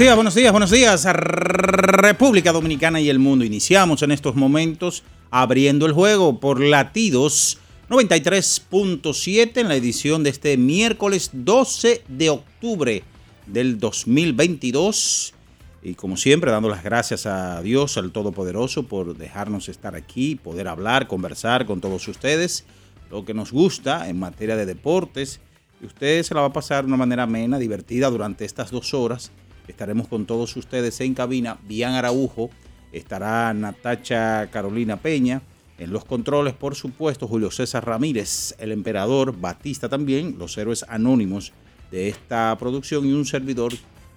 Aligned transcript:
Días, 0.00 0.14
buenos 0.14 0.34
días, 0.34 0.50
buenos 0.50 0.70
días, 0.70 1.04
República 1.04 2.52
Dominicana 2.52 3.02
y 3.02 3.10
el 3.10 3.18
mundo. 3.18 3.44
Iniciamos 3.44 4.00
en 4.02 4.12
estos 4.12 4.34
momentos 4.34 5.02
abriendo 5.30 5.84
el 5.84 5.92
juego 5.92 6.40
por 6.40 6.58
latidos 6.58 7.58
93.7 7.90 9.58
en 9.58 9.68
la 9.68 9.74
edición 9.74 10.22
de 10.22 10.30
este 10.30 10.56
miércoles 10.56 11.28
12 11.34 12.02
de 12.08 12.30
octubre 12.30 13.02
del 13.46 13.78
2022. 13.78 15.34
Y 15.82 15.92
como 15.96 16.16
siempre, 16.16 16.50
dando 16.50 16.70
las 16.70 16.82
gracias 16.82 17.26
a 17.26 17.60
Dios, 17.60 17.98
al 17.98 18.10
Todopoderoso, 18.10 18.84
por 18.84 19.14
dejarnos 19.18 19.68
estar 19.68 19.94
aquí, 19.94 20.34
poder 20.34 20.68
hablar, 20.68 21.08
conversar 21.08 21.66
con 21.66 21.82
todos 21.82 22.08
ustedes, 22.08 22.64
lo 23.10 23.26
que 23.26 23.34
nos 23.34 23.52
gusta 23.52 24.08
en 24.08 24.18
materia 24.18 24.56
de 24.56 24.64
deportes. 24.64 25.40
Y 25.82 25.84
usted 25.84 26.22
se 26.22 26.32
la 26.32 26.40
va 26.40 26.46
a 26.46 26.52
pasar 26.54 26.84
de 26.84 26.88
una 26.88 26.96
manera 26.96 27.24
amena, 27.24 27.58
divertida 27.58 28.08
durante 28.08 28.46
estas 28.46 28.70
dos 28.70 28.94
horas 28.94 29.30
Estaremos 29.70 30.08
con 30.08 30.26
todos 30.26 30.56
ustedes 30.56 31.00
en 31.00 31.14
cabina. 31.14 31.58
Bian 31.66 31.94
Araujo, 31.94 32.50
estará 32.92 33.54
Natacha 33.54 34.50
Carolina 34.50 34.96
Peña. 34.96 35.42
En 35.78 35.92
los 35.92 36.04
controles, 36.04 36.54
por 36.54 36.74
supuesto, 36.74 37.26
Julio 37.26 37.50
César 37.50 37.86
Ramírez, 37.86 38.54
el 38.58 38.72
emperador, 38.72 39.40
Batista 39.40 39.88
también, 39.88 40.36
los 40.38 40.58
héroes 40.58 40.84
anónimos 40.88 41.52
de 41.90 42.08
esta 42.08 42.54
producción 42.58 43.06
y 43.06 43.12
un 43.12 43.24
servidor 43.24 43.72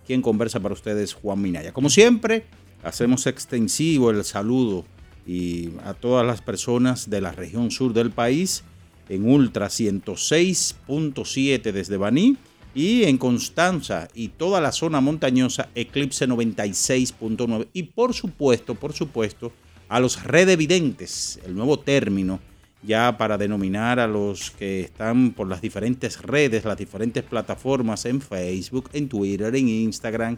quien 0.05 0.21
conversa 0.21 0.59
para 0.59 0.73
ustedes, 0.73 1.13
Juan 1.13 1.41
Minaya. 1.41 1.71
Como 1.71 1.89
siempre, 1.89 2.43
hacemos 2.83 3.25
extensivo 3.27 4.09
el 4.09 4.25
saludo 4.25 4.83
y 5.25 5.69
a 5.85 5.93
todas 5.93 6.25
las 6.25 6.41
personas 6.41 7.09
de 7.09 7.21
la 7.21 7.31
región 7.31 7.71
sur 7.71 7.93
del 7.93 8.11
país 8.11 8.65
en 9.07 9.29
Ultra 9.29 9.67
106.7 9.67 11.71
desde 11.71 11.95
Baní 11.95 12.35
y 12.75 13.03
en 13.03 13.17
Constanza 13.17 14.07
y 14.13 14.29
toda 14.29 14.59
la 14.59 14.71
zona 14.71 15.01
montañosa, 15.01 15.69
Eclipse 15.75 16.27
96.9. 16.27 17.67
Y 17.73 17.83
por 17.83 18.13
supuesto, 18.13 18.75
por 18.75 18.93
supuesto, 18.93 19.51
a 19.89 19.99
los 19.99 20.23
redevidentes, 20.23 21.39
el 21.45 21.55
nuevo 21.55 21.77
término 21.79 22.39
ya 22.81 23.17
para 23.17 23.37
denominar 23.37 23.99
a 23.99 24.07
los 24.07 24.51
que 24.51 24.81
están 24.81 25.31
por 25.31 25.47
las 25.47 25.61
diferentes 25.61 26.21
redes, 26.21 26.65
las 26.65 26.77
diferentes 26.77 27.23
plataformas 27.23 28.05
en 28.05 28.19
Facebook, 28.19 28.89
en 28.93 29.07
Twitter, 29.07 29.55
en 29.55 29.69
Instagram, 29.69 30.37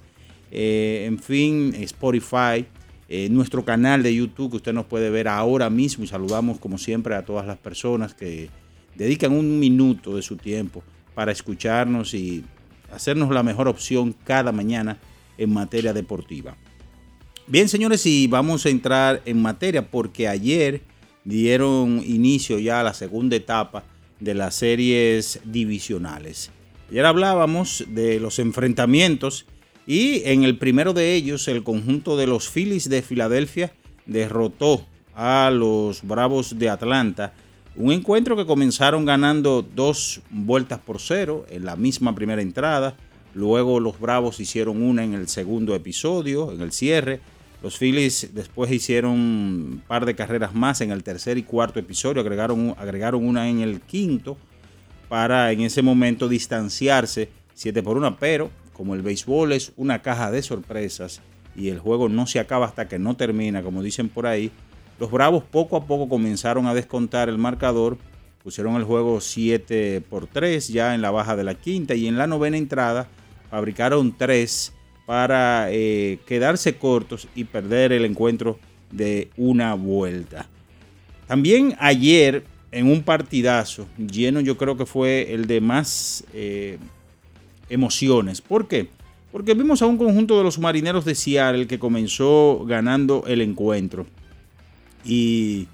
eh, 0.51 1.06
en 1.07 1.18
fin, 1.18 1.74
Spotify, 1.79 2.66
eh, 3.07 3.29
nuestro 3.31 3.66
canal 3.66 4.03
de 4.03 4.13
YouTube 4.13 4.51
que 4.51 4.57
usted 4.57 4.74
nos 4.74 4.85
puede 4.85 5.09
ver 5.09 5.28
ahora 5.28 5.69
mismo 5.69 6.03
y 6.03 6.07
saludamos 6.07 6.59
como 6.59 6.78
siempre 6.78 7.16
a 7.16 7.25
todas 7.25 7.47
las 7.47 7.57
personas 7.57 8.13
que 8.13 8.50
dedican 8.95 9.31
un 9.31 9.59
minuto 9.59 10.16
de 10.16 10.22
su 10.22 10.38
tiempo 10.38 10.84
para 11.15 11.31
escucharnos 11.31 12.13
y 12.13 12.43
hacernos 12.91 13.31
la 13.31 13.41
mejor 13.41 13.67
opción 13.67 14.15
cada 14.23 14.51
mañana 14.51 14.99
en 15.37 15.51
materia 15.51 15.93
deportiva. 15.93 16.55
Bien, 17.47 17.69
señores, 17.69 18.05
y 18.05 18.27
vamos 18.27 18.65
a 18.65 18.69
entrar 18.69 19.21
en 19.25 19.41
materia 19.41 19.89
porque 19.89 20.27
ayer 20.27 20.81
dieron 21.23 22.01
inicio 22.05 22.59
ya 22.59 22.81
a 22.81 22.83
la 22.83 22.93
segunda 22.93 23.35
etapa 23.35 23.83
de 24.19 24.33
las 24.33 24.55
series 24.55 25.39
divisionales. 25.43 26.51
Ayer 26.89 27.05
hablábamos 27.05 27.83
de 27.87 28.19
los 28.19 28.39
enfrentamientos 28.39 29.45
y 29.87 30.23
en 30.25 30.43
el 30.43 30.57
primero 30.57 30.93
de 30.93 31.13
ellos 31.13 31.47
el 31.47 31.63
conjunto 31.63 32.17
de 32.17 32.27
los 32.27 32.49
Phillies 32.49 32.89
de 32.89 33.01
Filadelfia 33.01 33.73
derrotó 34.05 34.85
a 35.15 35.51
los 35.51 36.01
Bravos 36.03 36.57
de 36.57 36.69
Atlanta 36.69 37.33
un 37.78 37.91
encuentro 37.91 38.38
que 38.38 38.46
comenzaron 38.46 39.06
ganando 39.06 39.62
dos 39.62 40.22
vueltas 40.30 40.80
por 40.80 41.02
cero 41.02 41.46
en 41.50 41.66
la 41.66 41.75
misma 41.75 42.16
primera 42.16 42.41
entrada. 42.41 42.96
Luego 43.34 43.81
los 43.81 44.00
Bravos 44.00 44.40
hicieron 44.40 44.81
una 44.81 45.03
en 45.03 45.13
el 45.13 45.28
segundo 45.28 45.75
episodio, 45.75 46.53
en 46.53 46.62
el 46.62 46.72
cierre. 46.72 47.19
Los 47.62 47.78
Phillies 47.78 48.30
después 48.34 48.72
hicieron 48.72 49.12
un 49.12 49.84
par 49.88 50.06
de 50.06 50.16
carreras 50.16 50.53
más 50.53 50.80
en 50.81 50.91
el 50.91 51.03
tercer 51.03 51.38
y 51.38 51.44
cuarto 51.44 51.80
episodio. 51.80 52.22
Agregaron, 52.22 52.75
agregaron 52.78 53.25
una 53.25 53.50
en 53.50 53.59
el 53.59 53.81
quinto 53.81 54.38
para 55.09 55.52
en 55.52 55.62
ese 55.62 55.81
momento 55.81 56.30
distanciarse 56.30 57.30
7 57.56 57.84
por 57.84 57.97
1. 57.97 58.18
Pero 58.19 58.52
como 58.72 58.96
el 58.96 59.02
béisbol 59.02 59.52
es 59.52 59.74
una 59.75 60.02
caja 60.02 60.31
de 60.31 60.42
sorpresas 60.42 61.22
y 61.56 61.69
el 61.69 61.80
juego 61.80 62.07
no 62.07 62.28
se 62.28 62.40
acaba 62.40 62.66
hasta 62.66 62.88
que 62.88 63.00
no 63.00 63.16
termina, 63.18 63.63
como 63.63 63.84
dicen 63.84 64.09
por 64.09 64.28
ahí, 64.28 64.52
los 65.00 65.11
Bravos 65.11 65.44
poco 65.44 65.75
a 65.75 65.85
poco 65.85 66.07
comenzaron 66.07 66.67
a 66.67 66.73
descontar 66.73 67.28
el 67.28 67.38
marcador, 67.38 67.97
pusieron 68.44 68.75
el 68.75 68.83
juego 68.83 69.19
7 69.19 70.01
por 70.09 70.28
3 70.28 70.67
ya 70.69 70.95
en 70.95 71.01
la 71.01 71.11
baja 71.11 71.35
de 71.35 71.44
la 71.44 71.56
quinta 71.56 71.95
y 71.95 72.07
en 72.07 72.17
la 72.17 72.28
novena 72.28 72.57
entrada 72.57 73.07
fabricaron 73.50 74.16
3 74.17 74.73
para 75.06 75.67
eh, 75.72 76.19
quedarse 76.25 76.78
cortos 76.78 77.28
y 77.35 77.44
perder 77.44 77.91
el 77.91 78.06
encuentro 78.06 78.57
de 78.91 79.29
una 79.35 79.73
vuelta. 79.73 80.47
También 81.27 81.75
ayer 81.79 82.45
en 82.72 82.88
un 82.88 83.03
partidazo 83.03 83.88
lleno 83.97 84.39
yo 84.39 84.57
creo 84.57 84.77
que 84.77 84.85
fue 84.85 85.33
el 85.33 85.45
de 85.47 85.59
más 85.59 86.23
eh, 86.33 86.77
emociones. 87.69 88.41
¿Por 88.41 88.67
qué? 88.67 88.88
Porque 89.31 89.53
vimos 89.53 89.81
a 89.81 89.88
un 89.88 89.97
conjunto 89.97 90.38
de 90.38 90.44
los 90.44 90.57
marineros 90.59 91.03
de 91.03 91.16
Seattle 91.16 91.67
que 91.67 91.79
comenzó 91.79 92.63
ganando 92.66 93.25
el 93.27 93.41
encuentro 93.41 94.06
y 95.05 95.67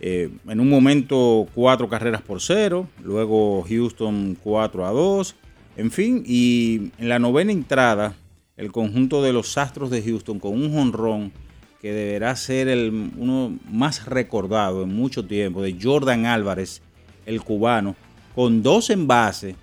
eh, 0.00 0.30
en 0.48 0.60
un 0.60 0.68
momento 0.68 1.46
cuatro 1.54 1.88
carreras 1.88 2.22
por 2.22 2.40
cero, 2.40 2.88
luego 3.04 3.62
Houston 3.68 4.36
4 4.42 4.86
a 4.86 4.90
2, 4.90 5.36
en 5.76 5.90
fin, 5.90 6.24
y 6.26 6.90
en 6.98 7.08
la 7.10 7.18
novena 7.18 7.52
entrada, 7.52 8.14
el 8.56 8.72
conjunto 8.72 9.22
de 9.22 9.32
los 9.32 9.56
Astros 9.58 9.90
de 9.90 10.02
Houston 10.02 10.40
con 10.40 10.52
un 10.52 10.72
jonrón 10.72 11.32
que 11.80 11.92
deberá 11.92 12.34
ser 12.36 12.68
el, 12.68 13.10
uno 13.16 13.58
más 13.70 14.06
recordado 14.06 14.82
en 14.82 14.94
mucho 14.94 15.24
tiempo, 15.26 15.62
de 15.62 15.76
Jordan 15.80 16.26
Álvarez, 16.26 16.82
el 17.26 17.42
cubano, 17.42 17.94
con 18.34 18.62
dos 18.62 18.90
envases. 18.90 19.54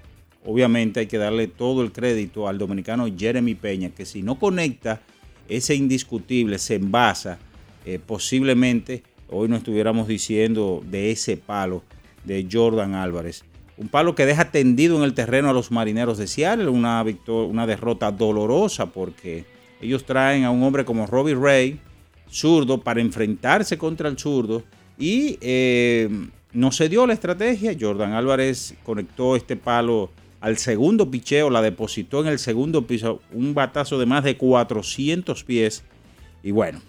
Obviamente 0.46 1.00
hay 1.02 1.08
que 1.08 1.18
darle 1.18 1.48
todo 1.48 1.84
el 1.84 1.92
crédito 1.92 2.48
al 2.48 2.58
dominicano 2.58 3.08
Jeremy 3.16 3.56
Peña, 3.56 3.90
que 3.90 4.06
si 4.06 4.22
no 4.22 4.40
conecta 4.40 5.02
ese 5.50 5.76
indiscutible, 5.76 6.58
se 6.58 6.76
envasa 6.76 7.40
eh, 7.88 8.00
posiblemente 8.06 9.02
hoy 9.30 9.48
no 9.48 9.56
estuviéramos 9.56 10.10
diciendo 10.10 10.84
de 10.86 11.12
ese 11.12 11.38
palo 11.38 11.84
de 12.26 12.46
Jordan 12.52 12.96
Álvarez. 12.96 13.46
Un 13.78 13.88
palo 13.88 14.14
que 14.14 14.26
deja 14.26 14.52
tendido 14.52 14.98
en 14.98 15.04
el 15.04 15.14
terreno 15.14 15.50
a 15.50 15.54
los 15.54 15.72
marineros 15.72 16.18
de 16.18 16.28
Seattle, 16.28 16.68
una, 16.68 17.06
una 17.28 17.66
derrota 17.66 18.12
dolorosa 18.12 18.88
porque 18.88 19.46
ellos 19.80 20.04
traen 20.04 20.44
a 20.44 20.52
un 20.52 20.64
hombre 20.64 20.84
como 20.84 21.08
Robbie 21.08 21.36
Ray, 21.36 21.80
zurdo, 22.30 22.82
para 22.82 23.00
enfrentarse 23.00 23.78
contra 23.78 24.10
el 24.10 24.18
zurdo 24.20 24.64
y 25.00 25.38
eh, 25.40 26.10
no 26.52 26.74
se 26.74 26.90
dio 26.90 27.08
la 27.08 27.14
estrategia. 27.14 27.74
Jordan 27.80 28.12
Álvarez 28.12 28.76
conectó 28.84 29.38
este 29.38 29.56
palo 29.56 30.12
al 30.42 30.58
segundo 30.58 31.10
picheo, 31.10 31.50
la 31.50 31.62
depositó 31.62 32.20
en 32.20 32.28
el 32.28 32.40
segundo 32.40 32.86
piso, 32.86 33.22
un 33.32 33.54
batazo 33.54 33.98
de 33.98 34.06
más 34.06 34.26
de 34.26 34.36
400 34.36 35.46
pies. 35.46 35.86
Y 36.44 36.52
bueno, 36.52 36.82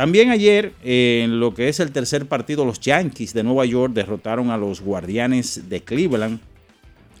También 0.00 0.30
ayer, 0.30 0.72
en 0.82 1.40
lo 1.40 1.52
que 1.52 1.68
es 1.68 1.78
el 1.78 1.92
tercer 1.92 2.24
partido, 2.24 2.64
los 2.64 2.80
Yankees 2.80 3.34
de 3.34 3.42
Nueva 3.42 3.66
York 3.66 3.92
derrotaron 3.92 4.48
a 4.48 4.56
los 4.56 4.80
Guardianes 4.80 5.68
de 5.68 5.82
Cleveland. 5.82 6.40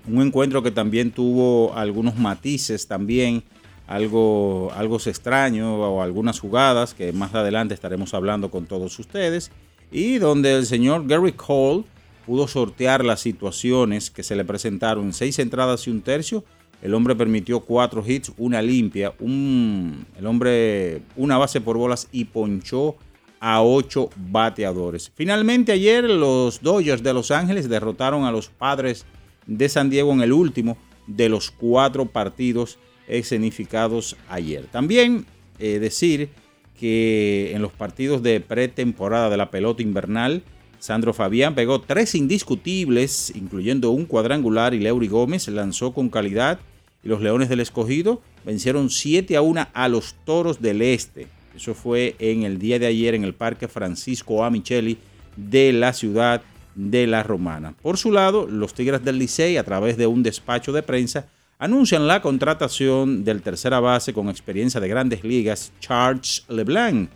Un 0.08 0.22
encuentro 0.22 0.62
que 0.62 0.70
también 0.70 1.10
tuvo 1.10 1.74
algunos 1.76 2.16
matices 2.16 2.86
también, 2.86 3.42
algo, 3.86 4.72
algo 4.74 4.96
extraño 4.96 5.76
o 5.76 6.00
algunas 6.00 6.40
jugadas 6.40 6.94
que 6.94 7.12
más 7.12 7.34
adelante 7.34 7.74
estaremos 7.74 8.14
hablando 8.14 8.50
con 8.50 8.64
todos 8.64 8.98
ustedes. 8.98 9.50
Y 9.92 10.16
donde 10.16 10.56
el 10.56 10.64
señor 10.64 11.06
Gary 11.06 11.32
Cole 11.32 11.84
pudo 12.24 12.48
sortear 12.48 13.04
las 13.04 13.20
situaciones 13.20 14.10
que 14.10 14.22
se 14.22 14.36
le 14.36 14.46
presentaron, 14.46 15.12
seis 15.12 15.38
entradas 15.38 15.86
y 15.86 15.90
un 15.90 16.00
tercio, 16.00 16.44
el 16.82 16.94
hombre 16.94 17.14
permitió 17.14 17.60
cuatro 17.60 18.02
hits, 18.06 18.32
una 18.38 18.62
limpia, 18.62 19.12
un, 19.20 20.06
el 20.18 20.26
hombre 20.26 21.02
una 21.16 21.36
base 21.36 21.60
por 21.60 21.76
bolas 21.76 22.08
y 22.10 22.24
ponchó 22.24 22.96
a 23.38 23.62
ocho 23.62 24.10
bateadores. 24.16 25.10
Finalmente 25.14 25.72
ayer 25.72 26.04
los 26.04 26.60
Dodgers 26.62 27.02
de 27.02 27.14
Los 27.14 27.30
Ángeles 27.30 27.68
derrotaron 27.68 28.24
a 28.24 28.32
los 28.32 28.48
Padres 28.48 29.04
de 29.46 29.68
San 29.68 29.90
Diego 29.90 30.12
en 30.12 30.22
el 30.22 30.32
último 30.32 30.76
de 31.06 31.28
los 31.28 31.50
cuatro 31.50 32.06
partidos 32.06 32.78
escenificados 33.08 34.16
ayer. 34.28 34.66
También 34.66 35.26
eh, 35.58 35.78
decir 35.78 36.28
que 36.78 37.52
en 37.54 37.60
los 37.60 37.72
partidos 37.72 38.22
de 38.22 38.40
pretemporada 38.40 39.28
de 39.28 39.36
la 39.36 39.50
pelota 39.50 39.82
invernal, 39.82 40.42
Sandro 40.78 41.12
Fabián 41.12 41.54
pegó 41.54 41.82
tres 41.82 42.14
indiscutibles, 42.14 43.32
incluyendo 43.34 43.90
un 43.90 44.06
cuadrangular, 44.06 44.72
y 44.72 44.78
Leury 44.78 45.08
Gómez 45.08 45.46
lanzó 45.48 45.92
con 45.92 46.08
calidad 46.08 46.58
y 47.02 47.08
los 47.08 47.20
Leones 47.20 47.48
del 47.48 47.60
Escogido 47.60 48.22
vencieron 48.44 48.90
7 48.90 49.36
a 49.36 49.42
1 49.42 49.68
a 49.72 49.88
los 49.88 50.14
Toros 50.24 50.60
del 50.60 50.82
Este. 50.82 51.28
Eso 51.54 51.74
fue 51.74 52.16
en 52.18 52.42
el 52.44 52.58
día 52.58 52.78
de 52.78 52.86
ayer 52.86 53.14
en 53.14 53.24
el 53.24 53.34
Parque 53.34 53.68
Francisco 53.68 54.44
A. 54.44 54.50
Micheli 54.50 54.98
de 55.36 55.72
la 55.72 55.92
ciudad 55.92 56.42
de 56.74 57.06
La 57.06 57.22
Romana. 57.22 57.74
Por 57.82 57.98
su 57.98 58.12
lado, 58.12 58.46
los 58.46 58.74
Tigres 58.74 59.04
del 59.04 59.18
Licey, 59.18 59.56
a 59.56 59.64
través 59.64 59.96
de 59.96 60.06
un 60.06 60.22
despacho 60.22 60.72
de 60.72 60.82
prensa, 60.82 61.26
anuncian 61.58 62.06
la 62.06 62.22
contratación 62.22 63.24
del 63.24 63.42
tercera 63.42 63.80
base 63.80 64.14
con 64.14 64.28
experiencia 64.28 64.80
de 64.80 64.88
grandes 64.88 65.24
ligas, 65.24 65.72
Charles 65.80 66.44
LeBlanc, 66.48 67.10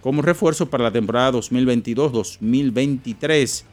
como 0.00 0.22
refuerzo 0.22 0.70
para 0.70 0.84
la 0.84 0.92
temporada 0.92 1.32
2022-2023. 1.32 3.64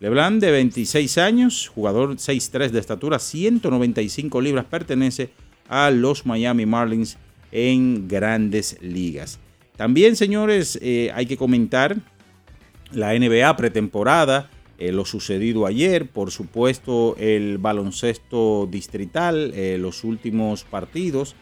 LeBlanc, 0.00 0.40
de 0.40 0.50
26 0.50 1.18
años, 1.18 1.68
jugador 1.68 2.16
6'3 2.16 2.70
de 2.70 2.80
estatura, 2.80 3.18
195 3.18 4.40
libras, 4.40 4.64
pertenece 4.66 5.30
a 5.68 5.90
los 5.90 6.26
Miami 6.26 6.66
Marlins 6.66 7.16
en 7.52 8.08
grandes 8.08 8.76
ligas. 8.82 9.38
También, 9.76 10.16
señores, 10.16 10.78
eh, 10.82 11.10
hay 11.14 11.26
que 11.26 11.36
comentar 11.36 11.96
la 12.92 13.14
NBA 13.14 13.56
pretemporada, 13.56 14.50
eh, 14.78 14.92
lo 14.92 15.04
sucedido 15.04 15.66
ayer, 15.66 16.08
por 16.08 16.30
supuesto 16.30 17.16
el 17.18 17.58
baloncesto 17.58 18.68
distrital, 18.70 19.52
eh, 19.54 19.78
los 19.78 20.04
últimos 20.04 20.64
partidos, 20.64 21.34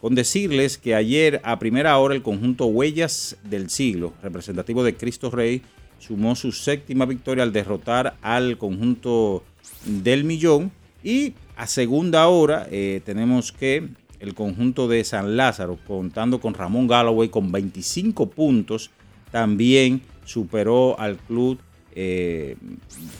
con 0.00 0.14
decirles 0.14 0.78
que 0.78 0.94
ayer 0.94 1.40
a 1.44 1.58
primera 1.58 1.96
hora 1.98 2.14
el 2.14 2.22
conjunto 2.22 2.66
Huellas 2.66 3.36
del 3.44 3.70
Siglo, 3.70 4.14
representativo 4.22 4.82
de 4.82 4.96
Cristo 4.96 5.30
Rey, 5.30 5.62
sumó 6.00 6.34
su 6.34 6.50
séptima 6.50 7.06
victoria 7.06 7.44
al 7.44 7.52
derrotar 7.52 8.16
al 8.22 8.58
conjunto 8.58 9.44
del 9.84 10.24
Millón. 10.24 10.72
Y 11.04 11.34
a 11.56 11.66
segunda 11.66 12.26
hora 12.26 12.66
eh, 12.70 13.00
tenemos 13.04 13.52
que 13.52 13.88
el 14.18 14.34
conjunto 14.34 14.88
de 14.88 15.04
San 15.04 15.36
Lázaro, 15.36 15.78
contando 15.86 16.40
con 16.40 16.54
Ramón 16.54 16.88
Galloway 16.88 17.28
con 17.28 17.52
25 17.52 18.30
puntos, 18.30 18.90
también 19.30 20.02
superó 20.24 20.98
al 20.98 21.16
club 21.16 21.58
eh, 21.94 22.56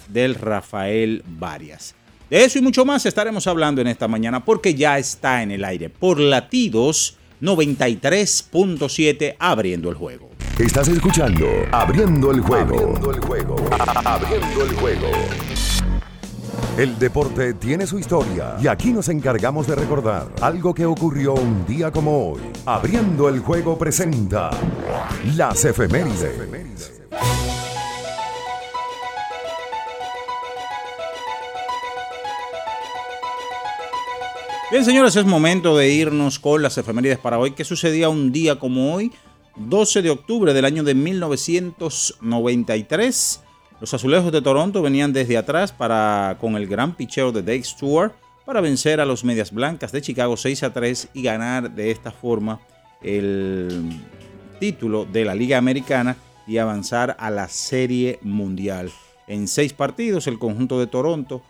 del 0.09 0.35
Rafael 0.35 1.23
Varias. 1.27 1.95
De 2.29 2.45
eso 2.45 2.59
y 2.59 2.63
mucho 2.63 2.85
más 2.85 3.07
estaremos 3.07 3.47
hablando 3.47 3.81
en 3.81 3.89
esta 3.89 4.07
mañana 4.07 4.45
porque 4.45 4.75
ya 4.75 4.99
está 4.99 5.43
en 5.43 5.51
el 5.51 5.65
aire 5.65 5.89
por 5.89 6.21
latidos 6.21 7.17
93.7 7.41 9.37
abriendo 9.39 9.89
el 9.89 9.97
juego. 9.97 10.30
Estás 10.61 10.89
escuchando 10.89 11.47
Abriendo 11.73 12.31
el 12.31 12.41
juego. 12.43 12.75
Abriendo 12.75 13.11
el 13.13 13.21
juego. 13.21 13.57
Abriendo 14.05 14.63
el 14.63 14.75
juego. 14.75 15.07
El 16.77 16.99
deporte 16.99 17.55
tiene 17.55 17.87
su 17.87 17.99
historia 17.99 18.57
y 18.63 18.67
aquí 18.67 18.93
nos 18.93 19.09
encargamos 19.09 19.67
de 19.67 19.75
recordar 19.75 20.27
algo 20.43 20.75
que 20.75 20.85
ocurrió 20.85 21.33
un 21.33 21.65
día 21.65 21.91
como 21.91 22.33
hoy. 22.33 22.43
Abriendo 22.67 23.31
el 23.31 23.41
juego 23.41 23.79
presenta 23.79 24.51
las 25.35 25.65
efemérides. 25.65 27.01
Bien, 34.71 34.85
señores, 34.85 35.17
es 35.17 35.25
momento 35.25 35.75
de 35.79 35.89
irnos 35.89 36.39
con 36.39 36.61
las 36.61 36.77
efemérides 36.77 37.19
para 37.19 37.39
hoy. 37.39 37.53
¿Qué 37.53 37.65
sucedía 37.65 38.11
un 38.11 38.31
día 38.31 38.59
como 38.59 38.95
hoy? 38.95 39.11
12 39.57 40.03
de 40.03 40.11
octubre 40.11 40.55
del 40.55 40.65
año 40.65 40.85
de 40.85 40.95
1993. 40.95 43.43
Los 43.81 43.95
azulejos 43.95 44.31
de 44.33 44.43
Toronto 44.43 44.83
venían 44.83 45.13
desde 45.13 45.37
atrás 45.37 45.73
para, 45.73 46.37
con 46.41 46.57
el 46.57 46.67
gran 46.67 46.95
picheo 46.95 47.33
de 47.33 47.43
Dave 47.43 47.65
Stewart 47.65 48.13
para 48.45 48.61
vencer 48.61 49.01
a 49.01 49.07
los 49.07 49.25
Medias 49.25 49.53
Blancas 49.53 49.93
de 49.93 50.03
Chicago 50.03 50.37
6 50.37 50.63
a 50.65 50.73
3 50.73 51.09
y 51.15 51.23
ganar 51.23 51.71
de 51.71 51.91
esta 51.91 52.11
forma 52.11 52.61
el 53.03 54.01
título 54.59 55.05
de 55.05 55.25
la 55.25 55.35
Liga 55.35 55.59
Americana 55.59 56.17
y 56.47 56.59
avanzar 56.59 57.17
a 57.19 57.31
la 57.31 57.49
Serie 57.49 58.19
Mundial. 58.23 58.91
En 59.27 59.47
seis 59.47 59.73
partidos, 59.73 60.27
el 60.27 60.39
conjunto 60.39 60.81
de 60.81 60.89
Toronto 60.89 61.43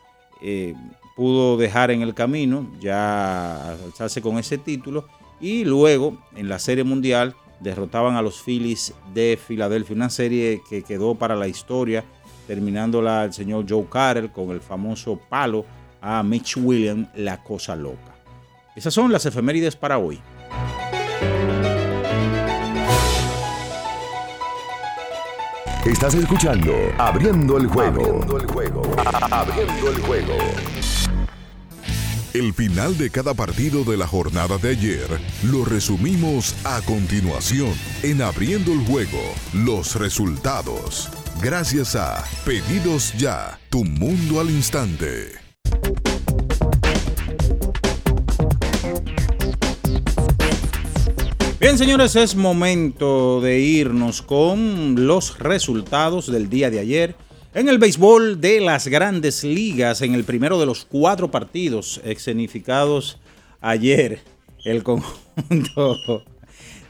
eh, 0.42 0.74
pudo 1.16 1.56
dejar 1.56 1.90
en 1.90 2.02
el 2.02 2.14
camino, 2.14 2.70
ya 2.80 3.72
alzarse 3.72 4.20
con 4.20 4.38
ese 4.38 4.58
título. 4.58 5.06
Y 5.40 5.64
luego, 5.64 6.18
en 6.36 6.48
la 6.48 6.58
Serie 6.58 6.84
Mundial, 6.84 7.34
derrotaban 7.60 8.16
a 8.16 8.22
los 8.22 8.42
Phillies 8.42 8.94
de 9.14 9.38
Filadelfia, 9.42 9.96
una 9.96 10.10
serie 10.10 10.62
que 10.68 10.82
quedó 10.82 11.14
para 11.14 11.36
la 11.36 11.48
historia, 11.48 12.04
terminándola 12.46 13.24
el 13.24 13.32
señor 13.32 13.66
Joe 13.68 13.86
Carter 13.90 14.30
con 14.30 14.50
el 14.50 14.60
famoso 14.60 15.20
palo 15.28 15.64
a 16.00 16.22
Mitch 16.22 16.56
Williams, 16.56 17.08
la 17.14 17.42
cosa 17.42 17.76
loca. 17.76 18.14
Esas 18.74 18.94
son 18.94 19.12
las 19.12 19.26
efemérides 19.26 19.76
para 19.76 19.98
hoy. 19.98 20.20
Estás 25.84 26.14
escuchando 26.14 26.72
Abriendo 26.98 27.56
el 27.56 27.66
juego. 27.66 28.02
Abriendo 28.02 28.36
el 28.36 28.46
juego. 28.46 28.82
Abriendo 29.30 29.90
el 29.90 30.00
juego. 30.02 30.34
El 32.32 32.54
final 32.54 32.96
de 32.96 33.10
cada 33.10 33.34
partido 33.34 33.82
de 33.82 33.96
la 33.96 34.06
jornada 34.06 34.56
de 34.56 34.68
ayer 34.68 35.08
lo 35.42 35.64
resumimos 35.64 36.54
a 36.64 36.80
continuación 36.82 37.74
en 38.04 38.22
Abriendo 38.22 38.72
el 38.72 38.78
Juego, 38.86 39.18
los 39.52 39.96
resultados. 39.96 41.08
Gracias 41.42 41.96
a 41.96 42.24
Pedidos 42.44 43.14
Ya, 43.18 43.58
tu 43.68 43.82
mundo 43.84 44.38
al 44.38 44.48
instante. 44.48 45.32
Bien, 51.58 51.76
señores, 51.76 52.14
es 52.14 52.36
momento 52.36 53.40
de 53.40 53.58
irnos 53.58 54.22
con 54.22 55.04
los 55.04 55.36
resultados 55.40 56.30
del 56.30 56.48
día 56.48 56.70
de 56.70 56.78
ayer 56.78 57.16
en 57.52 57.68
el 57.68 57.78
béisbol 57.78 58.40
de 58.40 58.60
las 58.60 58.86
grandes 58.86 59.42
ligas, 59.42 60.02
en 60.02 60.14
el 60.14 60.24
primero 60.24 60.60
de 60.60 60.66
los 60.66 60.84
cuatro 60.84 61.30
partidos 61.30 62.00
escenificados 62.04 63.18
ayer, 63.60 64.22
el 64.64 64.82
conjunto 64.84 66.24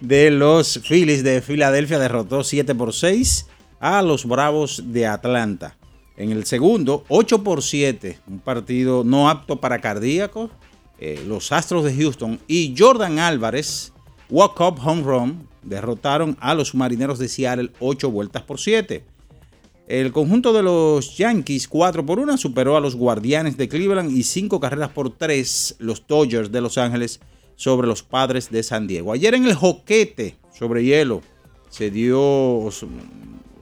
de 0.00 0.30
los 0.30 0.80
Phillies 0.86 1.22
de 1.22 1.40
Filadelfia 1.40 1.98
derrotó 1.98 2.44
7 2.44 2.74
por 2.74 2.92
6 2.92 3.46
a 3.80 4.02
los 4.02 4.26
Bravos 4.26 4.82
de 4.86 5.06
Atlanta. 5.06 5.76
En 6.16 6.30
el 6.30 6.44
segundo, 6.44 7.04
8 7.08 7.42
por 7.42 7.62
7, 7.62 8.18
un 8.28 8.40
partido 8.40 9.02
no 9.04 9.30
apto 9.30 9.60
para 9.60 9.80
cardíacos. 9.80 10.50
Eh, 10.98 11.24
los 11.26 11.50
Astros 11.52 11.84
de 11.84 11.96
Houston 11.96 12.38
y 12.46 12.74
Jordan 12.76 13.18
Álvarez, 13.18 13.94
walk-up 14.28 14.78
home 14.84 15.02
run, 15.02 15.48
derrotaron 15.62 16.36
a 16.40 16.54
los 16.54 16.74
Marineros 16.74 17.18
de 17.18 17.28
Seattle 17.28 17.70
8 17.80 18.10
vueltas 18.10 18.42
por 18.42 18.60
7. 18.60 19.02
El 19.90 20.12
conjunto 20.12 20.52
de 20.52 20.62
los 20.62 21.16
Yankees 21.16 21.66
4 21.66 22.06
por 22.06 22.20
1 22.20 22.37
superó 22.37 22.76
a 22.76 22.80
los 22.80 22.94
Guardianes 22.94 23.56
de 23.56 23.68
Cleveland 23.68 24.16
y 24.16 24.23
5 24.23 24.61
carreras 24.61 24.90
por 24.90 25.11
3 25.11 25.78
los 25.80 26.06
Dodgers 26.06 26.52
de 26.52 26.61
Los 26.61 26.78
Ángeles 26.78 27.18
sobre 27.56 27.88
los 27.88 28.04
Padres 28.04 28.52
de 28.52 28.62
San 28.62 28.87
Diego. 28.87 29.12
Ayer 29.12 29.35
en 29.35 29.47
el 29.47 29.56
joquete 29.56 30.37
sobre 30.56 30.85
hielo 30.85 31.23
se 31.70 31.90
dio 31.90 32.70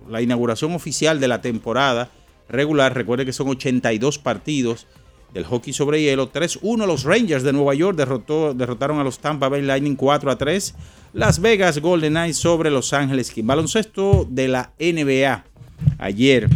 la 0.06 0.20
inauguración 0.20 0.74
oficial 0.74 1.18
de 1.18 1.28
la 1.28 1.40
temporada 1.40 2.10
regular. 2.46 2.94
Recuerde 2.94 3.24
que 3.24 3.32
son 3.32 3.48
82 3.48 4.18
partidos 4.18 4.86
del 5.32 5.46
hockey 5.46 5.72
sobre 5.72 6.02
hielo. 6.02 6.30
3-1 6.30 6.86
los 6.86 7.04
Rangers 7.04 7.42
de 7.42 7.54
Nueva 7.54 7.72
York 7.72 7.96
derrotó, 7.96 8.52
derrotaron 8.52 8.98
a 8.98 9.04
los 9.04 9.18
Tampa 9.18 9.48
Bay 9.48 9.62
Lightning 9.62 9.96
4-3. 9.96 10.74
Las 11.14 11.40
Vegas 11.40 11.78
Golden 11.78 12.12
Knights 12.12 12.36
sobre 12.36 12.70
Los 12.70 12.92
Ángeles 12.92 13.30
Kings. 13.30 13.46
Baloncesto 13.46 14.26
de 14.28 14.48
la 14.48 14.74
NBA. 14.78 15.46
Ayer, 15.98 16.48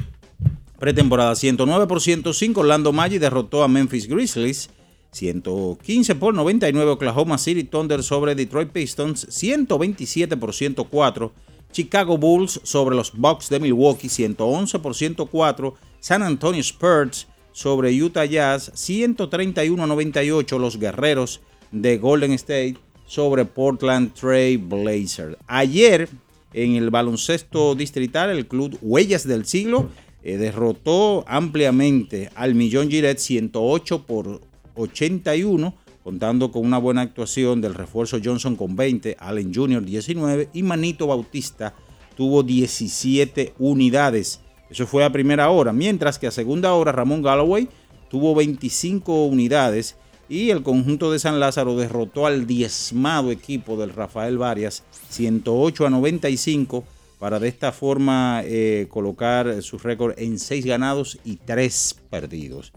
pretemporada 0.79 1.35
109 1.35 1.87
por 1.87 2.01
105, 2.01 2.61
Orlando 2.61 2.93
Magic 2.93 3.21
derrotó 3.21 3.63
a 3.63 3.69
Memphis 3.69 4.09
Grizzlies. 4.09 4.71
115 5.13 6.15
por 6.15 6.33
99 6.35 6.91
Oklahoma 6.93 7.37
City 7.37 7.65
Thunder 7.65 8.03
sobre 8.03 8.35
Detroit 8.35 8.71
Pistons. 8.71 9.27
127 9.29 10.37
por 10.37 10.55
104 10.55 11.33
Chicago 11.71 12.17
Bulls 12.19 12.61
sobre 12.65 12.97
los 12.97 13.13
Bucks 13.13 13.49
de 13.51 13.61
Milwaukee. 13.61 14.09
111 14.09 14.79
por 14.79 14.95
104 14.95 15.75
San 16.01 16.23
Antonio 16.23 16.63
Spurs 16.63 17.27
sobre 17.53 17.93
Utah 17.93 18.25
Jazz. 18.25 18.73
131 18.75 19.87
98 19.87 20.59
los 20.59 20.79
Guerreros 20.79 21.41
de 21.71 21.99
Golden 21.99 22.33
State 22.33 22.77
sobre 23.07 23.45
Portland 23.45 24.15
Trail 24.15 24.57
Blazers. 24.59 25.37
Ayer, 25.47 26.09
en 26.53 26.77
el 26.77 26.91
baloncesto 26.91 27.75
distrital, 27.75 28.31
el 28.31 28.47
club 28.47 28.79
Huellas 28.83 29.27
del 29.27 29.47
Siglo 29.47 29.89
eh, 30.23 30.37
derrotó 30.37 31.25
ampliamente 31.27 32.31
al 32.35 32.55
Millón 32.55 32.91
Giret 32.91 33.19
108 33.19 34.07
por 34.07 34.41
81, 34.75 35.75
contando 36.05 36.53
con 36.53 36.65
una 36.65 36.79
buena 36.79 37.03
actuación 37.03 37.61
del 37.61 37.75
refuerzo 37.75 38.19
Johnson 38.23 38.57
con 38.57 38.77
20, 38.77 39.17
Allen 39.19 39.53
Jr. 39.55 39.85
19 39.85 40.51
y 40.53 40.63
Manito 40.63 41.07
Bautista 41.07 41.75
tuvo 42.17 42.43
17 42.43 43.55
unidades. 43.59 44.41
Eso 44.71 44.87
fue 44.87 45.05
a 45.05 45.13
primera 45.13 45.51
hora, 45.51 45.73
mientras 45.73 46.19
que 46.19 46.27
a 46.27 46.31
segunda 46.31 46.73
hora 46.75 46.93
Ramón 46.93 47.23
Galloway 47.23 47.69
tuvo 48.09 48.35
25 48.35 49.27
unidades 49.27 49.97
y 50.33 50.49
el 50.49 50.63
conjunto 50.63 51.13
de 51.13 51.19
San 51.19 51.41
Lázaro 51.41 51.77
derrotó 51.77 52.25
al 52.25 52.47
diezmado 52.47 53.31
equipo 53.31 53.77
del 53.77 53.91
Rafael 53.91 54.39
Varias 54.39 54.83
108 55.11 55.87
a 55.87 55.91
95 55.91 56.85
para 57.19 57.39
de 57.39 57.49
esta 57.49 57.71
forma 57.71 58.41
eh, 58.47 58.87
colocar 58.89 59.63
su 59.63 59.77
récord 59.77 60.15
en 60.17 60.39
6 60.39 60.65
ganados 60.65 61.19
y 61.23 61.37
3 61.37 61.97
perdidos. 62.09 62.73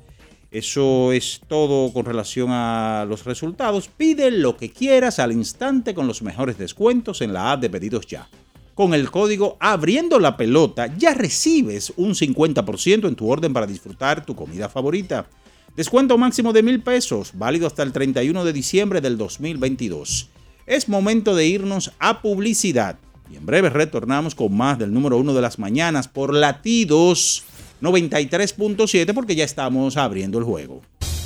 Eso 0.52 1.14
es 1.14 1.40
todo 1.48 1.94
con 1.94 2.04
relación 2.04 2.50
a 2.52 3.06
los 3.08 3.24
resultados. 3.24 3.88
Pide 3.88 4.32
lo 4.32 4.58
que 4.58 4.70
quieras 4.70 5.20
al 5.20 5.32
instante 5.32 5.94
con 5.94 6.08
los 6.08 6.24
mejores 6.24 6.58
descuentos 6.58 7.22
en 7.22 7.32
la 7.32 7.54
app 7.54 7.62
de 7.62 7.70
pedidos 7.70 8.06
ya. 8.06 8.28
Con 8.74 8.94
el 8.94 9.10
código 9.10 9.56
abriendo 9.62 10.20
la 10.20 10.36
pelota 10.36 10.94
ya 10.98 11.14
recibes 11.14 11.94
un 11.96 12.16
50% 12.16 13.08
en 13.08 13.16
tu 13.16 13.30
orden 13.30 13.54
para 13.54 13.66
disfrutar 13.66 14.26
tu 14.26 14.36
comida 14.36 14.68
favorita. 14.68 15.30
Descuento 15.76 16.18
máximo 16.18 16.54
de 16.54 16.64
mil 16.64 16.82
pesos, 16.82 17.32
válido 17.34 17.68
hasta 17.68 17.84
el 17.84 17.92
31 17.92 18.46
de 18.46 18.54
diciembre 18.54 19.02
del 19.02 19.18
2022. 19.18 20.30
Es 20.66 20.88
momento 20.88 21.36
de 21.36 21.48
irnos 21.48 21.92
a 22.00 22.22
publicidad 22.22 22.98
y 23.30 23.36
en 23.36 23.46
breve 23.46 23.70
retornamos 23.70 24.36
con 24.36 24.56
más 24.56 24.80
del 24.80 24.94
número 24.94 25.18
uno 25.18 25.34
de 25.34 25.42
las 25.42 25.60
mañanas 25.60 26.08
por 26.08 26.34
latidos 26.34 27.44
93.7 27.82 29.14
porque 29.14 29.36
ya 29.36 29.44
estamos 29.44 29.98
abriendo 29.98 30.38
el 30.38 30.46
juego. 30.46 30.82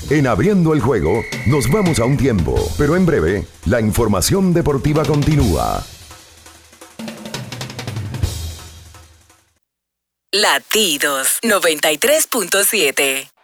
En 0.09 0.25
abriendo 0.25 0.73
el 0.73 0.79
juego 0.79 1.21
nos 1.45 1.69
vamos 1.69 1.99
a 1.99 2.05
un 2.05 2.17
tiempo, 2.17 2.55
pero 2.75 2.95
en 2.95 3.05
breve 3.05 3.45
la 3.65 3.79
información 3.79 4.51
deportiva 4.51 5.05
continúa. 5.05 5.85
Latidos 10.31 11.37
93.7 11.43 13.29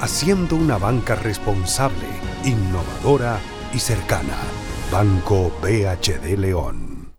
haciendo 0.00 0.56
una 0.56 0.78
banca 0.78 1.14
responsable, 1.14 2.06
innovadora 2.44 3.38
y 3.74 3.78
cercana. 3.78 4.36
Banco 4.90 5.52
BHD 5.62 6.36
León. 6.36 7.12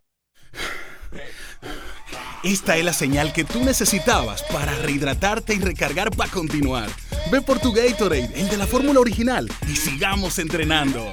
Esta 2.44 2.76
es 2.76 2.84
la 2.84 2.92
señal 2.92 3.32
que 3.32 3.44
tú 3.44 3.64
necesitabas 3.64 4.42
para 4.52 4.74
rehidratarte 4.74 5.54
y 5.54 5.60
recargar 5.60 6.10
para 6.10 6.30
continuar. 6.30 6.88
Ve 7.30 7.40
por 7.40 7.60
tu 7.60 7.72
Gatorade, 7.72 8.32
el 8.34 8.48
de 8.48 8.56
la 8.56 8.66
fórmula 8.66 8.98
original, 8.98 9.48
y 9.68 9.76
sigamos 9.76 10.40
entrenando. 10.40 11.08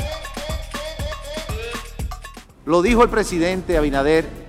Lo 2.66 2.82
dijo 2.82 3.04
el 3.04 3.10
presidente 3.10 3.78
Abinader 3.78 4.49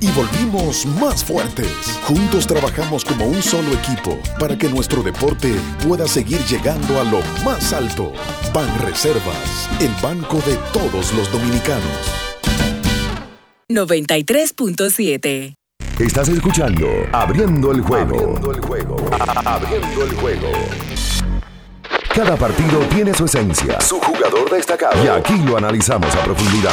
Y 0.00 0.10
volvimos 0.12 0.86
más 0.98 1.22
fuertes. 1.22 1.68
Juntos 2.04 2.46
trabajamos 2.46 3.04
como 3.04 3.26
un 3.26 3.42
solo 3.42 3.70
equipo 3.74 4.18
para 4.40 4.56
que 4.56 4.66
nuestro 4.66 5.02
deporte 5.02 5.54
pueda 5.86 6.08
seguir 6.08 6.40
llegando 6.46 6.98
a 6.98 7.04
lo 7.04 7.20
más 7.44 7.74
alto. 7.74 8.14
Ban 8.54 8.66
Reservas, 8.78 9.68
el 9.78 9.90
banco 10.02 10.38
de 10.38 10.56
todos 10.72 11.12
los 11.12 11.30
dominicanos. 11.30 11.84
93.7. 13.68 15.54
Estás 15.98 16.30
escuchando 16.30 16.88
Abriendo 17.12 17.72
el 17.72 17.82
juego. 17.82 18.16
Abriendo 18.16 18.52
el 18.52 18.60
juego. 18.62 18.96
Abriendo 19.44 20.02
el 20.02 20.14
juego. 20.14 20.48
Cada 22.14 22.36
partido 22.36 22.78
tiene 22.88 23.12
su 23.12 23.26
esencia, 23.26 23.82
su 23.82 24.00
jugador 24.00 24.50
destacado. 24.50 25.04
Y 25.04 25.08
aquí 25.08 25.36
lo 25.44 25.58
analizamos 25.58 26.16
a 26.16 26.24
profundidad. 26.24 26.72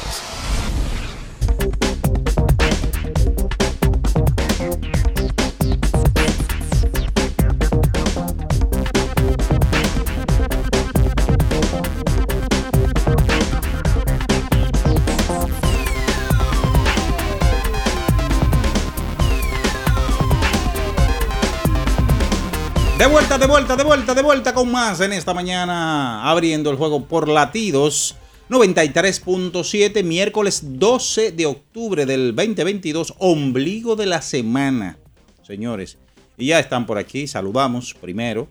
De 23.01 23.07
vuelta, 23.07 23.39
de 23.39 23.47
vuelta, 23.47 23.75
de 23.75 23.83
vuelta, 23.83 24.13
de 24.13 24.21
vuelta 24.21 24.53
con 24.53 24.71
más 24.71 25.01
en 25.01 25.11
esta 25.11 25.33
mañana, 25.33 26.29
abriendo 26.29 26.69
el 26.69 26.77
juego 26.77 27.03
por 27.03 27.27
latidos 27.27 28.15
93.7, 28.47 30.03
miércoles 30.03 30.61
12 30.77 31.31
de 31.31 31.47
octubre 31.47 32.05
del 32.05 32.35
2022, 32.35 33.15
ombligo 33.17 33.95
de 33.95 34.05
la 34.05 34.21
semana, 34.21 34.99
señores. 35.41 35.97
Y 36.37 36.45
ya 36.45 36.59
están 36.59 36.85
por 36.85 36.99
aquí, 36.99 37.25
saludamos 37.25 37.95
primero, 37.95 38.47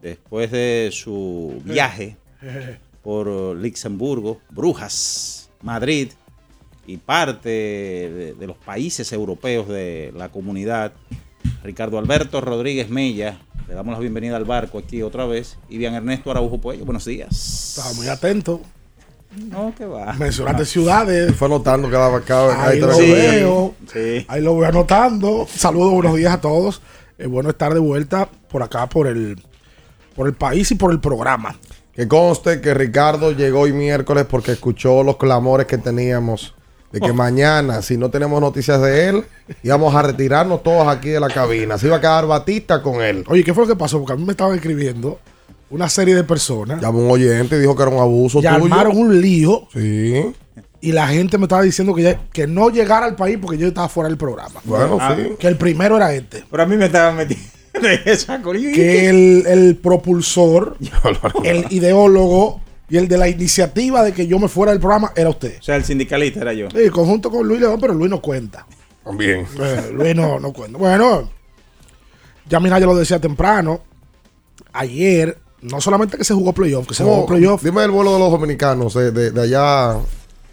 después 0.00 0.52
de 0.52 0.90
su 0.92 1.60
viaje 1.64 2.16
por 3.02 3.26
Luxemburgo, 3.26 4.40
Brujas, 4.50 5.50
Madrid 5.60 6.12
y 6.86 6.98
parte 6.98 7.48
de, 7.48 8.36
de 8.38 8.46
los 8.46 8.58
países 8.58 9.12
europeos 9.12 9.66
de 9.66 10.12
la 10.14 10.28
comunidad. 10.28 10.92
Ricardo 11.64 11.98
Alberto 11.98 12.40
Rodríguez 12.40 12.90
Mella, 12.90 13.40
le 13.68 13.74
damos 13.74 13.92
la 13.92 14.00
bienvenida 14.00 14.36
al 14.36 14.46
barco 14.46 14.78
aquí 14.78 15.02
otra 15.02 15.26
vez. 15.26 15.58
Y 15.68 15.76
bien 15.76 15.94
Ernesto 15.94 16.30
Araujo 16.30 16.58
Puello, 16.58 16.86
buenos 16.86 17.04
días. 17.04 17.76
Estaba 17.76 17.92
muy 17.94 18.08
atento. 18.08 18.62
No, 19.50 19.74
que 19.76 19.84
va. 19.84 20.14
Mencionaste 20.14 20.64
ciudades. 20.64 21.36
Fue 21.36 21.46
anotando 21.46 21.90
cada, 21.90 22.18
cada, 22.22 22.66
Ahí 22.66 22.80
cada 22.80 22.92
lo 22.92 22.98
veo. 22.98 23.74
Sí. 23.92 24.24
Ahí 24.26 24.40
lo 24.40 24.54
voy 24.54 24.64
anotando. 24.64 25.46
Saludos, 25.54 25.92
buenos 25.92 26.16
días 26.16 26.32
a 26.32 26.40
todos. 26.40 26.80
Es 27.18 27.28
bueno 27.28 27.50
estar 27.50 27.74
de 27.74 27.80
vuelta 27.80 28.26
por 28.48 28.62
acá, 28.62 28.88
por 28.88 29.06
el, 29.06 29.38
por 30.16 30.26
el 30.26 30.32
país 30.32 30.70
y 30.70 30.74
por 30.76 30.90
el 30.90 31.00
programa. 31.00 31.54
Que 31.92 32.08
conste 32.08 32.62
que 32.62 32.72
Ricardo 32.72 33.32
llegó 33.32 33.60
hoy 33.60 33.74
miércoles 33.74 34.24
porque 34.30 34.52
escuchó 34.52 35.02
los 35.02 35.18
clamores 35.18 35.66
que 35.66 35.76
teníamos 35.76 36.54
de 36.92 37.00
que 37.00 37.10
Oh. 37.10 37.14
mañana, 37.14 37.82
si 37.82 37.96
no 37.96 38.10
tenemos 38.10 38.40
noticias 38.40 38.80
de 38.80 39.08
él, 39.08 39.24
íbamos 39.62 39.94
a 39.94 40.02
retirarnos 40.02 40.62
todos 40.62 40.88
aquí 40.88 41.10
de 41.10 41.20
la 41.20 41.28
cabina. 41.28 41.76
Se 41.78 41.86
iba 41.86 41.96
a 41.96 42.00
quedar 42.00 42.26
Batista 42.26 42.82
con 42.82 43.02
él. 43.02 43.24
Oye, 43.28 43.44
¿qué 43.44 43.52
fue 43.52 43.64
lo 43.64 43.68
que 43.74 43.76
pasó? 43.78 43.98
Porque 43.98 44.14
a 44.14 44.16
mí 44.16 44.24
me 44.24 44.32
estaban 44.32 44.54
escribiendo 44.54 45.18
una 45.70 45.88
serie 45.88 46.14
de 46.14 46.24
personas. 46.24 46.80
Llamó 46.80 47.00
un 47.00 47.10
oyente 47.10 47.56
y 47.56 47.60
dijo 47.60 47.76
que 47.76 47.82
era 47.82 47.90
un 47.90 48.00
abuso 48.00 48.38
Y 48.38 48.42
tuyo. 48.42 48.54
armaron 48.54 48.96
un 48.96 49.20
lío. 49.20 49.68
Sí. 49.72 50.24
Y 50.80 50.92
la 50.92 51.08
gente 51.08 51.36
me 51.38 51.44
estaba 51.44 51.62
diciendo 51.62 51.92
que, 51.94 52.02
ya- 52.02 52.20
que 52.32 52.46
no 52.46 52.70
llegara 52.70 53.04
al 53.04 53.16
país 53.16 53.36
porque 53.40 53.58
yo 53.58 53.66
estaba 53.68 53.88
fuera 53.88 54.08
del 54.08 54.16
programa. 54.16 54.60
Bueno, 54.64 54.96
Ah. 55.00 55.14
sí. 55.16 55.32
Que 55.38 55.48
el 55.48 55.56
primero 55.56 55.96
era 55.96 56.14
este. 56.14 56.44
Pero 56.50 56.62
a 56.62 56.66
mí 56.66 56.76
me 56.76 56.86
estaban 56.86 57.16
metiendo 57.16 57.44
en 57.74 58.00
esa. 58.06 58.40
Que 58.42 59.08
el, 59.10 59.44
el 59.46 59.76
propulsor, 59.76 60.76
el 61.44 61.66
ideólogo 61.70 62.60
y 62.90 62.96
el 62.96 63.08
de 63.08 63.18
la 63.18 63.28
iniciativa 63.28 64.02
de 64.02 64.12
que 64.12 64.26
yo 64.26 64.38
me 64.38 64.48
fuera 64.48 64.72
del 64.72 64.80
programa 64.80 65.12
era 65.16 65.30
usted. 65.30 65.58
O 65.60 65.62
sea, 65.62 65.76
el 65.76 65.84
sindicalista 65.84 66.40
era 66.40 66.52
yo. 66.52 66.68
Sí, 66.70 66.88
conjunto 66.90 67.30
con 67.30 67.46
Luis 67.46 67.60
León, 67.60 67.78
pero 67.80 67.94
Luis 67.94 68.10
no 68.10 68.20
cuenta. 68.20 68.66
También. 69.04 69.46
Eh, 69.60 69.90
Luis 69.92 70.14
no, 70.14 70.38
no 70.40 70.52
cuenta. 70.52 70.78
Bueno, 70.78 71.30
ya 72.48 72.60
mira, 72.60 72.78
yo 72.78 72.86
lo 72.86 72.96
decía 72.96 73.18
temprano. 73.20 73.80
Ayer, 74.72 75.38
no 75.62 75.80
solamente 75.80 76.16
que 76.18 76.24
se 76.24 76.34
jugó 76.34 76.52
playoff, 76.52 76.86
que 76.86 76.94
se 76.94 77.02
jugó 77.04 77.26
playoff. 77.26 77.62
Dime 77.62 77.84
el 77.84 77.90
vuelo 77.90 78.12
de 78.14 78.18
los 78.18 78.30
dominicanos, 78.30 78.94
de, 78.94 79.10
de- 79.10 79.30
de 79.30 79.40
allá. 79.42 79.98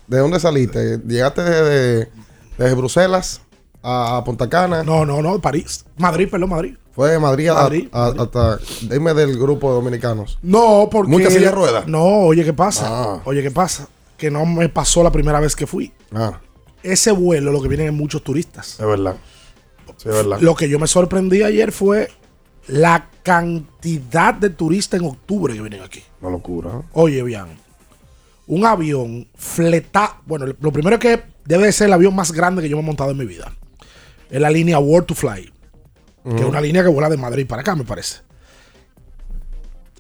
¿De 0.07 0.19
dónde 0.19 0.39
saliste? 0.39 0.99
¿Llegaste 1.07 1.41
desde, 1.41 2.11
desde 2.57 2.75
Bruselas 2.75 3.41
a, 3.81 4.17
a 4.17 4.23
Punta 4.23 4.47
Cana? 4.49 4.83
No, 4.83 5.05
no, 5.05 5.21
no, 5.21 5.39
París. 5.41 5.83
Madrid, 5.97 6.27
perdón, 6.29 6.49
Madrid. 6.49 6.75
Fue 6.95 7.11
de 7.11 7.19
Madrid, 7.19 7.49
a- 7.49 7.53
Madrid, 7.55 7.87
a- 7.91 8.13
hasta. 8.17 8.57
Dime 8.81 9.13
del 9.13 9.37
grupo 9.37 9.69
de 9.69 9.75
dominicanos. 9.75 10.39
No, 10.41 10.87
porque. 10.89 11.11
¿Muchas 11.11 11.33
sillas 11.33 11.53
ruedas? 11.53 11.87
No, 11.87 12.03
oye, 12.03 12.43
¿qué 12.45 12.53
pasa? 12.53 12.85
Ah. 12.87 13.21
Oye, 13.25 13.43
¿qué 13.43 13.51
pasa? 13.51 13.87
Que 14.17 14.31
no 14.31 14.45
me 14.45 14.69
pasó 14.69 15.03
la 15.03 15.11
primera 15.11 15.39
vez 15.41 15.55
que 15.55 15.67
fui. 15.67 15.91
Ah, 16.13 16.39
Ese 16.83 17.11
vuelo 17.11 17.51
lo 17.51 17.61
que 17.61 17.67
vienen 17.67 17.87
es 17.87 17.93
muchos 17.93 18.23
turistas. 18.23 18.79
es 18.79 18.85
verdad. 18.85 19.15
Sí, 19.97 20.07
es 20.09 20.15
verdad. 20.15 20.37
Lo 20.39 20.55
que 20.55 20.69
yo 20.69 20.79
me 20.79 20.87
sorprendí 20.87 21.43
ayer 21.43 21.71
fue 21.73 22.09
la 22.67 23.09
cantidad 23.23 24.33
de 24.33 24.49
turistas 24.51 24.99
en 25.01 25.07
octubre 25.07 25.53
que 25.53 25.61
vienen 25.61 25.81
aquí. 25.83 26.01
Una 26.21 26.31
locura. 26.31 26.69
¿eh? 26.79 26.81
Oye, 26.93 27.21
bien. 27.23 27.45
Un 28.47 28.65
avión 28.65 29.27
fleta. 29.35 30.17
Bueno, 30.25 30.45
lo 30.59 30.71
primero 30.71 30.95
es 30.95 31.01
que 31.01 31.23
debe 31.45 31.65
de 31.65 31.71
ser 31.71 31.87
el 31.87 31.93
avión 31.93 32.15
más 32.15 32.31
grande 32.31 32.61
que 32.61 32.69
yo 32.69 32.77
me 32.77 32.83
he 32.83 32.85
montado 32.85 33.11
en 33.11 33.17
mi 33.17 33.25
vida. 33.25 33.53
Es 34.29 34.39
la 34.39 34.49
línea 34.49 34.79
World 34.79 35.07
to 35.07 35.15
Fly. 35.15 35.51
Que 36.27 36.41
es 36.41 36.45
una 36.45 36.59
línea 36.59 36.81
que 36.81 36.89
vuela 36.89 37.07
de 37.09 37.17
Madrid 37.17 37.45
para 37.47 37.61
acá, 37.61 37.75
me 37.75 37.83
parece. 37.83 38.21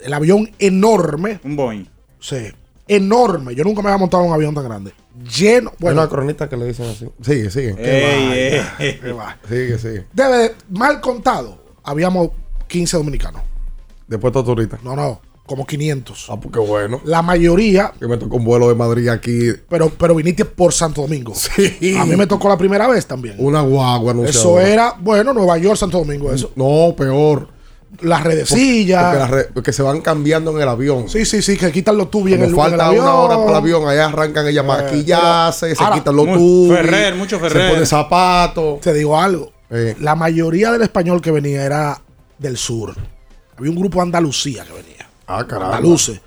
El 0.01 0.13
avión 0.13 0.49
enorme. 0.59 1.39
Un 1.43 1.55
Boeing. 1.55 1.85
Sí. 2.19 2.47
Enorme. 2.87 3.55
Yo 3.55 3.63
nunca 3.63 3.81
me 3.81 3.89
había 3.89 3.99
montado 3.99 4.23
en 4.23 4.29
un 4.29 4.35
avión 4.35 4.53
tan 4.55 4.63
grande. 4.63 4.91
Lleno. 5.37 5.69
Hay 5.71 5.75
Bueno, 5.79 6.01
una 6.01 6.09
cronista 6.09 6.49
que 6.49 6.57
le 6.57 6.65
dicen 6.67 6.89
así. 6.89 7.07
Sigue, 7.21 7.49
sigue. 7.49 7.75
Ey, 7.77 8.59
va, 8.59 8.75
ey. 8.83 8.99
qué 8.99 9.11
va. 9.11 9.37
Sigue, 9.47 9.77
sigue. 9.79 10.05
Debe 10.13 10.37
de- 10.37 10.55
mal 10.69 10.99
contado. 11.01 11.63
Habíamos 11.83 12.29
15 12.67 12.97
dominicanos. 12.97 13.41
Después 14.07 14.33
todo 14.33 14.43
turista. 14.43 14.77
No, 14.83 14.95
no. 14.95 15.21
Como 15.45 15.65
500. 15.67 16.27
Ah, 16.29 16.39
pues 16.39 16.51
qué 16.51 16.59
bueno. 16.59 17.01
La 17.03 17.21
mayoría 17.21 17.91
Que 17.99 18.07
me 18.07 18.17
tocó 18.17 18.37
un 18.37 18.45
vuelo 18.45 18.67
de 18.69 18.75
Madrid 18.75 19.07
aquí. 19.09 19.51
pero, 19.69 19.89
pero 19.89 20.15
viniste 20.15 20.43
por 20.45 20.73
Santo 20.73 21.01
Domingo. 21.03 21.33
Sí. 21.35 21.95
A 21.97 22.05
mí 22.05 22.15
me 22.15 22.25
tocó 22.25 22.49
la 22.49 22.57
primera 22.57 22.87
vez 22.87 23.05
también. 23.05 23.35
Una 23.37 23.61
guagua 23.61 24.11
Eso 24.13 24.19
anunciadora. 24.21 24.67
era, 24.67 24.95
bueno, 24.99 25.33
Nueva 25.33 25.57
York, 25.59 25.77
Santo 25.77 25.99
Domingo, 25.99 26.31
eso. 26.33 26.51
No, 26.55 26.95
peor. 26.95 27.49
Las 28.01 28.21
Porque, 28.23 28.35
redecillas. 28.35 29.15
las 29.15 29.29
re- 29.29 29.47
porque 29.53 29.71
se 29.71 29.81
van 29.83 30.01
cambiando 30.01 30.51
en 30.51 30.61
el 30.61 30.67
avión. 30.67 31.07
Sí, 31.07 31.23
sí, 31.25 31.41
sí, 31.41 31.55
que 31.57 31.71
quitan 31.71 31.95
los 31.95 32.09
tubos 32.11 32.27
en 32.29 32.39
el, 32.39 32.43
en 32.45 32.49
el 32.49 32.55
falta 32.55 32.87
avión. 32.87 33.03
una 33.05 33.13
hora 33.13 33.37
para 33.37 33.49
el 33.51 33.55
avión, 33.55 33.87
allá 33.87 34.07
arrancan 34.07 34.47
ella 34.47 34.61
Eh, 34.61 34.63
maquillarse, 34.63 35.67
pero- 35.67 35.75
se 35.77 35.83
ahora, 35.83 35.95
quitan 35.95 36.15
los 36.15 36.25
tubos. 36.33 36.75
Ferrer, 36.75 37.15
mucho 37.15 37.39
Ferrer. 37.39 37.67
Se 37.69 37.73
pone 37.75 37.85
zapatos. 37.85 38.81
Te 38.81 38.93
digo 38.93 39.17
algo. 39.17 39.53
Eh. 39.69 39.95
La 40.01 40.15
mayoría 40.15 40.71
del 40.71 40.81
español 40.81 41.21
que 41.21 41.31
venía 41.31 41.63
era 41.63 42.01
del 42.37 42.57
sur. 42.57 42.93
Había 43.57 43.71
un 43.71 43.77
grupo 43.77 43.99
de 43.99 44.03
Andalucía 44.03 44.65
que 44.65 44.73
venía. 44.73 44.94
Ah, 45.27 45.45
caramba. 45.47 45.77
Andaluces. 45.77 46.19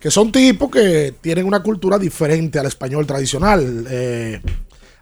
Que 0.00 0.10
son 0.10 0.30
tipos 0.30 0.70
que 0.70 1.14
tienen 1.20 1.44
una 1.46 1.60
cultura 1.62 1.98
diferente 1.98 2.58
al 2.58 2.66
español 2.66 3.06
tradicional. 3.06 3.86
eh, 3.90 4.40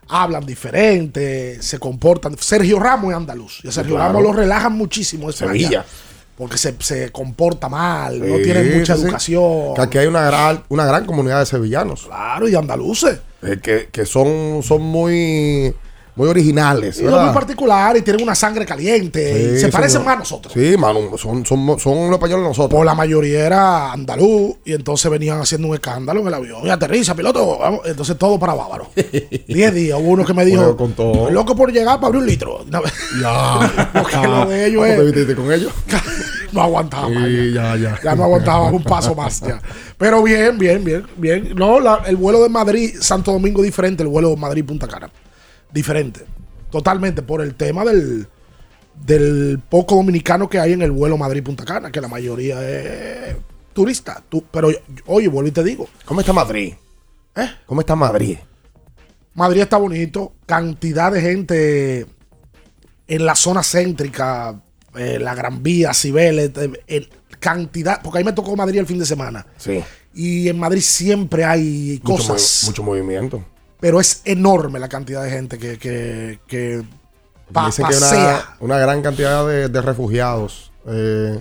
hablan 0.08 0.46
diferente, 0.46 1.60
se 1.60 1.78
comportan. 1.78 2.36
Sergio 2.38 2.78
Ramos 2.78 3.10
es 3.10 3.16
andaluz. 3.16 3.60
Y 3.64 3.68
a 3.68 3.72
Sergio 3.72 3.96
claro. 3.96 4.12
Ramos 4.14 4.22
lo 4.22 4.32
relajan 4.32 4.72
muchísimo. 4.72 5.28
ese 5.30 5.46
Sevilla. 5.46 5.68
allá, 5.80 5.84
porque 6.36 6.58
se, 6.58 6.74
se 6.80 7.10
comporta 7.10 7.68
mal, 7.68 8.20
no 8.20 8.36
tiene 8.36 8.62
mucha 8.78 8.94
sí, 8.94 9.02
educación. 9.02 9.74
Que 9.74 9.82
aquí 9.82 9.98
hay 9.98 10.06
una 10.06 10.22
gran, 10.26 10.62
una 10.68 10.84
gran 10.86 11.06
comunidad 11.06 11.40
de 11.40 11.46
sevillanos. 11.46 12.04
Claro, 12.06 12.48
y 12.48 12.54
andaluces. 12.54 13.18
eh, 13.42 13.58
que, 13.62 13.88
que 13.90 14.06
son, 14.06 14.62
son 14.62 14.82
muy, 14.82 15.74
muy 16.16 16.28
originales. 16.28 16.98
Y 17.00 17.04
muy 17.04 17.30
particular 17.32 17.96
y 17.96 18.02
tienen 18.02 18.22
una 18.22 18.34
sangre 18.34 18.64
caliente. 18.66 19.54
y 19.56 19.60
se 19.60 19.68
parecen 19.68 20.04
más 20.04 20.16
a 20.16 20.18
nosotros. 20.20 20.52
Sí, 20.52 20.76
mano, 20.76 21.16
son, 21.18 21.44
son, 21.46 21.78
son 21.78 22.06
los 22.06 22.12
españoles 22.12 22.44
nosotros. 22.46 22.70
Pues 22.76 22.84
la 22.86 22.94
mayoría 22.94 23.46
era 23.46 23.92
andaluz 23.92 24.56
y 24.64 24.72
entonces 24.72 25.10
venían 25.10 25.40
haciendo 25.40 25.68
un 25.68 25.74
escándalo 25.74 26.20
en 26.20 26.26
el 26.28 26.34
avión. 26.34 26.66
Y 26.66 26.70
aterriza, 26.70 27.14
piloto. 27.14 27.58
vamos. 27.58 27.80
Entonces 27.84 28.16
todo 28.18 28.38
para 28.38 28.54
bávaro. 28.54 28.88
Diez 29.46 29.74
días. 29.74 29.98
Hubo 30.00 30.08
uno 30.10 30.24
que 30.24 30.32
me 30.34 30.44
dijo, 30.44 30.62
Bueno, 30.62 30.76
con 30.76 30.92
todo. 30.94 31.12
"Estoy 31.12 31.32
loco 31.34 31.54
por 31.54 31.70
llegar 31.72 31.96
para 31.96 32.06
abrir 32.08 32.22
un 32.22 32.26
litro. 32.26 32.64
Ya. 33.20 33.90
Porque 33.92 34.16
lo 34.26 34.46
de 34.46 34.66
ellos 34.66 34.80
¿Cómo 34.82 34.86
es- 34.92 34.98
te 34.98 35.04
vististe 35.04 35.34
con 35.36 35.52
ellos? 35.52 35.72
no 36.52 36.62
aguantaba. 36.62 37.08
Sí, 37.08 37.52
ya, 37.52 37.76
ya. 37.76 37.98
Ya 38.02 38.14
no 38.14 38.24
aguantaba 38.24 38.70
un 38.70 38.82
paso 38.82 39.14
más. 39.14 39.40
Ya. 39.42 39.60
Pero 39.98 40.22
bien, 40.22 40.56
bien, 40.58 40.82
bien, 40.82 41.06
bien. 41.16 41.52
No, 41.54 41.78
la- 41.78 42.02
el 42.06 42.16
vuelo 42.16 42.42
de 42.42 42.48
Madrid, 42.48 42.94
Santo 43.00 43.32
Domingo 43.32 43.62
diferente, 43.62 44.02
el 44.02 44.08
vuelo 44.08 44.34
Madrid-Punta 44.36 44.88
Cana. 44.88 45.10
Diferente. 45.72 46.24
Totalmente 46.70 47.22
por 47.22 47.40
el 47.42 47.54
tema 47.54 47.84
del, 47.84 48.26
del 49.04 49.60
poco 49.68 49.96
dominicano 49.96 50.48
que 50.48 50.58
hay 50.58 50.72
en 50.72 50.82
el 50.82 50.90
vuelo 50.90 51.16
Madrid-Punta 51.16 51.64
Cana, 51.64 51.90
que 51.90 52.00
la 52.00 52.08
mayoría 52.08 52.60
es 52.68 53.36
turista. 53.72 54.22
Tú- 54.28 54.44
pero, 54.50 54.68
oye, 55.06 55.28
vuelvo 55.28 55.48
y 55.48 55.52
te 55.52 55.62
digo. 55.62 55.88
¿Cómo 56.04 56.20
está 56.20 56.32
Madrid? 56.32 56.74
¿Eh? 57.36 57.48
¿Cómo 57.66 57.80
está 57.80 57.94
Madrid? 57.94 58.38
Madrid 59.34 59.60
está 59.60 59.76
bonito, 59.76 60.32
cantidad 60.46 61.12
de 61.12 61.20
gente 61.20 62.06
en 63.06 63.26
la 63.26 63.34
zona 63.34 63.62
céntrica, 63.62 64.60
eh, 64.96 65.18
la 65.20 65.34
Gran 65.34 65.62
Vía, 65.62 65.92
Cibeles, 65.92 66.50
eh, 66.86 67.08
cantidad, 67.38 68.00
porque 68.02 68.18
ahí 68.18 68.24
me 68.24 68.32
tocó 68.32 68.56
Madrid 68.56 68.78
el 68.78 68.86
fin 68.86 68.98
de 68.98 69.04
semana. 69.04 69.46
Sí. 69.58 69.84
Y 70.14 70.48
en 70.48 70.58
Madrid 70.58 70.80
siempre 70.80 71.44
hay 71.44 72.00
Mucho, 72.02 72.26
cosas, 72.32 72.62
mucho 72.66 72.82
movimiento. 72.82 73.44
Pero 73.80 74.00
es 74.00 74.22
enorme 74.24 74.78
la 74.78 74.88
cantidad 74.88 75.22
de 75.22 75.30
gente 75.30 75.58
que, 75.58 75.78
que, 75.78 76.38
que 76.46 76.82
pa- 77.52 77.66
Dicen 77.66 77.86
que 77.86 77.94
hay 77.94 78.00
pasea. 78.00 78.18
una, 78.20 78.56
una 78.60 78.78
gran 78.78 79.02
cantidad 79.02 79.46
de, 79.46 79.68
de 79.68 79.82
refugiados. 79.82 80.72
eh, 80.86 81.40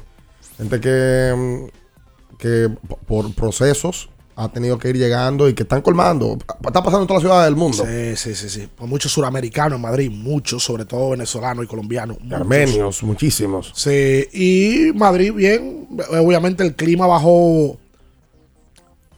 gente 0.58 0.80
que, 0.80 1.34
mm, 1.36 2.38
que 2.38 2.70
por 3.08 3.34
procesos 3.34 4.10
ha 4.38 4.50
tenido 4.50 4.78
que 4.78 4.90
ir 4.90 4.98
llegando 4.98 5.48
y 5.48 5.54
que 5.54 5.64
están 5.64 5.82
colmando. 5.82 6.38
Está 6.66 6.84
pasando 6.84 7.02
en 7.04 7.08
todas 7.08 7.24
las 7.24 7.30
ciudades 7.32 7.46
del 7.48 7.56
mundo. 7.56 7.86
Sí, 7.86 8.16
sí, 8.18 8.36
sí, 8.36 8.50
sí. 8.50 8.70
Pues 8.76 8.90
muchos 8.90 9.12
suramericanos 9.14 9.78
en 9.78 9.82
Madrid, 9.82 10.12
muchos, 10.12 10.62
sobre 10.62 10.84
todo 10.84 11.12
venezolanos 11.12 11.64
y 11.64 11.68
colombianos. 11.68 12.20
muchos. 12.20 12.40
Armenios, 12.42 13.04
muchísimos. 13.04 13.72
Sí, 13.76 14.28
y 14.34 14.92
Madrid, 14.94 15.32
bien, 15.32 15.88
obviamente 16.10 16.64
el 16.66 16.76
clima 16.76 17.08
bajó, 17.08 17.78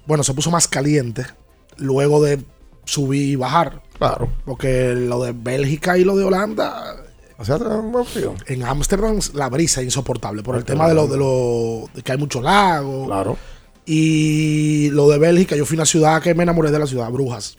bueno, 0.05 0.23
se 0.23 0.33
puso 0.35 0.51
más 0.51 0.67
caliente 0.67 1.25
luego 1.77 2.23
de 2.23 2.39
subir 2.87 3.29
y 3.29 3.35
bajar. 3.35 3.81
Claro. 3.97 4.29
Porque 4.45 4.93
lo 4.95 5.23
de 5.23 5.33
Bélgica 5.33 5.97
y 5.97 6.03
lo 6.03 6.15
de 6.15 6.23
Holanda, 6.23 6.95
O 7.37 7.45
sea, 7.45 7.59
en 8.47 8.63
Ámsterdam 8.63 9.19
la 9.33 9.49
brisa 9.49 9.81
es 9.81 9.85
insoportable 9.85 10.41
por 10.41 10.55
el 10.55 10.65
tema 10.65 10.87
de 10.87 10.95
lo, 10.95 11.07
de 11.07 11.17
lo 11.17 11.89
de 11.93 12.01
que 12.01 12.11
hay 12.11 12.17
muchos 12.17 12.41
lagos. 12.41 13.07
Claro. 13.07 13.37
Y 13.85 14.89
lo 14.91 15.07
de 15.09 15.17
Bélgica, 15.17 15.55
yo 15.55 15.65
fui 15.65 15.77
a 15.77 15.79
una 15.79 15.85
ciudad 15.85 16.21
que 16.21 16.33
me 16.33 16.43
enamoré 16.43 16.71
de 16.71 16.79
la 16.79 16.87
ciudad, 16.87 17.09
Brujas. 17.11 17.57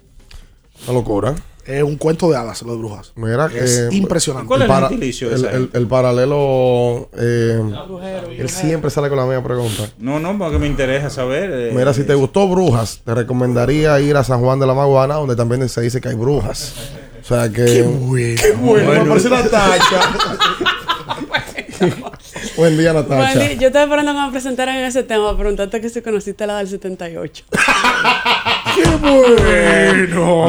Una 0.84 0.92
locura. 0.92 1.34
Es 1.68 1.82
un 1.82 1.96
cuento 1.96 2.30
de 2.30 2.36
hadas 2.38 2.62
lo 2.62 2.72
de 2.72 2.78
Brujas. 2.78 3.12
Mira 3.14 3.46
es 3.54 3.86
que- 3.90 3.96
impresionante. 3.96 4.48
¿Cuál 4.48 4.62
es 4.62 4.64
el 4.64 4.68
para- 4.68 4.88
gentilicio 4.88 5.30
el, 5.34 5.44
el- 5.44 5.70
el 5.74 5.86
paralelo. 5.86 7.10
eh, 7.18 7.60
él 8.38 8.48
siempre 8.48 8.90
sale 8.90 9.10
con 9.10 9.18
la 9.18 9.26
misma 9.26 9.44
pregunta. 9.44 9.82
No, 9.98 10.18
no, 10.18 10.38
porque 10.38 10.58
me 10.58 10.66
interesa 10.66 11.10
saber. 11.10 11.50
eh, 11.52 11.72
Mira, 11.74 11.92
si 11.92 12.04
te 12.04 12.14
gustó 12.14 12.48
Brujas, 12.48 13.02
te 13.04 13.14
recomendaría 13.14 14.00
ir 14.00 14.16
a 14.16 14.24
San 14.24 14.40
Juan 14.40 14.58
de 14.58 14.66
la 14.66 14.72
Maguana, 14.72 15.16
donde 15.16 15.36
también 15.36 15.68
se 15.68 15.82
dice 15.82 16.00
que 16.00 16.08
hay 16.08 16.14
brujas. 16.14 16.72
O 17.20 17.24
sea 17.26 17.50
que. 17.50 17.64
Qué 17.66 17.82
bueno. 17.82 18.40
Qué 18.40 18.52
bueno, 18.52 19.02
me 19.04 19.08
parece 19.10 19.28
Natacha. 19.28 20.00
Buen 22.56 22.76
día, 22.78 22.92
Natacha. 22.92 23.34
Bueno, 23.38 23.60
yo 23.60 23.66
estaba 23.68 23.84
esperando 23.84 24.12
que 24.14 24.20
me 24.20 24.30
presentaran 24.30 24.76
en 24.76 24.84
ese 24.84 25.02
tema, 25.02 25.36
preguntarte 25.36 25.80
que 25.80 25.88
si 25.90 26.00
conociste 26.02 26.46
la 26.46 26.58
del 26.58 26.68
78. 26.68 27.44
¡Qué 28.74 28.84
bueno! 29.00 30.48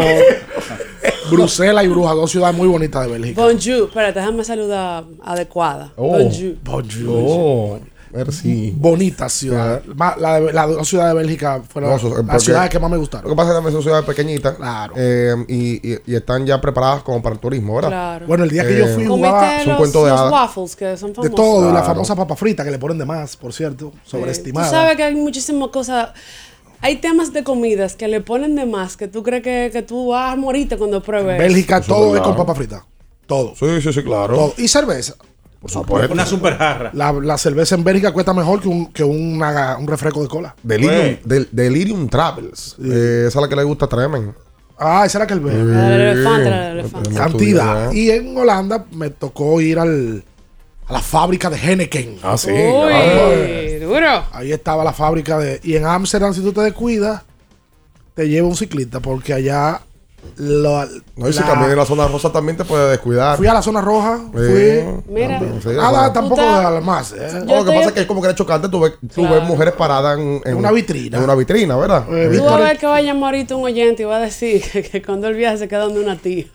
Bruselas 1.36 1.84
y 1.84 1.88
Brujas, 1.88 2.15
dos 2.15 2.32
ciudades 2.32 2.56
muy 2.58 2.68
bonitas 2.68 3.06
de 3.06 3.12
Bélgica. 3.12 3.42
Bonjour, 3.42 3.88
espérate, 3.88 4.20
déjame 4.20 4.44
saludar 4.44 5.04
adecuada. 5.24 5.92
Oh. 5.96 6.18
Bonjour. 6.18 6.56
Bonjour. 6.63 7.10
Oh, 7.28 7.80
merci. 8.12 8.74
Bonita 8.76 9.30
ciudad. 9.30 9.84
Ma- 9.96 10.15
La, 10.18 10.39
de- 10.39 10.52
la 10.54 10.65
dos 10.65 10.88
ciudades 10.88 11.13
de 11.13 11.22
Bélgica 11.22 11.62
fueron 11.68 11.92
No, 11.92 12.24
las 12.24 12.44
ciudades 12.44 12.70
que 12.70 12.80
más 12.80 12.89
me 12.89 12.96
Lo 12.98 13.02
gustaron. 13.02 13.30
que 13.30 13.36
pasa 13.36 13.50
es 13.50 13.54
que 13.54 13.56
también 13.58 13.74
son 13.74 13.84
ciudades 13.84 14.06
pequeñitas. 14.06 14.56
Claro. 14.56 14.94
eh, 14.98 15.36
y, 15.48 15.92
y- 15.94 15.98
y 16.08 16.15
están 16.15 16.46
ya 16.46 16.60
preparadas 16.60 17.04
como 17.04 17.22
para 17.22 17.36
el 17.36 17.39
turismo, 17.42 17.76
¿verdad? 17.76 17.89
Claro. 17.89 18.28
Bueno, 18.28 18.44
el 18.46 18.50
día 18.50 18.65
que 18.68 18.78
yo 18.80 18.86
Eh, 18.88 18.94
fui 18.96 19.06
jugaba 19.06 19.38
¿Comiste 19.39 19.56
es 19.58 19.63
un 19.63 19.70
los, 19.70 19.78
cuento 19.78 20.04
de 20.06 20.10
los 20.12 20.20
hadas. 20.20 20.32
waffles 20.34 20.76
que 20.76 20.98
son 20.98 21.10
de 21.10 21.15
famosos? 21.15 21.36
todo. 21.36 21.62
Y 21.62 21.65
la 21.65 21.72
Claro. 21.72 21.86
famosa 21.86 22.15
papa 22.15 22.36
frita 22.36 22.63
que 22.63 22.72
le 22.72 22.80
ponen 22.80 22.98
de 22.98 23.06
más, 23.06 23.38
por 23.38 23.54
cierto. 23.54 23.92
Tú 23.92 23.94
Sobreestimada. 24.04 24.70
sabes 24.70 24.96
que 24.98 25.04
hay 25.04 25.15
muchísimas 25.15 25.70
cosas. 25.70 26.10
Hay 26.82 26.98
temas 26.98 27.34
de 27.34 27.44
comidas 27.44 27.96
que 27.96 28.08
le 28.08 28.22
ponen 28.22 28.56
de 28.56 28.65
más 28.65 28.96
que 28.96 29.08
tú 29.08 29.22
crees 29.24 29.44
que, 29.44 29.70
que 29.72 29.82
tú 29.82 30.10
vas 30.10 30.34
a 30.34 30.36
morirte 30.36 30.78
cuando 30.78 31.02
pruebes. 31.04 31.38
Bélgica 31.38 31.78
Eso 31.78 31.82
es 31.82 31.88
todo 31.88 32.15
es 32.15 32.22
con 32.22 32.36
papa 32.36 32.56
frita. 32.56 32.86
Todo. 33.28 33.54
Sí, 33.56 33.82
sí, 33.82 33.92
sí, 33.94 34.04
claro. 34.04 34.34
todo. 34.36 34.54
Y 34.58 34.68
cerveza. 34.68 35.15
Por 35.60 35.70
supuesto. 35.70 36.13
Una 36.13 36.26
super 36.26 36.58
jarra. 36.58 36.89
La, 36.94 37.12
la 37.12 37.38
cerveza 37.38 37.76
en 37.76 37.84
Bélgica 37.84 38.13
cuesta 38.13 38.34
mejor 38.34 38.62
que 38.62 38.70
un, 38.70 38.86
que 38.94 39.04
una- 39.04 39.78
un 39.78 39.88
refresco 39.88 40.22
de 40.22 40.30
cola. 40.30 40.56
Delirium, 40.63 41.18
del- 41.26 41.50
Delirium 41.52 42.08
Travels. 42.08 42.78
Eh, 42.82 43.26
esa 43.28 43.39
es 43.39 43.42
la 43.44 43.50
que 43.50 43.56
le 43.58 43.63
gusta 43.63 43.84
a 43.86 43.89
Tremen. 43.89 44.34
Ah, 44.78 45.04
esa 45.06 45.18
era 45.18 45.28
que 45.28 45.34
el 45.34 45.42
ve. 45.42 45.52
La 45.54 45.89
del 45.89 46.02
elefante, 46.02 46.50
la 46.50 46.62
del 46.70 46.80
elefante. 46.80 47.10
Tenemos 47.10 47.30
Cantidad. 47.32 47.92
Y 47.92 48.10
en 48.12 48.38
Holanda 48.38 48.86
me 48.92 49.10
tocó 49.10 49.60
ir 49.60 49.78
al, 49.80 50.24
a 50.89 50.93
la 50.93 50.99
fábrica 51.02 51.49
de 51.49 51.58
Henneken. 51.58 52.17
Ah, 52.23 52.38
sí. 52.38 52.52
Uy, 52.52 53.75
duro. 53.80 54.23
Ahí 54.32 54.52
estaba 54.52 54.84
la 54.84 54.93
fábrica 54.93 55.38
de. 55.38 55.60
Y 55.63 55.75
en 55.75 55.86
Ámsterdam, 55.86 56.34
si 56.34 56.41
tú 56.41 56.52
te 56.52 56.62
descuidas, 56.62 57.21
te 58.15 58.28
lleva 58.28 58.47
un 58.47 58.56
ciclista, 58.56 58.99
porque 58.99 59.34
allá. 59.34 59.82
lo- 60.36 60.86
No, 61.15 61.30
y 61.30 61.34
si 61.34 61.39
la- 61.39 61.45
caminas 61.45 61.71
en 61.71 61.78
la 61.78 61.86
zona 61.86 62.06
rosa 62.10 62.30
también 62.30 62.58
te 62.58 62.65
puedes 62.65 62.89
descuidar. 62.89 63.38
fui 63.38 63.47
a 63.47 63.54
la 63.54 63.62
zona 63.62 63.80
roja. 63.80 64.19
Fui. 64.34 64.84
Mira. 65.08 65.39
sí, 65.62 65.69
Nada, 65.69 66.12
tampoco 66.12 66.41
de 66.41 66.82
más. 66.82 67.13
¿eh? 67.13 67.41
No, 67.45 67.56
lo 67.58 67.65
que 67.65 67.71
pasa 67.71 67.88
es 67.88 67.91
que 67.93 67.99
es 68.02 68.06
como 68.06 68.19
que 68.21 68.28
era 68.28 68.36
chocante. 68.36 68.67
Tú 68.67 68.82
ves, 68.82 68.93
tú 69.13 69.21
Claro. 69.21 69.36
ves 69.36 69.43
mujeres 69.45 69.73
paradas 69.75 70.19
en, 70.19 70.41
En 70.43 70.56
una 70.58 70.71
vitrina. 70.73 71.17
En 71.19 71.23
una 71.23 71.36
vitrina, 71.36 71.78
¿verdad? 71.78 72.04
Eh, 72.13 72.36
Tú 72.38 72.43
vas 72.43 72.54
a 72.54 72.58
ver 72.58 72.78
que 72.78 72.86
va 72.86 72.97
a 72.97 73.02
llamar 73.02 73.34
ahorita 73.34 73.56
un 73.56 73.63
oyente 73.63 74.04
y 74.04 74.06
va 74.08 74.17
a 74.17 74.19
decir 74.19 74.62
que, 74.62 74.84
que 74.89 75.02
cuando 75.02 75.28
el 75.30 75.36
viaje 75.36 75.58
se 75.60 75.67
queda 75.69 75.82
donde 75.84 76.02
una 76.02 76.17
tía. 76.17 76.47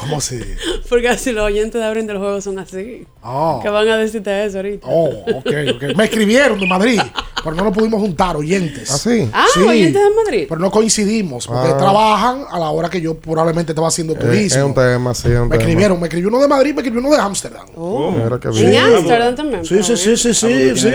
¿Cómo 0.00 0.16
así? 0.18 0.40
Porque 0.88 1.08
así 1.08 1.32
los 1.32 1.44
oyentes 1.44 1.80
de 1.80 1.86
Abriendo 1.86 2.12
el 2.12 2.18
Juego 2.18 2.40
son 2.40 2.58
así. 2.58 3.06
Oh. 3.22 3.60
Que 3.62 3.68
van 3.68 3.86
a 3.88 3.96
decirte 3.98 4.44
eso 4.46 4.58
ahorita. 4.58 4.86
Oh, 4.90 5.08
ok, 5.36 5.46
ok. 5.76 5.82
Me 5.96 6.04
escribieron 6.04 6.58
de 6.58 6.66
Madrid, 6.66 7.00
pero 7.44 7.54
no 7.54 7.64
nos 7.64 7.74
pudimos 7.76 8.00
juntar, 8.00 8.36
oyentes. 8.36 8.90
¿Ah, 8.90 8.96
sí? 8.98 9.28
Ah, 9.32 9.46
oyentes 9.66 10.02
de 10.02 10.10
Madrid. 10.24 10.46
Pero 10.48 10.60
no 10.60 10.70
coincidimos, 10.70 11.46
porque 11.46 11.68
Ah. 11.70 11.76
trabajan 11.76 12.44
a 12.50 12.58
la 12.58 12.70
hora 12.70 12.88
que 12.88 13.00
yo 13.00 13.14
probablemente 13.18 13.72
estaba 13.72 13.88
haciendo 13.88 14.14
Eh, 14.14 14.16
turismo. 14.16 14.58
es 14.58 14.64
un 14.64 14.74
tema, 14.74 15.14
sí, 15.14 15.28
es 15.28 15.34
un 15.34 15.42
me 15.42 15.50
tema. 15.50 15.56
escribieron, 15.56 16.00
me 16.00 16.06
escribió 16.06 16.28
uno 16.28 16.40
de 16.40 16.48
Madrid, 16.48 16.72
me 16.74 16.80
escribió 16.80 17.00
uno 17.00 17.10
de 17.10 17.20
Ámsterdam. 17.20 17.66
Oh. 17.76 18.14
En 18.14 18.50
bien. 18.52 18.76
Ámsterdam 18.94 19.34
también. 19.36 19.64
Sí, 19.64 19.82
sí, 19.82 19.96
sí, 19.96 20.16
sí, 20.16 20.34
sí, 20.34 20.72
sí. 20.76 20.90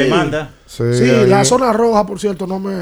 Sí, 0.67 0.83
Sí, 0.97 1.05
la 1.27 1.45
zona 1.45 1.71
roja, 1.73 2.05
por 2.05 2.19
cierto, 2.19 2.47
no 2.47 2.59
me. 2.59 2.73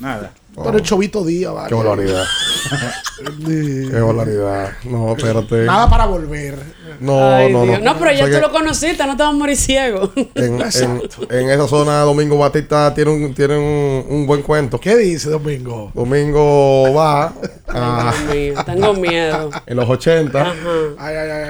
Nada. 0.00 0.32
Pero 0.54 0.76
el 0.76 0.82
chovito 0.82 1.24
día, 1.24 1.50
vale. 1.52 1.68
Qué 1.68 1.74
barbaridad. 1.74 2.24
Qué 3.46 4.00
barbaridad. 4.00 4.72
No, 4.84 5.14
espérate. 5.16 5.64
Nada 5.64 5.88
para 5.88 6.06
volver. 6.06 6.58
No, 7.00 7.34
Ay, 7.34 7.52
no, 7.52 7.64
no. 7.64 7.78
No, 7.78 7.98
pero 7.98 8.12
ya 8.12 8.24
O 8.24 8.28
sea 8.28 8.40
tú 8.40 8.46
lo 8.46 8.52
conociste, 8.52 9.06
no 9.06 9.16
te 9.16 9.22
vas 9.22 9.32
a 9.32 9.36
morir 9.36 9.56
ciego. 9.56 10.10
en, 10.34 10.60
en, 10.60 11.02
en 11.30 11.50
esa 11.50 11.66
zona, 11.66 12.00
Domingo 12.00 12.36
Batista 12.36 12.92
tiene 12.92 13.10
un, 13.10 13.34
tiene 13.34 13.56
un, 13.56 14.04
un 14.08 14.26
buen 14.26 14.42
cuento. 14.42 14.78
¿Qué 14.78 14.96
dice 14.96 15.30
Domingo? 15.30 15.92
Domingo 15.94 16.92
va 16.92 17.32
a, 17.68 18.12
Dios 18.26 18.34
mío, 18.34 18.54
tengo 18.66 18.94
miedo. 18.94 19.50
en 19.66 19.76
los 19.76 19.88
80, 19.88 20.40
Ajá. 20.40 20.52
Ay, 20.98 21.16
ay, 21.16 21.30
ay, 21.30 21.44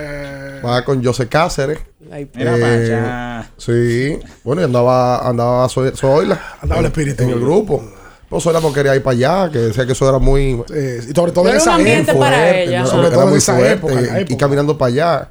ay. 0.56 0.62
va 0.64 0.84
con 0.84 1.02
José 1.02 1.26
Cáceres. 1.26 1.78
Ay, 2.12 2.28
Eh. 2.36 3.42
Sí, 3.56 4.18
bueno, 4.44 4.62
y 4.62 4.64
andaba, 4.64 5.26
andaba 5.28 5.68
Zoila 5.68 6.40
Andaba 6.60 6.80
el 6.80 6.86
espíritu. 6.86 7.22
en 7.24 7.30
el 7.30 7.40
grupo. 7.40 7.82
Pues 8.30 8.44
Zoila 8.44 8.60
no 8.60 8.72
quería 8.72 8.94
ir 8.96 9.02
para 9.02 9.16
allá, 9.16 9.50
que 9.52 9.58
decía 9.58 9.84
que 9.84 9.92
eso 9.92 10.08
era 10.08 10.18
muy 10.18 10.62
Eh, 10.72 11.00
y 11.10 11.12
sobre 11.14 11.32
todo 11.32 11.44
en 11.46 11.50
Era 11.50 11.58
esa 11.58 11.80
época. 11.80 12.18
para 12.18 12.36
fuerte, 12.38 12.62
ella. 12.64 12.80
¿no? 12.82 12.86
Sobre 12.86 13.06
Era 13.08 13.10
todo 13.16 13.22
en 13.24 13.28
muy 13.30 13.38
esa 13.38 13.54
fuerte, 13.56 13.72
época, 13.74 13.92
en 13.98 14.06
la 14.06 14.20
y- 14.22 14.36
caminando 14.36 14.78
para 14.78 14.88
allá. 14.88 15.28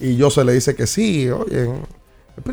Y 0.00 0.16
yo 0.16 0.30
se 0.30 0.42
le 0.44 0.52
dice 0.54 0.74
que 0.74 0.86
sí, 0.86 1.28
oye, 1.28 1.68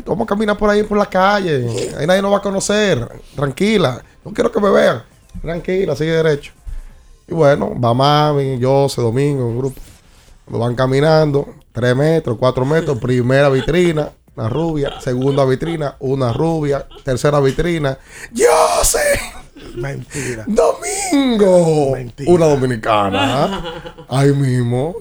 vamos 0.04 0.24
a 0.24 0.26
caminar 0.28 0.58
por 0.58 0.68
ahí 0.68 0.82
por 0.82 0.98
la 0.98 1.06
calle, 1.06 1.66
ahí 1.98 2.06
nadie 2.06 2.20
nos 2.20 2.32
va 2.32 2.38
a 2.38 2.42
conocer, 2.42 3.08
tranquila, 3.34 4.02
no 4.24 4.32
quiero 4.32 4.50
que 4.52 4.60
me 4.60 4.68
vean, 4.70 5.02
tranquila, 5.40 5.94
sigue 5.96 6.10
derecho. 6.10 6.52
Y 7.28 7.34
bueno, 7.34 7.72
va 7.80 7.94
mami, 7.94 8.58
yo, 8.58 8.86
ese 8.86 9.00
domingo, 9.00 9.46
un 9.46 9.58
grupo, 9.58 9.80
nos 10.48 10.60
van 10.60 10.74
caminando, 10.74 11.48
tres 11.72 11.94
metros, 11.96 12.36
cuatro 12.38 12.64
metros, 12.66 12.98
primera 12.98 13.48
vitrina, 13.48 14.10
una 14.36 14.48
rubia, 14.48 15.00
segunda 15.00 15.44
vitrina, 15.46 15.96
una 16.00 16.32
rubia, 16.32 16.86
tercera 17.04 17.40
vitrina, 17.40 17.96
yo 18.32 18.44
sé. 18.82 19.20
Mentira. 19.76 20.44
Domingo. 20.46 21.92
Mentira. 21.94 22.30
Una 22.30 22.46
dominicana. 22.46 23.62
Ahí 24.08 24.32
mismo. 24.32 24.96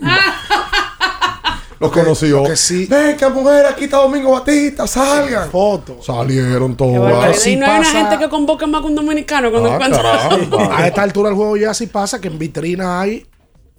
Los 1.79 1.91
conoció. 1.91 2.43
que 2.45 2.55
sí- 2.55 2.85
Venga, 2.85 3.29
mujer, 3.29 3.65
aquí 3.65 3.83
está 3.85 3.97
Domingo 3.97 4.31
Batista, 4.31 4.87
salgan. 4.87 5.49
Foto. 5.51 6.01
Salieron 6.01 6.75
todas. 6.77 7.37
sí 7.39 7.51
y 7.51 7.55
no 7.57 7.65
hay 7.65 7.79
pasa- 7.79 7.91
una 7.91 7.99
gente 8.09 8.23
que 8.23 8.29
convoque 8.29 8.65
más 8.65 8.81
que 8.81 8.87
un 8.87 8.95
dominicano 8.95 9.51
cuando 9.51 9.71
Ah, 9.71 9.75
encuentra. 9.75 10.77
A 10.77 10.87
esta 10.87 11.03
altura 11.03 11.29
del 11.29 11.35
juego 11.37 11.57
ya 11.57 11.73
sí 11.73 11.87
pasa 11.87 12.21
que 12.21 12.29
en 12.29 12.39
vitrina 12.39 13.01
hay 13.01 13.25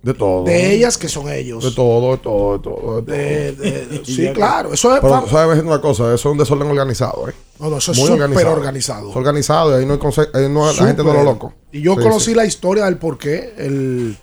De 0.07 0.15
todo. 0.15 0.45
de 0.45 0.73
ellas 0.75 0.97
que 0.97 1.09
son 1.09 1.29
ellos. 1.31 1.65
De 1.65 1.73
todo, 1.73 2.13
de 2.13 2.19
todo, 2.19 2.53
de 2.57 2.63
todo. 2.63 3.01
De 3.01 3.03
todo. 3.03 3.03
De- 3.03 3.53
de- 3.53 3.87
de- 3.99 4.05
sí, 4.05 4.29
claro. 4.33 4.73
Eso 4.73 4.95
es. 4.95 5.01
Pero, 5.01 5.27
¿sabes 5.29 5.63
una 5.63 5.81
cosa? 5.81 6.05
Eso 6.05 6.15
es 6.15 6.25
un 6.27 6.39
desorden 6.39 6.69
organizado, 6.71 7.29
¿eh? 7.29 7.35
no, 7.59 7.71
no, 7.71 7.79
eso 7.79 7.91
es 7.93 7.99
súper 7.99 8.13
organizado. 8.23 8.53
organizado. 8.57 9.11
Es 9.11 9.17
organizado 9.17 9.71
y 9.73 9.81
ahí 9.81 9.87
no 9.87 9.95
hay 9.95 10.01
ahí 10.35 10.49
no- 10.49 10.67
la 10.73 10.87
gente 10.87 11.03
no 11.05 11.13
lo 11.13 11.25
loco. 11.25 11.55
Y 11.73 11.83
yo 11.83 11.95
Sí, 11.97 12.03
conocí 12.03 12.25
sí. 12.27 12.35
la 12.35 12.45
historia 12.45 12.85
del 12.85 12.99
por 12.99 13.19
qué. 13.19 13.53
El, 13.59 14.17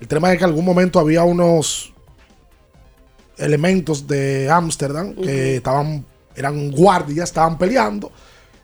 el 0.00 0.08
tema 0.08 0.32
es 0.32 0.38
que 0.38 0.44
en 0.44 0.50
algún 0.50 0.64
momento 0.64 0.98
había 0.98 1.22
unos 1.22 1.92
elementos 3.38 4.06
de 4.06 4.50
Ámsterdam 4.50 5.14
que 5.14 5.56
estaban, 5.56 6.04
eran 6.34 6.70
guardias, 6.72 7.28
estaban 7.30 7.56
peleando. 7.58 8.10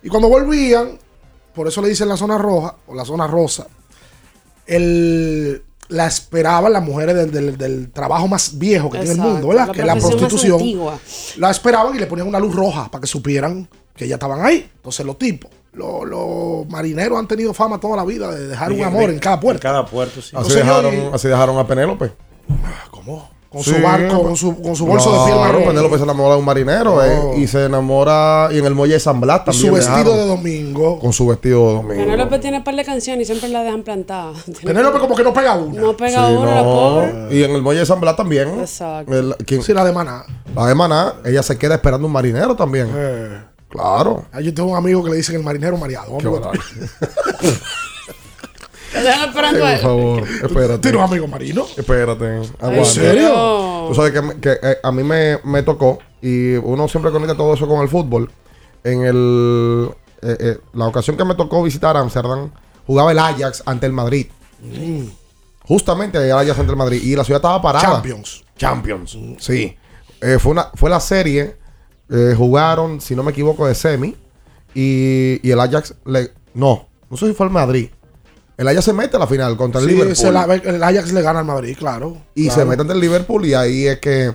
Y 0.03 0.09
cuando 0.09 0.29
volvían, 0.29 0.99
por 1.55 1.69
eso 1.69 1.81
le 1.83 1.89
dicen 1.89 2.09
la 2.09 2.17
zona 2.17 2.37
roja 2.37 2.75
o 2.89 2.95
la 2.95 3.05
zona 3.05 3.27
rosa, 3.29 3.67
el, 4.67 5.63
la 5.89 6.07
esperaban 6.07 6.73
las 6.73 6.83
mujeres 6.83 7.15
del, 7.17 7.31
del- 7.31 7.57
del 7.59 7.91
trabajo 7.91 8.29
más 8.29 8.59
viejo 8.59 8.91
que 8.91 8.99
tiene 8.99 9.15
el 9.15 9.21
mundo, 9.21 9.49
¿verdad? 9.49 9.67
la 9.69 9.73
que 9.73 9.81
es 9.81 9.87
la 9.87 9.95
prostitución. 9.97 10.59
La 11.39 11.51
esperaban 11.51 11.95
y 11.97 11.99
le 11.99 12.07
ponían 12.07 12.29
una 12.29 12.39
luz 12.39 12.55
roja 12.55 12.91
para 12.91 13.01
que 13.03 13.07
supieran 13.07 13.69
que 13.97 14.07
ya 14.07 14.15
estaban 14.17 14.45
ahí. 14.45 14.71
Entonces 14.77 15.05
los 15.07 15.19
tipos, 15.19 15.51
los, 15.73 16.07
los 16.07 16.69
marineros 16.69 17.19
han 17.19 17.27
tenido 17.27 17.53
fama 17.55 17.81
toda 17.81 17.97
la 17.97 18.05
vida 18.05 18.31
de 18.31 18.49
dejar 18.49 18.71
un 18.73 18.83
amor 18.83 19.11
en 19.11 19.19
cada 19.19 19.41
puerto. 19.41 19.67
En 19.67 19.73
cada 19.73 19.87
puerto, 19.87 20.21
sí. 20.21 20.29
Así 20.37 20.37
Entonces, 20.37 20.57
dejaron, 20.57 21.15
así 21.15 21.29
dejaron 21.29 21.59
a 21.59 21.67
Penélope. 21.67 22.13
¿Cómo? 22.91 23.31
Con 23.51 23.63
su 23.63 23.81
barco, 23.83 24.23
con 24.23 24.37
su, 24.37 24.61
con 24.61 24.77
su 24.77 24.85
bolso 24.85 25.11
de 25.11 25.25
piel 25.27 25.39
marrón. 25.41 25.65
Penélope 25.65 25.97
se 25.97 26.05
enamora 26.05 26.35
de 26.35 26.39
un 26.41 26.45
marinero 26.45 26.97
No. 26.97 27.03
eh, 27.03 27.39
y 27.39 27.47
se 27.47 27.65
enamora 27.65 28.49
y 28.53 28.59
en 28.59 28.67
el 28.67 28.75
muelle 28.75 28.93
de 28.95 29.01
San 29.01 29.21
Blas 29.23 29.43
también. 29.47 29.67
su 29.69 29.73
vestido 29.75 30.15
de 30.19 30.27
domingo. 30.27 30.99
Con 30.99 31.15
su 31.15 31.27
vestido 31.27 31.67
de 31.69 31.75
domingo. 31.77 31.95
Penélope 32.05 32.39
tiene 32.41 32.59
un 32.59 32.65
par 32.65 32.77
de 32.77 32.85
canciones 32.85 33.23
y 33.23 33.25
siempre 33.27 33.49
la 33.49 33.63
dejan 33.63 33.83
plantada. 33.85 34.33
Penélope 34.63 34.99
como 34.99 35.15
que 35.17 35.25
no 35.25 35.33
pega 35.33 35.55
una. 35.55 35.81
No 35.81 35.97
pega 35.97 36.29
Sí, 36.29 36.35
una, 36.35 36.55
la 36.57 36.63
no. 36.63 36.65
pobre. 36.65 37.29
Y 37.31 37.43
en 37.43 37.53
el 37.53 37.63
muelle 37.63 37.81
de 37.81 37.87
San 37.87 38.01
Blas 38.01 38.17
también. 38.17 38.61
Exacto. 38.61 39.15
El- 39.19 39.35
¿quién? 39.47 39.63
Sí, 39.63 39.73
la 39.73 39.83
de 39.85 39.93
Maná. 39.93 40.25
La 40.55 40.67
de 40.67 40.75
Maná, 40.75 41.15
ella 41.25 41.43
se 41.43 41.57
queda 41.57 41.77
esperando 41.77 42.07
un 42.07 42.13
marinero 42.13 42.55
también. 42.55 42.91
Eh. 42.95 43.39
Claro. 43.71 44.25
Ah, 44.33 44.41
yo 44.41 44.53
tengo 44.53 44.71
un 44.71 44.77
amigo 44.77 45.03
que 45.05 45.11
le 45.11 45.17
dicen 45.17 45.37
el 45.37 45.43
marinero 45.43 45.77
mareado. 45.77 46.17
Qué 46.19 46.29
Esperando 48.99 49.67
a 49.67 49.71
por 49.71 49.79
favor, 49.81 50.23
espérate. 50.29 50.79
¿Tienes 50.79 50.99
un 51.01 51.05
amigo 51.05 51.27
marino? 51.27 51.67
Espérate. 51.77 52.27
aguanta. 52.61 52.77
¿En 52.77 52.85
serio? 52.85 53.87
Tú 53.89 53.95
sabes 53.95 54.13
que, 54.13 54.41
que, 54.41 54.53
eh, 54.63 54.79
a 54.83 54.93
mí 54.93 55.03
me, 55.03 55.39
me 55.45 55.63
tocó 55.63 55.99
y 56.21 56.55
uno 56.57 56.89
siempre 56.89 57.11
conecta 57.11 57.37
todo 57.37 57.55
eso 57.55 57.67
con 57.67 57.81
el 57.81 57.89
fútbol. 57.89 58.31
En 58.85 59.03
el, 59.05 59.91
eh, 60.23 60.37
eh, 60.41 60.59
la 60.73 60.87
ocasión 60.87 61.17
que 61.17 61.25
me 61.25 61.35
tocó 61.35 61.63
visitar 61.63 61.97
Amsterdam, 61.97 62.51
jugaba 62.87 63.13
el 63.13 63.19
Ajax 63.19 63.63
ante 63.67 63.87
el 63.87 63.93
Madrid. 63.93 64.27
Justamente 65.65 66.19
el 66.19 66.33
Ajax 66.33 66.59
ante 66.59 66.73
el 66.73 66.79
Madrid. 66.79 67.03
Y 67.03 67.15
la 67.15 67.25
ciudad 67.25 67.39
estaba 67.39 67.61
parada. 67.61 67.85
Champions. 67.85 68.45
Champions, 68.57 69.19
sí. 69.39 69.77
Eh, 70.21 70.39
fue, 70.41 70.53
una, 70.53 70.71
fue 70.75 70.91
la 70.91 70.99
serie, 70.99 71.57
eh, 72.11 72.35
jugaron, 72.37 73.01
si 73.01 73.15
no 73.15 73.23
me 73.23 73.31
equivoco, 73.31 73.67
de 73.67 73.75
semi. 73.75 74.17
Y, 74.75 75.41
y 75.47 75.51
el 75.51 75.61
Ajax, 75.61 75.95
le, 76.05 76.33
no, 76.55 76.89
no 77.11 77.17
sé 77.17 77.29
si 77.29 77.35
fue 77.35 77.47
el 77.47 77.53
Madrid. 77.53 77.91
El 78.59 78.69
Ajax 78.69 78.85
se 78.85 78.93
mete 78.93 79.17
a 79.17 79.21
la 79.21 79.27
final 79.27 79.57
contra 79.57 79.81
el 79.81 79.87
Sí, 79.87 79.93
Liverpool. 79.93 80.17
se 80.17 80.31
la- 80.33 80.45
el 80.45 80.83
Ajax 80.83 81.13
le 81.13 81.23
gana 81.23 81.39
al 81.39 81.45
Madrid, 81.47 81.77
claro. 81.79 82.17
Y 82.35 82.45
claro. 82.49 82.61
se 82.61 82.67
mete 82.67 82.83
ante 82.83 82.93
el 82.93 83.01
Liverpool 83.01 83.47
y 83.47 83.55
ahí 83.55 83.87
es 83.87 84.01
que 84.01 84.35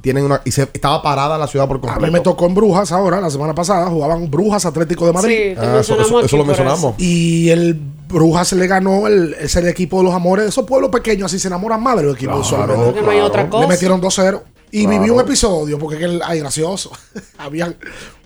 tienen 0.00 0.24
una... 0.24 0.40
Y 0.44 0.52
se, 0.52 0.62
estaba 0.62 1.02
parada 1.02 1.36
la 1.36 1.46
ciudad 1.48 1.66
por 1.66 1.76
A 1.78 1.80
completo. 1.80 2.06
mí 2.06 2.10
me 2.12 2.20
tocó 2.20 2.46
en 2.46 2.54
Brujas 2.54 2.90
ahora, 2.92 3.20
la 3.20 3.28
semana 3.28 3.54
pasada, 3.54 3.86
jugaban 3.90 4.30
Brujas 4.30 4.64
Atlético 4.64 5.04
de 5.06 5.12
Madrid. 5.12 5.36
Sí, 5.36 5.54
Ah, 5.58 5.78
eso, 5.80 6.00
eso- 6.00 6.20
eso 6.20 6.36
lo 6.36 6.44
mencionamos. 6.44 6.94
Y 6.98 7.50
el 7.50 7.74
Brujas 8.08 8.52
le 8.52 8.66
ganó, 8.66 9.06
el, 9.08 9.34
es 9.34 9.54
el 9.56 9.66
equipo 9.68 9.98
de 9.98 10.04
los 10.04 10.14
amores 10.14 10.44
de 10.44 10.48
esos 10.50 10.64
pueblos 10.64 10.90
pequeños, 10.90 11.26
así 11.26 11.38
se 11.38 11.48
enamoran 11.48 11.82
más 11.82 11.96
de 11.96 12.04
los 12.04 12.14
equipos 12.16 12.48
Claro, 12.48 12.94
hay 13.10 13.20
otra 13.20 13.50
cosa. 13.50 13.62
Le 13.62 13.68
metieron 13.68 14.00
2-0. 14.00 14.42
Y 14.70 14.84
Claro. 14.84 14.98
viví 15.00 15.10
un 15.10 15.20
episodio, 15.20 15.76
porque 15.78 16.04
es 16.04 16.20
ay, 16.24 16.38
gracioso. 16.38 16.92
Había 17.38 17.74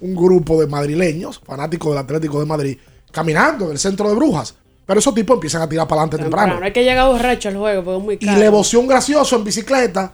un 0.02 0.14
grupo 0.14 0.60
de 0.60 0.66
madrileños, 0.66 1.40
fanáticos 1.44 1.92
del 1.92 1.98
Atlético 1.98 2.38
de 2.40 2.44
Madrid, 2.46 2.76
caminando 3.10 3.64
en 3.64 3.70
el 3.72 3.78
centro 3.78 4.08
de 4.10 4.14
Brujas. 4.14 4.54
Pero 4.86 5.00
esos 5.00 5.14
tipos 5.14 5.34
empiezan 5.34 5.62
a 5.62 5.68
tirar 5.68 5.88
para 5.88 6.02
adelante 6.02 6.18
temprano. 6.22 6.46
Temprano. 6.52 6.66
Hay 6.66 6.72
que 6.72 6.84
llegar 6.84 7.08
borracho 7.08 7.48
al 7.48 7.56
juego 7.56 7.82
porque 7.84 7.98
es 7.98 8.04
muy 8.04 8.14
Y 8.20 8.26
caro. 8.26 8.38
le 8.38 8.48
voció 8.50 8.80
un 8.80 8.86
gracioso 8.86 9.36
en 9.36 9.44
bicicleta 9.44 10.12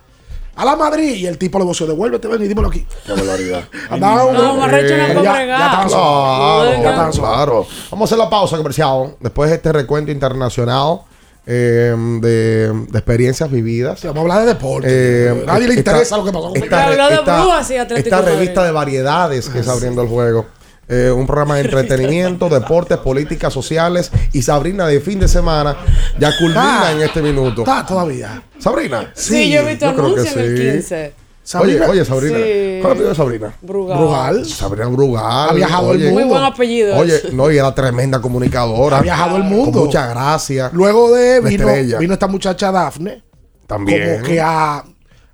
a 0.54 0.64
la 0.64 0.76
Madrid. 0.76 1.14
Y 1.16 1.26
el 1.26 1.38
tipo 1.38 1.58
le 1.58 1.64
voció, 1.64 1.86
devuélvete, 1.86 2.28
ven 2.28 2.42
y 2.44 2.48
dímelo 2.48 2.68
aquí. 2.68 2.86
Qué 3.04 3.12
barbaridad. 3.12 3.64
Andaba 3.90 4.24
un- 4.26 4.34
No, 4.34 4.54
borracho 4.56 4.96
no 4.96 5.06
puede 5.14 5.24
ya, 5.24 5.46
ya 5.48 5.88
solos. 5.88 6.76
Claro, 6.80 6.82
ya 6.82 7.10
claro. 7.20 7.66
Vamos 7.90 8.06
a 8.06 8.14
hacer 8.14 8.18
la 8.18 8.30
pausa 8.30 8.56
comercial. 8.56 9.16
Después 9.18 9.50
de 9.50 9.56
este 9.56 9.72
recuento 9.72 10.12
internacional 10.12 11.00
eh, 11.46 11.94
de, 12.20 12.68
de 12.88 12.98
experiencias 12.98 13.50
vividas. 13.50 13.98
Sí, 13.98 14.06
vamos 14.06 14.18
a 14.18 14.22
hablar 14.22 14.40
de 14.40 14.46
deporte. 14.54 14.88
Eh, 14.88 15.42
Nadie 15.46 15.66
le 15.66 15.74
esta- 15.74 15.90
interesa 15.92 16.16
lo 16.16 16.24
que 16.24 16.30
pasó 16.32 16.48
con 16.52 16.56
esta, 16.62 16.92
esta- 16.92 17.74
y 17.96 17.98
esta 17.98 18.20
revista 18.20 18.62
de 18.62 18.70
variedades 18.70 19.48
que 19.48 19.58
está 19.60 19.72
abriendo 19.72 20.02
el 20.02 20.08
juego. 20.08 20.46
Eh, 20.92 21.10
un 21.10 21.24
programa 21.26 21.54
de 21.56 21.60
entretenimiento, 21.62 22.48
deportes, 22.50 22.98
políticas 22.98 23.52
sociales 23.52 24.10
y 24.32 24.42
Sabrina 24.42 24.86
de 24.88 25.00
fin 25.00 25.20
de 25.20 25.28
semana 25.28 25.76
ya 26.18 26.36
culmina 26.36 26.88
Ah. 26.88 26.92
en 26.92 27.02
este 27.02 27.22
minuto. 27.22 27.60
Está 27.62 27.86
todavía. 27.86 28.42
Sabrina. 28.58 29.12
Sí, 29.14 29.50
yo 29.50 29.60
he 29.60 29.68
visto 29.68 29.88
anuncios 29.88 30.34
en 30.36 30.40
el 30.40 30.56
sí. 30.58 30.72
15. 30.72 31.14
Sabrina. 31.42 31.82
Oye, 31.84 31.90
oye, 31.92 32.04
Sabrina. 32.04 32.38
Sí. 32.38 32.78
¿Cuál 32.80 32.92
apellido 32.92 33.08
de 33.08 33.14
Sabrina? 33.14 33.54
Brugal. 33.62 33.98
Brugal. 33.98 34.46
Sabrina 34.46 34.86
Brugal. 34.88 35.50
Ha 35.50 35.52
viajado 35.52 35.92
el 35.92 35.98
mundo. 36.00 36.12
Muy 36.20 36.24
buen 36.24 36.42
apellido. 36.42 36.96
Oye, 36.96 37.20
no, 37.32 37.50
y 37.50 37.56
era 37.58 37.74
tremenda 37.74 38.20
comunicadora. 38.20 38.98
Ha 38.98 39.02
viajado 39.02 39.36
el 39.36 39.44
mundo. 39.44 39.72
Con 39.72 39.84
mucha 39.86 40.06
gracia. 40.08 40.70
Luego 40.72 41.12
de 41.14 41.40
vino, 41.40 41.68
estrella. 41.68 41.98
vino 41.98 42.12
esta 42.14 42.26
muchacha 42.26 42.70
Dafne. 42.70 43.22
También. 43.66 44.16
Como 44.16 44.24
que 44.26 44.40
a 44.40 44.84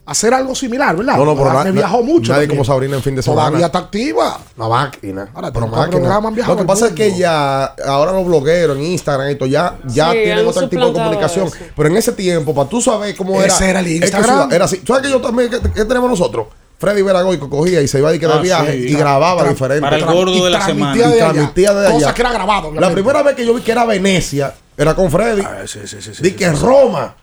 hacer 0.07 0.33
algo 0.33 0.55
similar, 0.55 0.97
¿verdad? 0.97 1.16
No, 1.16 1.25
no, 1.25 1.35
pero 1.37 1.47
Dafne 1.53 1.71
na- 1.73 1.81
viajó 1.81 2.03
mucho. 2.03 2.33
Nadie 2.33 2.45
también. 2.47 2.51
como 2.51 2.64
Sabrina 2.64 2.97
en 2.97 3.03
fin 3.03 3.14
de 3.16 3.23
semana. 3.23 3.47
Todavía 3.49 3.66
está 3.66 3.79
activa. 3.81 4.38
Una 4.57 4.69
máquina. 4.69 5.29
Ahora, 5.35 5.53
pero 5.53 5.66
máquina. 5.66 5.90
programas 5.90 6.29
han 6.29 6.35
viajado 6.35 6.55
Lo 6.57 6.62
que 6.62 6.66
pasa 6.66 6.87
es 6.87 6.92
que 6.92 7.16
ya, 7.19 7.64
ahora 7.87 8.12
los 8.12 8.25
blogueros 8.25 8.77
en 8.77 8.85
Instagram, 8.85 9.29
esto 9.29 9.47
ya, 9.47 9.77
ya 9.87 10.12
Sí, 10.12 10.19
tienen 10.25 10.47
otro 10.47 10.69
tipo 10.69 10.87
de 10.87 10.92
comunicación. 10.92 11.47
eso. 11.49 11.57
Pero 11.77 11.88
en 11.88 11.97
ese 11.97 12.12
tiempo, 12.12 12.55
para 12.55 12.69
tú 12.69 12.81
saber 12.81 13.14
cómo 13.16 13.40
Ese 13.42 13.57
era. 13.64 13.71
era 13.71 13.81
el 13.81 13.87
es 13.87 13.99
que 13.99 14.07
Instagram. 14.07 14.53
Era 14.53 14.64
así. 14.64 14.79
¿Tú 14.79 14.92
sabes 14.92 15.03
que 15.03 15.11
yo 15.12 15.21
también, 15.21 15.51
qué, 15.51 15.61
qué 15.61 15.85
tenemos 15.85 16.09
nosotros? 16.09 16.47
Freddy 16.79 17.01
Veragoico 17.03 17.49
cogía 17.49 17.81
y 17.81 17.88
se 17.88 17.99
iba 17.99 18.11
a 18.11 18.14
ir 18.14 18.21
que 18.21 18.27
de 18.27 18.33
Ah, 18.35 18.38
viaje 18.38 18.73
sí. 18.75 18.88
y 18.88 18.95
grababa 18.95 19.42
Tra- 19.45 19.49
diferente. 19.49 19.81
para 19.81 19.97
el 19.97 20.05
gordo 20.05 20.31
y 20.37 20.42
de 20.42 20.51
la 20.51 20.59
transmitía 20.59 20.92
semana. 20.92 21.09
de 21.11 21.16
Y 21.16 21.21
allá. 21.21 21.33
transmitía 21.33 21.73
de 21.75 21.87
allá. 21.88 22.14
que 22.14 22.21
era 22.23 22.33
grabado. 22.33 22.73
La 22.75 22.90
primera 22.90 23.23
vez 23.23 23.35
que 23.35 23.47
yo 23.47 23.55
vi 23.55 23.62
que 23.62 23.73
era 23.73 23.85
Venecia 23.87 24.55
era 24.77 24.95
con 24.95 25.11
Freddy. 25.11 25.42
Ah, 25.42 25.62
sí, 25.66 25.81
sí, 25.87 25.97
sí, 26.03 26.11
Di 26.23 26.33
que 26.33 26.51
sí. 26.51 26.57
Roma. 26.62 27.16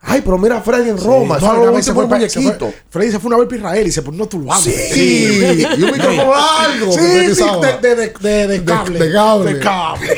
Ay, 0.00 0.20
pero 0.24 0.38
mira 0.38 0.58
a 0.58 0.60
Freddy 0.62 0.90
en 0.90 0.96
Roma. 0.98 1.38
Sí, 1.38 1.44
Eso 1.44 1.46
no, 1.46 1.52
era 1.52 1.60
una 1.62 1.70
un 1.70 1.76
vez 1.76 1.84
se 1.84 1.92
fue 1.92 2.08
pa- 2.08 2.20
se 2.28 2.40
fue- 2.40 2.74
Freddy 2.88 3.10
se 3.10 3.18
fue 3.18 3.28
una 3.28 3.36
vez 3.38 3.46
para 3.48 3.56
Israel 3.58 3.86
y 3.86 3.92
se 3.92 4.02
ponía 4.02 4.18
unos 4.18 4.28
turbantes. 4.28 4.90
Sí, 4.92 5.28
y 5.76 5.82
un 5.82 5.90
micrófono 5.92 6.32
largo. 6.34 6.92
Sí, 6.98 7.34
sí, 7.34 7.44
de, 7.62 7.78
de, 7.88 7.94
de, 7.96 8.12
de, 8.20 8.46
de 8.46 8.64
cable. 8.64 8.98
de 8.98 9.12
cable. 9.12 9.54
De 9.54 9.60
cable. 9.60 10.08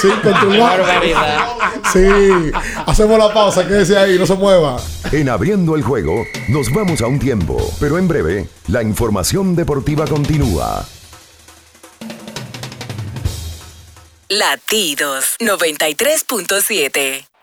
Sí, 0.00 0.08
con 0.22 0.40
turbante. 0.40 1.14
Sí. 1.92 2.52
Hacemos 2.86 3.18
la 3.18 3.32
pausa, 3.32 3.66
quédese 3.66 3.96
ahí, 3.96 4.18
no 4.18 4.26
se 4.26 4.34
mueva. 4.34 4.80
En 5.12 5.28
abriendo 5.28 5.74
el 5.76 5.82
juego, 5.82 6.24
nos 6.48 6.72
vamos 6.72 7.00
a 7.02 7.06
un 7.06 7.18
tiempo, 7.18 7.56
pero 7.80 7.98
en 7.98 8.06
breve, 8.08 8.48
la 8.68 8.82
información 8.82 9.56
deportiva 9.56 10.06
continúa. 10.06 10.86
Latidos 14.28 15.24
93.7. 15.40 17.26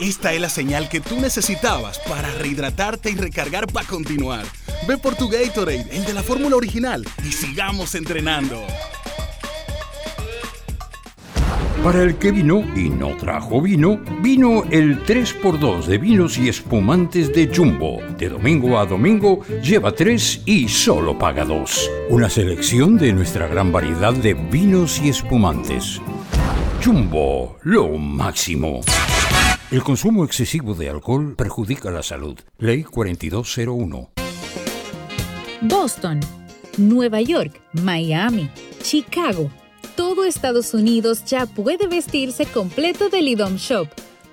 Esta 0.00 0.32
es 0.32 0.40
la 0.40 0.48
señal 0.48 0.88
que 0.88 1.00
tú 1.00 1.20
necesitabas 1.20 1.98
para 2.08 2.30
rehidratarte 2.34 3.10
y 3.10 3.16
recargar 3.16 3.66
para 3.66 3.84
continuar. 3.84 4.44
Ve 4.86 4.96
por 4.96 5.16
tu 5.16 5.28
Gatorade, 5.28 5.88
el 5.90 6.04
de 6.04 6.12
la 6.12 6.22
fórmula 6.22 6.54
original, 6.54 7.04
y 7.24 7.32
sigamos 7.32 7.96
entrenando. 7.96 8.62
Para 11.82 12.04
el 12.04 12.16
que 12.16 12.30
vino 12.30 12.60
y 12.76 12.90
no 12.90 13.16
trajo 13.16 13.60
vino, 13.60 13.98
vino 14.22 14.62
el 14.70 15.04
3x2 15.04 15.86
de 15.86 15.98
vinos 15.98 16.38
y 16.38 16.48
espumantes 16.48 17.32
de 17.32 17.50
Jumbo. 17.52 18.00
De 18.16 18.28
domingo 18.28 18.78
a 18.78 18.86
domingo, 18.86 19.40
lleva 19.62 19.90
3 19.90 20.42
y 20.44 20.68
solo 20.68 21.18
paga 21.18 21.44
2. 21.44 21.90
Una 22.10 22.30
selección 22.30 22.98
de 22.98 23.12
nuestra 23.12 23.48
gran 23.48 23.72
variedad 23.72 24.12
de 24.12 24.34
vinos 24.34 25.00
y 25.02 25.08
espumantes. 25.08 26.00
Jumbo, 26.84 27.56
lo 27.62 27.88
máximo. 27.98 28.80
El 29.70 29.82
consumo 29.82 30.24
excesivo 30.24 30.74
de 30.74 30.88
alcohol 30.88 31.34
perjudica 31.36 31.90
la 31.90 32.02
salud. 32.02 32.38
Ley 32.58 32.84
4201. 32.84 34.10
Boston, 35.60 36.20
Nueva 36.78 37.20
York, 37.20 37.60
Miami, 37.74 38.48
Chicago. 38.82 39.50
Todo 39.94 40.24
Estados 40.24 40.72
Unidos 40.72 41.22
ya 41.26 41.44
puede 41.44 41.86
vestirse 41.86 42.46
completo 42.46 43.10
del 43.10 43.28
IDOM 43.28 43.56
Shop. 43.56 43.88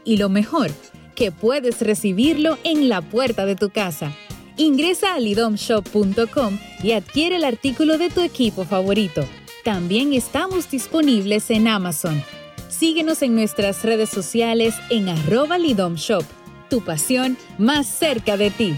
Y 0.05 0.15
lo 0.15 0.29
mejor, 0.29 0.71
que 1.15 1.33
puedes 1.33 1.81
recibirlo 1.81 2.57
en 2.63 2.87
la 2.87 3.01
puerta 3.01 3.45
de 3.45 3.57
tu 3.57 3.71
casa. 3.71 4.13
Ingresa 4.55 5.15
a 5.15 5.19
lidomshop.com 5.19 6.59
y 6.81 6.93
adquiere 6.93 7.35
el 7.35 7.43
artículo 7.43 7.97
de 7.97 8.09
tu 8.09 8.21
equipo 8.21 8.63
favorito. 8.63 9.25
También 9.65 10.13
estamos 10.13 10.71
disponibles 10.71 11.49
en 11.49 11.67
Amazon. 11.67 12.23
Síguenos 12.69 13.21
en 13.21 13.35
nuestras 13.35 13.83
redes 13.83 14.09
sociales 14.09 14.75
en 14.89 15.09
arroba 15.09 15.57
Lidom 15.57 15.95
Shop. 15.95 16.23
Tu 16.69 16.83
pasión 16.83 17.37
más 17.57 17.87
cerca 17.87 18.37
de 18.37 18.51
ti. 18.51 18.75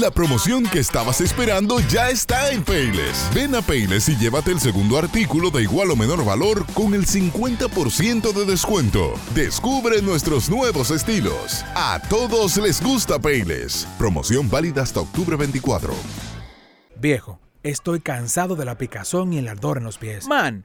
La 0.00 0.10
promoción 0.10 0.64
que 0.64 0.78
estabas 0.78 1.20
esperando 1.20 1.80
ya 1.80 2.08
está 2.08 2.50
en 2.50 2.62
Payless. 2.62 3.28
Ven 3.34 3.54
a 3.54 3.62
Payless 3.62 4.08
y 4.08 4.16
llévate 4.16 4.50
el 4.52 4.60
segundo 4.60 4.96
artículo 4.96 5.50
de 5.50 5.62
igual 5.62 5.90
o 5.90 5.96
menor 5.96 6.24
valor 6.24 6.64
con 6.72 6.94
el 6.94 7.04
50% 7.04 8.32
de 8.32 8.44
descuento. 8.46 9.14
Descubre 9.34 10.00
nuestros 10.00 10.48
nuevos 10.48 10.90
estilos. 10.90 11.64
A 11.74 12.00
todos 12.08 12.56
les 12.58 12.82
gusta 12.82 13.18
Payless. 13.18 13.86
Promoción 13.98 14.48
válida 14.48 14.82
hasta 14.82 15.00
octubre 15.00 15.36
24. 15.36 15.92
Viejo, 16.96 17.40
estoy 17.62 18.00
cansado 18.00 18.56
de 18.56 18.64
la 18.64 18.78
picazón 18.78 19.32
y 19.32 19.38
el 19.38 19.48
ardor 19.48 19.78
en 19.78 19.84
los 19.84 19.98
pies. 19.98 20.26
Man, 20.26 20.64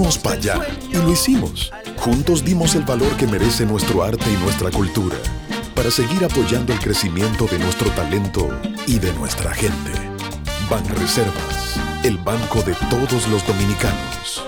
para 0.00 0.36
allá 0.36 0.54
y 0.90 0.96
lo 0.96 1.12
hicimos. 1.12 1.70
Juntos 1.98 2.42
dimos 2.44 2.74
el 2.74 2.84
valor 2.84 3.14
que 3.16 3.26
merece 3.26 3.66
nuestro 3.66 4.02
arte 4.02 4.24
y 4.32 4.36
nuestra 4.42 4.70
cultura 4.70 5.16
para 5.74 5.90
seguir 5.90 6.24
apoyando 6.24 6.72
el 6.72 6.80
crecimiento 6.80 7.46
de 7.46 7.58
nuestro 7.58 7.90
talento 7.90 8.48
y 8.86 8.98
de 8.98 9.12
nuestra 9.14 9.52
gente. 9.52 9.92
Banreservas, 10.70 11.78
el 12.02 12.16
banco 12.18 12.62
de 12.62 12.74
todos 12.88 13.28
los 13.28 13.46
dominicanos. 13.46 14.44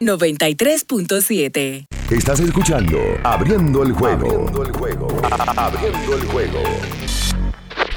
93.7. 0.00 1.86
Estás 2.10 2.40
escuchando 2.40 2.98
Abriendo 3.22 3.82
el 3.82 3.92
juego. 3.92 4.26
Abriendo 4.26 4.62
el 4.64 4.72
juego. 4.72 5.08
Abriendo 5.56 6.14
el 6.14 6.24
juego. 6.26 6.60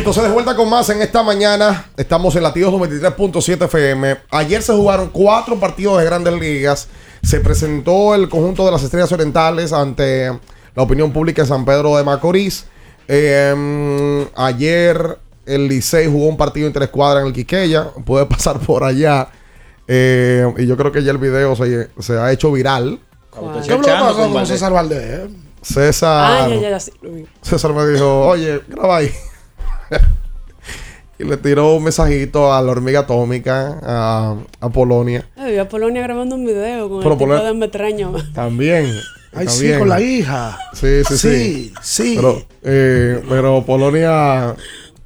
Entonces 0.00 0.22
de 0.22 0.30
vuelta 0.30 0.56
con 0.56 0.70
más 0.70 0.88
en 0.88 1.02
esta 1.02 1.22
mañana. 1.22 1.90
Estamos 1.94 2.34
en 2.34 2.42
latidos 2.42 2.72
93.7 2.72 3.66
FM. 3.66 4.16
Ayer 4.30 4.62
se 4.62 4.72
jugaron 4.72 5.10
cuatro 5.10 5.60
partidos 5.60 5.98
de 5.98 6.06
grandes 6.06 6.32
ligas. 6.40 6.88
Se 7.22 7.40
presentó 7.40 8.14
el 8.14 8.30
conjunto 8.30 8.64
de 8.64 8.72
las 8.72 8.82
estrellas 8.82 9.12
orientales 9.12 9.74
ante 9.74 10.28
la 10.74 10.82
opinión 10.82 11.12
pública 11.12 11.42
de 11.42 11.48
San 11.48 11.66
Pedro 11.66 11.98
de 11.98 12.04
Macorís. 12.04 12.64
Eh, 13.08 14.26
ayer 14.36 15.18
el 15.44 15.68
Licey 15.68 16.06
jugó 16.10 16.28
un 16.28 16.38
partido 16.38 16.66
en 16.66 16.72
tres 16.72 16.88
cuadras 16.88 17.20
en 17.20 17.26
el 17.28 17.34
Quiqueya. 17.34 17.90
Puede 18.06 18.24
pasar 18.24 18.58
por 18.58 18.84
allá. 18.84 19.28
Eh, 19.86 20.50
y 20.56 20.66
yo 20.66 20.78
creo 20.78 20.92
que 20.92 21.02
ya 21.02 21.10
el 21.10 21.18
video 21.18 21.54
se, 21.54 21.90
se 21.98 22.14
ha 22.14 22.32
hecho 22.32 22.50
viral. 22.50 23.00
¿Qué 23.66 23.76
lo 23.76 23.82
pasó 23.82 24.32
con 24.32 24.46
César 24.46 24.72
Valdés? 24.72 25.28
César. 25.60 26.44
Ah, 26.44 26.48
ya, 26.48 26.70
ya, 26.70 26.80
sí. 26.80 26.90
César 27.42 27.74
me 27.74 27.86
dijo, 27.86 28.28
oye, 28.28 28.62
graba 28.66 28.96
ahí. 28.96 29.12
y 31.18 31.24
le 31.24 31.36
tiró 31.36 31.74
un 31.74 31.84
mensajito 31.84 32.52
a 32.52 32.62
la 32.62 32.70
hormiga 32.72 33.00
atómica, 33.00 33.78
a, 33.82 34.36
a 34.60 34.68
Polonia. 34.70 35.28
Ay, 35.36 35.58
a 35.58 35.68
Polonia 35.68 36.02
grabando 36.02 36.34
un 36.36 36.46
video 36.46 36.88
con 36.88 36.98
Pero 37.00 37.12
el 37.12 37.18
tipo 37.18 37.28
Polonia- 37.28 37.44
de 37.48 37.54
metraño. 37.54 38.12
También. 38.34 38.90
Ay, 39.32 39.46
sí, 39.48 39.70
con 39.78 39.88
la 39.88 40.00
hija. 40.00 40.58
Sí, 40.72 41.04
sí, 41.06 41.16
sí. 41.16 41.18
Sí, 41.18 41.72
sí. 41.82 42.12
Pero, 42.16 42.42
eh, 42.64 43.22
pero 43.28 43.64
Polonia. 43.64 44.54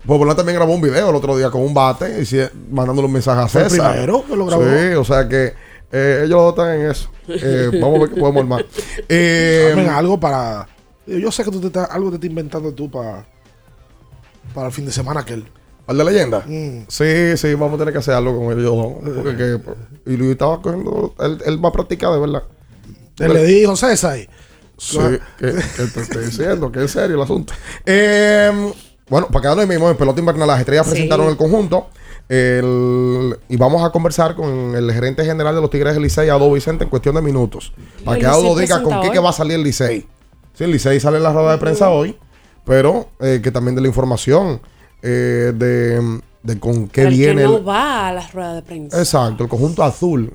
pues 0.06 0.18
Polonia 0.18 0.34
también 0.34 0.56
grabó 0.56 0.72
un 0.74 0.80
video 0.80 1.10
el 1.10 1.16
otro 1.16 1.36
día 1.36 1.50
con 1.50 1.60
un 1.60 1.74
bate 1.74 2.22
y 2.22 2.24
sí, 2.24 2.38
mandándole 2.70 3.06
un 3.06 3.12
mensaje 3.12 3.42
a 3.42 3.48
¿Fue 3.48 3.62
el 3.64 3.70
César. 3.70 3.90
primero 3.92 4.24
que 4.26 4.34
lo 4.36 4.46
grabó? 4.46 4.62
Sí, 4.64 4.94
o 4.94 5.04
sea 5.04 5.28
que 5.28 5.52
eh, 5.92 6.22
ellos 6.24 6.48
están 6.50 6.80
en 6.80 6.90
eso. 6.90 7.10
Eh, 7.28 7.70
vamos 7.82 7.96
a 7.96 8.00
ver 8.02 8.10
qué 8.14 8.20
podemos 8.20 8.40
armar. 8.42 8.64
Eh, 9.08 9.88
algo 9.92 10.18
para. 10.18 10.68
Yo 11.06 11.30
sé 11.30 11.44
que 11.44 11.50
tú 11.50 11.60
te 11.60 11.66
estás, 11.66 11.90
algo 11.90 12.08
te 12.08 12.14
estás 12.16 12.30
inventando 12.30 12.72
tú 12.72 12.90
para. 12.90 13.26
Para 14.54 14.68
el 14.68 14.72
fin 14.72 14.86
de 14.86 14.92
semana 14.92 15.20
aquel. 15.20 15.44
¿Al 15.86 15.98
de 15.98 16.04
leyenda? 16.04 16.40
Mm. 16.46 16.84
Sí, 16.88 17.36
sí, 17.36 17.52
vamos 17.54 17.74
a 17.74 17.78
tener 17.78 17.92
que 17.92 17.98
hacer 17.98 18.14
algo 18.14 18.38
con 18.38 18.58
ellos. 18.58 18.74
dos, 18.74 19.14
Porque 19.22 19.36
que- 19.36 20.12
y 20.12 20.16
Luis 20.16 20.30
estaba 20.32 20.62
cogiendo. 20.62 21.14
Él, 21.20 21.42
él 21.44 21.62
va 21.62 21.68
a 21.68 21.72
practicar 21.72 22.12
de 22.12 22.20
verdad. 22.20 22.42
Te 23.16 23.28
le 23.28 23.44
dijo 23.44 23.76
César. 23.76 24.16
Sí, 24.78 24.98
que, 25.38 25.46
que 25.52 25.82
te 25.92 26.00
estoy 26.00 26.24
diciendo, 26.26 26.72
que 26.72 26.84
es 26.84 26.90
serio 26.90 27.16
el 27.16 27.22
asunto. 27.22 27.52
Eh, 27.86 28.72
bueno, 29.08 29.28
para 29.28 29.42
quedarnos 29.42 29.62
ahí 29.64 29.68
mismo, 29.68 29.90
en 29.90 29.96
pelota 29.96 30.18
invernal, 30.20 30.48
las 30.48 30.58
estrellas 30.60 30.86
Sí. 30.86 30.92
presentaron 30.92 31.28
el 31.28 31.36
conjunto 31.36 31.88
El- 32.28 33.36
y 33.48 33.56
vamos 33.56 33.84
a 33.84 33.90
conversar 33.90 34.34
con 34.34 34.74
el 34.74 34.90
gerente 34.92 35.24
general 35.24 35.54
de 35.54 35.60
los 35.60 35.70
Tigres 35.70 35.94
del 35.94 36.02
Licey, 36.02 36.28
Ado 36.30 36.50
Vicente, 36.50 36.84
en 36.84 36.90
cuestión 36.90 37.14
de 37.14 37.22
minutos. 37.22 37.72
Para 38.04 38.18
que 38.18 38.26
Ado 38.26 38.56
diga 38.56 38.82
con 38.82 39.00
qué 39.02 39.10
que 39.10 39.18
va 39.18 39.30
a 39.30 39.32
salir 39.34 39.54
el 39.56 39.62
Licey. 39.62 40.06
Sí, 40.54 40.64
el 40.64 40.70
Licey 40.70 40.98
sale 41.00 41.18
en 41.18 41.22
la 41.22 41.32
rueda 41.32 41.52
de 41.52 41.58
prensa 41.58 41.90
hoy, 41.90 42.16
pero 42.64 43.08
eh, 43.20 43.40
que 43.42 43.50
también 43.50 43.74
de 43.74 43.80
la 43.82 43.88
información 43.88 44.60
eh, 45.02 45.52
de, 45.54 46.20
de 46.42 46.58
con 46.60 46.88
qué 46.88 47.02
El 47.02 47.08
que 47.10 47.14
viene. 47.16 47.42
no 47.44 47.56
el- 47.58 47.68
va 47.68 48.08
a 48.08 48.12
las 48.12 48.32
ruedas 48.32 48.54
de 48.56 48.62
prensa. 48.62 48.98
Exacto, 48.98 49.42
el 49.44 49.48
conjunto 49.50 49.82
azul. 49.82 50.32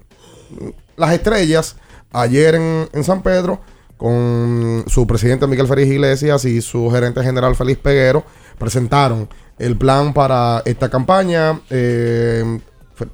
Las 0.95 1.13
estrellas, 1.13 1.75
ayer 2.11 2.55
en, 2.55 2.89
en 2.91 3.03
San 3.03 3.21
Pedro, 3.21 3.59
con 3.97 4.84
su 4.88 5.05
presidente 5.05 5.45
Miguel 5.47 5.67
Félix 5.67 5.91
Iglesias 5.91 6.45
y 6.45 6.61
su 6.61 6.89
gerente 6.89 7.21
general 7.23 7.55
Félix 7.55 7.80
Peguero, 7.82 8.23
presentaron 8.57 9.27
el 9.57 9.75
plan 9.77 10.13
para 10.13 10.61
esta 10.65 10.89
campaña. 10.89 11.59
Eh, 11.69 12.59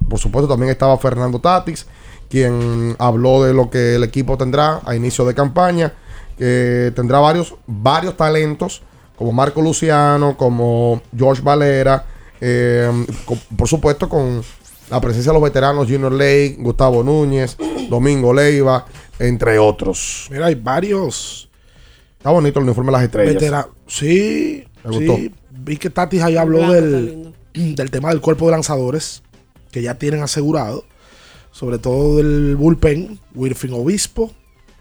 por 0.08 0.18
supuesto, 0.18 0.48
también 0.48 0.70
estaba 0.70 0.96
Fernando 0.98 1.40
Tatis, 1.40 1.86
quien 2.28 2.96
habló 2.98 3.44
de 3.44 3.52
lo 3.54 3.70
que 3.70 3.94
el 3.96 4.04
equipo 4.04 4.36
tendrá 4.36 4.80
a 4.84 4.94
inicio 4.96 5.24
de 5.24 5.34
campaña, 5.34 5.92
que 6.36 6.92
tendrá 6.94 7.18
varios, 7.20 7.54
varios 7.66 8.16
talentos, 8.16 8.82
como 9.16 9.32
Marco 9.32 9.60
Luciano, 9.62 10.36
como 10.36 11.00
George 11.16 11.42
Valera, 11.42 12.04
eh, 12.40 12.90
con- 13.24 13.38
por 13.56 13.66
supuesto 13.68 14.08
con 14.08 14.42
la 14.90 15.00
presencia 15.00 15.32
de 15.32 15.38
los 15.38 15.42
veteranos 15.42 15.88
Junior 15.88 16.12
Lake, 16.12 16.56
Gustavo 16.58 17.02
Núñez, 17.02 17.56
Domingo 17.90 18.32
Leiva, 18.34 18.84
entre 19.18 19.58
otros. 19.58 20.28
Mira, 20.30 20.46
hay 20.46 20.54
varios 20.54 21.42
Está 22.18 22.30
bonito 22.30 22.58
el 22.58 22.64
uniforme 22.64 22.88
de 22.88 22.92
las 22.92 23.02
estrellas. 23.04 23.66
Sí, 23.86 24.64
Me 24.84 24.92
sí. 24.98 25.06
gustó. 25.06 25.34
Vi 25.60 25.76
que 25.76 25.90
Tatis 25.90 26.22
ahí 26.22 26.36
habló 26.36 26.58
Blanco, 26.58 26.72
del, 26.74 27.32
del 27.76 27.90
tema 27.90 28.08
del 28.08 28.20
cuerpo 28.20 28.46
de 28.46 28.50
lanzadores 28.52 29.22
que 29.70 29.80
ya 29.82 29.94
tienen 29.94 30.22
asegurado. 30.22 30.84
Sobre 31.52 31.78
todo 31.78 32.16
del 32.16 32.56
bullpen, 32.56 33.20
Wilfin 33.34 33.72
Obispo, 33.74 34.32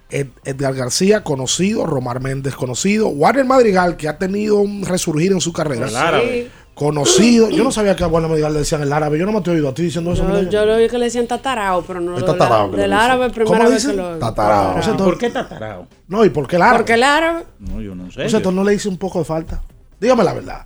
Ed- 0.09 0.27
Edgar 0.43 0.73
García, 0.75 1.23
conocido, 1.23 1.85
Romar 1.85 2.19
Méndez, 2.21 2.55
conocido, 2.55 3.07
Warner 3.07 3.45
Madrigal, 3.45 3.97
que 3.97 4.07
ha 4.07 4.17
tenido 4.17 4.57
un 4.57 4.85
resurgir 4.85 5.31
en 5.31 5.41
su 5.41 5.51
carrera. 5.53 5.87
El 5.87 5.95
árabe. 5.95 6.49
Conocido. 6.75 7.49
Yo 7.49 7.63
no 7.63 7.71
sabía 7.71 7.95
que 7.95 8.03
a 8.03 8.07
Warner 8.07 8.29
Madrigal 8.29 8.51
le 8.53 8.59
decían 8.59 8.81
el 8.81 8.91
árabe. 8.91 9.17
Yo 9.17 9.25
no 9.25 9.31
me 9.31 9.39
te 9.41 9.49
he 9.49 9.53
oído 9.53 9.69
a 9.69 9.73
ti 9.73 9.83
diciendo 9.83 10.11
eso. 10.11 10.27
Yo, 10.49 10.65
lo 10.65 10.77
vi 10.77 10.89
que 10.89 10.97
le 10.97 11.05
decían 11.05 11.25
tatarao, 11.25 11.83
pero 11.83 12.01
no 12.01 12.15
Es 12.15 12.21
lo- 12.21 12.27
tatarao 12.27 12.69
del 12.71 12.91
árabe, 12.91 13.29
primera 13.29 13.57
¿Cómo 13.57 13.63
le 13.69 13.75
vez 13.75 13.87
que 13.87 13.93
lo 13.93 14.17
Tatarao. 14.19 14.77
O 14.77 14.83
sea, 14.83 14.97
¿Por 14.97 15.17
qué 15.17 15.29
tatarao? 15.29 15.87
No, 16.09 16.25
¿y 16.25 16.29
por 16.29 16.47
qué 16.47 16.57
el 16.57 16.61
árabe? 16.63 16.77
Porque 16.79 16.93
el 16.95 17.03
árabe. 17.03 17.43
No, 17.59 17.81
yo 17.81 17.95
no 17.95 18.11
sé. 18.11 18.25
O 18.25 18.29
sea, 18.29 18.41
tú 18.41 18.51
no 18.51 18.63
le 18.65 18.73
hice 18.73 18.89
un 18.89 18.97
poco 18.97 19.19
de 19.19 19.25
falta. 19.25 19.61
Dígame 20.01 20.23
la 20.25 20.33
verdad. 20.33 20.65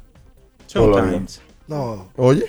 Sometimes. 0.66 1.42
No. 1.68 2.08
Oye. 2.18 2.46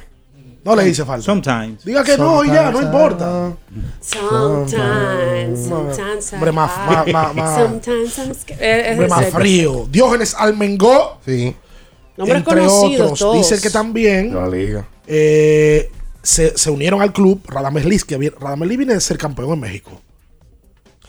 No 0.62 0.76
le 0.76 0.88
hice 0.88 1.04
falta. 1.04 1.24
Sometimes. 1.24 1.84
Diga 1.84 2.04
que 2.04 2.18
no 2.18 2.44
y 2.44 2.48
ya, 2.48 2.70
no 2.70 2.82
importa. 2.82 3.52
Sometimes, 4.00 5.66
sometimes. 5.68 6.32
Hombre, 6.34 6.52
más- 6.52 6.70
Sometimes 7.58 8.18
I'm 8.18 8.34
scared. 8.34 8.60
Es 8.86 8.92
Hombre 8.92 9.08
más 9.08 9.26
frío. 9.30 9.86
Diógenes 9.90 10.34
Almengó. 10.34 11.18
Sí. 11.24 11.54
Nombres 12.16 12.38
entre 12.38 12.60
otros. 12.66 13.18
todos. 13.18 13.36
Dice 13.36 13.60
que 13.62 13.70
también 13.70 14.34
La 14.34 14.46
liga. 14.48 14.86
eh, 15.06 15.90
se, 16.22 16.56
se 16.58 16.70
unieron 16.70 17.00
al 17.00 17.12
club 17.12 17.40
Radames 17.46 17.84
Liz, 17.86 18.04
que 18.04 18.18
Radames 18.38 18.68
Liz 18.68 18.76
viene 18.78 18.94
de 18.94 19.00
ser 19.00 19.16
campeón 19.16 19.52
en 19.54 19.60
México. 19.60 19.92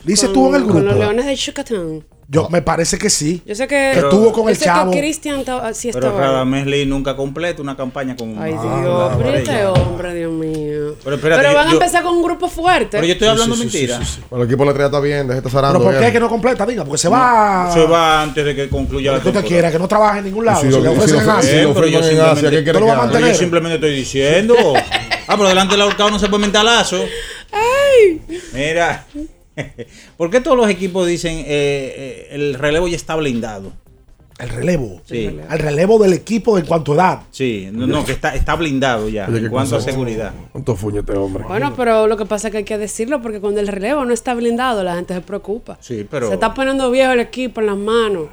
Liz 0.04 0.20
Con- 0.20 0.28
estuvo 0.28 0.48
en 0.48 0.54
el 0.54 0.62
Con 0.62 0.74
los 0.76 0.82
grupo. 0.84 0.98
Leones 0.98 1.26
de 1.26 1.36
Yucatán. 1.36 2.04
Yo 2.34 2.48
me 2.48 2.62
parece 2.62 2.96
que 2.96 3.10
sí. 3.10 3.42
Yo 3.44 3.54
sé 3.54 3.68
que. 3.68 3.90
Que 3.92 3.98
estuvo 3.98 4.32
con 4.32 4.48
el 4.48 4.54
yo 4.54 4.58
sé 4.60 4.64
chavo. 4.64 4.90
Que 4.90 4.98
Cristian 5.00 5.40
estaba- 5.40 5.74
sí 5.74 5.90
Pero 5.92 6.06
estaba. 6.06 6.24
ahí. 6.24 6.30
Radamés 6.32 6.66
Lee 6.66 6.86
nunca 6.86 7.14
completa 7.14 7.60
una 7.60 7.76
campaña 7.76 8.16
con 8.16 8.42
Ay, 8.42 8.54
Ah, 8.56 8.80
Dios, 8.80 9.12
pero 9.18 9.34
este 9.36 9.66
hombre, 9.66 10.14
Dios 10.14 10.32
mío. 10.32 10.96
Pero 11.04 11.16
espérate, 11.16 11.42
Pero 11.42 11.54
van 11.54 11.64
yo- 11.66 11.70
a 11.70 11.72
empezar 11.74 12.02
con 12.02 12.16
un 12.16 12.22
grupo 12.22 12.48
fuerte. 12.48 12.88
Pero 12.92 13.04
yo 13.06 13.12
estoy 13.12 13.28
hablando 13.28 13.54
Sí, 13.54 13.60
mentira. 13.60 13.98
sí, 13.98 14.04
sí. 14.14 14.20
Pero 14.30 14.42
el 14.42 14.48
equipo 14.48 14.64
de 14.64 14.72
la 14.78 14.84
está 14.86 15.00
bien, 15.00 15.28
deje 15.28 15.40
de 15.42 15.46
estar. 15.46 15.62
Pero 15.72 15.82
¿por 15.84 15.94
qué 15.94 16.00
ya. 16.00 16.12
que 16.12 16.20
no 16.20 16.28
completa? 16.30 16.64
Diga, 16.64 16.84
porque 16.84 16.98
se 16.98 17.08
va. 17.10 17.70
Se 17.70 17.84
va 17.84 18.22
antes 18.22 18.44
de 18.46 18.54
que 18.56 18.68
concluya 18.70 19.12
la 19.12 19.18
Que 19.20 19.28
usted 19.28 19.32
temporada. 19.40 19.48
quiera, 19.48 19.70
que 19.70 19.78
no 19.78 19.88
trabaje 19.88 20.18
en 20.20 20.24
ningún 20.24 20.46
lado. 20.46 20.62
Si 20.62 20.68
lo- 20.70 20.78
ofrecen 20.90 21.20
en 21.20 21.74
pero 21.74 21.86
yo 21.86 21.98
firman 22.02 22.14
en 22.14 22.20
Asia, 22.20 22.32
¿qué 22.32 22.32
simplemente- 22.32 22.62
quiere 22.64 22.72
¿Tú 22.72 22.80
lo 22.80 22.86
que 22.86 22.90
vas 22.92 22.96
a 22.98 23.02
haga? 23.02 23.02
Pero 23.02 23.12
mantener? 23.12 23.32
yo 23.34 23.38
simplemente 23.38 23.74
estoy 23.74 23.94
diciendo. 23.94 24.54
ah, 25.28 25.36
pero 25.36 25.48
delante 25.50 25.72
del 25.74 25.82
ahorcado 25.82 26.10
no 26.10 26.18
se 26.18 26.28
puede 26.28 26.40
mentar 26.40 26.64
lazo. 26.64 27.04
Mira. 28.54 29.04
¿Por 30.16 30.30
qué 30.30 30.40
todos 30.40 30.56
los 30.56 30.68
equipos 30.68 31.06
dicen 31.06 31.38
eh, 31.38 31.44
eh, 31.46 32.28
el 32.32 32.54
relevo 32.54 32.88
ya 32.88 32.96
está 32.96 33.16
blindado? 33.16 33.72
El 34.38 34.48
relevo. 34.48 35.00
Sí. 35.04 35.26
El 35.50 35.58
relevo 35.58 35.98
del 36.02 36.14
equipo 36.14 36.58
en 36.58 36.64
cuanto 36.66 36.92
a 36.92 36.94
edad. 36.96 37.20
Sí, 37.30 37.68
no, 37.70 37.86
no, 37.86 38.04
que 38.04 38.12
está, 38.12 38.34
está 38.34 38.56
blindado 38.56 39.08
ya 39.08 39.26
en 39.26 39.48
cuanto 39.50 39.76
a 39.76 39.80
seguridad. 39.80 40.32
¿Cuánto 40.50 40.74
fuño 40.74 41.00
este 41.00 41.12
hombre? 41.12 41.44
Bueno, 41.46 41.74
pero 41.76 42.06
lo 42.08 42.16
que 42.16 42.24
pasa 42.24 42.48
es 42.48 42.52
que 42.52 42.58
hay 42.58 42.64
que 42.64 42.78
decirlo 42.78 43.22
porque 43.22 43.40
cuando 43.40 43.60
el 43.60 43.68
relevo 43.68 44.04
no 44.04 44.12
está 44.12 44.34
blindado, 44.34 44.82
la 44.82 44.96
gente 44.96 45.14
se 45.14 45.20
preocupa. 45.20 45.76
Sí, 45.80 46.06
pero. 46.10 46.28
Se 46.28 46.34
está 46.34 46.54
poniendo 46.54 46.90
viejo 46.90 47.12
el 47.12 47.20
equipo 47.20 47.60
en 47.60 47.66
las 47.66 47.76
manos. 47.76 48.28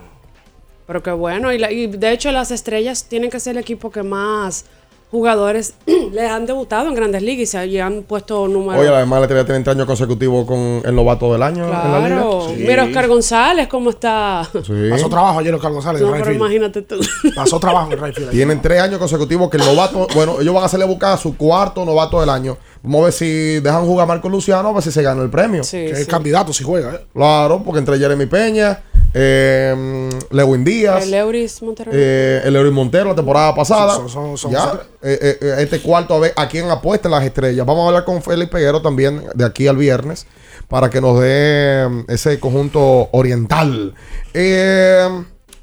Pero 0.88 1.04
qué 1.04 1.12
bueno. 1.12 1.54
Y, 1.54 1.60
la- 1.60 1.72
y 1.72 1.86
de 1.86 2.12
hecho, 2.12 2.32
las 2.32 2.50
estrellas 2.50 3.04
tienen 3.08 3.30
que 3.30 3.40
ser 3.40 3.56
el 3.58 3.62
equipo 3.62 3.92
que 3.92 4.02
más 4.02 4.66
jugadores 5.12 5.74
les 6.12 6.30
han 6.30 6.46
debutado 6.46 6.88
en 6.88 6.96
grandes 6.96 7.22
ligas 7.22 7.42
y 7.42 7.46
se 7.48 7.82
han 7.82 8.04
puesto 8.04 8.48
números. 8.48 8.80
Oye, 8.82 8.90
además 8.90 9.20
la 9.20 9.26
estrella 9.26 9.46
tiene 9.46 9.64
30 9.64 9.72
años 9.72 9.86
consecutivos 9.88 10.46
con 10.46 10.82
el 10.86 10.96
novato 10.96 11.32
del 11.34 11.42
año 11.44 11.66
en 11.66 11.72
la 11.72 12.00
liga. 12.00 12.08
Claro. 12.08 12.44
Sí. 12.50 12.64
Mira 12.68 12.84
Oscar 12.84 13.08
González, 13.08 13.68
¿cómo 13.68 13.90
está? 13.90 14.48
Sí. 14.66 14.74
Pasó 14.90 15.10
trabajo 15.10 15.40
ayer 15.40 15.54
Oscar 15.54 15.72
González 15.72 16.02
No, 16.02 16.08
en 16.08 16.14
pero 16.14 16.26
Rayfield. 16.26 16.42
imagínate 16.46 16.82
tú. 16.84 17.00
Pasó 17.36 17.60
trabajo 17.60 17.88
en 17.88 17.94
el 17.94 18.00
Rayfield. 18.00 18.30
Tienen 18.32 18.62
tres 18.62 18.82
años 18.82 19.00
consecutivos 19.00 19.50
que 19.50 19.58
el 19.58 19.66
novato, 19.66 20.08
bueno, 20.14 20.42
ellos 20.42 20.54
van 20.54 20.64
a 20.64 20.66
hacerle 20.68 20.86
buscar 20.86 21.14
a 21.14 21.18
su 21.18 21.36
cuarto 21.36 21.84
novato 21.86 22.20
del 22.20 22.30
año. 22.30 22.58
Vamos 22.82 23.02
a 23.02 23.04
ver 23.06 23.14
si 23.14 23.60
dejan 23.60 23.86
jugar 23.86 24.04
a 24.06 24.08
Marco 24.08 24.30
Luciano, 24.30 24.70
a 24.70 24.74
ver 24.74 24.84
si 24.84 24.92
se 24.92 25.02
gana 25.04 25.22
el 25.22 25.30
premio. 25.30 25.64
Sí, 25.64 25.78
Que 25.86 25.96
sí. 25.96 26.02
es 26.04 26.08
candidato 26.08 26.54
si 26.54 26.64
juega. 26.64 26.96
¿eh? 26.96 27.06
Claro, 27.14 27.62
porque 27.64 27.80
entre 27.80 27.98
Jeremy 28.00 28.26
Peña, 28.26 28.82
eh, 29.14 30.10
Lewin 30.32 30.64
Díaz, 30.64 31.04
El 31.04 31.14
Euris 31.16 31.60
eh, 31.92 32.42
el 32.46 32.56
Eury 32.56 32.72
Montero 32.72 33.10
la 33.10 33.16
temporada 33.16 33.54
pasada. 33.54 33.96
Son- 33.96 34.08
son- 34.10 34.38
son- 34.38 34.52
ya, 34.52 34.60
son- 34.62 34.80
eh, 35.02 35.20
eh, 35.22 35.38
eh, 35.42 35.56
este 35.60 35.82
cuarto, 35.82 36.14
a 36.16 36.20
ver 36.20 36.34
a 36.38 36.48
quién 36.48 36.70
apuestan 36.70 37.12
las 37.12 37.24
estrellas. 37.26 37.66
Vamos 37.66 37.84
a 37.84 37.88
hablar 37.88 38.06
con 38.06 38.22
Félix 38.22 38.50
Peguero 38.52 38.82
también 38.82 39.24
de 39.36 39.46
aquí 39.46 39.68
al 39.68 39.76
viernes 39.78 40.26
para 40.70 40.90
que 40.90 41.02
nos 41.02 41.20
dé 41.20 41.86
mm, 41.90 42.00
ese 42.12 42.40
conjunto 42.40 43.10
oriental. 43.12 43.94
Eh, 44.34 45.08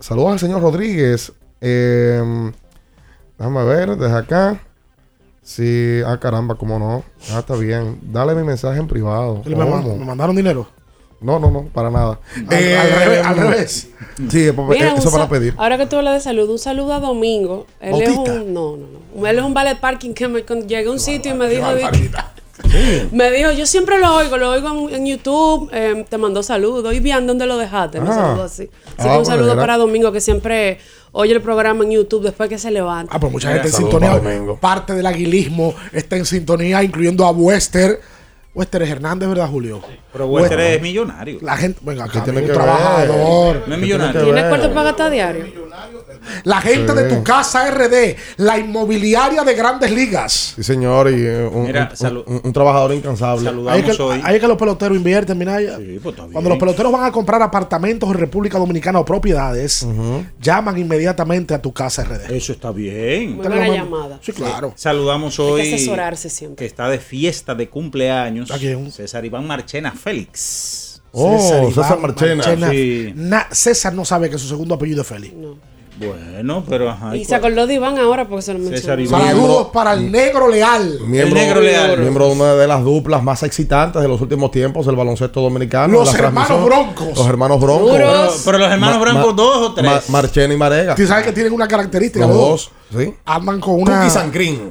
saludos 0.01 0.33
al 0.33 0.39
señor 0.41 0.61
Rodríguez. 0.61 1.33
Eh, 1.63 2.53
déjame 3.39 3.65
ver, 3.65 3.97
desde 3.97 4.17
acá. 4.17 4.61
Sí, 5.47 6.01
ah, 6.05 6.19
caramba, 6.19 6.57
cómo 6.57 6.77
no. 6.81 7.05
Ah, 7.31 7.39
está 7.39 7.55
bien. 7.55 8.01
Dale 8.03 8.35
mi 8.35 8.43
mensaje 8.43 8.81
en 8.81 8.89
privado. 8.89 9.43
¿Me, 9.47 9.55
ma- 9.55 9.81
¿Cómo? 9.81 9.97
me 9.97 10.05
mandaron 10.05 10.35
dinero? 10.35 10.67
No, 11.21 11.39
no, 11.39 11.53
no, 11.53 11.67
para 11.67 11.89
nada. 11.89 12.19
Al, 12.49 12.53
Eh, 12.53 12.77
al 12.77 12.91
revés, 12.91 13.25
al 13.27 13.37
revés. 13.37 13.89
Sí, 14.29 14.51
pues, 14.51 14.69
Mira, 14.71 14.89
eh, 14.89 14.95
eso 14.99 15.13
para 15.13 15.29
pedir. 15.29 15.55
Ahora 15.57 15.79
que 15.79 15.87
tú 15.87 15.97
hablas 15.99 16.15
de 16.15 16.21
salud, 16.21 16.51
un 16.51 16.59
saludo 16.59 16.95
a 16.95 16.99
Domingo. 16.99 17.65
Él 17.81 17.93
¿Bautista? 17.93 18.35
es 18.35 18.41
un. 18.41 18.55
No, 18.55 18.77
no, 18.77 18.87
no. 19.15 19.27
Él 19.27 19.39
es 19.39 19.45
un 19.45 19.55
ballet 19.55 19.79
parking 19.79 20.15
que 20.15 20.27
me, 20.27 20.43
llegué 20.43 20.89
a 20.89 20.91
un 20.91 20.99
sitio 20.99 21.33
y 21.33 21.39
me 21.39 21.49
dijo. 21.49 21.65
Me 23.13 23.31
dijo, 23.31 23.51
yo 23.53 23.67
siempre 23.67 23.99
lo 23.99 24.15
oigo, 24.17 24.37
lo 24.37 24.51
oigo 24.51 24.89
en, 24.89 24.95
en 24.95 25.07
YouTube, 25.07 25.71
eh, 25.73 26.05
te 26.09 26.19
mandó 26.19 26.43
saludos. 26.43 26.95
Y 26.95 27.01
bien, 27.01 27.27
¿dónde 27.27 27.47
lo 27.47 27.57
dejaste? 27.59 28.01
Me 28.01 28.09
Ah. 28.11 28.15
saludó 28.15 28.43
así. 28.45 28.63
Así 28.63 28.73
Ah, 28.91 28.95
que 28.97 29.03
bueno, 29.05 29.19
un 29.21 29.27
saludo 29.27 29.53
era- 29.53 29.61
para 29.61 29.77
Domingo 29.79 30.13
que 30.13 30.21
siempre 30.21 30.79
oye 31.13 31.33
el 31.35 31.43
programa 31.43 31.85
en 31.85 31.91
YouTube 31.93 32.23
después 32.25 32.49
que 32.49 32.59
se 32.59 32.71
levanta. 32.71 33.13
Ah, 33.15 33.21
pues 33.21 33.33
mucha 33.33 33.49
Mira, 33.49 33.63
gente 33.63 33.77
en 33.77 33.83
saludos 33.91 34.21
sintonía. 34.23 34.61
Parte 34.61 34.95
del 34.95 35.07
aguilismo 35.07 35.75
está 35.93 36.17
en 36.17 36.27
sintonía, 36.27 36.83
incluyendo 36.83 37.25
a 37.27 37.31
Wester. 37.31 38.01
Wester 38.55 38.81
es 38.83 38.89
Hernández, 38.91 39.29
¿verdad, 39.29 39.49
Julio? 39.51 39.83
Pero 40.13 40.27
Wester 40.29 40.59
es 40.61 40.81
millonario. 40.81 41.39
La 41.43 41.59
gente, 41.59 41.79
venga 41.83 42.05
acá, 42.05 42.25
tiene 42.25 42.39
amigo, 42.39 42.55
que 42.55 42.59
trabajador. 42.59 43.65
No 43.67 43.75
es 43.75 43.81
millonario. 43.83 44.23
¿Tienes 44.25 44.43
ver. 44.45 44.49
cuarto 44.49 44.69
para 44.71 44.83
gastar 44.85 45.11
diario? 45.11 45.45
La 46.45 46.61
gente 46.61 46.93
Sí. 46.93 46.99
de 46.99 47.05
tu 47.17 47.23
casa 47.23 47.69
RD, 47.71 48.17
la 48.39 48.59
inmobiliaria 48.59 49.45
de 49.45 49.55
grandes 49.55 49.91
ligas. 49.91 50.55
Sí, 50.57 50.63
señor, 50.63 51.11
y 51.11 51.15
eh, 51.27 51.45
un, 51.51 51.65
Mira, 51.67 51.91
un- 52.01 52.17
un- 52.27 52.41
un 52.45 52.53
trabajador 52.53 52.95
incansable. 52.95 53.45
Saludamos 53.45 53.73
Ahí 53.73 53.89
es, 53.91 53.97
que, 53.97 54.03
hoy. 54.03 54.21
ahí 54.25 54.35
es 54.37 54.41
que 54.41 54.49
los 54.49 54.57
peloteros 54.59 54.97
invierten, 54.97 55.37
Minaya. 55.39 55.77
Sí, 55.79 55.99
pues. 56.03 56.15
Cuando 56.33 56.51
los 56.51 56.59
peloteros 56.59 56.93
van 56.93 57.05
a 57.05 57.13
comprar 57.13 57.43
apartamentos 57.43 58.09
en 58.11 58.15
República 58.17 58.59
Dominicana 58.59 58.99
o 59.01 59.05
propiedades, 59.05 59.87
llaman 60.41 60.79
inmediatamente 60.79 61.55
a 61.55 61.61
tu 61.63 61.73
casa 61.73 62.03
RD. 62.05 62.35
Eso 62.37 62.53
está 62.53 62.71
bien. 62.73 63.37
Muy 63.37 63.47
buena 63.47 63.69
llamada. 63.69 64.19
Sí, 64.23 64.33
claro. 64.33 64.73
Saludamos 64.77 65.39
Hay 65.39 65.45
hoy. 65.47 65.63
que 65.63 65.75
asesorarse 65.75 66.29
siempre. 66.31 66.57
Que 66.57 66.67
está 66.67 66.89
de 66.89 66.99
fiesta 66.99 67.55
de 67.55 67.69
cumpleaños. 67.69 68.51
¿A 68.51 68.59
quién? 68.59 68.91
César 68.91 69.25
Iván 69.25 69.47
Marchena 69.47 69.93
Félix. 69.93 71.03
Oh, 71.13 71.39
César 71.39 71.65
Iván 71.71 72.03
Marchena. 72.03 72.71
Sí. 72.71 73.13
Na- 73.15 73.49
César 73.51 73.95
no 73.95 74.05
sabe 74.05 74.29
que 74.31 74.39
su 74.39 74.49
segundo 74.49 74.75
apellido 74.75 75.03
es 75.03 75.09
Félix. 75.09 75.35
Bueno, 75.99 76.63
pero 76.69 76.91
ajá. 76.91 77.17
Y 77.17 77.25
se 77.25 77.35
acordó 77.35 77.67
de 77.67 77.75
Iván 77.75 77.97
ahora 77.99 78.29
porque 78.29 78.43
se 78.43 78.53
lo 78.53 78.59
mencionó. 78.59 79.09
Saludos 79.09 79.69
para 79.73 79.95
el 79.95 80.13
negro 80.13 80.49
leal. 80.49 80.99
Miembro, 81.07 81.35
negro 81.41 81.61
leal. 81.61 81.99
miembro 81.99 82.27
de 82.27 82.33
una 82.33 82.55
de 82.55 82.67
las 82.67 82.85
duplas 82.85 83.23
más 83.23 83.43
excitantes 83.43 84.03
de 84.03 84.09
los 84.09 84.21
últimos 84.21 84.51
tiempos 84.51 84.85
del 84.87 84.95
baloncesto 84.97 85.41
dominicano. 85.41 85.93
Los 85.95 86.15
hermanos. 86.15 86.65
Broncos. 86.65 87.17
Los 87.17 87.27
hermanos 87.27 87.61
Broncos. 87.61 87.91
Pero, 87.93 88.11
pero 88.45 88.59
los 88.59 88.71
hermanos 88.71 88.97
Ma- 88.97 89.03
Brancos, 89.03 89.27
ma- 89.27 89.33
dos 89.43 89.57
o 89.71 89.75
tres. 89.75 89.91
Ma- 89.91 90.03
Marchena 90.09 90.53
y 90.53 90.57
Marega. 90.57 90.95
Tú 90.95 91.07
sabes 91.07 91.25
que 91.25 91.33
tienen 91.33 91.53
una 91.53 91.67
característica. 91.67 92.27
Los 92.27 92.37
los 92.37 92.49
dos, 92.49 92.71
sí. 92.97 93.15
Andan 93.25 93.61
con 93.61 93.81
una. 93.83 94.07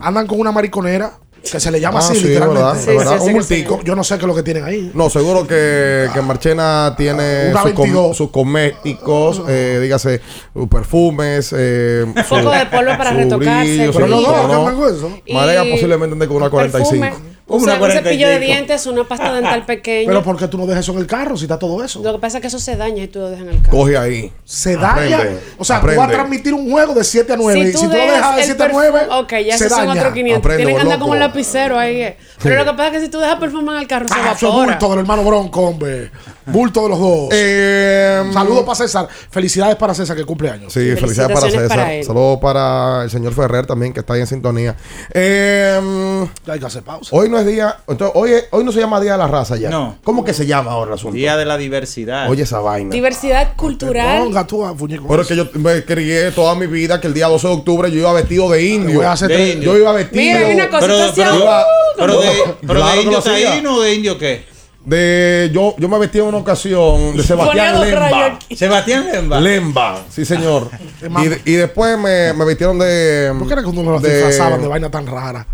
Andan 0.02 0.28
con 0.28 0.40
una 0.40 0.52
mariconera 0.52 1.12
que 1.52 1.60
se 1.60 1.72
le 1.72 1.80
llama 1.80 2.00
Ah, 2.00 2.08
así, 2.10 2.16
sí, 2.20 2.28
literalmente. 2.28 2.62
verdad, 2.64 2.80
Sí, 2.82 2.88
verdad. 2.98 3.12
sí, 3.18 3.20
Un 3.22 3.28
sí, 3.28 3.34
multico. 3.34 3.82
Yo 3.84 3.96
no 3.96 4.04
sé 4.04 4.16
qué 4.16 4.22
es 4.22 4.28
lo 4.28 4.36
que 4.36 4.44
tienen 4.44 4.64
ahí. 4.64 4.92
No, 4.94 5.10
seguro 5.10 5.46
que, 5.48 6.08
que 6.14 6.22
Marchena 6.22 6.94
tiene 6.98 7.52
sus, 7.52 7.62
com- 7.74 7.84
22. 7.86 8.18
sus 8.18 8.30
cosméticos, 8.32 9.42
eh, 9.48 9.80
dígase, 9.82 10.22
sus 10.54 10.68
perfumes, 10.68 11.54
eh, 11.58 12.04
Un 12.06 12.14
poco 12.14 12.52
de 12.52 12.66
polvo 12.66 12.98
para 12.98 13.12
su 13.12 13.18
retocarse, 13.18 13.64
brillo, 13.78 13.92
Pero 13.94 14.08
su 14.08 14.22
¿no? 14.22 14.36
andan 14.56 14.76
con 14.76 14.96
eso. 14.96 15.12
Marega 15.32 15.66
Y 15.66 15.72
posiblemente 15.72 16.14
ande 16.14 16.28
con 16.28 16.38
una 16.38 16.50
45. 16.50 17.00
Perfume, 17.02 17.35
ce- 17.48 17.54
un 17.54 17.62
cepillo 17.92 18.28
de 18.28 18.38
45. 18.38 18.40
dientes, 18.40 18.86
una 18.88 19.04
pasta 19.04 19.34
dental 19.34 19.66
pequeña. 19.68 20.08
Pero 20.08 20.24
¿por 20.24 20.38
qué 20.38 20.48
tú 20.48 20.58
no 20.58 20.66
dejas 20.66 20.84
eso 20.84 20.94
en 20.94 21.00
el 21.00 21.08
carro 21.08 21.38
si 21.38 21.46
está 21.46 21.60
todo 21.60 21.84
eso? 21.84 22.02
Lo 22.02 22.14
que 22.14 22.20
pasa 22.20 22.38
es 22.38 22.42
que 22.42 22.48
eso 22.48 22.60
se 22.60 22.76
daña 22.76 23.04
y 23.04 23.08
tú 23.08 23.20
lo 23.20 23.30
dejas 23.30 23.46
en 23.48 23.54
el 23.54 23.62
carro. 23.62 23.78
Coge 23.78 23.98
ahí. 23.98 24.32
Se 24.44 24.76
daña. 24.76 25.18
Aprende, 25.18 25.40
o 25.58 25.64
sea, 25.64 25.80
tú 25.80 25.86
vas 25.88 25.98
a 25.98 26.04
aprende. 26.04 26.14
transmitir 26.16 26.54
un 26.54 26.72
juego 26.72 26.94
de 26.94 27.04
7 27.04 27.34
a 27.34 27.38
9. 27.38 27.60
y 27.60 27.66
si 27.68 27.74
tú 27.74 27.84
lo 27.84 27.90
dejas 27.90 28.36
de 28.36 28.42
el 28.42 28.46
7 28.48 28.64
a 28.64 28.68
perfu- 28.68 28.72
9, 28.74 29.00
Ok, 29.12 29.32
ya 29.46 29.58
se 29.58 29.66
esos 29.66 29.78
son 29.78 29.88
daña. 29.88 30.02
otros 30.02 30.14
500. 30.14 30.40
Aprende, 30.40 30.58
Tienen 30.64 30.76
que 30.76 30.82
andar 30.82 31.00
con 31.00 31.10
un 31.12 31.20
lapicero 31.20 31.78
ahí. 31.78 32.02
eh. 32.02 32.18
Pero 32.42 32.56
lo 32.64 32.66
que 32.72 32.78
pasa 32.78 32.88
es 32.88 32.92
que 32.94 33.02
si 33.06 33.10
tú 33.10 33.20
dejas 33.20 33.36
perfume 33.40 33.72
en 33.74 33.78
el 33.80 33.88
carro, 33.88 34.08
se 34.08 34.14
Ah, 34.16 34.20
eso 34.22 34.34
es 34.34 34.44
evapora. 34.44 34.66
bulto 34.72 34.90
del 34.90 35.00
hermano 35.00 35.24
Bronco, 35.24 35.62
hombre. 35.62 36.12
Bulto 36.48 36.84
de 36.84 36.90
los 36.90 37.00
dos. 37.00 37.30
Eh, 37.32 38.24
Saludos 38.34 38.64
para 38.64 38.76
César. 38.76 39.08
Felicidades 39.32 39.76
para 39.76 39.94
César 39.94 40.16
que 40.16 40.26
cumple 40.26 40.50
años. 40.50 40.72
Sí, 40.72 40.80
felicidades 40.96 41.38
para 41.40 41.50
César. 41.52 41.68
para. 41.68 42.04
Saludos 42.04 42.40
para 42.40 43.04
el 43.04 43.10
señor 43.10 43.34
Ferrer 43.34 43.66
también, 43.66 43.94
que 43.94 44.02
está 44.02 44.14
ahí 44.14 44.22
en 44.22 44.28
sintonía. 44.28 44.76
Eh, 45.14 46.28
hay 46.48 46.60
que 46.60 46.66
hacer 46.66 46.84
pausa. 46.84 47.10
hoy 47.16 47.30
no 47.30 47.40
es 47.40 47.46
día. 47.46 47.78
Entonces, 47.88 48.16
hoy, 48.16 48.32
es- 48.32 48.46
hoy 48.52 48.64
no 48.64 48.72
se 48.72 48.80
llama 48.80 49.00
Día 49.02 49.14
de 49.14 49.18
la 49.18 49.28
Raza 49.28 49.56
ya. 49.58 49.70
No. 49.70 49.98
¿Cómo 50.04 50.24
que 50.24 50.34
se 50.34 50.46
llama 50.46 50.72
ahora 50.72 50.90
el 50.92 50.96
asunto? 50.96 51.16
Día 51.16 51.36
de 51.38 51.46
la 51.46 51.58
diversidad. 51.58 52.30
Oye, 52.30 52.44
esa 52.44 52.60
vaina. 52.60 52.92
Diversidad 52.92 53.56
cultural. 53.56 54.24
Ponga 54.24 54.46
tú 54.46 54.66
a 54.66 54.76
Fuñico. 54.76 55.08
Pero 55.08 55.22
es 55.22 55.28
que 55.28 55.36
yo 55.36 55.48
me 55.56 55.84
crié 55.84 56.32
toda 56.32 56.56
mi 56.56 56.68
vida 56.68 57.02
que 57.02 57.08
el 57.08 57.14
día 57.14 57.28
12 57.28 57.48
de 57.48 57.54
octubre 57.54 57.92
yo 57.92 58.00
iba 58.00 58.14
vestido 58.14 58.50
de 58.50 58.64
indio. 58.64 58.98
voy 58.98 59.06
a 59.06 59.12
hacer 59.14 59.28
De 59.30 59.36
tres- 59.36 59.54
indio. 59.56 59.74
Yo 59.74 59.80
iba 59.80 59.92
vestido. 59.94 60.22
Mira, 60.22 60.40
hay 60.48 60.54
una 60.54 60.70
cosa, 60.70 60.86
Pero, 60.88 61.12
pero, 61.16 61.36
Iba- 61.36 61.66
pero 61.98 62.22
de, 62.22 62.30
pero 62.62 62.74
Claro 62.80 62.96
de 62.98 63.02
indio 63.04 63.22
taíno 63.22 63.76
o 63.76 63.82
de 63.82 63.94
indio 63.96 64.18
qué? 64.18 64.46
De, 64.86 65.50
yo, 65.52 65.74
yo 65.78 65.90
me 65.90 65.98
vestí 65.98 66.20
en 66.20 66.26
una 66.26 66.38
ocasión 66.38 67.18
de 67.18 67.24
Sebastián 67.24 67.82
Lemba. 67.82 68.40
Sebastián 68.56 69.06
Lemba. 69.12 69.40
Lemba, 69.42 70.04
sí 70.10 70.26
señor. 70.26 70.70
y, 71.46 71.52
y 71.52 71.56
después 71.56 71.98
me, 71.98 72.34
me 72.34 72.46
vistieron 72.46 72.78
de. 72.78 73.34
¿Por 73.38 73.48
qué 73.48 73.54
era 73.54 73.62
que 73.64 73.68
uno 73.70 73.92
los 73.92 74.02
de- 74.02 74.14
disfrazaban 74.14 74.62
de 74.62 74.68
vaina 74.68 74.90
tan 74.92 75.08
rara? 75.08 75.46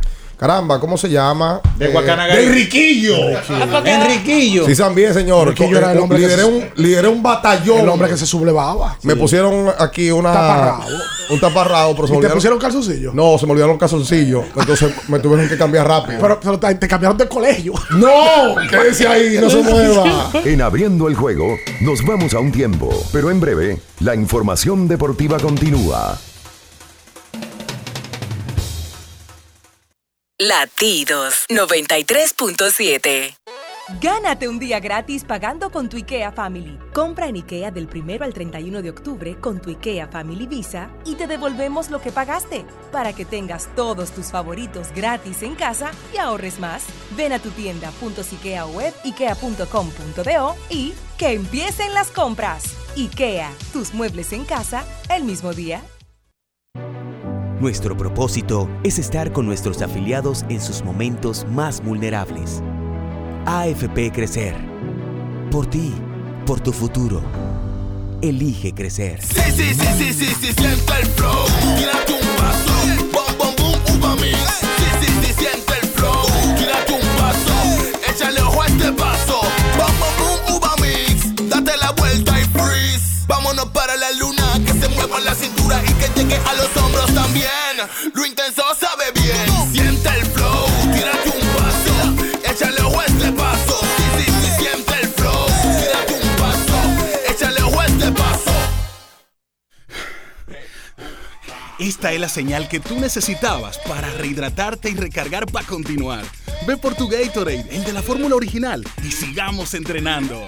Caramba, 0.42 0.80
¿cómo 0.80 0.98
se 0.98 1.08
llama? 1.08 1.62
De 1.78 1.86
Eh, 1.86 1.90
Guacanagay. 1.90 2.48
De 2.48 2.52
Riquillo. 2.52 3.14
Enriquillo. 3.86 4.66
Sí, 4.66 4.76
también, 4.76 5.14
señor. 5.14 5.50
Riquillo 5.50 5.78
era 5.78 5.92
el 5.92 6.00
Eh, 6.00 6.02
hombre 6.02 6.18
que 6.18 6.24
lideré, 6.26 6.42
se- 6.42 6.48
un, 6.50 6.66
lideré 6.78 7.08
un 7.10 7.22
batallón. 7.22 7.82
El 7.82 7.90
hombre 7.90 8.10
que 8.10 8.18
se 8.18 8.26
sublevaba. 8.26 8.98
Me 9.04 9.16
pusieron 9.16 9.68
aquí 9.78 10.10
una. 10.10 10.34
Taparrabo. 10.34 10.84
Un 11.30 11.40
taparrado, 11.40 11.96
pero 11.96 12.08
se 12.08 12.14
me 12.14 12.18
¿Y 12.18 12.22
te 12.22 12.26
olvidaron- 12.26 12.34
pusieron 12.38 12.60
calzoncillo? 12.60 13.12
No, 13.14 13.38
se 13.38 13.46
me 13.46 13.52
olvidaron 13.52 13.74
los 13.74 13.80
calzoncillos. 13.80 14.46
Entonces 14.58 14.92
me 15.10 15.20
tuvieron 15.20 15.48
que 15.48 15.58
cambiar 15.60 15.88
rápido. 15.88 16.18
Pero, 16.20 16.40
pero 16.42 16.60
te, 16.60 16.74
te 16.74 16.88
cambiaron 16.88 17.20
de 17.20 17.28
colegio. 17.28 17.74
¡No! 17.92 18.10
Quédese 18.68 19.08
ahí, 19.08 19.38
no 19.40 19.48
se 19.48 19.62
mueva. 19.62 20.32
En 20.44 20.60
abriendo 20.64 21.08
el 21.08 21.14
juego, 21.14 21.56
nos 21.82 22.04
vamos 22.04 22.34
a 22.34 22.40
un 22.40 22.52
tiempo, 22.52 22.90
pero 23.14 23.30
en 23.30 23.40
breve, 23.40 23.80
la 24.00 24.16
información 24.16 24.88
deportiva 24.88 25.38
continúa. 25.38 26.18
Latidos 30.42 31.46
93.7. 31.50 33.36
Gánate 34.02 34.48
un 34.48 34.58
día 34.58 34.80
gratis 34.80 35.24
pagando 35.24 35.70
con 35.70 35.88
tu 35.88 35.98
IKEA 35.98 36.32
Family. 36.32 36.80
Compra 36.96 37.28
en 37.28 37.36
IKEA 37.36 37.70
del 37.70 37.88
1 37.94 38.24
al 38.24 38.34
31 38.34 38.82
de 38.82 38.90
octubre 38.90 39.40
con 39.40 39.62
tu 39.62 39.70
IKEA 39.70 40.08
Family 40.08 40.48
Visa 40.48 40.90
y 41.06 41.14
te 41.14 41.28
devolvemos 41.28 41.92
lo 41.92 42.02
que 42.02 42.12
pagaste 42.12 42.66
para 42.92 43.14
que 43.14 43.24
tengas 43.24 43.70
todos 43.76 44.10
tus 44.14 44.32
favoritos 44.32 44.88
gratis 44.96 45.44
en 45.44 45.54
casa 45.54 45.92
y 46.12 46.18
ahorres 46.18 46.60
más. 46.60 46.86
Ven 47.16 47.34
a 47.34 47.40
tu 47.40 47.52
tienda 47.52 47.92
.ikea 48.02 48.66
web 48.66 48.96
ikea.com.do 49.04 50.56
y 50.72 50.96
que 51.20 51.34
empiecen 51.34 51.94
las 51.94 52.10
compras. 52.10 52.64
IKEA, 52.98 53.54
tus 53.72 53.94
muebles 53.94 54.34
en 54.34 54.46
casa 54.46 54.84
el 55.16 55.24
mismo 55.24 55.54
día. 55.54 55.84
Nuestro 57.62 57.96
propósito 57.96 58.68
es 58.84 58.98
estar 58.98 59.32
con 59.32 59.46
nuestros 59.46 59.84
afiliados 59.84 60.46
en 60.50 60.60
sus 60.60 60.84
momentos 60.84 61.46
más 61.48 61.80
vulnerables. 61.84 62.64
AFP 63.46 64.12
Crecer. 64.12 64.56
Por 65.52 65.68
ti, 65.68 65.94
por 66.48 66.60
tu 66.60 66.74
futuro. 66.74 67.22
Elige 68.24 68.74
crecer. 68.74 69.22
Sí, 69.22 69.42
sí, 69.56 69.76
sí, 69.76 69.88
sí, 69.96 70.12
sí, 70.12 70.26
sí, 70.42 70.54
siente 70.54 70.94
el 71.02 71.06
flow. 71.06 71.46
Tírate 71.78 72.14
un 72.14 72.28
paso. 72.36 72.74
Bom, 73.14 73.38
bom, 73.38 73.56
boom, 73.56 74.00
uva 74.00 74.16
mix. 74.16 74.40
Sí, 74.60 74.86
sí, 75.00 75.12
sí, 75.22 75.34
siente 75.34 75.74
el 75.84 75.88
flow. 75.90 76.26
Tírate 76.58 76.94
un 76.94 77.08
paso. 77.16 77.54
Échale 78.12 78.42
ojo 78.42 78.60
a 78.60 78.66
este 78.66 78.92
paso. 78.94 79.40
Bom, 79.78 79.94
bom, 80.00 80.16
boom, 80.18 80.58
uva 80.58 80.76
mix. 80.82 81.48
Date 81.48 81.78
la 81.78 81.92
vuelta 81.92 82.40
y 82.42 82.44
freeze. 82.46 83.26
Vámonos 83.28 83.66
para 83.66 83.96
la 83.98 84.12
luna. 84.14 84.41
Se 84.82 84.90
mueva 84.90 85.20
la 85.20 85.36
cintura 85.36 85.80
y 85.88 85.94
que 85.94 86.10
llegue 86.16 86.38
a 86.38 86.54
los 86.56 86.76
hombros 86.78 87.14
también. 87.14 87.78
Lo 88.14 88.26
intenso 88.26 88.64
sabe 88.80 89.12
bien. 89.14 89.72
Siente 89.72 90.10
el 90.10 90.26
flow. 90.26 90.66
Tírate 90.92 91.30
un 91.30 91.48
paso. 91.56 92.52
Échale 92.52 92.82
ojo 92.82 93.00
a 93.00 93.06
este 93.06 93.32
paso. 93.32 93.80
Sí, 93.98 94.04
sí, 94.18 94.32
sí, 94.42 94.64
siente 94.64 94.94
el 95.02 95.08
flow. 95.10 95.46
Tírate 95.80 96.28
un 96.28 96.36
paso. 96.36 96.78
Échale 97.30 97.62
ojo 97.62 97.80
a 97.80 97.86
este 97.86 98.12
paso. 98.12 98.52
Esta 101.80 102.12
es 102.12 102.20
la 102.20 102.30
señal 102.30 102.68
que 102.68 102.80
tú 102.80 103.00
necesitabas 103.00 103.78
para 103.80 104.12
rehidratarte 104.14 104.90
y 104.90 104.96
recargar 104.96 105.46
para 105.46 105.66
continuar. 105.68 106.26
Ve 106.68 106.78
por 106.78 106.96
tu 106.96 107.08
Gatorade, 107.08 107.66
el 107.72 107.84
de 107.84 107.94
la 107.94 108.02
fórmula 108.02 108.36
original, 108.36 108.84
y 109.04 109.12
sigamos 109.12 109.74
entrenando. 109.74 110.46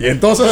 Y 0.00 0.06
entonces, 0.06 0.46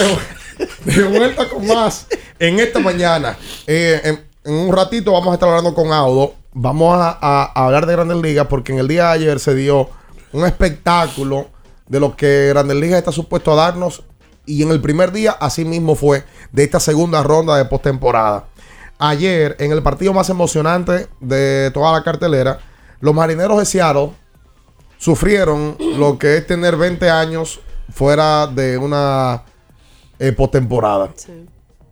de, 0.85 1.05
vuelta 1.05 1.49
con 1.49 1.67
más 1.67 2.07
en 2.39 2.61
esta 2.61 2.81
mañana. 2.81 3.39
Eh, 3.67 4.01
en, 4.05 4.29
un 4.45 4.75
ratito 4.75 5.13
vamos 5.13 5.29
a 5.29 5.35
estar 5.35 5.49
hablando 5.49 5.75
con 5.75 5.91
Audo. 5.91 6.35
Vamos 6.53 6.95
a 7.01 7.53
hablar 7.55 7.87
de 7.87 7.95
Grandes 7.95 8.19
Ligas 8.19 8.47
porque 8.47 8.73
en 8.73 8.79
el 8.79 8.89
día 8.89 9.07
de 9.07 9.13
ayer 9.13 9.41
se 9.41 9.55
dio 9.55 9.89
un 10.33 10.45
espectáculo 10.45 11.49
de 11.87 11.99
lo 11.99 12.15
que 12.15 12.49
Grandes 12.49 12.77
Ligas 12.77 12.99
está 12.99 13.11
supuesto 13.11 13.53
a 13.53 13.57
darnos. 13.57 14.03
Y 14.45 14.63
en 14.63 14.71
el 14.71 14.83
primer 14.83 15.13
día, 15.13 15.33
así 15.33 15.65
mismo 15.65 15.95
fue 15.95 16.25
de 16.53 16.65
esta 16.65 16.79
segunda 16.79 17.23
ronda 17.23 17.57
de 17.57 17.65
postemporada. 17.65 18.49
Ayer, 18.99 19.57
en 19.61 19.73
el 19.73 19.83
partido 19.83 20.13
más 20.13 20.29
emocionante 20.29 21.09
de 21.21 21.71
toda 21.73 21.93
la 21.93 22.03
cartelera, 22.03 22.59
los 23.01 23.15
marineros 23.15 23.59
de 23.59 23.65
Seattle 23.65 24.11
sufrieron 24.99 25.77
lo 25.97 26.19
que 26.19 26.37
es 26.37 26.47
tener 26.47 26.77
20 26.77 27.09
años 27.09 27.61
fuera 27.91 28.47
de 28.47 28.79
una 28.79 29.43
eh, 30.19 30.33
postemporada. 30.33 31.11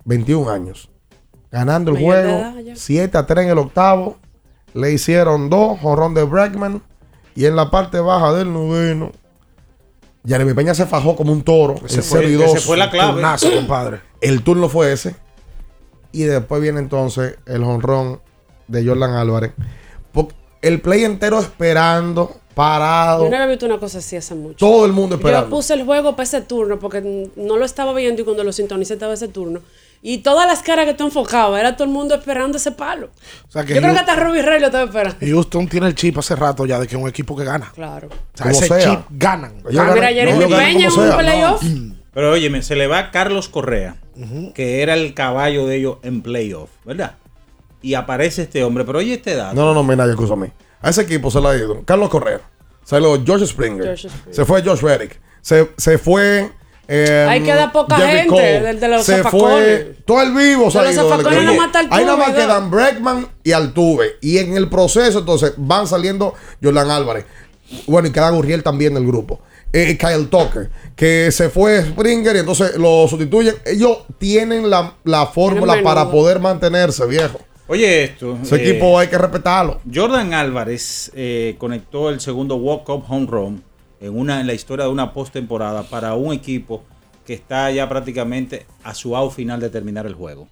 21 0.05 0.51
años. 0.51 0.89
Ganando 1.51 1.93
el 1.93 1.99
juego, 1.99 2.29
edad 2.29 2.59
ya. 2.61 2.77
7 2.77 3.17
a 3.19 3.27
3 3.27 3.45
en 3.45 3.51
el 3.53 3.59
octavo. 3.59 4.17
Le 4.75 4.93
hicieron 4.93 5.49
dos, 5.49 5.79
jonrón 5.81 6.15
de 6.15 6.23
Bregman. 6.25 6.83
Y 7.35 7.47
en 7.47 7.57
la 7.57 7.71
parte 7.71 7.99
baja 8.01 8.33
del 8.33 8.53
noveno, 8.53 9.13
Jeremy 10.27 10.55
Peña 10.55 10.75
se 10.75 10.87
fajó 10.87 11.17
como 11.17 11.33
un 11.33 11.43
toro. 11.43 11.77
Ese 11.85 12.03
fue- 12.03 12.21
0 12.21 12.31
y 12.31 12.35
ese 12.43 12.55
2. 12.55 12.65
fue 12.65 12.77
la 12.77 12.91
clave. 12.91 13.13
Turnazo, 13.13 13.51
compadre. 13.55 14.01
El 14.21 14.43
turno 14.43 14.69
fue 14.69 14.93
ese. 14.93 15.17
Y 16.13 16.23
después 16.23 16.61
viene 16.63 16.81
entonces 16.81 17.39
el 17.47 17.63
jonrón 17.65 18.21
de 18.69 18.87
Jordan 18.87 19.13
Álvarez. 19.15 19.53
Porque 20.13 20.35
el 20.63 20.81
play 20.81 21.05
entero 21.05 21.39
esperando, 21.39 22.37
parado. 22.57 23.25
Yo 23.25 23.31
no 23.31 23.37
había 23.37 23.49
visto 23.49 23.67
una 23.67 23.79
cosa 23.79 23.99
así 23.99 24.17
hace 24.17 24.35
mucho. 24.35 24.57
Todo 24.57 24.87
el 24.87 24.93
mundo 24.93 25.17
Yo 25.17 25.21
esperando. 25.21 25.51
puse 25.51 25.75
el 25.75 25.85
juego 25.85 26.13
para 26.17 26.25
ese 26.25 26.41
turno 26.41 26.79
porque 26.79 27.31
no 27.37 27.57
lo 27.59 27.65
estaba 27.67 27.93
viendo 27.93 28.23
y 28.23 28.25
cuando 28.25 28.43
lo 28.43 28.53
sintonicé 28.53 28.95
estaba 28.95 29.13
ese 29.13 29.29
turno. 29.29 29.61
Y 30.03 30.19
todas 30.19 30.47
las 30.47 30.63
caras 30.63 30.87
que 30.87 30.95
tú 30.95 31.05
enfocabas, 31.05 31.61
era 31.61 31.75
todo 31.77 31.85
el 31.85 31.91
mundo 31.93 32.15
esperando 32.15 32.57
ese 32.57 32.71
palo. 32.73 33.11
O 33.49 33.51
sea, 33.53 33.65
que 33.65 33.75
Yo 33.75 33.81
creo 33.81 33.93
que 33.93 33.99
hasta 34.01 34.15
Robbie 34.17 34.41
Ray 34.43 34.61
lo 34.61 34.67
estaba 34.67 34.85
esperando. 34.85 35.19
Houston 35.21 35.69
tiene 35.69 35.87
el 35.89 35.95
chip 35.95 36.17
hace 36.19 36.35
rato 36.37 36.65
ya 36.65 36.79
de 36.81 36.87
que 36.87 36.97
es 36.97 37.03
un 37.03 37.09
equipo 37.09 37.37
que 37.37 37.45
gana. 37.45 37.71
Claro. 37.75 38.09
O 38.09 38.37
sea, 38.37 38.47
Como 38.51 38.59
ese 38.59 38.67
sea. 38.69 38.79
chip 38.91 39.01
ganan. 39.11 39.57
Ellos 39.69 39.73
Ah, 39.83 39.85
ganan- 39.85 39.95
mira, 39.95 40.09
Jeremy 40.09 40.45
Peña 40.55 40.89
en 40.89 40.93
un 40.99 41.17
playoff. 41.19 41.63
Pero 42.15 42.33
óyeme, 42.33 42.63
se 42.63 42.77
le 42.77 42.87
va 42.87 43.11
Carlos 43.11 43.51
Correa, 43.51 43.97
que 44.55 44.81
era 44.83 44.95
el 44.95 45.13
caballo 45.13 45.67
de 45.67 45.77
ellos 45.77 45.99
en 46.03 46.23
playoff, 46.23 46.71
¿verdad? 46.87 47.17
Y 47.83 47.93
aparece 47.95 48.43
este 48.43 48.65
hombre, 48.65 48.85
pero 48.85 49.01
oye 49.01 49.15
este 49.15 49.35
dato. 49.35 49.55
No, 49.55 49.67
no, 49.67 49.75
no, 49.75 49.83
mira, 49.85 50.07
escúchame. 50.07 50.47
A 50.47 50.51
ese 50.83 51.03
equipo 51.03 51.31
se 51.31 51.41
le 51.41 51.49
ha 51.49 51.57
ido 51.57 51.83
Carlos 51.85 52.09
Correa. 52.11 52.41
Se 52.85 53.01
lo 53.01 53.23
George 53.25 53.47
Springer. 53.47 53.85
George 53.85 54.09
Springer. 54.09 54.35
Se 54.35 54.45
fue 54.45 54.63
Josh 54.63 54.81
Reddick. 54.81 55.21
Se, 55.41 55.71
se 55.77 55.99
fue. 55.99 56.51
eh, 56.89 57.27
Ahí 57.29 57.43
queda 57.43 57.73
poca 57.73 57.97
Jerry 57.97 58.13
gente, 58.21 58.29
Cole. 58.31 58.61
del 58.61 58.81
de 58.81 58.89
los 58.89 59.05
Se 59.05 59.17
zafacones. 59.19 59.41
fue. 59.51 59.97
Todo 60.05 60.23
el 60.23 60.33
vivo 60.33 60.71
se 60.71 60.79
ha 60.79 60.93
ido 60.93 61.09
del 61.09 61.27
está 61.27 61.81
Ahí 61.91 62.05
nada 62.05 62.17
más 62.17 62.31
quedan 62.35 62.71
Bregman 62.71 63.27
y 63.43 63.53
Altuve. 63.53 64.17
Y 64.21 64.39
en 64.39 64.57
el 64.57 64.69
proceso, 64.69 65.19
entonces, 65.21 65.55
van 65.57 65.87
saliendo 65.89 66.35
Jordan 66.63 66.91
Álvarez. 66.91 67.25
Bueno, 67.89 68.07
y 68.07 68.13
queda 68.13 68.31
Gurriel 68.31 68.63
también 68.63 68.95
del 68.95 69.05
grupo. 69.07 69.41
Eh, 69.73 69.99
Kyle 69.99 70.29
Tucker, 70.29 70.71
que 70.95 71.33
se 71.33 71.51
fue 71.51 71.83
Springer 71.83 72.37
y 72.37 72.39
entonces 72.39 72.77
lo 72.77 73.09
sustituyen. 73.09 73.57
Ellos 73.65 74.05
tienen 74.19 74.71
la, 74.71 74.95
la 75.03 75.27
fórmula 75.27 75.83
para 75.83 76.09
poder 76.09 76.39
mantenerse, 76.39 77.05
viejo. 77.07 77.41
Oye 77.69 78.05
esto. 78.05 78.39
Ese 78.43 78.57
eh, 78.57 78.69
equipo 78.71 78.99
hay 78.99 79.09
que 79.09 79.19
respetarlo. 79.19 79.81
Jordan 79.93 80.35
Álvarez 80.35 81.11
eh, 81.15 81.57
conectó 81.59 82.11
el 82.11 82.21
segundo 82.21 82.57
walk-up 82.57 83.05
home 83.09 83.27
run 83.29 83.63
en, 84.01 84.17
una, 84.17 84.41
en 84.41 84.47
la 84.47 84.55
historia 84.55 84.85
de 84.85 84.91
una 84.93 85.13
postemporada 85.13 85.83
para 85.83 86.15
un 86.15 86.33
equipo 86.33 86.85
que 87.25 87.35
está 87.35 87.71
ya 87.73 87.89
prácticamente 87.89 88.67
a 88.85 88.95
su 88.95 89.17
out 89.17 89.33
final 89.33 89.59
de 89.61 89.69
terminar 89.69 90.07
el 90.07 90.15
juego. 90.15 90.47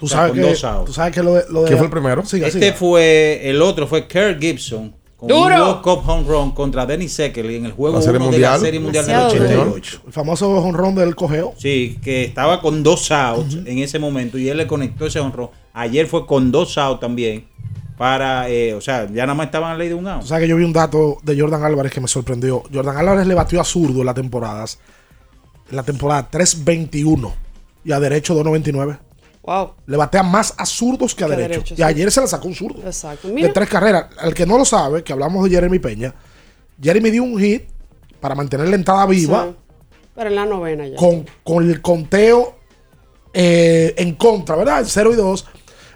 Tú 0.00 0.06
O 0.06 0.08
sea, 0.08 0.18
sabes 0.18 0.32
con 0.32 0.40
que, 0.40 0.48
dos 0.48 0.64
outs. 0.64 0.84
tú 0.86 0.92
sabes 0.92 1.14
que 1.14 1.22
lo 1.22 1.34
de, 1.34 1.44
lo 1.48 1.60
de- 1.62 1.66
¿Quién 1.68 1.78
fue 1.78 1.86
el 1.86 1.92
primero? 1.92 2.24
Siga, 2.24 2.48
este 2.48 2.58
siga. 2.58 2.72
fue, 2.74 3.40
el 3.48 3.62
otro 3.62 3.86
fue 3.86 4.08
Kirk 4.08 4.40
Gibson 4.40 4.92
con 5.16 5.28
¡Duro! 5.28 5.54
un 5.54 5.60
walk-up 5.62 6.02
home 6.04 6.24
run 6.26 6.50
contra 6.50 6.84
Dennis 6.86 7.12
Seckley 7.12 7.54
en 7.54 7.66
el 7.66 7.70
juego 7.72 7.98
La 7.98 8.02
Serie 8.02 8.16
uno 8.18 8.32
de 8.32 8.38
la 8.40 8.48
Mundial. 8.50 8.60
Serie 8.60 8.80
Mundial 8.80 9.06
del 9.06 9.14
Demasiado 9.14 9.44
88. 9.44 10.00
El 10.08 10.12
famoso 10.12 10.50
honrón 10.50 10.96
del 10.96 11.14
cogeo. 11.14 11.54
Sí, 11.56 12.00
que 12.02 12.24
estaba 12.24 12.60
con 12.60 12.82
dos 12.82 13.12
outs 13.12 13.58
en 13.64 13.78
ese 13.78 14.00
momento 14.00 14.38
y 14.38 14.48
él 14.48 14.56
le 14.56 14.66
conectó 14.66 15.06
ese 15.06 15.20
honrón. 15.20 15.50
Ayer 15.74 16.06
fue 16.06 16.26
con 16.26 16.52
dos 16.52 16.76
outs 16.78 17.00
también 17.00 17.46
para, 17.96 18.48
eh, 18.48 18.74
o 18.74 18.80
sea, 18.80 19.06
ya 19.06 19.22
nada 19.22 19.34
más 19.34 19.46
estaban 19.46 19.70
a 19.70 19.72
la 19.74 19.78
ley 19.78 19.88
de 19.88 19.94
un 19.94 20.06
out. 20.08 20.22
Tú 20.22 20.26
sabes 20.26 20.42
que 20.42 20.48
yo 20.48 20.56
vi 20.56 20.64
un 20.64 20.72
dato 20.72 21.18
de 21.22 21.38
Jordan 21.38 21.62
Álvarez 21.62 21.92
que 21.92 22.00
me 22.00 22.08
sorprendió. 22.08 22.62
Jordan 22.72 22.96
Álvarez 22.96 23.26
le 23.26 23.34
batió 23.34 23.60
a 23.60 23.64
zurdo 23.64 24.00
en 24.00 24.06
las 24.06 24.14
temporadas. 24.14 24.78
En 25.70 25.76
la 25.76 25.82
temporada 25.82 26.28
3.21 26.30 27.32
y 27.84 27.92
a 27.92 28.00
derecho 28.00 28.34
2.99. 28.34 28.98
Wow. 29.42 29.70
Le 29.86 29.96
batea 29.96 30.22
más 30.22 30.54
a 30.56 30.66
zurdos 30.66 31.14
que 31.14 31.24
a 31.24 31.28
derecho. 31.28 31.48
derecho, 31.48 31.74
y 31.74 31.76
sí. 31.78 31.82
ayer 31.82 32.10
se 32.10 32.20
la 32.20 32.26
sacó 32.26 32.48
un 32.48 32.54
zurdo. 32.54 32.82
Exacto. 32.84 33.28
De 33.28 33.48
tres 33.48 33.68
carreras. 33.68 34.06
Al 34.18 34.34
que 34.34 34.46
no 34.46 34.58
lo 34.58 34.64
sabe, 34.64 35.02
que 35.02 35.12
hablamos 35.12 35.44
de 35.44 35.50
Jeremy 35.50 35.78
Peña. 35.78 36.14
Jeremy 36.80 37.10
dio 37.10 37.22
un 37.22 37.38
hit 37.38 37.64
para 38.20 38.34
mantener 38.34 38.68
la 38.68 38.76
entrada 38.76 39.06
viva 39.06 39.46
Sí. 39.46 39.56
Pero 40.14 40.28
en 40.28 40.36
la 40.36 40.44
novena 40.44 40.86
ya. 40.86 40.96
con, 40.96 41.24
con 41.42 41.68
el 41.68 41.80
conteo 41.80 42.56
eh, 43.32 43.94
en 43.96 44.14
contra, 44.14 44.56
¿verdad? 44.56 44.80
En 44.80 44.86
0 44.86 45.10
y 45.12 45.16
2. 45.16 45.46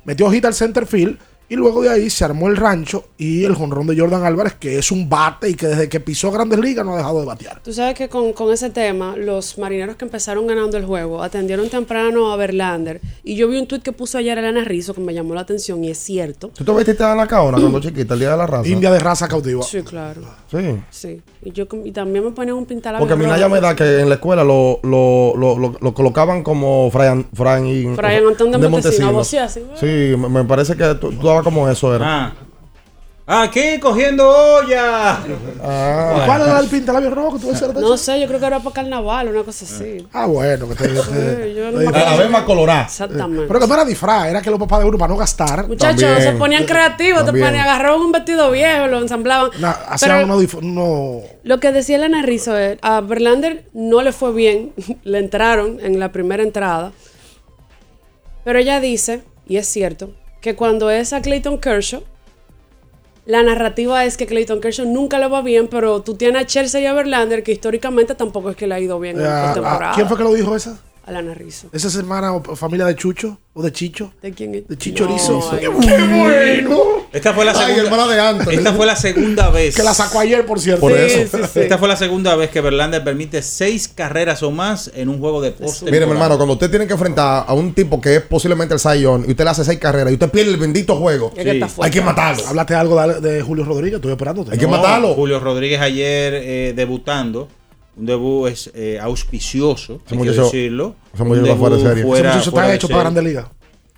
Metió 0.06 0.30
hit 0.30 0.44
al 0.46 0.54
center 0.54 0.86
field. 0.86 1.18
Y 1.48 1.54
luego 1.54 1.82
de 1.82 1.90
ahí 1.90 2.10
se 2.10 2.24
armó 2.24 2.48
el 2.48 2.56
rancho 2.56 3.04
y 3.18 3.44
el 3.44 3.54
jonrón 3.54 3.86
de 3.86 3.96
Jordan 3.96 4.24
Álvarez, 4.24 4.54
que 4.54 4.78
es 4.78 4.90
un 4.90 5.08
bate 5.08 5.48
y 5.50 5.54
que 5.54 5.68
desde 5.68 5.88
que 5.88 6.00
pisó 6.00 6.32
Grandes 6.32 6.58
Ligas 6.58 6.84
no 6.84 6.94
ha 6.94 6.96
dejado 6.96 7.20
de 7.20 7.26
batear. 7.26 7.60
Tú 7.62 7.72
sabes 7.72 7.94
que 7.94 8.08
con, 8.08 8.32
con 8.32 8.52
ese 8.52 8.70
tema, 8.70 9.16
los 9.16 9.56
marineros 9.58 9.94
que 9.96 10.04
empezaron 10.04 10.46
ganando 10.46 10.76
el 10.76 10.84
juego 10.84 11.22
atendieron 11.22 11.68
temprano 11.68 12.32
a 12.32 12.36
Verlander. 12.36 13.00
Y 13.22 13.36
yo 13.36 13.46
vi 13.48 13.58
un 13.58 13.66
tuit 13.68 13.82
que 13.82 13.92
puso 13.92 14.18
ayer 14.18 14.36
Elena 14.38 14.64
Rizzo 14.64 14.92
que 14.92 15.00
me 15.00 15.14
llamó 15.14 15.34
la 15.34 15.42
atención 15.42 15.84
y 15.84 15.90
es 15.90 15.98
cierto. 15.98 16.48
¿Tú 16.48 16.64
te 16.64 16.72
vestiste 16.72 17.04
en 17.04 17.16
la 17.16 17.26
caona 17.28 17.58
cuando 17.58 17.80
chiquita, 17.80 18.14
el 18.14 18.20
día 18.20 18.30
de 18.32 18.36
la 18.38 18.46
raza? 18.46 18.68
India 18.68 18.90
de 18.90 18.98
raza 18.98 19.28
cautiva. 19.28 19.62
Sí, 19.62 19.82
claro. 19.82 20.22
Sí. 20.50 20.58
Sí. 20.90 21.22
Y, 21.44 21.52
yo, 21.52 21.66
y 21.84 21.92
también 21.92 22.24
me 22.24 22.32
ponían 22.32 22.56
un 22.56 22.66
pintalabio 22.66 23.06
Porque 23.06 23.14
a 23.14 23.16
mí. 23.16 23.24
Naya 23.30 23.48
me 23.48 23.60
da 23.60 23.76
que 23.76 24.00
en 24.00 24.08
la 24.08 24.16
escuela 24.16 24.42
lo, 24.42 24.80
lo, 24.82 25.34
lo, 25.36 25.56
lo- 25.58 25.76
lo 25.80 25.94
colocaban 25.94 26.42
como 26.42 26.90
Brian, 26.90 27.24
Brian, 27.30 27.94
Brian 27.94 28.26
Antón 28.26 28.50
de 28.50 28.68
Montesinos, 28.68 29.12
vocía 29.12 29.44
así, 29.44 29.60
Sí, 29.78 29.86
me, 30.18 30.28
me 30.28 30.44
parece 30.44 30.74
que 30.74 30.94
tú, 31.00 31.12
tú 31.12 31.28
como 31.44 31.68
eso, 31.68 31.94
era. 31.94 32.06
Ah. 32.26 32.32
Aquí 33.28 33.80
cogiendo 33.80 34.28
olla. 34.30 35.18
Ah. 35.60 36.22
¿Cuál 36.26 36.42
era 36.42 36.60
el 36.60 36.68
pintalabio 36.68 37.10
rojo 37.10 37.36
que 37.36 37.44
tú? 37.44 37.80
No 37.80 37.96
sé, 37.96 38.20
yo 38.20 38.28
creo 38.28 38.38
que 38.38 38.46
era 38.46 38.60
para 38.60 38.72
carnaval, 38.72 39.26
una 39.26 39.42
cosa 39.42 39.64
así. 39.64 40.06
Ah, 40.12 40.26
bueno, 40.26 40.68
que 40.68 40.74
te, 40.76 40.88
Sí, 40.90 41.54
yo 41.56 41.72
no 41.72 41.78
me 41.78 41.88
acuerdo. 41.88 42.06
A 42.06 42.16
ver, 42.18 42.30
más 42.30 42.42
colorada. 42.44 42.82
Exactamente. 42.84 43.46
Pero 43.48 43.58
que 43.58 43.66
no 43.66 43.74
era 43.74 43.84
disfraz, 43.84 44.28
era 44.28 44.40
que 44.40 44.48
los 44.48 44.60
papás 44.60 44.78
de 44.78 44.84
uno 44.84 44.96
para 44.96 45.12
no 45.12 45.18
gastar. 45.18 45.66
Muchachos, 45.66 46.02
También. 46.02 46.22
se 46.22 46.32
ponían 46.38 46.64
creativos, 46.66 47.24
te 47.24 47.32
ponían, 47.32 47.56
agarraban 47.56 48.00
un 48.00 48.12
vestido 48.12 48.48
viejo, 48.52 48.86
lo 48.86 49.00
ensamblaban. 49.00 49.50
Hacían 49.88 50.30
uno, 50.30 50.38
uno- 50.62 51.22
lo 51.42 51.58
que 51.58 51.72
decía 51.72 51.96
Elena 51.96 52.22
Rizzo 52.22 52.56
es, 52.56 52.78
a 52.80 53.00
Verlander 53.00 53.64
no 53.74 54.02
le 54.02 54.12
fue 54.12 54.32
bien, 54.32 54.72
le 55.02 55.18
entraron 55.18 55.80
en 55.80 55.98
la 55.98 56.12
primera 56.12 56.44
entrada, 56.44 56.92
pero 58.44 58.60
ella 58.60 58.78
dice, 58.78 59.24
y 59.48 59.56
es 59.56 59.66
cierto, 59.66 60.10
que 60.46 60.54
cuando 60.54 60.90
es 60.90 61.12
a 61.12 61.20
Clayton 61.20 61.58
Kershaw, 61.58 62.04
la 63.24 63.42
narrativa 63.42 64.04
es 64.04 64.16
que 64.16 64.26
Clayton 64.26 64.60
Kershaw 64.60 64.86
nunca 64.86 65.18
le 65.18 65.26
va 65.26 65.42
bien, 65.42 65.66
pero 65.66 66.02
tú 66.02 66.14
tienes 66.14 66.40
a 66.40 66.46
Chelsea 66.46 66.80
y 66.82 66.86
a 66.86 66.92
Verlander, 66.92 67.42
que 67.42 67.50
históricamente 67.50 68.14
tampoco 68.14 68.50
es 68.50 68.56
que 68.56 68.68
le 68.68 68.76
ha 68.76 68.78
ido 68.78 69.00
bien 69.00 69.16
en 69.16 69.24
la 69.24 69.50
ah, 69.50 69.54
temporada. 69.54 69.94
¿Quién 69.96 70.06
fue 70.06 70.16
que 70.16 70.22
lo 70.22 70.32
dijo 70.32 70.54
esa? 70.54 70.78
Elena 71.04 71.34
Rizzo. 71.34 71.66
¿Esa 71.72 71.88
es 71.88 71.96
hermana 71.96 72.32
o 72.32 72.54
familia 72.54 72.86
de 72.86 72.94
Chucho? 72.94 73.38
¿O 73.54 73.60
de 73.60 73.72
Chicho? 73.72 74.12
¿De 74.22 74.30
quién 74.30 74.54
es? 74.54 74.68
De 74.68 74.78
Chicho 74.78 75.08
Rizzo. 75.08 75.50
ay, 75.50 75.58
¡Qué 75.58 75.98
no. 75.98 76.16
bueno! 76.16 76.95
Esta 77.16 77.32
fue 77.34 77.44
la 77.44 77.52
Ay, 77.52 77.58
segunda. 77.74 77.82
hermana 77.82 78.06
de 78.12 78.20
Anthony. 78.20 78.52
Esta 78.52 78.72
fue 78.74 78.86
la 78.86 78.94
segunda 78.96 79.50
vez. 79.50 79.74
Que 79.74 79.82
la 79.82 79.94
sacó 79.94 80.20
ayer, 80.20 80.44
por 80.44 80.60
cierto. 80.60 80.80
Por 80.80 80.92
eso. 80.92 81.38
Esta 81.54 81.78
fue 81.78 81.88
la 81.88 81.96
segunda 81.96 82.36
vez 82.36 82.50
que 82.50 82.60
Verlander 82.60 83.02
permite 83.02 83.42
seis 83.42 83.88
carreras 83.88 84.42
o 84.42 84.50
más 84.50 84.90
en 84.94 85.08
un 85.08 85.18
juego 85.18 85.40
de 85.40 85.50
poste. 85.52 85.90
Mire, 85.90 86.06
mi 86.06 86.12
hermano, 86.12 86.36
cuando 86.36 86.54
usted 86.54 86.68
tiene 86.70 86.86
que 86.86 86.92
enfrentar 86.92 87.44
a 87.48 87.54
un 87.54 87.72
tipo 87.74 88.00
que 88.00 88.16
es 88.16 88.22
posiblemente 88.22 88.74
el 88.74 88.80
Sayón 88.80 89.24
y 89.26 89.30
usted 89.30 89.44
le 89.44 89.50
hace 89.50 89.64
seis 89.64 89.78
carreras 89.78 90.10
y 90.10 90.14
usted 90.14 90.30
pierde 90.30 90.50
el 90.52 90.56
bendito 90.58 90.96
juego, 90.96 91.32
hay 91.80 91.90
que 91.90 92.00
matarlo. 92.02 92.46
Háblate 92.46 92.74
algo 92.74 93.00
de, 93.00 93.20
de 93.20 93.42
Julio 93.42 93.64
Rodríguez, 93.64 93.96
estoy 93.96 94.12
esperándote. 94.12 94.52
Hay 94.52 94.58
que 94.58 94.66
matarlo. 94.66 95.14
Julio 95.14 95.40
Rodríguez 95.40 95.80
ayer 95.80 96.34
eh, 96.34 96.72
debutando. 96.76 97.48
Un 97.98 98.04
debut 98.04 98.48
es, 98.48 98.70
eh, 98.74 98.98
auspicioso, 99.00 100.02
hay 100.10 100.18
que 100.18 100.30
decirlo. 100.30 100.96
ese 101.14 101.22
Un 101.22 101.28
muchacho 101.28 101.46
está 101.46 101.56
fuera 101.56 101.76
de 101.76 101.82
debut 101.82 101.86
serie. 101.88 102.02
Ese 102.02 102.06
fuera- 102.08 102.28
muchacho 102.34 102.50
fuera 102.50 102.66
está 102.66 102.70
de 102.70 102.76
hecho 102.76 102.88
para 102.88 102.98
serie. 102.98 103.02
Grandes 103.14 103.24
Ligas. 103.24 103.46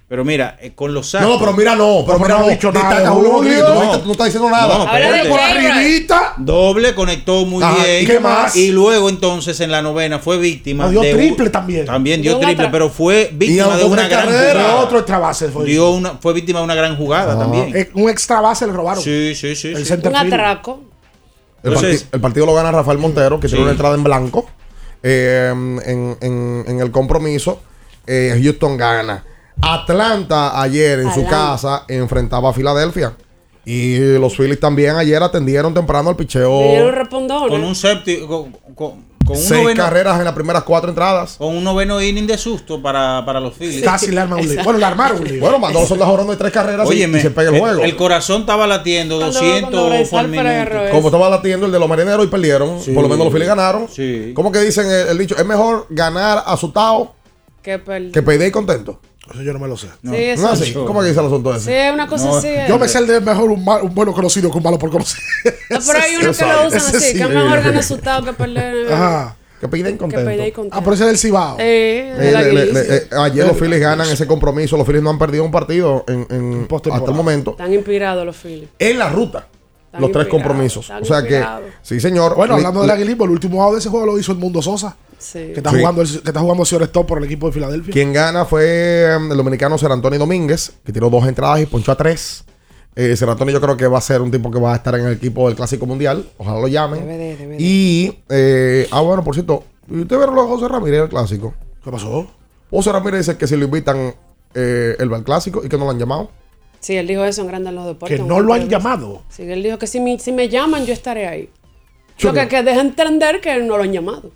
Pero 0.08 0.24
mira, 0.24 0.56
eh, 0.62 0.72
con 0.74 0.94
los 0.94 1.12
No, 1.12 1.20
Astros. 1.20 1.38
pero 1.38 1.52
mira, 1.52 1.74
no. 1.76 2.02
Pero 2.06 2.18
No, 2.18 2.24
mira, 2.24 2.34
no 2.36 2.40
no. 2.40 2.46
ha 2.46 2.50
dicho 2.50 2.72
nada 2.72 2.88
Destaca 2.88 3.10
Julio 3.10 3.30
Julio. 3.30 3.68
No, 3.68 3.74
No. 3.84 4.04
no 4.06 4.12
estás 4.12 4.24
diciendo 4.26 4.48
nada. 4.48 4.78
No, 4.78 4.86
Por 5.28 5.38
arribita. 5.40 6.32
Doble 6.38 6.94
conectó 6.94 7.44
muy 7.44 7.62
Ajá, 7.62 7.84
bien. 7.84 8.04
¿y 8.04 8.06
qué 8.06 8.18
más? 8.18 8.56
Y 8.56 8.70
luego 8.70 9.10
entonces 9.10 9.60
en 9.60 9.70
la 9.70 9.82
novena 9.82 10.18
fue 10.18 10.38
víctima. 10.38 10.84
No, 10.84 10.90
dio 10.90 11.00
de 11.02 11.12
un- 11.12 11.18
triple 11.18 11.50
también. 11.50 11.84
También 11.84 12.22
dio 12.22 12.38
Dio 12.38 12.46
triple, 12.46 12.64
atra- 12.68 12.70
pero 12.70 12.88
fue 12.88 13.30
víctima 13.34 13.76
de 13.76 13.84
una 13.84 14.08
gran 14.08 14.24
carrera. 14.26 14.60
jugada. 14.62 14.76
Otro 14.76 14.98
extra 14.98 15.18
base 15.18 15.48
fue. 15.48 15.66
Dio 15.66 15.90
una, 15.90 16.12
fue 16.20 16.32
víctima 16.32 16.60
de 16.60 16.64
una 16.64 16.74
gran 16.74 16.96
jugada 16.96 17.38
también. 17.38 17.76
Eh, 17.76 17.90
un 17.92 18.08
extra 18.08 18.40
base 18.40 18.66
le 18.66 18.72
robaron. 18.72 19.04
Sí, 19.04 19.34
sí, 19.34 19.54
sí. 19.54 19.68
El 19.68 19.84
sí. 19.84 19.92
Un 19.92 20.16
atraco. 20.16 20.80
El, 21.62 21.68
Entonces- 21.74 22.04
parti- 22.04 22.14
el 22.16 22.20
partido 22.22 22.46
lo 22.46 22.54
gana 22.54 22.72
Rafael 22.72 22.96
Montero, 22.98 23.38
que 23.40 23.48
tiene 23.48 23.58
Sí. 23.58 23.62
una 23.62 23.72
entrada 23.72 23.94
en 23.94 24.04
blanco. 24.04 24.48
eh, 25.02 25.50
en, 25.52 26.16
en- 26.20 26.64
en 26.66 26.80
el 26.80 26.90
compromiso, 26.90 27.60
eh, 28.06 28.36
Houston 28.42 28.76
gana. 28.76 29.24
Atlanta 29.60 30.60
ayer 30.60 31.00
en 31.00 31.12
su 31.12 31.24
casa 31.26 31.84
enfrentaba 31.88 32.50
a 32.50 32.52
Filadelfia. 32.52 33.14
Y 33.64 33.98
los 34.18 34.34
Phillies 34.34 34.58
también 34.60 34.96
ayer 34.96 35.22
atendieron 35.22 35.74
temprano 35.74 36.08
al 36.08 36.16
picheo. 36.16 36.90
respondones. 36.90 37.50
Con 37.50 37.62
un 37.64 37.74
séptimo. 37.74 38.26
Con, 38.26 38.52
con- 38.74 39.08
con 39.28 39.36
un 39.36 39.42
Seis 39.42 39.60
noveno, 39.62 39.82
carreras 39.84 40.18
en 40.18 40.24
las 40.24 40.32
primeras 40.32 40.62
cuatro 40.62 40.88
entradas. 40.88 41.36
con 41.36 41.54
un 41.54 41.62
noveno 41.62 42.00
inning 42.00 42.26
de 42.26 42.38
susto 42.38 42.80
para, 42.80 43.22
para 43.26 43.40
los 43.40 43.52
Phillies. 43.52 43.84
Casi 43.84 44.10
le 44.10 44.20
arman 44.20 44.40
un 44.40 44.48
lío. 44.48 44.64
Bueno, 44.64 44.78
le 44.78 44.86
armaron 44.86 45.18
un 45.20 45.28
lío. 45.28 45.40
Bueno, 45.42 45.58
mandó 45.58 45.84
son 45.84 45.98
de 46.28 46.36
tres 46.36 46.50
carreras 46.50 46.86
y- 46.86 46.88
Óyeme, 46.88 47.18
y 47.18 47.20
se 47.20 47.30
pega 47.30 47.50
el 47.50 47.58
juego. 47.60 47.82
El 47.82 47.94
corazón 47.94 48.40
estaba 48.40 48.66
latiendo 48.66 49.18
Cuando- 49.18 49.38
200 49.38 50.08
cuando 50.08 50.34
por 50.34 50.90
Como 50.92 51.08
estaba 51.08 51.28
latiendo 51.28 51.66
el 51.66 51.72
de 51.72 51.78
los 51.78 51.86
marineros 51.90 52.24
y 52.24 52.28
perdieron. 52.28 52.80
Sí. 52.80 52.92
Por 52.92 53.02
lo 53.02 53.08
menos 53.10 53.26
los 53.26 53.32
Phillies 53.34 53.48
ganaron. 53.50 53.86
Sí. 53.90 54.32
¿Cómo 54.34 54.50
que 54.50 54.60
dicen 54.60 54.86
el, 54.90 55.08
el 55.08 55.18
dicho? 55.18 55.36
Es 55.36 55.44
mejor 55.44 55.84
ganar 55.90 56.42
asustado 56.46 57.12
Que 57.62 57.82
que 58.14 58.22
perder 58.22 58.50
contento. 58.50 58.98
Eso 59.32 59.42
yo 59.42 59.52
no 59.52 59.58
me 59.58 59.68
lo 59.68 59.76
sé. 59.76 59.88
Sí, 60.04 60.14
eso. 60.14 60.42
No 60.42 60.52
es 60.52 60.60
así. 60.62 60.72
¿Cómo 60.72 61.00
que 61.00 61.08
dice 61.08 61.20
el 61.20 61.26
asunto 61.26 61.54
ese? 61.54 61.64
Sí, 61.66 61.72
es 61.72 61.92
una 61.92 62.06
cosa 62.06 62.38
así. 62.38 62.48
Yo 62.68 62.74
es. 62.74 62.80
me 62.80 62.88
sé 62.88 62.98
el 62.98 63.06
de 63.06 63.20
mejor 63.20 63.50
un, 63.50 63.64
mal- 63.64 63.82
un 63.82 63.94
bueno 63.94 64.12
conocido 64.12 64.50
que 64.50 64.56
un 64.58 64.62
malo 64.64 64.78
por 64.78 64.90
conocer. 64.90 65.20
No, 65.70 65.78
pero 65.86 65.98
hay 66.02 66.16
unos 66.16 66.36
que 66.38 66.44
lo 66.44 66.66
usan 66.66 66.78
Ese 66.78 66.96
así, 66.96 67.06
sí. 67.12 67.12
que 67.18 67.22
es 67.24 67.28
mejor 67.28 67.50
ganar 67.62 67.76
asustado 67.76 68.24
que 68.24 68.32
perder. 68.32 68.92
Ajá. 68.92 69.36
Que 69.60 69.68
Que 69.68 69.96
contento. 69.96 70.68
Ah, 70.70 70.80
pero 70.80 70.94
ese 70.94 71.02
es 71.02 71.08
del 71.08 71.18
Cibao. 71.18 71.56
Eh, 71.58 72.12
Eh, 72.16 72.16
de 72.16 72.32
la 72.32 72.42
le- 72.42 72.52
le- 72.52 72.66
Guillermo. 72.66 72.78
le- 72.90 72.96
eh, 72.96 73.08
ayer 73.18 73.46
los 73.46 73.56
Phillies 73.56 73.80
ganan 73.80 74.08
ese 74.08 74.26
compromiso. 74.26 74.76
Los 74.76 74.86
Phillies 74.86 75.02
no 75.02 75.10
han 75.10 75.18
perdido 75.18 75.42
un 75.44 75.50
partido 75.50 76.04
en, 76.06 76.26
en- 76.30 76.68
hasta 76.70 77.10
el 77.10 77.14
momento. 77.16 77.50
Están 77.52 77.74
inspirados 77.74 78.24
los 78.24 78.36
Phillies. 78.36 78.68
En 78.78 78.98
la 78.98 79.08
ruta. 79.08 79.46
Están 79.86 80.00
los 80.02 80.12
tres 80.12 80.28
compromisos. 80.28 80.88
O 80.90 81.04
sea 81.04 81.22
que, 81.22 81.44
sí, 81.82 81.98
señor. 81.98 82.36
Bueno, 82.36 82.54
hablando 82.54 82.82
del 82.82 82.90
Aguilismo, 82.90 83.24
el 83.24 83.30
último 83.32 83.62
out 83.64 83.72
de 83.74 83.80
ese 83.80 83.88
juego 83.88 84.06
lo 84.06 84.18
hizo 84.18 84.32
el 84.32 84.38
Mundo 84.38 84.62
Sosa. 84.62 84.96
Sí. 85.18 85.38
Que 85.38 85.54
está 85.58 85.70
Sí. 85.70 85.78
jugando 85.78 86.02
el, 86.02 86.08
que 86.08 86.28
está 86.28 86.40
jugando 86.40 86.62
Stop 86.62 87.06
por 87.06 87.18
el 87.18 87.24
equipo 87.24 87.46
de 87.46 87.52
Filadelfia. 87.52 87.92
Quien 87.92 88.12
gana 88.12 88.44
fue 88.44 89.08
um, 89.16 89.30
el 89.30 89.36
dominicano 89.36 89.76
Ser 89.78 89.90
Antonio 89.92 90.18
Domínguez, 90.18 90.72
que 90.84 90.92
tiró 90.92 91.10
dos 91.10 91.26
entradas 91.26 91.60
y 91.60 91.66
ponchó 91.66 91.92
a 91.92 91.96
tres. 91.96 92.44
Eh, 92.94 93.16
Ser 93.16 93.28
Antonio 93.28 93.52
yo 93.54 93.60
creo 93.60 93.76
que 93.76 93.86
va 93.86 93.98
a 93.98 94.00
ser 94.00 94.20
un 94.20 94.30
tipo 94.30 94.50
que 94.50 94.58
va 94.58 94.72
a 94.72 94.76
estar 94.76 94.94
en 94.94 95.06
el 95.06 95.12
equipo 95.14 95.46
del 95.48 95.56
Clásico 95.56 95.86
Mundial. 95.86 96.28
Ojalá 96.36 96.60
lo 96.60 96.68
llamen. 96.68 97.00
Debe 97.00 97.16
de, 97.16 97.36
debe 97.36 97.56
de. 97.56 97.62
Y, 97.62 98.18
eh, 98.28 98.88
ah, 98.90 99.00
bueno, 99.00 99.22
por 99.22 99.34
cierto, 99.34 99.64
¿y 99.90 100.00
¿usted 100.00 100.16
vieron 100.16 100.34
lo 100.34 100.42
de 100.42 100.48
José 100.48 100.68
Ramírez 100.68 101.02
el 101.02 101.08
Clásico? 101.08 101.54
¿Qué 101.84 101.90
pasó? 101.90 102.26
José 102.70 102.92
Ramírez 102.92 103.26
dice 103.26 103.38
que 103.38 103.46
si 103.46 103.56
lo 103.56 103.64
invitan, 103.64 104.14
eh, 104.54 104.96
él 104.98 105.12
va 105.12 105.16
al 105.16 105.24
Clásico 105.24 105.62
y 105.64 105.68
que 105.68 105.78
no 105.78 105.84
lo 105.84 105.90
han 105.92 105.98
llamado. 105.98 106.30
Sí, 106.80 106.96
él 106.96 107.06
dijo 107.08 107.24
eso 107.24 107.42
en 107.42 107.48
Grande 107.48 107.70
en 107.70 107.74
los 107.76 107.86
Deportes. 107.86 108.16
Que 108.16 108.22
un 108.22 108.28
no 108.28 108.40
lo 108.40 108.52
han 108.54 108.62
de 108.62 108.68
llamado. 108.68 109.22
Sí, 109.28 109.42
él 109.42 109.62
dijo 109.62 109.78
que 109.78 109.86
si 109.88 109.98
me, 110.00 110.18
si 110.18 110.30
me 110.32 110.48
llaman, 110.48 110.86
yo 110.86 110.92
estaré 110.92 111.26
ahí. 111.26 111.50
Yo 112.18 112.32
Lo 112.32 112.40
que, 112.40 112.48
que 112.48 112.62
deja 112.64 112.80
entender 112.80 113.40
que 113.40 113.56
no 113.62 113.76
lo 113.76 113.82
han 113.84 113.92
llamado. 113.92 114.30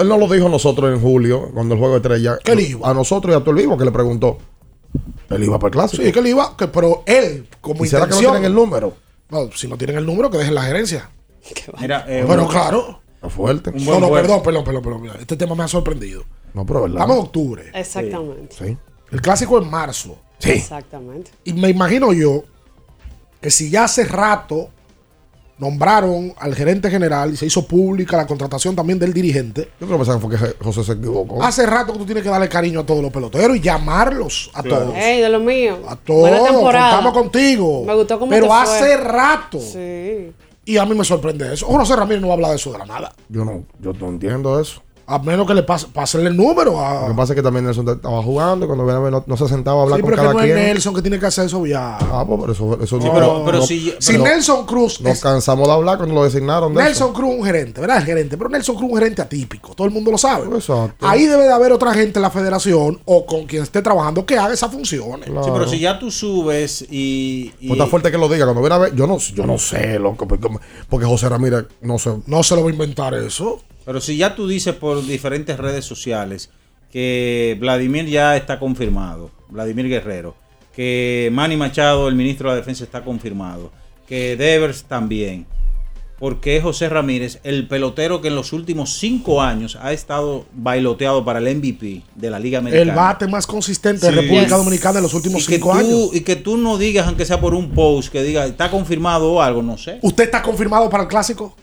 Él 0.00 0.08
no 0.08 0.18
lo 0.18 0.26
dijo 0.28 0.46
a 0.46 0.50
nosotros 0.50 0.92
en 0.92 1.00
julio, 1.00 1.50
cuando 1.54 1.74
el 1.74 1.80
juego 1.80 1.94
de 1.94 2.00
estrella. 2.00 2.38
¿Qué 2.42 2.52
él 2.52 2.60
iba? 2.60 2.90
A 2.90 2.94
nosotros 2.94 3.32
y 3.32 3.36
a 3.36 3.40
todo 3.40 3.50
el 3.52 3.56
vivo 3.58 3.76
que 3.78 3.84
le 3.84 3.92
preguntó. 3.92 4.38
Él 5.30 5.44
iba 5.44 5.58
para 5.58 5.68
el 5.68 5.72
Clásico. 5.72 6.02
Sí, 6.02 6.12
que 6.12 6.18
él 6.20 6.26
iba, 6.28 6.56
que, 6.56 6.68
pero 6.68 7.02
él, 7.06 7.48
como 7.60 7.84
¿Y 7.84 7.88
será 7.88 8.06
que 8.06 8.12
no 8.14 8.18
tienen 8.18 8.44
el 8.44 8.54
número? 8.54 8.94
No, 9.28 9.50
si 9.52 9.66
no 9.68 9.76
tienen 9.76 9.96
el 9.96 10.06
número, 10.06 10.30
que 10.30 10.38
dejen 10.38 10.54
la 10.54 10.62
gerencia. 10.62 11.10
Mira, 11.80 12.04
eh, 12.08 12.24
Pero 12.26 12.42
un- 12.42 12.48
claro. 12.48 13.00
Está 13.16 13.28
fuerte. 13.28 13.70
Un 13.70 13.84
No, 13.84 13.84
buen 13.84 14.00
no, 14.00 14.10
perdón, 14.12 14.42
perdón, 14.42 14.64
perdón, 14.64 14.82
perdón. 14.82 15.02
mira, 15.02 15.14
Este 15.20 15.36
tema 15.36 15.54
me 15.54 15.64
ha 15.64 15.68
sorprendido. 15.68 16.24
No, 16.54 16.64
pero 16.64 16.82
verdad. 16.82 16.96
Estamos 16.98 17.16
en 17.16 17.22
octubre. 17.24 17.70
Exactamente. 17.74 18.56
Sí. 18.58 18.76
El 19.10 19.20
clásico 19.20 19.58
en 19.60 19.70
marzo. 19.70 20.18
Exactamente. 20.42 21.30
Y 21.44 21.52
me 21.52 21.68
imagino 21.70 22.12
yo 22.12 22.44
que 23.40 23.50
si 23.50 23.70
ya 23.70 23.84
hace 23.84 24.04
rato 24.04 24.70
nombraron 25.58 26.34
al 26.38 26.54
gerente 26.54 26.90
general 26.90 27.32
y 27.32 27.36
se 27.36 27.46
hizo 27.46 27.66
pública 27.66 28.16
la 28.16 28.26
contratación 28.26 28.76
también 28.76 28.98
del 28.98 29.12
dirigente, 29.12 29.70
Yo 29.80 29.86
creo 29.86 29.98
que 29.98 30.04
fue 30.18 30.30
que 30.30 30.64
José 30.64 30.84
se 30.84 30.92
equivocó. 30.92 31.42
hace 31.42 31.64
rato 31.66 31.92
que 31.92 31.98
tú 31.98 32.04
tienes 32.04 32.22
que 32.22 32.28
darle 32.30 32.48
cariño 32.48 32.80
a 32.80 32.86
todos 32.86 33.02
los 33.02 33.10
peloteros 33.12 33.56
y 33.56 33.60
llamarlos 33.60 34.50
a 34.54 34.62
todos. 34.62 34.94
Ey, 34.94 35.20
de 35.20 35.28
lo 35.28 35.40
mío. 35.40 35.78
A 35.88 35.96
todos. 35.96 36.20
Buena 36.28 36.44
temporada. 36.44 36.90
Contamos 36.96 37.12
contigo. 37.22 37.84
Me 37.84 37.94
gustó 37.94 38.18
cómo 38.18 38.30
Pero 38.30 38.44
te 38.46 38.48
fue. 38.48 38.58
hace 38.58 38.96
rato. 38.98 39.60
Sí. 39.60 40.32
Y 40.64 40.76
a 40.78 40.84
mí 40.84 40.94
me 40.94 41.04
sorprende 41.04 41.54
eso. 41.54 41.66
José 41.66 41.94
Ramírez 41.96 42.20
no 42.20 42.28
va 42.28 42.32
a 42.32 42.36
hablar 42.36 42.50
de 42.50 42.56
eso 42.56 42.72
de 42.72 42.78
la 42.78 42.86
nada. 42.86 43.12
Yo 43.28 43.44
no, 43.44 43.64
yo 43.80 43.92
no 43.94 44.08
entiendo 44.08 44.60
eso. 44.60 44.82
A 45.08 45.20
menos 45.20 45.46
que 45.46 45.54
le 45.54 45.62
pase, 45.62 45.86
pasen 45.92 46.26
el 46.26 46.36
número. 46.36 46.84
A... 46.84 47.02
Lo 47.02 47.08
que 47.08 47.14
pasa 47.14 47.32
es 47.32 47.36
que 47.36 47.42
también 47.42 47.64
Nelson 47.64 47.88
estaba 47.88 48.20
jugando 48.24 48.64
y 48.64 48.68
cuando 48.68 48.84
viene 48.84 48.98
a 48.98 49.02
ver 49.02 49.12
no, 49.12 49.22
no 49.24 49.36
se 49.36 49.46
sentaba 49.46 49.78
a 49.78 49.82
hablar 49.84 49.98
Sí, 49.98 50.02
con 50.02 50.10
pero 50.10 50.22
que 50.22 50.26
cada 50.28 50.32
no 50.34 50.40
quien. 50.44 50.58
es 50.58 50.64
Nelson 50.66 50.94
que 50.94 51.02
tiene 51.02 51.20
que 51.20 51.26
hacer 51.26 51.46
eso 51.46 51.64
ya. 51.64 51.96
Ah, 51.96 52.24
pues 52.26 52.40
por 52.40 52.50
eso, 52.50 52.78
eso 52.82 52.98
Sí, 53.00 53.06
no- 53.06 53.14
pero- 53.14 53.42
pero 53.44 53.58
no- 53.58 53.66
si- 53.66 53.94
Si 54.00 54.18
no- 54.18 54.24
Nelson 54.24 54.66
Cruz 54.66 55.00
Nos 55.00 55.12
es- 55.12 55.20
cansamos 55.22 55.68
de 55.68 55.74
hablar 55.74 55.98
cuando 55.98 56.14
lo 56.16 56.24
designaron. 56.24 56.74
de 56.74 56.82
Nelson 56.82 57.12
Cruz 57.12 57.30
un 57.38 57.44
gerente, 57.44 57.80
¿verdad? 57.80 57.98
El 57.98 58.04
gerente, 58.04 58.36
pero 58.36 58.50
Nelson 58.50 58.74
Cruz 58.74 58.90
un 58.90 58.98
gerente 58.98 59.22
atípico, 59.22 59.74
todo 59.76 59.86
el 59.86 59.92
mundo 59.92 60.10
lo 60.10 60.18
sabe. 60.18 60.46
Exacto. 60.54 61.06
Ahí 61.06 61.26
debe 61.26 61.44
de 61.44 61.52
haber 61.52 61.70
otra 61.70 61.94
gente 61.94 62.18
en 62.18 62.22
la 62.22 62.30
federación 62.30 63.00
o 63.04 63.26
con 63.26 63.46
quien 63.46 63.62
esté 63.62 63.82
trabajando 63.82 64.26
que 64.26 64.36
haga 64.36 64.54
esas 64.54 64.72
funciones. 64.72 65.26
Sí, 65.28 65.50
pero 65.52 65.68
si 65.68 65.78
ya 65.78 66.00
tú 66.00 66.10
subes 66.10 66.82
y. 66.90 67.52
y- 67.60 67.68
Pues 67.68 67.78
está 67.78 67.88
fuerte 67.88 68.10
que 68.10 68.18
lo 68.18 68.28
diga. 68.28 68.44
Cuando 68.44 68.60
viene 68.60 68.74
a 68.74 68.78
ver, 68.78 68.94
yo 68.96 69.06
no, 69.06 69.18
yo 69.18 69.46
no 69.46 69.56
sé, 69.56 70.00
loco. 70.00 70.26
Porque, 70.26 70.48
porque 70.88 71.06
José 71.06 71.28
Ramírez 71.28 71.66
no 71.82 71.96
sé. 72.00 72.10
No 72.26 72.42
se 72.42 72.56
lo 72.56 72.62
va 72.64 72.70
a 72.70 72.72
inventar 72.72 73.14
eso. 73.14 73.60
Pero 73.86 74.00
si 74.00 74.16
ya 74.16 74.34
tú 74.34 74.48
dices 74.48 74.74
por 74.74 75.06
diferentes 75.06 75.56
redes 75.56 75.84
sociales 75.84 76.50
que 76.90 77.56
Vladimir 77.60 78.06
ya 78.06 78.36
está 78.36 78.58
confirmado, 78.58 79.30
Vladimir 79.48 79.88
Guerrero, 79.88 80.34
que 80.74 81.30
Manny 81.32 81.56
Machado, 81.56 82.08
el 82.08 82.16
ministro 82.16 82.50
de 82.50 82.56
la 82.56 82.60
Defensa, 82.60 82.82
está 82.82 83.02
confirmado, 83.02 83.70
que 84.08 84.36
Devers 84.36 84.84
también, 84.84 85.46
porque 86.18 86.56
es 86.56 86.64
José 86.64 86.88
Ramírez 86.88 87.38
el 87.44 87.68
pelotero 87.68 88.20
que 88.20 88.28
en 88.28 88.34
los 88.34 88.52
últimos 88.52 88.98
cinco 88.98 89.40
años 89.40 89.78
ha 89.80 89.92
estado 89.92 90.46
bailoteado 90.52 91.24
para 91.24 91.38
el 91.38 91.56
MVP 91.56 92.02
de 92.14 92.30
la 92.30 92.40
Liga 92.40 92.58
Americana. 92.58 92.90
El 92.90 92.96
bate 92.96 93.28
más 93.28 93.46
consistente 93.46 94.06
de. 94.06 94.12
República. 94.12 94.56
Dominicana 94.56 94.98
en 94.98 95.02
los 95.04 95.14
últimos 95.14 95.42
y 95.42 95.54
cinco 95.54 95.70
tú, 95.70 95.76
años. 95.76 96.10
Y 96.12 96.22
que 96.22 96.34
tú 96.34 96.56
no 96.56 96.76
digas, 96.76 97.06
aunque 97.06 97.24
sea 97.24 97.40
por 97.40 97.54
un 97.54 97.70
post, 97.70 98.10
que 98.10 98.22
diga, 98.24 98.46
está 98.46 98.68
confirmado 98.70 99.34
o 99.34 99.42
algo, 99.42 99.62
no 99.62 99.78
sé. 99.78 100.00
¿Usted 100.02 100.24
está 100.24 100.42
confirmado 100.42 100.90
para 100.90 101.04
el 101.04 101.08
clásico? 101.08 101.54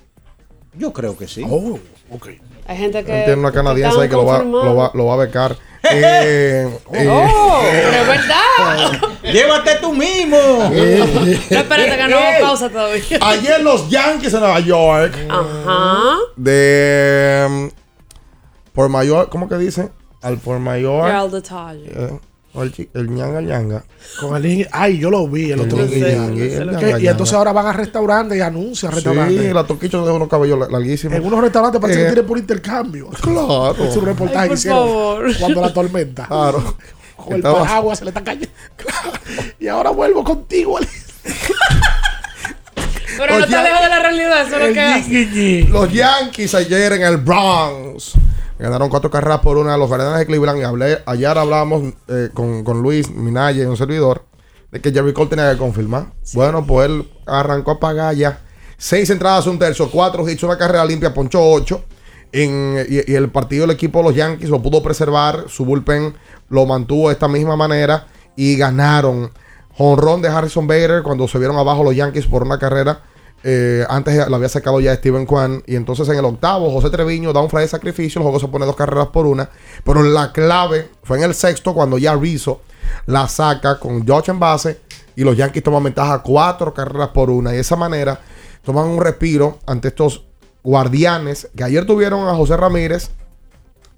Yo 0.78 0.94
creo 0.94 1.18
que 1.18 1.28
sí. 1.28 1.44
Oh, 1.48 1.80
ok. 2.14 2.28
Hay 2.66 2.78
gente 2.78 3.04
que. 3.04 3.12
Tiene 3.24 3.36
una 3.42 3.52
canadiense 3.52 4.00
ahí 4.00 4.08
que 4.08 4.16
lo 4.16 4.26
va, 4.26 4.40
lo 4.44 4.76
va, 4.76 4.92
lo 4.94 5.06
va 5.06 5.14
a 5.16 5.18
becar. 5.18 5.56
Eh, 5.92 6.80
eh, 6.94 7.08
Oh, 7.12 7.60
pero 7.62 7.90
es 7.90 8.08
verdad. 8.08 9.10
Llévate 9.34 9.76
tú 9.82 9.92
mismo. 9.92 10.38
No, 10.38 10.72
espérate 10.72 11.98
que 11.98 12.08
no 12.08 12.18
hago 12.18 12.40
pausa 12.48 12.70
todavía. 12.70 13.04
Ayer 13.20 13.62
los 13.62 13.90
Yankees 13.90 14.34
en 14.34 14.40
Nueva 14.40 14.62
York. 14.62 15.14
Ajá. 15.30 16.16
De. 16.38 17.46
um, 17.50 17.70
por 18.72 18.88
mayor, 18.88 19.28
¿cómo 19.28 19.50
que 19.50 19.58
dice? 19.58 19.90
Al 20.22 20.38
por 20.38 20.60
mayor. 20.60 21.10
Ya 21.10 21.20
al 21.20 21.32
detalle. 21.32 21.92
eh, 21.94 22.20
el, 22.62 22.90
el 22.94 23.10
ñanga 23.16 23.42
ñanga. 23.42 23.84
Con 24.20 24.36
el 24.36 24.46
ing- 24.46 24.68
Ay, 24.72 25.00
yo 25.00 25.10
lo 25.10 25.28
vi 25.28 25.52
el 25.52 25.62
otro 25.62 25.80
El 25.82 25.90
día. 25.90 26.06
Que- 26.28 26.64
ñanga, 26.66 27.00
y 27.00 27.08
entonces 27.08 27.34
ahora 27.34 27.52
van 27.52 27.66
a 27.66 27.74
restaurantes 27.74 28.38
y 28.38 28.42
anuncian 28.42 28.92
restaurantes. 28.92 29.42
Sí, 29.42 29.52
la 29.54 29.66
toquicha 29.66 29.98
de 29.98 30.12
unos 30.12 30.28
cabellos 30.30 30.60
la- 30.60 30.68
larguísimos. 30.68 31.18
En 31.18 31.26
unos 31.26 31.42
restaurantes 31.42 31.82
parece 31.82 32.00
Eh, 32.00 32.04
que 32.04 32.10
tienen 32.12 32.28
por 32.28 32.38
intercambio. 32.38 33.08
Claro. 33.22 33.76
Es 33.84 33.96
un 33.98 34.06
reportaje 34.06 34.40
Ay, 34.40 34.44
que 34.44 34.50
por 34.50 34.58
hicieron 34.58 34.88
favor. 34.88 35.38
cuando 35.40 35.62
la 35.62 35.74
tormenta. 35.74 36.26
Claro. 36.28 36.76
Con 37.16 37.34
el 37.34 37.42
paraguas 37.42 37.98
se 38.00 38.06
le 38.06 38.10
está 38.12 38.24
cayendo. 38.24 38.50
Y 39.60 39.68
ahora 39.68 39.90
vuelvo 39.92 40.24
contigo. 40.24 40.78
Pero 43.18 43.38
no 43.38 43.44
está 43.46 43.64
lejos 43.64 43.82
de 43.82 43.90
la 43.90 44.00
realidad, 44.00 44.42
eso 44.48 44.58
es 44.60 44.68
lo 44.68 44.74
que. 44.74 45.68
Los 45.70 45.94
Yankees 45.94 46.54
ayer 46.56 46.94
en 46.94 47.04
el 47.04 47.18
Bronx 47.18 48.14
ganaron 48.64 48.88
cuatro 48.90 49.12
carreras 49.12 49.42
por 49.42 49.58
una 49.58 49.74
de 49.74 49.78
los 49.78 49.90
Guardianes 49.90 50.20
de 50.20 50.26
Cleveland. 50.26 50.60
Y 50.60 50.64
hablé, 50.64 51.00
ayer 51.06 51.38
hablábamos 51.38 51.94
eh, 52.08 52.30
con, 52.34 52.64
con 52.64 52.82
Luis 52.82 53.12
Minaya, 53.12 53.70
un 53.70 53.76
servidor, 53.76 54.24
de 54.72 54.80
que 54.80 54.92
Jerry 54.92 55.12
Cole 55.12 55.30
tenía 55.30 55.52
que 55.52 55.58
confirmar. 55.58 56.14
Bueno, 56.34 56.66
pues 56.66 56.90
él 56.90 57.12
arrancó 57.26 57.72
a 57.72 57.80
pagar 57.80 58.16
ya. 58.16 58.40
Seis 58.78 59.10
entradas, 59.10 59.48
un 59.48 59.60
tercio, 59.60 59.92
cuatro 59.92 60.28
hits, 60.28 60.44
una 60.44 60.58
carrera 60.58 60.86
limpia, 60.86 61.14
ponchó 61.14 61.42
ocho. 61.44 61.84
En- 62.32 62.86
y, 62.90 63.12
y 63.12 63.16
el 63.16 63.30
partido 63.30 63.68
del 63.68 63.76
equipo 63.76 64.00
de 64.00 64.06
los 64.06 64.16
Yankees 64.16 64.50
lo 64.50 64.62
pudo 64.62 64.82
preservar. 64.82 65.46
Su 65.50 65.66
bullpen 65.66 66.14
lo 66.50 66.66
mantuvo 66.66 67.10
de 67.10 67.14
esta 67.14 67.28
misma 67.28 67.56
manera 67.58 68.08
y 68.36 68.56
ganaron. 68.56 69.30
Honrón 69.78 70.22
de 70.22 70.30
Harrison 70.30 70.68
Bader 70.68 71.04
cuando 71.04 71.28
se 71.28 71.38
vieron 71.38 71.58
abajo 71.58 71.84
los 71.84 71.96
Yankees 71.96 72.28
por 72.28 72.44
una 72.44 72.58
carrera. 72.60 73.02
Eh, 73.44 73.86
antes 73.90 74.28
lo 74.30 74.36
había 74.38 74.50
sacado 74.50 74.80
ya 74.80 74.96
Steven 74.96 75.26
Kwan. 75.26 75.64
Y 75.66 75.76
entonces 75.76 76.08
en 76.10 76.18
el 76.18 76.26
octavo, 76.26 76.72
José 76.72 76.90
Treviño 76.90 77.34
da 77.34 77.42
un 77.42 77.50
fly 77.50 77.62
de 77.62 77.68
sacrificio. 77.68 78.20
El 78.20 78.24
juego 78.24 78.40
se 78.40 78.48
pone 78.48 78.66
dos 78.66 78.76
carreras 78.76 79.08
por 79.08 79.26
una. 79.26 79.50
Pero 79.84 80.02
la 80.04 80.32
clave 80.32 80.90
fue 81.04 81.18
en 81.18 81.24
el 81.24 81.34
sexto, 81.34 81.74
cuando 81.74 81.98
ya 81.98 82.16
Rizzo 82.16 82.62
la 83.06 83.28
saca 83.28 83.80
con 83.80 84.06
George 84.06 84.32
en 84.32 84.40
base. 84.40 84.80
Y 85.16 85.24
los 85.24 85.38
Yankees 85.38 85.64
toman 85.64 85.84
ventaja 85.84 86.24
cuatro 86.24 86.74
carreras 86.74 87.10
por 87.10 87.30
una. 87.30 87.52
Y 87.52 87.56
de 87.56 87.62
esa 87.62 87.76
manera 87.76 88.20
toman 88.64 88.88
un 88.88 89.02
respiro 89.02 89.60
ante 89.66 89.90
estos 89.90 90.26
guardianes 90.64 91.50
que 91.56 91.64
ayer 91.64 91.86
tuvieron 91.86 92.28
a 92.28 92.36
José 92.36 92.56
Ramírez, 92.58 93.12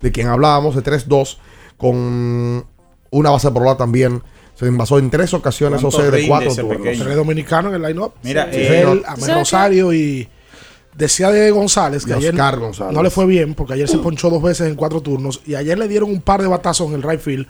de 0.02 0.12
quien 0.12 0.28
hablábamos, 0.28 0.76
de 0.76 0.84
3-2, 0.84 1.38
con 1.78 2.66
una 3.12 3.30
base 3.30 3.52
por 3.52 3.64
bola 3.64 3.78
también. 3.78 4.24
Se 4.56 4.66
envasó 4.68 4.98
en 5.00 5.10
tres 5.10 5.34
ocasiones, 5.34 5.82
¿Cuánto 5.82 5.98
José, 5.98 6.12
de 6.12 6.28
cuatro 6.28 6.56
turnos. 6.56 6.98
Tres 7.00 7.16
dominicanos 7.16 7.74
en 7.74 7.84
el 7.84 7.90
line-up. 7.90 8.14
Mira, 8.24 8.50
Sí. 8.52 8.58
eh, 8.58 8.68
Él, 8.82 8.88
señor. 8.88 9.04
Amel 9.06 9.20
¿Sabes 9.22 9.36
Rosario 9.36 9.94
y 9.94 10.28
Decía 10.98 11.30
de 11.30 11.52
González 11.52 12.06
que 12.06 12.14
ayer 12.14 12.34
Oscar 12.34 12.58
González. 12.58 12.94
no 12.94 13.04
le 13.04 13.10
fue 13.10 13.26
bien 13.26 13.54
porque 13.54 13.74
ayer 13.74 13.90
se 13.90 13.98
ponchó 13.98 14.30
dos 14.30 14.42
veces 14.42 14.68
en 14.70 14.76
cuatro 14.76 15.02
turnos 15.02 15.42
y 15.46 15.56
ayer 15.56 15.78
le 15.78 15.90
dieron 15.90 16.10
un 16.10 16.22
par 16.22 16.42
de 16.42 16.48
batazos 16.48 16.88
en 16.88 16.94
el 16.94 17.04
right 17.04 17.20
field 17.20 17.46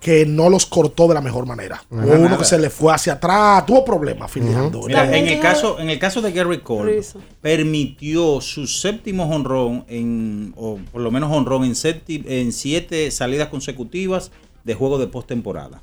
que 0.00 0.26
no 0.26 0.48
los 0.50 0.66
cortó 0.66 1.06
de 1.06 1.14
la 1.14 1.20
mejor 1.20 1.46
manera. 1.46 1.84
Hubo 1.88 2.00
uno 2.00 2.24
Nada. 2.24 2.38
que 2.38 2.44
se 2.44 2.58
le 2.58 2.70
fue 2.70 2.92
hacia 2.92 3.12
atrás, 3.12 3.64
tuvo 3.66 3.84
problemas 3.84 4.28
fildeando. 4.32 4.82
Mira, 4.88 5.16
en 5.16 5.28
el 5.28 5.38
caso, 5.38 5.78
en 5.78 5.90
el 5.90 6.00
caso 6.00 6.20
de 6.20 6.32
Gary 6.32 6.58
Cole, 6.58 7.00
permitió 7.40 8.40
su 8.40 8.66
séptimo 8.66 9.24
honrón 9.32 9.84
en, 9.86 10.52
o 10.56 10.80
por 10.90 11.02
lo 11.02 11.12
menos 11.12 11.30
honrón 11.30 11.62
en, 11.64 11.74
en 12.08 12.52
siete 12.52 13.12
salidas 13.12 13.46
consecutivas 13.46 14.32
de 14.64 14.74
juego 14.74 14.98
de 14.98 15.06
postemporada. 15.06 15.82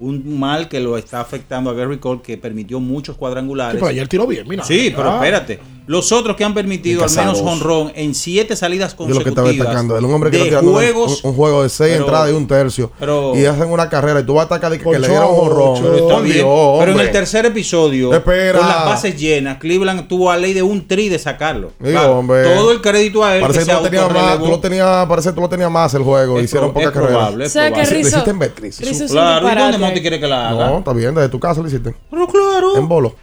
Un 0.00 0.38
mal 0.40 0.68
que 0.68 0.80
lo 0.80 0.96
está 0.98 1.20
afectando 1.20 1.70
a 1.70 1.74
Gary 1.74 1.98
Cole, 1.98 2.20
que 2.22 2.36
permitió 2.36 2.80
muchos 2.80 3.16
cuadrangulares. 3.16 3.74
Sí, 3.74 3.78
pero 3.80 3.90
ayer 3.90 4.08
tiró 4.08 4.26
bien, 4.26 4.46
mira. 4.48 4.64
Sí, 4.64 4.92
pero 4.96 5.10
Ah. 5.10 5.14
espérate. 5.16 5.60
Los 5.86 6.12
otros 6.12 6.36
que 6.36 6.44
han 6.44 6.54
permitido 6.54 7.04
al 7.04 7.10
menos 7.10 7.40
honrón 7.40 7.92
en 7.94 8.14
siete 8.14 8.54
salidas 8.56 8.96
Yo 8.96 9.06
lo 9.06 9.22
que 9.22 9.28
estaba 9.30 9.46
consecutivas 9.48 9.66
destacando, 9.68 10.08
un 10.08 10.14
hombre 10.14 10.30
que 10.30 10.38
de 10.38 10.44
está 10.48 10.60
juegos 10.60 11.24
un, 11.24 11.30
un 11.30 11.36
juego 11.36 11.62
de 11.62 11.68
seis 11.68 11.92
pero- 11.92 12.04
entradas 12.04 12.30
y 12.30 12.32
un 12.34 12.46
tercio. 12.46 12.92
pero- 12.98 13.32
y 13.36 13.44
hacen 13.44 13.68
una 13.70 13.88
carrera 13.88 14.20
y 14.20 14.24
tú 14.24 14.34
vas 14.34 14.42
a 14.44 14.46
atacar 14.46 14.70
de 14.70 14.78
que, 14.78 14.84
que 14.84 14.98
le 14.98 15.08
dieron 15.08 15.28
honrón. 15.30 15.82
pero 15.82 16.76
Pero 16.80 16.92
en 16.92 17.00
el 17.00 17.10
tercer 17.10 17.46
episodio, 17.46 18.12
Espera. 18.14 18.58
con 18.58 18.68
las 18.68 18.84
bases 18.84 19.16
llenas, 19.16 19.58
Cleveland 19.58 20.06
tuvo 20.08 20.30
a 20.30 20.36
ley 20.36 20.52
de 20.52 20.62
un 20.62 20.86
tri 20.86 21.08
de 21.08 21.18
sacarlo. 21.18 21.72
Sí, 21.82 21.90
Claro, 21.90 22.18
hombre. 22.18 22.44
Todo 22.54 22.70
el 22.72 22.80
crédito 22.80 23.24
a 23.24 23.36
él. 23.36 23.42
Parece 23.42 23.60
que 23.60 23.66
tú 23.66 23.72
lo 23.72 23.82
tenías 23.82 24.02
más, 24.04 24.12
autorrelevó. 24.14 24.44
tú 24.44 24.50
lo 24.50 24.60
tenías, 24.60 25.06
parece 25.06 25.28
que 25.30 25.34
tú 25.34 25.40
lo 25.40 25.48
tenías 25.48 25.70
más 25.70 25.94
el 25.94 26.02
juego. 26.02 26.38
Es 26.38 26.44
Hicieron 26.44 26.72
pro- 26.72 26.74
poca 26.74 26.86
es 26.86 26.92
carrera. 26.92 27.10
probable, 27.12 27.44
es 27.44 27.50
O 27.50 27.52
sea, 27.52 27.72
que 27.72 27.80
un 27.80 29.08
Claro, 29.08 29.48
¿y 29.48 29.54
dónde. 29.72 29.78
Monty 29.78 30.00
quiere 30.00 30.20
que 30.20 30.26
la 30.26 30.50
haga? 30.50 30.66
No, 30.70 30.78
está 30.78 30.92
bien, 30.92 31.14
desde 31.14 31.28
tu 31.28 31.40
casa 31.40 31.60
lo 31.60 31.66
hiciste. 31.68 31.94
Pero 32.10 32.26
claro. 32.28 32.76
En 32.76 32.88
bolo. 32.88 33.14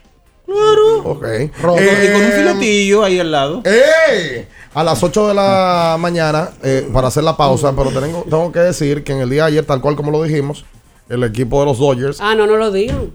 Claro. 0.50 0.98
Ok. 1.12 1.26
Y 1.44 1.48
con 1.60 1.72
un 1.72 1.80
Eh, 1.80 2.34
filetillo 2.36 3.04
ahí 3.04 3.20
al 3.20 3.32
lado. 3.32 3.62
¡Ey! 3.66 4.48
A 4.74 4.84
las 4.84 5.02
8 5.02 5.28
de 5.30 5.34
la 5.34 5.98
mañana, 6.00 6.52
eh, 6.64 6.88
para 6.94 7.08
hacer 7.08 7.24
la 7.24 7.36
pausa, 7.38 7.74
pero 7.76 7.90
tengo, 7.92 8.24
tengo 8.24 8.52
que 8.52 8.60
decir 8.60 9.04
que 9.04 9.14
en 9.14 9.20
el 9.22 9.30
día 9.30 9.44
de 9.44 9.48
ayer, 9.50 9.66
tal 9.66 9.82
cual 9.82 9.96
como 9.96 10.12
lo 10.12 10.22
dijimos, 10.24 10.66
el 11.10 11.24
equipo 11.24 11.60
de 11.60 11.66
los 11.66 11.80
Dodgers. 11.80 12.20
Ah, 12.22 12.36
no, 12.36 12.46
no 12.48 12.56
lo 12.58 12.72
digan. 12.72 13.12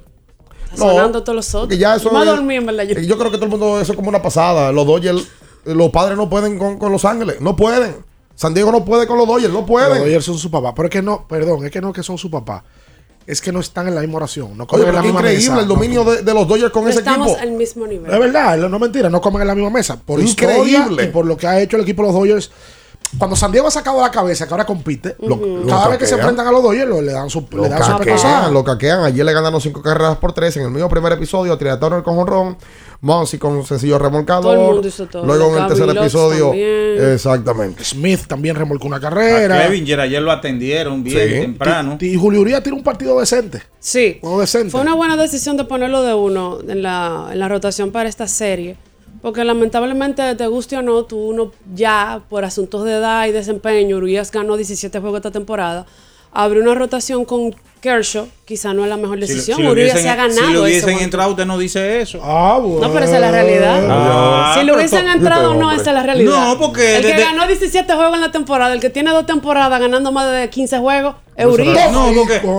Está 0.72 0.84
No, 0.86 0.92
sonando 0.92 1.22
todos 1.22 1.36
los 1.36 1.54
otros. 1.54 1.68
que 1.68 1.78
ya 1.78 1.94
eso 1.94 2.10
Yo 2.10 2.12
me 2.18 2.20
es- 2.24 2.26
dormí, 2.26 2.56
en 2.56 2.66
verdad. 2.66 2.84
Yo. 2.84 2.98
Yo 3.00 3.16
creo 3.18 3.30
que 3.30 3.36
todo 3.36 3.44
el 3.46 3.50
mundo, 3.52 3.80
eso 3.80 3.92
es 3.92 3.96
como 3.96 4.08
una 4.08 4.20
pasada. 4.20 4.72
Los 4.72 4.86
Dodgers, 4.86 5.28
los 5.64 5.90
padres 5.90 6.16
no 6.16 6.28
pueden 6.28 6.58
con, 6.58 6.78
con 6.78 6.90
Los 6.90 7.04
Ángeles, 7.04 7.40
no 7.40 7.54
pueden. 7.54 7.96
San 8.34 8.52
Diego 8.52 8.72
no 8.72 8.84
puede 8.84 9.06
con 9.06 9.16
los 9.16 9.28
Dodgers, 9.28 9.52
no 9.52 9.60
Los 9.60 9.68
pueden. 9.68 9.98
Dodgers 10.02 10.24
son 10.24 10.36
su 10.38 10.50
papá. 10.50 10.74
Pero 10.74 10.86
es 10.88 10.90
que 10.92 11.02
no, 11.02 11.24
perdón, 11.28 11.64
es 11.64 11.70
que 11.70 11.80
no 11.80 11.90
es 11.90 11.94
que 11.94 12.02
son 12.02 12.18
su 12.18 12.28
papá. 12.32 12.64
Es 13.26 13.40
que 13.40 13.52
no 13.52 13.60
están 13.60 13.88
en 13.88 13.94
la 13.94 14.00
misma 14.02 14.16
oración. 14.16 14.56
No 14.56 14.64
Oye, 14.64 14.68
comen 14.70 14.88
en 14.88 14.94
la 14.94 15.02
misma 15.02 15.20
increíble 15.20 15.48
mesa. 15.50 15.60
el 15.62 15.68
dominio 15.68 16.04
de, 16.04 16.22
de 16.22 16.34
los 16.34 16.46
Dodgers 16.46 16.70
con 16.72 16.84
No 16.84 16.90
ese 16.90 16.98
estamos 16.98 17.28
equipo. 17.28 17.42
al 17.42 17.50
mismo 17.52 17.86
nivel. 17.86 18.12
Es 18.12 18.18
verdad, 18.18 18.56
no 18.58 18.76
es 18.76 18.80
mentira, 18.82 19.08
no 19.08 19.20
comen 19.20 19.42
en 19.42 19.48
la 19.48 19.54
misma 19.54 19.70
mesa. 19.70 19.98
Por 20.04 20.20
Increíble. 20.20 20.70
historia 20.78 21.04
y 21.04 21.08
por 21.08 21.24
lo 21.24 21.36
que 21.36 21.46
ha 21.46 21.60
hecho 21.60 21.76
el 21.76 21.82
equipo 21.84 22.02
de 22.02 22.08
los 22.08 22.14
Dodgers. 22.14 22.50
Cuando 23.18 23.36
San 23.36 23.52
Diego 23.52 23.68
ha 23.68 23.70
sacado 23.70 24.00
la 24.00 24.10
cabeza, 24.10 24.46
que 24.46 24.52
ahora 24.54 24.66
compite, 24.66 25.14
Lo- 25.20 25.38
cada 25.66 25.84
lo 25.84 25.90
vez 25.90 25.98
que 26.00 26.06
se 26.06 26.14
enfrentan 26.16 26.48
a 26.48 26.50
los 26.50 26.62
Dodgers, 26.62 26.88
lo- 26.88 27.00
le 27.00 27.12
dan 27.12 27.30
su, 27.30 27.46
Lo 27.52 27.62
le 27.62 27.68
dan 27.68 27.82
su 27.84 27.96
caquean, 27.98 28.52
lo 28.52 28.64
caquean. 28.64 29.04
Ayer 29.04 29.24
le 29.24 29.32
ganaron 29.32 29.60
cinco 29.60 29.80
carreras 29.82 30.16
por 30.16 30.32
tres 30.32 30.56
en 30.56 30.64
el 30.64 30.70
mismo 30.70 30.88
primer 30.88 31.12
episodio. 31.12 31.56
Trina 31.56 31.78
Turner 31.78 32.02
con 32.02 32.16
jonrón. 32.16 32.56
Monsi 33.04 33.36
con 33.38 33.64
sencillo 33.66 33.98
remolcador. 33.98 34.42
Todo 34.42 34.68
el 34.68 34.72
mundo 34.74 34.88
hizo 34.88 35.06
todo. 35.06 35.26
Luego 35.26 35.54
en 35.56 35.62
el 35.62 35.68
tercer 35.68 35.90
episodio. 35.90 36.46
también. 36.48 37.12
Exactamente. 37.12 37.84
Smith 37.84 38.20
también 38.26 38.56
remolcó 38.56 38.86
una 38.86 38.96
A 38.96 39.00
carrera. 39.00 39.66
Clevinger 39.66 40.00
ayer 40.00 40.22
lo 40.22 40.32
atendieron 40.32 41.04
bien 41.04 41.28
Sí. 41.28 41.34
temprano. 41.40 41.98
Y, 42.00 42.06
y 42.06 42.16
Julio 42.16 42.40
Urias 42.40 42.62
tiene 42.62 42.78
un 42.78 42.82
partido 42.84 43.20
decente. 43.20 43.62
Sí. 43.78 44.20
Decente. 44.40 44.70
Fue 44.70 44.80
una 44.80 44.94
buena 44.94 45.16
decisión 45.18 45.56
de 45.58 45.64
ponerlo 45.64 46.02
de 46.02 46.14
uno 46.14 46.60
en 46.66 46.82
la, 46.82 47.28
en 47.30 47.38
la 47.38 47.48
rotación 47.48 47.92
para 47.92 48.08
esta 48.08 48.26
serie. 48.26 48.76
Porque 49.20 49.44
lamentablemente, 49.44 50.34
te 50.34 50.46
guste 50.46 50.76
o 50.78 50.82
no, 50.82 51.04
tú 51.04 51.18
uno 51.18 51.52
ya, 51.74 52.22
por 52.30 52.44
asuntos 52.44 52.84
de 52.84 52.92
edad 52.92 53.26
y 53.26 53.32
desempeño, 53.32 53.98
Urias 53.98 54.30
ganó 54.30 54.56
17 54.56 54.98
juegos 55.00 55.18
esta 55.18 55.30
temporada. 55.30 55.84
Abrió 56.32 56.62
una 56.62 56.74
rotación 56.74 57.24
con 57.24 57.54
Kershaw, 57.84 58.26
quizá 58.46 58.72
no 58.72 58.82
es 58.84 58.88
la 58.88 58.96
mejor 58.96 59.20
decisión. 59.20 59.58
si 59.58 59.62
lo 59.62 59.72
Urias 59.72 59.92
hubiesen- 59.94 60.02
se 60.04 60.08
ha 60.08 60.16
ganado 60.16 60.34
Si 60.46 60.52
lo 60.54 60.66
ese 60.66 60.84
hubiesen 60.86 61.04
entrado, 61.04 61.30
usted 61.32 61.44
no 61.44 61.58
dice 61.58 62.00
eso. 62.00 62.18
Ah, 62.22 62.58
bueno. 62.62 62.80
No, 62.88 62.94
pero 62.94 63.04
esa 63.04 63.16
es 63.16 63.20
la 63.20 63.30
realidad. 63.30 63.86
Ah, 63.90 64.56
si 64.58 64.64
lo 64.64 64.74
hubiesen 64.76 65.06
entrado 65.06 65.50
o 65.50 65.54
no, 65.54 65.70
esa 65.70 65.90
es 65.90 65.94
la 65.94 66.02
realidad. 66.02 66.32
No, 66.32 66.58
porque 66.58 66.96
El 66.96 67.02
que 67.04 67.12
ganó 67.20 67.46
17 67.46 67.92
juegos 67.94 68.14
en 68.14 68.22
la 68.22 68.32
temporada, 68.32 68.72
el 68.72 68.80
que 68.80 68.88
tiene 68.88 69.10
dos 69.10 69.26
temporadas 69.26 69.78
ganando 69.78 70.10
más 70.12 70.32
de 70.32 70.48
15 70.48 70.78
juegos, 70.78 71.14
No, 71.36 71.50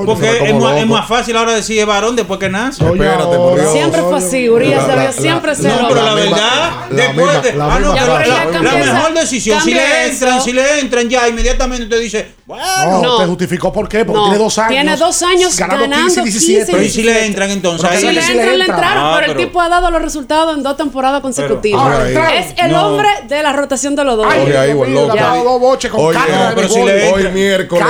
porque, 0.05 0.49
es, 0.49 0.53
más, 0.55 0.77
es 0.77 0.85
más 0.87 1.07
fácil 1.07 1.37
ahora 1.37 1.53
decir 1.53 1.79
es 1.79 1.85
varón 1.85 2.15
después 2.15 2.37
que 2.39 2.49
nace. 2.49 2.83
Oye, 2.83 2.93
Espérate, 3.05 3.37
por 3.37 3.55
Dios. 3.59 3.71
Siempre 3.71 4.01
fue 4.01 4.17
así, 4.17 4.49
Urias 4.49 4.85
debió 4.87 5.11
siempre 5.13 5.55
ser 5.55 5.71
No, 5.81 5.87
pero 5.87 6.01
la 6.03 6.13
verdad, 6.13 6.39
la 6.89 6.95
después 6.95 7.43
de- 7.43 7.53
la 7.53 7.73
ah, 7.73 7.79
no, 7.79 7.93
pero 7.93 8.85
mejor 8.85 9.13
decisión, 9.13 9.61
si 9.61 9.73
le 9.73 10.07
entran, 10.07 10.41
si 10.41 10.51
le 10.51 10.79
entran 10.79 11.09
ya, 11.09 11.27
inmediatamente 11.29 11.85
usted 11.85 12.01
dice, 12.01 12.27
bueno, 12.45 12.63
No, 12.85 13.01
No. 13.01 13.17
te 13.17 13.25
justificó 13.27 13.71
por 13.71 13.87
qué, 13.87 14.03
porque 14.03 14.19
No, 14.19 14.23
tiene 14.25 14.37
dos 14.39 14.57
años. 14.57 14.69
tiene 14.71 14.97
dos 14.97 15.23
años 15.23 15.57
ganando 15.57 15.95
15 15.95 16.19
y 16.19 16.23
17. 16.23 16.71
pero 16.71 16.83
¿y 16.83 16.89
si 16.89 17.03
le 17.03 17.25
entran 17.25 17.51
entonces? 17.51 17.89
Si 17.99 18.05
le 18.11 18.19
entran, 18.19 18.37
le 18.37 18.45
le 18.45 18.51
entra. 18.65 18.75
entraron, 18.75 19.03
Ah, 19.05 19.17
pero 19.19 19.31
el 19.31 19.37
tipo 19.37 19.61
ha 19.61 19.69
dado 19.69 19.89
los 19.89 20.01
resultados 20.01 20.55
en 20.57 20.63
dos 20.63 20.75
temporadas 20.75 21.21
consecutivas. 21.21 22.09
Es 22.09 22.53
el 22.57 22.75
hombre 22.75 23.07
de 23.29 23.41
la 23.41 23.53
rotación 23.53 23.95
de 23.95 24.03
los 24.03 24.17
dos. 24.17 24.27
Ay, 24.29 24.41
Oye, 24.45 24.57
ahí, 24.57 24.71
Hoy 24.73 24.89
miércoles. 27.33 27.85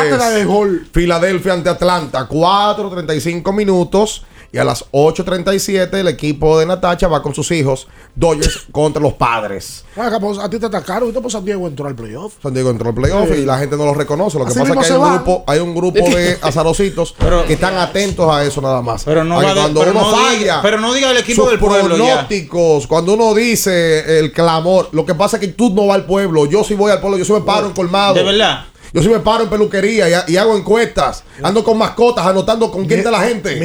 Filadelfia 0.92 1.54
ante 1.54 1.70
Atlanta, 1.70 2.28
4.35 2.30 3.54
minutos. 3.54 4.24
Y 4.52 4.58
a 4.58 4.64
las 4.64 4.86
8.37 4.94 5.96
el 5.96 6.08
equipo 6.08 6.58
de 6.58 6.66
Natacha 6.66 7.10
va 7.10 7.22
con 7.22 7.36
sus 7.36 7.52
hijos, 7.52 7.88
Dodgers 8.16 8.62
contra 8.72 9.02
los 9.02 9.12
padres. 9.14 9.84
Ah, 9.98 10.08
capaz, 10.10 10.38
a 10.42 10.50
ti 10.50 10.58
te 10.60 10.68
atacaron 10.68 11.12
pues 11.12 11.34
San 11.34 11.44
Diego 11.44 11.68
entró 11.68 11.88
al 11.88 11.96
playoff. 11.96 12.36
San 12.42 12.54
Diego 12.54 12.70
entró 12.70 12.88
al 12.88 12.96
playoff 12.96 13.28
Sí. 13.34 13.40
y 13.42 13.46
la 13.46 13.58
gente 13.58 13.76
no 13.76 13.84
lo 13.84 13.94
reconoce. 13.94 14.40
Lo 14.40 14.46
que 14.46 14.52
Así 14.52 14.60
pasa 14.60 14.74
es 14.80 14.88
que 14.88 14.94
hay 14.94 15.00
un, 15.00 15.14
grupo, 15.14 15.44
hay 15.46 15.60
un 15.60 15.76
grupo 15.76 16.00
de 16.10 16.38
azarositos 16.42 17.16
que 17.48 17.54
están 17.54 17.76
atentos 17.78 18.32
a 18.34 18.46
eso 18.46 18.62
nada 18.62 18.82
más. 18.82 19.04
Pero 19.04 19.26
no 19.26 19.36
va 19.44 19.54
de- 19.54 19.60
cuando 19.60 19.80
pero 19.82 19.92
uno 19.92 20.12
no 20.12 20.18
diga- 20.30 20.60
pero 20.62 20.80
no 20.80 20.94
diga 20.94 21.12
el 21.12 21.18
equipo 21.18 21.42
sus 21.42 21.52
del 21.52 21.60
pueblo 21.60 21.98
ya. 21.98 22.06
pronósticos, 22.06 22.88
cuando 22.88 23.16
uno 23.16 23.34
dice 23.34 24.20
el 24.20 24.32
clamor, 24.32 24.88
lo 24.94 25.06
que 25.06 25.16
pasa 25.16 25.36
es 25.36 25.42
que 25.42 25.48
tú 25.50 25.72
no 25.72 25.88
vas 25.88 25.96
al 25.96 26.06
pueblo, 26.06 26.46
yo 26.46 26.64
sí 26.64 26.76
voy 26.76 26.94
al 26.94 27.02
pueblo, 27.02 27.18
yo 27.18 27.26
sí 27.26 27.34
me 27.34 27.42
paro 27.42 27.68
en 27.68 27.74
colmado. 27.74 28.14
de 28.14 28.24
verdad. 28.24 28.66
Yo 28.96 29.02
sí 29.04 29.10
me 29.10 29.20
paro 29.20 29.44
en 29.44 29.50
peluquería 29.50 30.08
y, 30.10 30.32
y 30.34 30.38
hago 30.38 30.56
encuestas, 30.58 31.24
ando 31.44 31.64
con 31.64 31.78
mascotas, 31.78 32.26
anotando 32.26 32.72
con 32.72 32.86
quién 32.86 33.00
está 33.00 33.12
la 33.12 33.20
gente. 33.22 33.60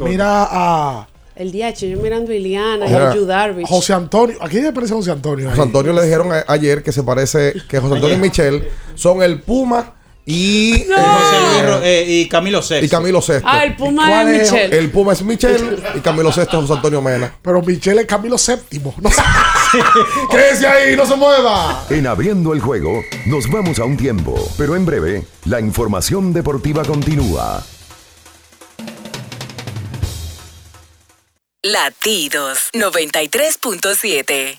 Mira, 0.00 0.48
a 0.50 1.06
El 1.36 1.52
DH, 1.52 1.86
yo 1.88 1.98
mirando 2.02 2.32
a 2.32 2.34
Iliana 2.34 2.86
y 2.88 2.94
a 2.94 3.14
Darvish. 3.26 3.66
José 3.68 3.92
Antonio. 3.92 4.36
¿A 4.40 4.48
quién 4.48 4.64
le 4.64 4.72
parece 4.72 4.94
José 4.94 5.10
Antonio? 5.10 5.46
ahí? 5.48 5.50
José 5.54 5.62
Antonio 5.66 5.92
le 5.92 6.02
dijeron 6.02 6.32
a- 6.32 6.44
ayer 6.48 6.82
que 6.82 6.92
se 6.92 7.02
parece, 7.02 7.52
que 7.68 7.78
José 7.78 7.94
Antonio 7.94 8.16
y 8.16 8.20
Michelle 8.20 8.68
son 8.94 9.22
el 9.22 9.40
Puma 9.42 9.94
y, 10.26 10.84
No. 10.88 10.96
José 10.96 11.40
Luis 11.40 11.56
eh, 11.58 11.62
Ro- 11.66 11.80
eh, 11.82 12.04
y 12.08 12.28
Camilo 12.28 12.62
Sexto. 12.62 12.84
y 12.86 12.88
Camilo 12.88 13.20
Sesto. 13.22 13.48
Ah, 13.50 13.64
el 13.64 13.74
Puma 13.76 14.06
¿Cuál 14.08 14.28
es 14.28 14.42
es? 14.42 14.52
Michelle. 14.52 14.78
El 14.78 14.90
Puma 14.90 15.12
es 15.12 15.22
Michelle 15.22 15.76
y 15.96 16.00
Camilo 16.00 16.30
Sesto 16.32 16.56
es 16.58 16.62
José 16.62 16.74
Antonio 16.74 17.02
Mena. 17.02 17.34
Pero 17.42 17.62
Michelle 17.62 18.00
es 18.02 18.06
Camilo 18.06 18.36
VII. 18.36 18.80
No 19.00 19.10
sé. 19.10 19.22
¡Crece 20.30 20.66
ahí! 20.66 20.96
¡No 20.96 21.06
se 21.06 21.16
mueva! 21.16 21.84
En 21.90 22.06
abriendo 22.06 22.52
el 22.52 22.60
juego, 22.60 23.02
nos 23.26 23.48
vamos 23.50 23.78
a 23.78 23.84
un 23.84 23.96
tiempo, 23.96 24.36
pero 24.58 24.76
en 24.76 24.84
breve, 24.84 25.24
la 25.46 25.60
información 25.60 26.32
deportiva 26.32 26.84
continúa. 26.84 27.64
Latidos 31.62 32.70
93.7. 32.72 34.58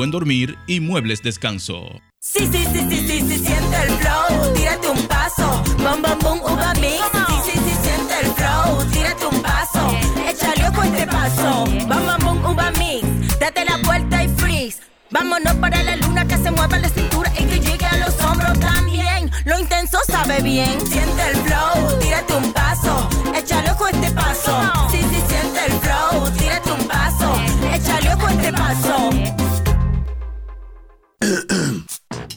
dormir 0.09 0.57
y 0.65 0.79
muebles 0.79 1.21
descanso. 1.21 2.01
Sí, 2.19 2.47
sí, 2.51 2.65
sí, 2.71 2.79
sí, 2.89 3.07
sí, 3.07 3.19
sí, 3.19 3.37
siente 3.45 3.77
el 3.83 3.91
flow, 3.99 4.53
tírate 4.55 4.87
un 4.89 5.07
paso, 5.07 5.63
bom, 5.77 6.01
bom, 6.01 6.17
bom, 6.21 6.39
uva 6.41 6.73
mix. 6.75 7.03
Sí, 7.27 7.51
sí, 7.51 7.59
sí, 7.59 7.75
siente 7.83 8.13
el 8.21 8.31
flow, 8.33 8.85
tírate 8.91 9.25
un 9.25 9.41
paso, 9.41 9.97
échale 10.27 10.67
ojo 10.69 10.83
este 10.83 11.05
paso, 11.07 11.65
bom, 11.87 12.05
bom, 12.05 12.41
bom, 12.41 12.51
uva 12.51 12.71
mix. 12.71 13.05
Date 13.39 13.65
la 13.65 13.77
vuelta 13.85 14.23
y 14.23 14.27
freeze, 14.29 14.79
vámonos 15.09 15.55
para 15.55 15.83
la 15.83 15.95
luna 15.97 16.27
que 16.27 16.37
se 16.37 16.51
mueva 16.51 16.79
la 16.79 16.89
cintura 16.89 17.31
y 17.37 17.43
que 17.45 17.59
llegue 17.59 17.85
a 17.85 17.97
los 17.97 18.19
hombros 18.21 18.59
también. 18.59 19.29
Lo 19.45 19.59
intenso 19.59 19.97
sabe 20.07 20.41
bien, 20.41 20.79
siente 20.87 21.29
el 21.29 21.35
flow, 21.37 21.99
tírate 21.99 22.35
un 22.35 22.53
paso, 22.53 23.09
échale 23.35 23.71
ojo 23.71 23.87
este 23.87 24.11
paso. 24.11 24.89
Sí, 24.91 24.99
sí, 24.99 25.21
siente 25.27 25.65
el 25.65 25.73
flow, 25.79 26.31
tírate 26.37 26.71
un 26.71 26.87
paso, 26.87 27.33
échale 27.73 28.13
ojo 28.13 28.29
este 28.29 28.53
paso. 28.53 29.40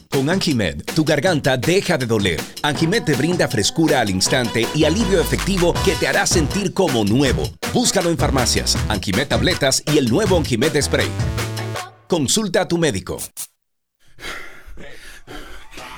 Con 0.09 0.29
Anjimed, 0.29 0.83
tu 0.95 1.03
garganta 1.03 1.57
deja 1.57 1.97
de 1.97 2.05
doler. 2.05 2.41
Anjimed 2.61 3.03
te 3.03 3.15
brinda 3.15 3.47
frescura 3.47 3.99
al 3.99 4.09
instante 4.09 4.65
y 4.73 4.85
alivio 4.85 5.19
efectivo 5.19 5.73
que 5.83 5.95
te 5.95 6.07
hará 6.07 6.25
sentir 6.25 6.73
como 6.73 7.03
nuevo. 7.03 7.43
Búscalo 7.73 8.09
en 8.09 8.17
farmacias, 8.17 8.77
Anjimed 8.87 9.27
tabletas 9.27 9.83
y 9.93 9.97
el 9.97 10.09
nuevo 10.09 10.37
Anjimed 10.37 10.81
Spray. 10.81 11.09
Consulta 12.07 12.61
a 12.61 12.67
tu 12.67 12.77
médico. 12.77 13.17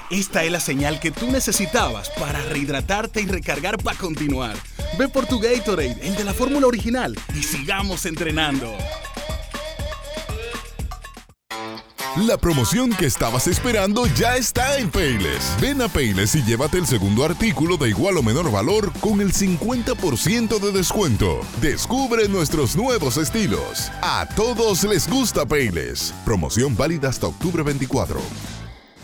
Esta 0.10 0.44
es 0.46 0.52
la 0.52 0.62
señal 0.62 1.00
que 1.02 1.12
tú 1.12 1.30
necesitabas 1.30 2.10
para 2.12 2.42
rehidratarte 2.42 3.22
y 3.22 3.26
recargar 3.26 3.78
para 3.78 3.98
continuar. 3.98 4.56
Ve 4.98 5.10
por 5.10 5.26
tu 5.26 5.40
Gatorade, 5.40 5.98
el 6.02 6.16
de 6.16 6.24
la 6.24 6.34
fórmula 6.34 6.66
original, 6.66 7.14
y 7.36 7.44
sigamos 7.44 8.06
entrenando. 8.06 8.74
La 12.26 12.36
promoción 12.36 12.90
que 12.94 13.06
estabas 13.06 13.46
esperando 13.46 14.08
ya 14.08 14.38
está 14.38 14.80
en 14.80 14.90
Payless. 14.90 15.56
Ven 15.62 15.84
a 15.84 15.88
Payless 15.88 16.34
y 16.34 16.42
llévate 16.42 16.80
el 16.80 16.88
segundo 16.88 17.24
artículo 17.24 17.78
de 17.78 17.90
igual 17.90 18.18
o 18.18 18.24
menor 18.24 18.52
valor 18.52 18.92
con 19.02 19.22
el 19.22 19.32
50% 19.32 20.60
de 20.60 20.72
descuento. 20.72 21.42
Descubre 21.62 22.28
nuestros 22.28 22.76
nuevos 22.76 23.18
estilos. 23.18 23.92
A 24.02 24.28
todos 24.36 24.84
les 24.86 25.08
gusta 25.08 25.46
Payless. 25.46 26.12
Promoción 26.26 26.76
válida 26.76 27.08
hasta 27.08 27.28
octubre 27.28 27.62
24. 27.62 28.20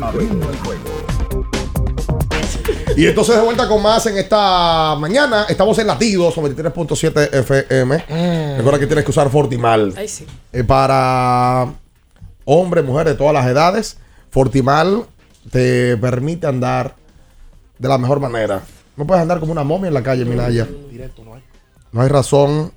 Abriendo 0.00 0.50
el 0.50 0.56
juego. 0.58 0.82
Y 2.96 3.06
entonces 3.06 3.36
de 3.36 3.42
vuelta 3.42 3.68
con 3.68 3.82
más 3.82 4.06
en 4.06 4.18
esta 4.18 4.96
mañana. 4.98 5.46
Estamos 5.48 5.78
en 5.78 5.86
Latidos 5.86 6.36
93.7 6.36 7.34
FM. 7.34 8.56
Recuerda 8.56 8.78
que 8.78 8.86
tienes 8.86 9.04
que 9.04 9.10
usar 9.10 9.30
Fortimal. 9.30 9.94
Ay, 9.96 10.08
sí. 10.08 10.26
Eh, 10.52 10.62
para 10.64 11.72
hombres, 12.44 12.84
mujeres 12.84 13.14
de 13.14 13.18
todas 13.18 13.32
las 13.32 13.46
edades, 13.46 13.96
Fortimal 14.30 15.06
te 15.50 15.96
permite 15.96 16.46
andar 16.46 16.94
de 17.78 17.88
la 17.88 17.98
mejor 17.98 18.20
manera. 18.20 18.62
No 18.96 19.06
puedes 19.06 19.22
andar 19.22 19.40
como 19.40 19.52
una 19.52 19.64
momia 19.64 19.88
en 19.88 19.94
la 19.94 20.02
calle, 20.02 20.24
Minaya. 20.24 20.68
Directo, 20.90 21.24
no 21.24 21.34
hay. 21.34 21.42
No 21.92 22.02
hay 22.02 22.08
razón. 22.08 22.72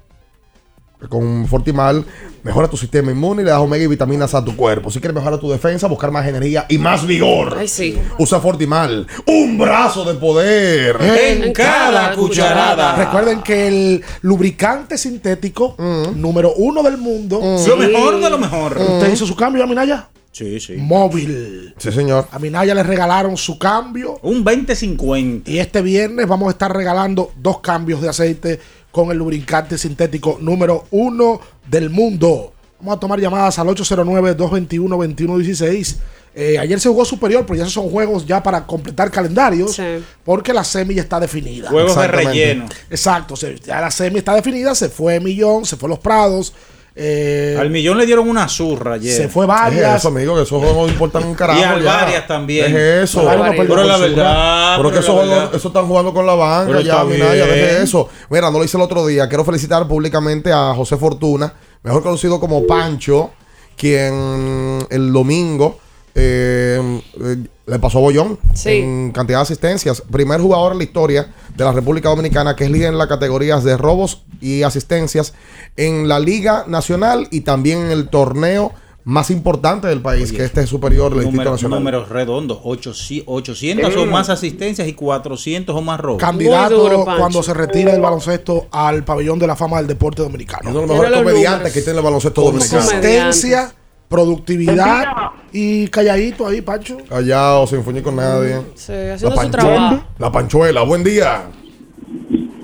Con 1.10 1.48
Fortimal 1.48 2.06
mejora 2.44 2.68
tu 2.68 2.78
sistema 2.78 3.12
inmune 3.12 3.42
y 3.42 3.46
le 3.46 3.52
das 3.52 3.60
omega 3.60 3.84
y 3.84 3.88
vitaminas 3.88 4.34
a 4.34 4.44
tu 4.44 4.56
cuerpo. 4.56 4.92
Si 4.92 5.00
quieres 5.00 5.16
mejorar 5.16 5.40
tu 5.40 5.50
defensa, 5.50 5.88
buscar 5.88 6.12
más 6.12 6.28
energía 6.28 6.66
y 6.70 6.78
más 6.78 7.06
vigor. 7.06 7.56
Ay, 7.58 7.68
sí. 7.68 7.98
Usa 8.18 8.40
Fortimal. 8.40 9.08
Un 9.26 9.58
brazo 9.58 10.06
de 10.06 10.14
poder. 10.14 10.98
En 11.02 11.54
cada 11.54 12.14
cucharada. 12.16 12.96
Recuerden 12.96 13.42
que 13.42 13.68
el 13.68 14.04
lubricante 14.22 14.98
sintético 14.98 15.76
número 16.16 16.54
uno 16.56 16.84
del 16.84 16.98
mundo. 16.98 17.40
Lo 17.68 17.78
mejor 17.78 18.22
de 18.22 18.30
lo 18.30 18.38
mejor. 18.38 18.78
¿Usted 18.78 19.12
hizo 19.12 19.26
su 19.26 19.36
cambio, 19.36 19.64
Aminaya? 19.64 20.10
Sí, 20.36 20.60
sí. 20.60 20.74
Móvil. 20.74 21.74
Sí, 21.78 21.94
señor. 21.94 22.28
A 22.30 22.40
Minaya 22.40 22.76
le 22.76 22.84
regalaron 22.84 23.38
su 23.38 23.58
cambio. 23.58 24.20
Un 24.22 24.44
2050. 24.44 25.50
Y 25.50 25.60
este 25.60 25.82
viernes 25.82 26.28
vamos 26.28 26.50
a 26.50 26.52
estar 26.52 26.76
regalando 26.76 27.32
dos 27.38 27.62
cambios 27.62 28.02
de 28.02 28.10
aceite 28.10 28.60
con 28.96 29.12
el 29.12 29.18
lubricante 29.18 29.78
sintético 29.78 30.38
número 30.40 30.86
uno 30.92 31.42
del 31.70 31.90
mundo. 31.90 32.54
Vamos 32.80 32.96
a 32.96 33.00
tomar 33.02 33.20
llamadas 33.20 33.60
al 33.60 33.68
809-221-2116. 33.68 35.98
Eh, 36.38 36.58
ayer 36.60 36.80
se 36.80 36.88
jugó 36.90 37.04
superior, 37.04 37.46
pero 37.46 37.58
ya 37.58 37.64
esos 37.64 37.74
son 37.74 37.90
juegos 37.90 38.26
ya 38.26 38.42
para 38.44 38.66
completar 38.66 39.10
calendarios. 39.12 39.76
Porque 40.24 40.54
la 40.54 40.64
semi 40.64 40.96
ya 40.96 41.02
está 41.02 41.20
definida. 41.20 41.70
Juegos 41.70 41.96
de 41.96 42.08
relleno. 42.08 42.66
Exacto. 42.90 43.36
se- 43.36 43.60
ya 43.60 43.82
la 43.82 43.92
semi 43.92 44.20
está 44.20 44.34
definida. 44.34 44.74
Se 44.76 44.88
fue 44.90 45.20
Millón, 45.20 45.66
se 45.66 45.76
fue 45.78 45.90
Los 45.90 46.00
Prados. 46.00 46.54
Eh, 46.98 47.58
Al 47.60 47.70
millón 47.72 47.98
le 47.98 48.06
dieron 48.06 48.30
una 48.30 48.48
zurra 48.48 48.94
ayer. 48.94 49.14
Se 49.14 49.28
fue 49.28 49.44
Es 49.44 49.50
varias. 49.50 49.98
eso, 50.00 50.08
amigo, 50.08 50.34
que 50.36 50.44
esos 50.44 50.60
juegos 50.62 50.88
no 50.88 50.94
importan 50.94 51.26
un 51.26 51.36
carajo. 51.36 51.60
Y 51.60 51.64
al 51.64 51.84
ya. 51.84 51.94
varias 51.94 52.26
también. 52.28 52.66
Deje 52.72 53.04
eso. 53.04 53.26
Varias 53.26 53.50
no 53.58 53.64
Pero 53.68 53.84
la 53.84 53.98
verdad, 53.98 54.78
Pero 54.78 54.90
que 54.90 54.94
pero 54.96 55.02
esos 55.04 55.16
juegos, 55.16 55.36
verdad. 55.40 55.56
eso 55.56 55.68
están 55.68 55.88
jugando 55.88 56.14
con 56.14 56.26
la 56.26 56.36
banca 56.36 56.68
Pero 56.68 56.80
ya, 56.82 57.04
Minaya, 57.04 57.34
bien. 57.46 57.50
deje 57.50 57.84
eso. 57.84 58.08
Mira, 58.30 58.50
no 58.50 58.60
lo 58.60 58.64
hice 58.64 58.78
el 58.78 58.84
otro 58.84 59.06
día. 59.06 59.28
Quiero 59.28 59.44
felicitar 59.44 59.86
públicamente 59.90 60.54
a 60.54 60.74
José 60.74 60.96
Fortuna, 60.96 61.54
mejor 61.84 62.02
conocido 62.02 62.40
como 62.40 62.66
Pancho, 62.66 63.32
quien 63.76 64.86
el 64.90 65.12
domingo 65.12 65.80
eh, 66.16 67.02
eh, 67.22 67.38
le 67.68 67.80
pasó 67.80 68.00
bollón 68.00 68.40
Sí. 68.54 68.70
en 68.70 69.12
cantidad 69.12 69.40
de 69.40 69.44
asistencias. 69.44 70.02
Primer 70.02 70.40
jugador 70.40 70.72
en 70.72 70.78
la 70.80 70.84
historia 70.86 71.28
de 71.56 71.64
la 71.64 71.72
República 71.72 72.10
Dominicana 72.10 72.56
que 72.56 72.64
es 72.66 72.72
líder 72.72 72.90
en 72.90 72.98
las 72.98 73.08
categorías 73.08 73.64
de 73.64 73.76
robos 73.78 74.24
y 74.42 74.64
asistencias 74.64 75.34
en 75.76 76.08
la 76.08 76.20
Liga 76.20 76.64
Nacional 76.68 77.28
y 77.32 77.42
también 77.42 77.80
en 77.80 77.92
el 77.92 78.08
torneo 78.10 78.72
más 79.04 79.30
importante 79.30 79.88
del 79.88 80.02
país, 80.02 80.32
que 80.32 80.44
este 80.44 80.62
es 80.62 80.70
superior 80.70 81.12
del 81.14 81.20
Instituto 81.26 81.32
Número- 81.38 81.52
Nacional. 81.52 81.80
números 81.80 82.10
redondos, 82.10 82.60
800, 82.64 83.26
800 83.28 83.96
o 83.98 84.06
más 84.08 84.30
asistencias 84.30 84.88
y 84.88 84.94
400 84.94 85.76
o 85.76 85.82
más 85.84 86.00
robos. 86.00 86.20
Candidato 86.20 87.04
cuando 87.06 87.44
se 87.44 87.54
retire 87.54 87.92
del 87.92 88.02
baloncesto 88.02 88.66
al 88.72 89.04
pabellón 89.04 89.38
de 89.38 89.46
la 89.46 89.56
fama 89.56 89.78
del 89.78 89.86
deporte 89.86 90.24
dominicano. 90.24 90.72
Uno 90.72 90.82
de 90.82 90.88
los 90.88 90.98
mejores 90.98 91.20
comediantes 91.20 91.74
que 91.74 91.82
tiene 91.84 92.00
el 92.00 92.04
baloncesto 92.06 92.42
dominicano. 92.42 92.82
Consistencia, 92.82 93.76
productividad 94.08 95.32
y 95.52 95.88
calladito 95.88 96.48
ahí, 96.48 96.62
Pancho. 96.62 96.98
Callado, 97.10 97.68
sin 97.68 97.84
fuñir 97.84 98.04
con 98.04 98.16
nadie. 98.16 98.62
Sí, 98.76 98.94
La, 98.94 99.18
su 99.18 99.50
trabajo. 99.52 100.04
la 100.18 100.32
panchuela, 100.32 100.82
buen 100.84 101.04
día. 101.04 101.44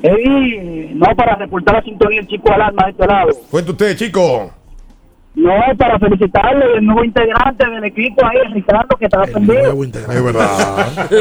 Ey, 0.04 0.92
no 0.96 1.06
para 1.16 1.36
reportar 1.36 1.76
la 1.76 1.84
sintonía 1.84 2.22
el 2.22 2.28
chico 2.28 2.52
alarma 2.52 2.86
de 2.86 2.92
este 2.92 3.08
lado. 3.08 3.30
Cuente 3.50 3.72
usted, 3.72 3.96
chico. 3.98 4.52
No, 5.34 5.54
para 5.78 5.98
felicitarle 5.98 6.66
el 6.78 6.86
nuevo 6.86 7.06
integrante 7.06 7.66
del 7.70 7.84
equipo 7.86 8.26
ahí, 8.26 8.54
Ricardo, 8.54 8.98
que 8.98 9.06
está 9.06 9.22
aprendido. 9.22 9.84
Es 9.84 10.24
verdad. 10.24 11.10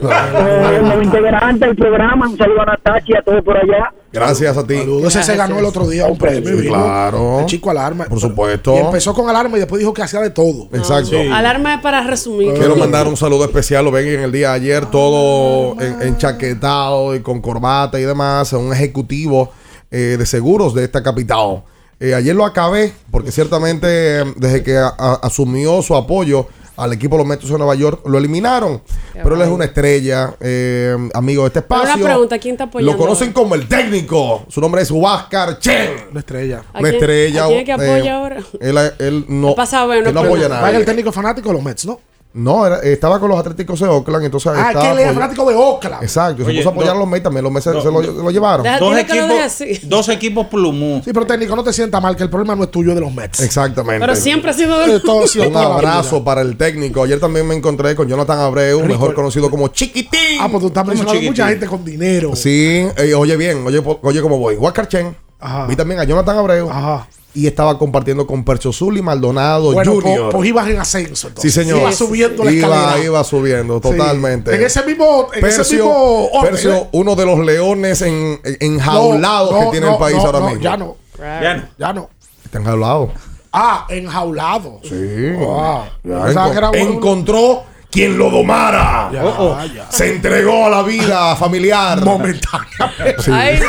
Eh, 0.00 0.76
el 0.76 0.82
nuevo 0.84 1.02
integrante 1.02 1.66
del 1.66 1.76
programa, 1.76 2.28
un 2.28 2.36
saludo 2.36 2.62
a 2.62 2.66
Natacha 2.66 3.04
y 3.06 3.16
a 3.16 3.22
todos 3.22 3.44
por 3.44 3.56
allá. 3.56 3.92
Gracias 4.12 4.56
a 4.56 4.66
ti. 4.66 4.74
Ese 5.04 5.22
se 5.22 5.36
ganó 5.36 5.58
el 5.58 5.64
otro 5.66 5.86
día 5.86 6.06
un 6.06 6.16
premio. 6.16 6.58
Sí, 6.60 6.66
claro. 6.68 7.40
El 7.40 7.46
chico 7.46 7.70
alarma. 7.70 8.06
Por 8.06 8.18
supuesto. 8.20 8.74
Y 8.74 8.78
empezó 8.78 9.12
con 9.14 9.28
alarma 9.28 9.56
y 9.56 9.60
después 9.60 9.78
dijo 9.78 9.92
que 9.92 10.02
hacía 10.02 10.20
de 10.20 10.30
todo. 10.30 10.68
Exacto. 10.72 11.16
Alarma 11.32 11.74
es 11.74 11.80
para 11.82 12.02
resumir. 12.02 12.54
Quiero 12.54 12.74
mandar 12.76 13.06
un 13.06 13.16
saludo 13.16 13.44
especial. 13.44 13.84
Lo 13.84 13.90
ven 13.90 14.08
en 14.08 14.20
el 14.20 14.32
día 14.32 14.48
de 14.50 14.54
ayer, 14.54 14.86
todo 14.86 15.78
en- 15.80 16.00
enchaquetado 16.08 17.14
y 17.14 17.20
con 17.20 17.40
corbata 17.40 18.00
y 18.00 18.04
demás. 18.04 18.52
Un 18.54 18.72
ejecutivo 18.72 19.50
eh, 19.90 20.16
de 20.18 20.26
seguros 20.26 20.74
de 20.74 20.84
esta 20.84 21.02
capital. 21.02 21.62
Eh, 22.00 22.14
ayer 22.14 22.34
lo 22.34 22.44
acabé, 22.44 22.92
porque 23.10 23.32
ciertamente 23.32 24.20
eh, 24.20 24.24
desde 24.36 24.62
que 24.62 24.76
a- 24.76 24.94
a- 24.96 25.14
asumió 25.22 25.82
su 25.82 25.96
apoyo 25.96 26.46
al 26.78 26.92
equipo 26.92 27.16
de 27.16 27.18
los 27.18 27.26
Metros 27.26 27.50
de 27.50 27.58
Nueva 27.58 27.74
York, 27.74 28.02
lo 28.06 28.16
eliminaron. 28.18 28.80
Pero 29.12 29.34
él 29.34 29.42
es 29.42 29.48
una 29.48 29.64
estrella, 29.64 30.34
eh, 30.40 30.96
amigo 31.12 31.42
de 31.42 31.48
este 31.48 31.62
Pero 31.62 31.80
espacio. 31.82 31.96
una 32.04 32.12
pregunta, 32.12 32.38
¿quién 32.38 32.54
está 32.54 32.64
apoyando? 32.64 32.92
Lo 32.92 32.98
conocen 32.98 33.32
como 33.32 33.54
el 33.56 33.66
técnico. 33.68 34.44
Su 34.48 34.60
nombre 34.60 34.82
es 34.82 34.90
Huáscar 34.90 35.58
Chen. 35.58 35.90
Una 36.10 36.20
estrella. 36.20 36.62
¿A 36.72 36.78
Una 36.78 36.88
quién- 36.90 36.94
estrella. 36.94 37.44
a 37.44 37.46
quién 37.48 37.58
es 37.58 37.64
que 37.64 37.72
apoya 37.72 37.96
eh, 38.04 38.10
ahora? 38.10 38.36
Él, 38.60 38.78
él 39.00 39.24
no, 39.28 39.48
Ha 39.50 39.54
pasado, 39.56 39.86
bueno, 39.88 40.08
él 40.08 40.14
no 40.14 40.20
apoya 40.20 40.46
a 40.46 40.48
¿Va 40.48 40.60
nadie. 40.62 40.76
el 40.78 40.84
técnico 40.84 41.10
fanático 41.12 41.48
de 41.48 41.54
los 41.54 41.62
Mets, 41.62 41.84
no? 41.86 42.00
No, 42.34 42.66
era- 42.66 42.80
estaba 42.80 43.18
con 43.18 43.30
los 43.30 43.38
Atléticos 43.40 43.80
de 43.80 43.88
Oakland, 43.88 44.26
entonces 44.26 44.52
Ah, 44.54 44.68
estaba 44.68 44.84
que 44.84 44.90
él 45.02 45.08
es 45.08 45.14
fanático 45.14 45.48
de 45.48 45.56
Oakland. 45.56 46.02
Exacto, 46.02 46.42
y 46.42 46.44
se 46.44 46.50
Oye, 46.50 46.58
puso 46.58 46.68
a 46.68 46.72
apoyar 46.72 46.92
no- 46.94 46.96
a 46.98 47.00
los 47.00 47.08
Mets 47.08 47.22
también, 47.24 47.42
los 47.42 47.52
Mets 47.52 47.64
se- 47.64 47.70
no- 47.72 47.80
se 47.80 47.90
lo, 47.90 48.02
no- 48.02 48.22
lo 48.24 48.30
llevaron. 48.30 48.62
Deja- 48.64 48.78
Dos 48.78 48.98
equipos, 48.98 49.88
dos 49.88 50.08
equipos 50.10 50.46
plumú. 50.46 51.00
Sí, 51.04 51.10
pero 51.12 51.26
técnico, 51.26 51.56
no 51.56 51.64
te 51.64 51.72
sienta 51.72 52.00
mal, 52.00 52.14
que 52.16 52.22
el 52.22 52.30
problema 52.30 52.54
no 52.54 52.64
es 52.64 52.70
tuyo, 52.70 52.90
es 52.90 52.94
de 52.96 53.00
los 53.00 53.12
Mets. 53.12 53.40
Exactamente. 53.40 53.98
Pero 54.00 54.14
siempre 54.14 54.50
ha 54.50 54.54
sido 54.54 54.78
de 54.78 55.00
sido 55.26 55.48
Un 55.48 55.56
abrazo 55.56 56.22
para 56.22 56.42
el 56.42 56.56
técnico. 56.56 57.02
Ayer 57.02 57.18
también 57.18 57.46
me 57.46 57.54
encontré 57.56 57.96
con 57.96 58.06
Jonathan 58.06 58.38
Abreu, 58.38 58.78
Rico. 58.82 58.88
mejor 58.92 59.14
conocido 59.14 59.50
como 59.50 59.68
Chiquitín. 59.68 60.38
Ah, 60.40 60.48
pues 60.50 60.60
tú 60.60 60.66
estás 60.68 60.86
mencionando 60.86 61.20
mucha 61.22 61.48
gente 61.48 61.66
con 61.66 61.84
dinero. 61.84 62.36
Sí, 62.36 62.86
eh, 62.96 63.14
oye 63.14 63.36
bien, 63.36 63.66
oye, 63.66 63.82
oye 64.02 64.20
cómo 64.22 64.38
voy. 64.38 64.54
Huáscar 64.56 64.86
Chen. 64.86 65.27
Ajá. 65.40 65.66
Vi 65.66 65.76
también 65.76 66.00
a 66.00 66.04
Jonathan 66.04 66.36
Abreu. 66.38 66.70
Ajá. 66.70 67.06
Y 67.34 67.46
estaba 67.46 67.78
compartiendo 67.78 68.26
con 68.26 68.42
Percio 68.42 68.72
Zuli 68.72 69.00
Maldonado 69.02 69.72
Bueno, 69.72 69.92
Jr. 69.92 70.02
pues, 70.02 70.34
pues 70.34 70.48
ibas 70.48 70.68
en 70.68 70.78
ascenso. 70.80 71.28
Entonces. 71.28 71.52
sí, 71.52 71.60
señor. 71.60 71.80
Iba 71.82 71.92
subiendo 71.92 72.42
la 72.44 72.50
Iba- 72.50 72.66
escalera. 72.76 73.04
Iba 73.04 73.24
subiendo, 73.24 73.74
Sí. 73.76 73.82
totalmente. 73.82 74.54
En 74.54 74.62
ese 74.62 74.82
mismo, 74.84 75.28
en 75.32 75.44
ese 75.46 75.56
Percio, 75.58 75.84
mismo 75.84 76.26
orden, 76.32 76.50
Percio, 76.52 76.74
¿eh? 76.74 76.88
uno 76.92 77.14
de 77.14 77.26
los 77.26 77.38
leones 77.40 78.02
en, 78.02 78.32
No, 78.32 78.38
enjaulados 78.60 79.52
no, 79.52 79.60
que 79.60 79.70
tiene 79.72 79.86
no, 79.86 79.92
el 79.92 79.98
país 79.98 80.16
no, 80.16 80.22
ahora 80.24 80.40
no, 80.40 80.46
mismo. 80.46 80.62
Ya 80.62 80.76
no. 80.76 80.96
Ya 81.18 81.54
no. 81.54 81.62
Ya 81.78 81.92
no. 81.92 82.10
Está 82.44 82.58
enjaulado. 82.58 83.12
Ah, 83.52 83.86
enjaulado. 83.88 84.80
Sí. 84.82 85.32
Ah, 85.46 85.84
enco- 86.04 86.74
encontró 86.76 87.62
quien 87.90 88.18
lo 88.18 88.30
domara. 88.30 89.10
Ya, 89.12 89.24
Oh, 89.24 89.56
oh. 89.58 89.64
ya. 89.66 89.90
Se 89.90 90.14
entregó 90.14 90.66
a 90.66 90.70
la 90.70 90.82
vida 90.82 91.34
familiar. 91.36 92.00
Momentáneamente. 92.04 93.22
Sí. 93.22 93.30
Ay, 93.32 93.56
Dios 93.56 93.68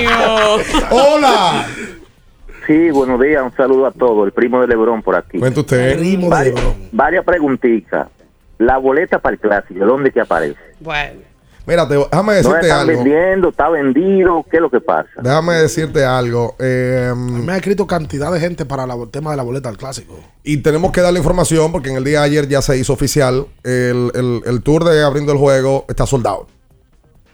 mío. 0.00 0.86
Hola. 0.90 1.66
Sí, 2.66 2.90
buenos 2.90 3.20
días, 3.20 3.42
un 3.42 3.52
saludo 3.56 3.86
a 3.86 3.90
todos. 3.90 4.24
El 4.26 4.32
primo 4.32 4.60
de 4.60 4.68
Lebrón 4.68 5.02
por 5.02 5.16
aquí. 5.16 5.38
Cuenta 5.38 5.60
usted. 5.60 5.98
Primo 5.98 6.24
de 6.24 6.30
Varias, 6.30 6.54
Lebrón. 6.54 6.74
varias 6.92 7.24
preguntitas. 7.24 8.08
La 8.58 8.78
boleta 8.78 9.18
para 9.18 9.34
el 9.34 9.40
clásico, 9.40 9.84
¿dónde 9.84 10.12
que 10.12 10.20
aparece? 10.20 10.56
Bueno. 10.78 11.20
Mira, 11.64 11.86
te- 11.86 11.94
déjame 11.94 12.32
¿No 12.32 12.36
decirte 12.38 12.60
están 12.62 12.80
algo. 12.80 12.92
vendiendo? 13.04 13.48
¿Está 13.50 13.68
vendido? 13.68 14.44
¿Qué 14.50 14.56
es 14.56 14.60
lo 14.62 14.70
que 14.70 14.80
pasa? 14.80 15.08
Déjame 15.22 15.54
decirte 15.54 16.04
algo. 16.04 16.56
Eh, 16.58 17.12
Me 17.16 17.52
ha 17.52 17.56
escrito 17.56 17.86
cantidad 17.86 18.32
de 18.32 18.40
gente 18.40 18.64
para 18.64 18.84
la- 18.86 18.94
el 18.94 19.08
tema 19.10 19.30
de 19.30 19.36
la 19.36 19.42
boleta 19.44 19.68
del 19.68 19.78
clásico. 19.78 20.18
y 20.44 20.56
tenemos 20.56 20.90
que 20.90 21.00
dar 21.00 21.12
la 21.12 21.20
información 21.20 21.70
porque 21.70 21.90
en 21.90 21.96
el 21.96 22.04
día 22.04 22.20
de 22.20 22.26
ayer 22.26 22.48
ya 22.48 22.60
se 22.62 22.76
hizo 22.78 22.92
oficial. 22.92 23.46
El, 23.62 24.10
el- 24.14 24.42
el 24.44 24.62
tour 24.62 24.84
de 24.84 25.04
abriendo 25.04 25.30
el 25.32 25.38
juego 25.38 25.84
está 25.88 26.04
soldado. 26.04 26.48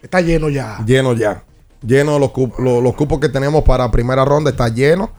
Está 0.02 0.20
lleno 0.20 0.48
ya. 0.50 0.78
Lleno 0.84 1.14
ya. 1.14 1.42
Lleno 1.80 2.18
los, 2.18 2.30
cup- 2.32 2.58
los 2.58 2.94
cupos 2.94 3.20
que 3.20 3.28
tenemos 3.30 3.62
para 3.64 3.90
primera 3.90 4.24
ronda 4.24 4.50
está 4.50 4.68
lleno. 4.68 5.10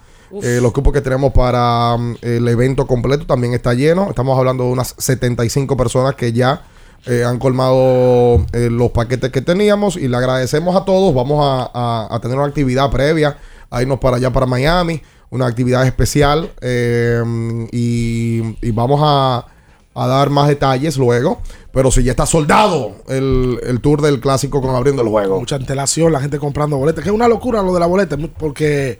Eh, 0.44 0.60
los 0.62 0.72
cupos 0.72 0.94
que 0.94 1.02
tenemos 1.02 1.34
para 1.34 1.98
mm, 1.98 2.18
el 2.22 2.48
evento 2.48 2.86
completo 2.86 3.26
también 3.26 3.54
está 3.56 3.74
lleno. 3.74 4.08
Estamos 4.10 4.38
hablando 4.38 4.66
de 4.66 4.70
unas 4.72 4.94
75 5.00 5.76
personas 5.76 6.14
que 6.14 6.32
ya 6.32 6.62
eh, 7.06 7.24
han 7.24 7.40
colmado 7.40 8.46
eh, 8.52 8.70
los 8.70 8.92
paquetes 8.92 9.32
que 9.32 9.42
teníamos 9.42 9.96
y 9.96 10.08
le 10.08 10.18
agradecemos 10.18 10.76
a 10.76 10.86
todos. 10.86 11.14
Vamos 11.14 11.40
a, 11.42 12.20
tener 12.22 12.38
una 12.38 12.48
actividad 12.48 12.92
previa 12.92 13.38
a 13.70 13.82
irnos 13.82 14.00
para 14.00 14.18
allá, 14.18 14.32
para 14.32 14.46
Miami. 14.46 15.02
Una 15.32 15.46
actividad 15.46 15.86
especial 15.86 16.52
eh, 16.60 17.24
y, 17.72 18.72
vamos 18.72 19.00
a, 19.04 19.46
a 19.94 20.08
dar 20.08 20.30
más 20.30 20.48
detalles 20.48 20.98
luego. 20.98 21.42
Pero 21.72 21.92
si 21.92 22.04
ya 22.04 22.12
está 22.12 22.26
soldado 22.26 22.96
el, 23.08 23.60
el 23.64 23.80
tour 23.80 24.02
del 24.02 24.20
clásico 24.20 24.60
con 24.62 24.76
abriendo 24.76 25.04
el 25.04 25.08
juego. 25.08 25.40
Mucha 25.40 25.56
antelación, 25.56 26.12
la 26.12 26.20
gente 26.20 26.40
comprando 26.40 26.78
boletas. 26.78 27.04
Que 27.04 27.12
es 27.12 27.16
una 27.16 27.28
locura 27.28 27.62
lo 27.62 27.74
de 27.74 27.80
la 27.80 27.86
boleta, 27.86 28.18
porque 28.38 29.00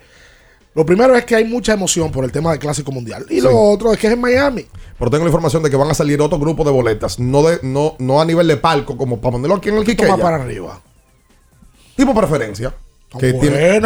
lo 0.74 0.86
primero 0.86 1.16
es 1.16 1.24
que 1.24 1.34
hay 1.34 1.44
mucha 1.44 1.72
emoción 1.72 2.12
por 2.12 2.24
el 2.24 2.30
tema 2.30 2.50
del 2.50 2.60
clásico 2.60 2.92
mundial. 2.92 3.26
Y 3.28 3.40
lo 3.40 3.58
otro 3.58 3.92
es 3.92 3.98
que 3.98 4.06
es 4.06 4.12
en 4.12 4.20
Miami. 4.20 4.66
Pero 4.98 5.10
tengo 5.10 5.24
la 5.24 5.30
información 5.30 5.62
de 5.62 5.70
que 5.70 5.76
van 5.76 5.90
a 5.90 5.94
salir 5.94 6.20
otro 6.20 6.38
grupo 6.38 6.64
de 6.64 6.70
boletas. 6.70 7.18
No, 7.18 7.42
de, 7.42 7.58
no, 7.62 7.96
no 7.98 8.20
a 8.20 8.24
nivel 8.24 8.46
de 8.46 8.56
palco, 8.56 8.96
como 8.96 9.20
para 9.20 9.32
ponerlo 9.32 9.56
aquí 9.56 9.70
en 9.70 9.76
el 9.76 9.84
Quiqueya. 9.84 10.16
para 10.16 10.36
arriba. 10.36 10.80
Tipo 11.96 12.14
preferencia. 12.14 12.72
Que 13.18 13.32
Buena. 13.32 13.40
tiene, 13.40 13.80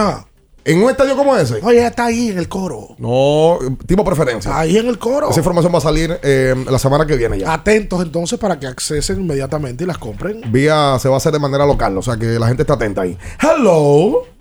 en 0.66 0.82
un 0.82 0.90
estadio 0.90 1.16
como 1.16 1.36
ese. 1.36 1.60
Oye, 1.62 1.86
está 1.86 2.06
ahí 2.06 2.28
en 2.28 2.38
el 2.38 2.48
coro. 2.48 2.96
No, 2.98 3.58
tipo 3.86 4.04
preferencia. 4.04 4.58
Ahí 4.58 4.78
en 4.78 4.88
el 4.88 4.98
coro. 4.98 5.30
Esa 5.30 5.40
información 5.40 5.72
va 5.72 5.78
a 5.78 5.82
salir 5.82 6.18
eh, 6.22 6.54
la 6.70 6.78
semana 6.78 7.06
que 7.06 7.16
viene 7.16 7.38
ya. 7.38 7.52
Atentos 7.52 8.02
entonces 8.02 8.38
para 8.38 8.58
que 8.58 8.66
accesen 8.66 9.20
inmediatamente 9.20 9.84
y 9.84 9.86
las 9.86 9.98
compren. 9.98 10.40
Vía 10.50 10.98
se 10.98 11.08
va 11.08 11.14
a 11.14 11.18
hacer 11.18 11.32
de 11.32 11.38
manera 11.38 11.66
local, 11.66 11.96
o 11.98 12.02
sea 12.02 12.16
que 12.16 12.38
la 12.38 12.48
gente 12.48 12.62
está 12.62 12.74
atenta 12.74 13.02
ahí. 13.02 13.16
Hello. 13.40 14.33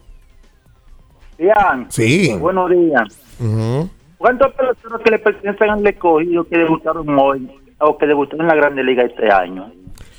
Sí. 1.90 2.36
buenos 2.40 2.70
días. 2.70 3.04
¿Cuántos 4.18 4.54
peloteros 4.54 5.02
que 5.04 5.12
le 5.12 5.20
pertenecen 5.20 5.70
al 5.70 5.86
escogido 5.86 6.46
que 6.48 6.58
debutaron 6.58 7.08
hoy 7.20 7.50
o 7.80 7.98
que 7.98 8.08
debutaron 8.08 8.42
en 8.42 8.48
la 8.48 8.56
Grande 8.56 8.84
Liga 8.84 9.04
este 9.04 9.30
año? 9.30 9.72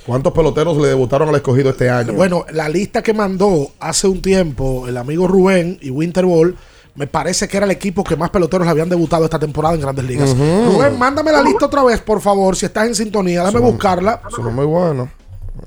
¿Cuántos 0.06 0.34
peloteros 0.34 0.76
le 0.76 0.88
debutaron 0.88 1.30
al 1.30 1.36
escogido 1.36 1.70
este 1.70 1.88
año? 1.88 2.12
Bueno, 2.12 2.44
la 2.52 2.68
lista 2.68 3.02
que 3.02 3.14
mandó 3.14 3.68
hace 3.80 4.06
un 4.06 4.20
tiempo 4.20 4.86
el 4.86 4.98
amigo 4.98 5.26
Rubén 5.26 5.78
y 5.80 5.88
Winter 5.88 6.26
Ball, 6.26 6.54
me 6.96 7.06
parece 7.06 7.48
que 7.48 7.56
era 7.56 7.64
el 7.64 7.72
equipo 7.72 8.04
que 8.04 8.14
más 8.14 8.28
peloteros 8.28 8.66
le 8.66 8.70
habían 8.70 8.90
debutado 8.90 9.24
esta 9.24 9.38
temporada 9.38 9.74
en 9.74 9.80
Grandes 9.80 10.04
Ligas. 10.04 10.36
Rubén, 10.36 10.98
mándame 10.98 11.32
la 11.32 11.42
lista 11.42 11.66
otra 11.66 11.82
vez, 11.82 12.00
por 12.02 12.20
favor, 12.20 12.54
si 12.54 12.66
estás 12.66 12.86
en 12.86 12.94
sintonía, 12.94 13.42
déjame 13.42 13.60
buscarla. 13.60 14.20
Eso 14.28 14.42
no 14.42 14.50
es 14.50 14.54
muy 14.54 14.66
bueno 14.66 15.08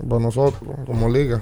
para 0.08 0.22
nosotros, 0.22 0.62
como 0.86 1.10
liga. 1.10 1.42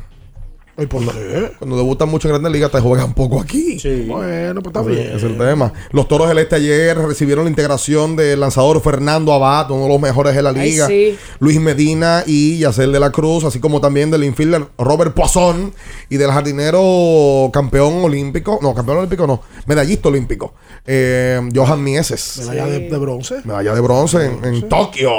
¿Y 0.77 0.87
por 0.87 1.01
qué? 1.05 1.51
Cuando 1.57 1.77
debutan 1.77 2.09
mucho 2.09 2.27
en 2.27 2.33
Grandes 2.33 2.51
Ligas, 2.51 2.69
te 2.69 2.81
juegan 2.81 3.13
poco 3.13 3.39
aquí. 3.39 3.77
Bueno, 4.07 4.61
pues 4.61 4.75
está 4.75 4.81
bien. 4.81 5.15
Es 5.15 5.23
el 5.23 5.37
tema. 5.37 5.71
Los 5.91 6.07
Toros 6.09 6.27
del 6.27 6.37
Este 6.39 6.57
ayer 6.57 6.97
recibieron 6.97 7.45
la 7.45 7.49
integración 7.49 8.17
del 8.17 8.41
lanzador 8.41 8.81
Fernando 8.81 9.31
Abad, 9.31 9.71
uno 9.71 9.83
de 9.83 9.89
los 9.89 10.01
mejores 10.01 10.35
de 10.35 10.41
la 10.41 10.49
Ay, 10.49 10.71
liga. 10.71 10.87
sí. 10.87 11.17
Luis 11.39 11.61
Medina 11.61 12.23
y 12.27 12.57
Yacel 12.57 12.91
de 12.91 12.99
la 12.99 13.11
Cruz, 13.11 13.45
así 13.45 13.59
como 13.59 13.79
también 13.79 14.11
del 14.11 14.25
infielder 14.25 14.65
Robert 14.77 15.13
Poisson 15.13 15.73
y 16.09 16.17
del 16.17 16.31
jardinero 16.31 17.49
campeón 17.53 18.03
olímpico, 18.03 18.59
no, 18.61 18.73
campeón 18.75 18.97
olímpico 18.97 19.25
no, 19.27 19.41
medallista 19.67 20.09
olímpico, 20.09 20.55
eh, 20.85 21.39
Johan 21.55 21.81
Mieses. 21.81 22.39
Medalla 22.49 22.65
de, 22.65 22.79
de 22.89 22.97
bronce. 22.97 23.35
Medalla 23.45 23.73
de 23.75 23.79
bronce 23.81 24.25
en, 24.25 24.43
en 24.43 24.67
Tokio. 24.67 25.11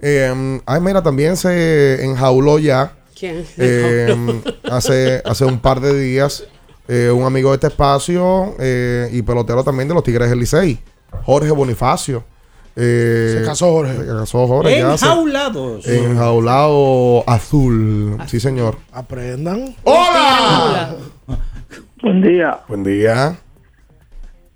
Eh, 0.00 0.60
ay, 0.64 0.80
mira, 0.80 1.02
también 1.02 1.36
se 1.36 2.02
enjauló 2.04 2.58
ya. 2.58 2.94
¿Quién? 3.22 3.46
eh, 3.56 4.42
hace, 4.70 5.22
hace 5.24 5.44
un 5.44 5.60
par 5.60 5.80
de 5.80 5.96
días, 5.96 6.44
eh, 6.88 7.08
un 7.14 7.24
amigo 7.24 7.50
de 7.50 7.54
este 7.54 7.68
espacio 7.68 8.56
eh, 8.58 9.08
y 9.12 9.22
pelotero 9.22 9.62
también 9.62 9.86
de 9.86 9.94
los 9.94 10.02
Tigres 10.02 10.28
del 10.28 10.40
Licey, 10.40 10.80
Jorge 11.22 11.52
Bonifacio. 11.52 12.24
Eh, 12.74 13.36
Se 13.38 13.44
casó 13.44 13.70
Jorge. 13.70 13.96
Se 13.96 14.06
casó 14.06 14.46
Jorge. 14.48 14.78
ya 14.80 14.96
se- 14.98 15.04
Enjaulados. 15.06 15.86
Enjaulado 15.86 17.22
azul. 17.28 18.16
Sí, 18.26 18.40
señor. 18.40 18.76
Aprendan. 18.92 19.76
¡Hola! 19.84 20.96
Buen 22.02 22.22
día. 22.22 22.58
Buen 22.66 22.82
día. 22.82 23.38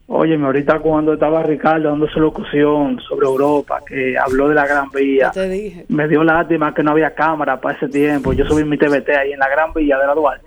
Óyeme, 0.08 0.46
ahorita 0.46 0.78
cuando 0.78 1.14
estaba 1.14 1.42
Ricardo 1.42 1.88
dando 1.90 2.06
su 2.08 2.20
locución 2.20 3.00
sobre 3.08 3.26
Europa, 3.26 3.80
que 3.86 4.16
habló 4.16 4.48
de 4.48 4.54
la 4.54 4.64
Gran 4.66 4.88
Vía, 4.90 5.32
Te 5.32 5.48
dije. 5.48 5.84
me 5.88 6.06
dio 6.06 6.22
lástima 6.22 6.72
que 6.72 6.84
no 6.84 6.92
había 6.92 7.12
cámara 7.12 7.60
para 7.60 7.76
ese 7.76 7.88
tiempo. 7.88 8.32
Yo 8.32 8.44
subí 8.46 8.62
mi 8.62 8.78
TVT 8.78 9.08
ahí 9.16 9.32
en 9.32 9.40
la 9.40 9.48
Gran 9.48 9.72
Vía 9.74 9.98
de 9.98 10.06
la 10.06 10.14
Duarte. 10.14 10.46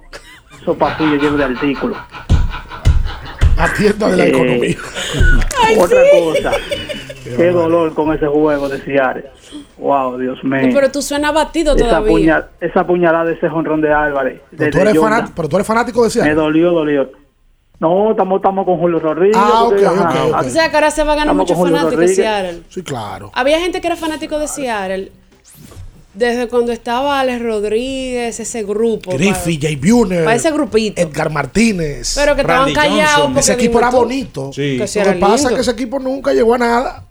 Eso 0.61 0.77
papillo 0.77 1.15
llevo 1.17 1.35
de 1.35 1.43
artículo. 1.43 1.95
Atienda 3.57 4.07
de 4.11 4.15
la 4.17 4.25
Eh, 4.25 4.29
economía. 4.29 4.75
Otra 5.77 5.99
cosa. 6.13 6.51
Qué 7.35 7.51
dolor 7.51 7.93
con 7.93 8.13
ese 8.13 8.27
juego 8.27 8.69
de 8.69 8.79
Ciares. 8.79 9.25
Wow, 9.77 10.17
Dios 10.17 10.41
mío. 10.43 10.69
Pero 10.73 10.89
tú 10.89 11.01
suenas 11.01 11.33
batido 11.33 11.75
esa, 11.75 11.85
todavía. 11.85 12.47
esa 12.61 12.87
puñalada 12.87 13.25
de 13.25 13.33
ese 13.33 13.49
jonrón 13.49 13.81
de 13.81 13.91
Álvarez. 13.91 14.39
Pero 14.51 14.65
de- 14.65 14.71
tú, 14.71 14.79
eres 14.79 15.31
pero 15.35 15.49
tú 15.49 15.57
eres 15.57 15.67
fanático 15.67 15.99
de 16.01 16.07
Me 16.07 16.11
Seattle. 16.11 16.33
dolió, 16.33 16.71
dolió. 16.71 17.09
No, 17.79 18.11
estamos 18.11 18.37
estamos 18.37 18.65
con 18.65 18.77
Julio 18.77 18.99
Rodríguez. 18.99 19.37
Ah, 19.39 19.63
porque, 19.65 19.87
ok, 19.87 19.97
ajá, 19.97 20.25
ok, 20.25 20.33
ok. 20.33 20.45
O 20.45 20.49
sea, 20.49 20.69
que 20.69 20.75
ahora 20.75 20.91
se 20.91 21.03
va 21.03 21.13
a 21.13 21.15
ganar 21.15 21.33
muchos 21.35 21.57
fanáticos 21.57 21.97
de. 21.97 22.07
Seattle. 22.15 22.63
Sí, 22.69 22.81
claro. 22.83 23.31
Había 23.33 23.59
gente 23.59 23.79
que 23.79 23.87
era 23.87 23.95
fanático 23.95 24.37
de 24.37 24.47
Seattle 24.47 25.11
desde 26.13 26.47
cuando 26.49 26.71
estaba 26.71 27.19
Alex 27.19 27.41
Rodríguez, 27.41 28.39
ese 28.39 28.63
grupo. 28.63 29.11
Griffey, 29.11 29.57
Jay 29.61 29.75
Buhner. 29.77 30.25
Para 30.25 30.35
ese 30.35 30.51
grupito. 30.51 31.01
Edgar 31.01 31.31
Martínez. 31.31 32.13
Pero 32.15 32.35
que 32.35 32.41
estaban 32.41 32.73
callados 32.73 33.37
Ese 33.37 33.53
equipo 33.53 33.79
era 33.79 33.89
tú. 33.89 33.97
bonito. 33.97 34.51
Sí. 34.53 34.77
Lo 34.77 34.85
era 34.85 35.13
que 35.13 35.19
pasa 35.19 35.49
es 35.49 35.55
que 35.55 35.61
ese 35.61 35.71
equipo 35.71 35.99
nunca 35.99 36.33
llegó 36.33 36.55
a 36.55 36.57
nada. 36.57 37.05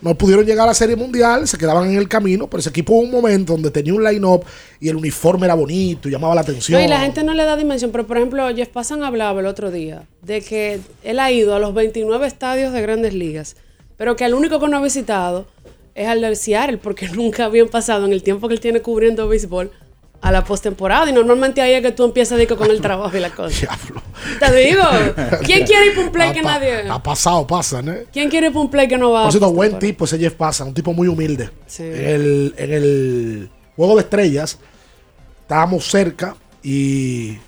No 0.00 0.14
pudieron 0.16 0.46
llegar 0.46 0.64
a 0.64 0.68
la 0.68 0.74
Serie 0.74 0.94
Mundial, 0.94 1.48
se 1.48 1.58
quedaban 1.58 1.90
en 1.90 1.96
el 1.96 2.08
camino, 2.08 2.48
pero 2.48 2.60
ese 2.60 2.70
equipo 2.70 2.94
hubo 2.94 3.02
un 3.02 3.10
momento 3.10 3.54
donde 3.54 3.70
tenía 3.70 3.92
un 3.92 4.04
line-up 4.04 4.44
y 4.78 4.88
el 4.88 4.96
uniforme 4.96 5.46
era 5.46 5.54
bonito 5.54 6.08
y 6.08 6.12
llamaba 6.12 6.36
la 6.36 6.42
atención. 6.42 6.80
Y 6.80 6.86
la 6.86 7.00
gente 7.00 7.24
no 7.24 7.34
le 7.34 7.44
da 7.44 7.56
dimensión, 7.56 7.90
pero 7.90 8.06
por 8.06 8.16
ejemplo, 8.16 8.46
Jeff 8.54 8.68
Passan 8.68 9.02
hablaba 9.02 9.40
el 9.40 9.46
otro 9.46 9.72
día 9.72 10.06
de 10.22 10.40
que 10.40 10.80
él 11.02 11.18
ha 11.18 11.32
ido 11.32 11.54
a 11.56 11.58
los 11.58 11.74
29 11.74 12.26
estadios 12.26 12.72
de 12.72 12.80
grandes 12.80 13.12
ligas, 13.12 13.56
pero 13.96 14.14
que 14.14 14.24
el 14.24 14.34
único 14.34 14.60
que 14.60 14.68
no 14.68 14.76
ha 14.76 14.82
visitado 14.82 15.46
es 15.96 16.06
al 16.06 16.20
del 16.20 16.36
Seattle, 16.36 16.78
porque 16.78 17.08
nunca 17.14 17.46
habían 17.46 17.68
pasado 17.68 18.06
en 18.06 18.12
el 18.12 18.22
tiempo 18.22 18.46
que 18.46 18.54
él 18.54 18.60
tiene 18.60 18.80
cubriendo 18.80 19.26
béisbol 19.26 19.72
a 20.20 20.32
la 20.32 20.44
postemporada. 20.44 21.08
Y 21.08 21.12
normalmente 21.12 21.60
ahí 21.60 21.74
es 21.74 21.82
que 21.82 21.92
tú 21.92 22.04
empiezas 22.04 22.38
digo, 22.38 22.56
con 22.56 22.70
el 22.70 22.80
trabajo 22.80 23.16
y 23.16 23.20
la 23.20 23.30
cosa. 23.30 23.78
Te 24.40 24.56
digo, 24.56 24.82
¿quién 25.44 25.66
quiere 25.66 25.86
ir 25.86 25.94
para 25.94 26.06
un 26.06 26.12
play 26.12 26.32
que 26.32 26.40
Ha 26.40 26.42
nadie? 26.42 26.88
Ha 26.88 27.02
pasado, 27.02 27.46
pasan, 27.46 27.88
¿eh? 27.88 28.06
¿Quién 28.12 28.28
quiere 28.28 28.48
ir 28.48 28.52
para 28.52 28.64
un 28.64 28.70
play 28.70 28.88
que 28.88 28.98
no 28.98 29.10
va 29.10 29.24
Por 29.24 29.32
cierto, 29.32 29.52
buen 29.52 29.78
tipo 29.78 30.04
ese 30.04 30.18
Jeff 30.18 30.34
Pasa, 30.34 30.64
un 30.64 30.74
tipo 30.74 30.92
muy 30.92 31.08
humilde. 31.08 31.50
Sí. 31.66 31.84
En, 31.84 32.04
el, 32.04 32.54
en 32.56 32.72
el 32.72 33.50
juego 33.76 33.96
de 33.96 34.02
estrellas 34.02 34.58
estábamos 35.42 35.88
cerca 35.88 36.36
y 36.62 37.38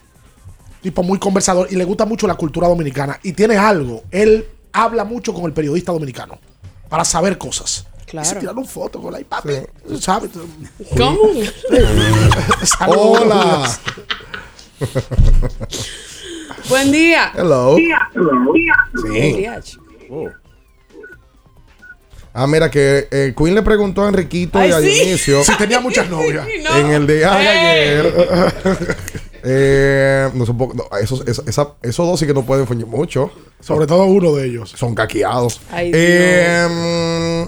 tipo 0.81 1.03
muy 1.03 1.19
conversador 1.19 1.69
y 1.71 1.77
le 1.77 1.85
gusta 1.85 2.07
mucho 2.07 2.27
la 2.27 2.35
cultura 2.35 2.69
dominicana 2.69 3.19
y 3.23 3.33
tiene 3.33 3.57
algo, 3.57 4.05
él 4.11 4.47
habla 4.73 5.05
mucho 5.05 5.35
con 5.35 5.45
el 5.45 5.53
periodista 5.53 5.93
dominicano 5.93 6.39
para 6.89 7.05
saber 7.05 7.37
cosas. 7.37 7.87
Claro. 8.11 8.27
Y 8.27 8.29
se 8.29 8.37
tiraron 8.41 8.67
fotos 8.67 9.01
con 9.03 9.13
la 9.13 9.21
¿sabes? 10.01 10.31
¿Cómo? 10.97 11.19
Hola. 12.89 13.71
Buen 16.69 16.91
día. 16.93 17.33
Hello. 17.37 17.73
Buen 17.73 19.13
Sí. 19.15 19.33
día. 19.37 19.61
Ah, 22.33 22.47
mira 22.47 22.71
que 22.71 23.09
eh, 23.11 23.35
Queen 23.37 23.55
le 23.57 23.63
preguntó 23.63 24.05
a 24.05 24.09
Enriquito 24.09 24.59
Ay, 24.59 24.71
y 24.71 24.73
a 24.73 24.81
sí. 24.81 24.87
Dionisio 24.89 25.43
Si 25.43 25.57
tenía 25.57 25.81
muchas 25.87 26.09
novias. 26.09 26.47
No. 26.63 26.77
en 26.77 26.91
el 26.93 27.07
día 27.07 27.31
de 27.33 27.49
ayer. 27.49 28.15
eh, 29.43 30.31
no, 30.35 30.47
son 30.47 30.57
poco- 30.57 30.75
no, 30.75 30.85
esos, 30.99 31.27
esa- 31.27 31.43
esa- 31.47 31.75
esos 31.83 32.07
dos 32.07 32.21
sí 32.21 32.27
que 32.27 32.35
no 32.35 32.45
pueden 32.45 32.67
fingir 32.69 32.87
mucho. 32.87 33.33
Sobre 33.61 33.87
todo 33.87 34.05
uno 34.05 34.33
de 34.35 34.47
ellos. 34.47 34.71
Son 34.77 34.95
caqueados. 34.95 35.61
Ay, 35.73 35.91
Eh, 35.93 37.47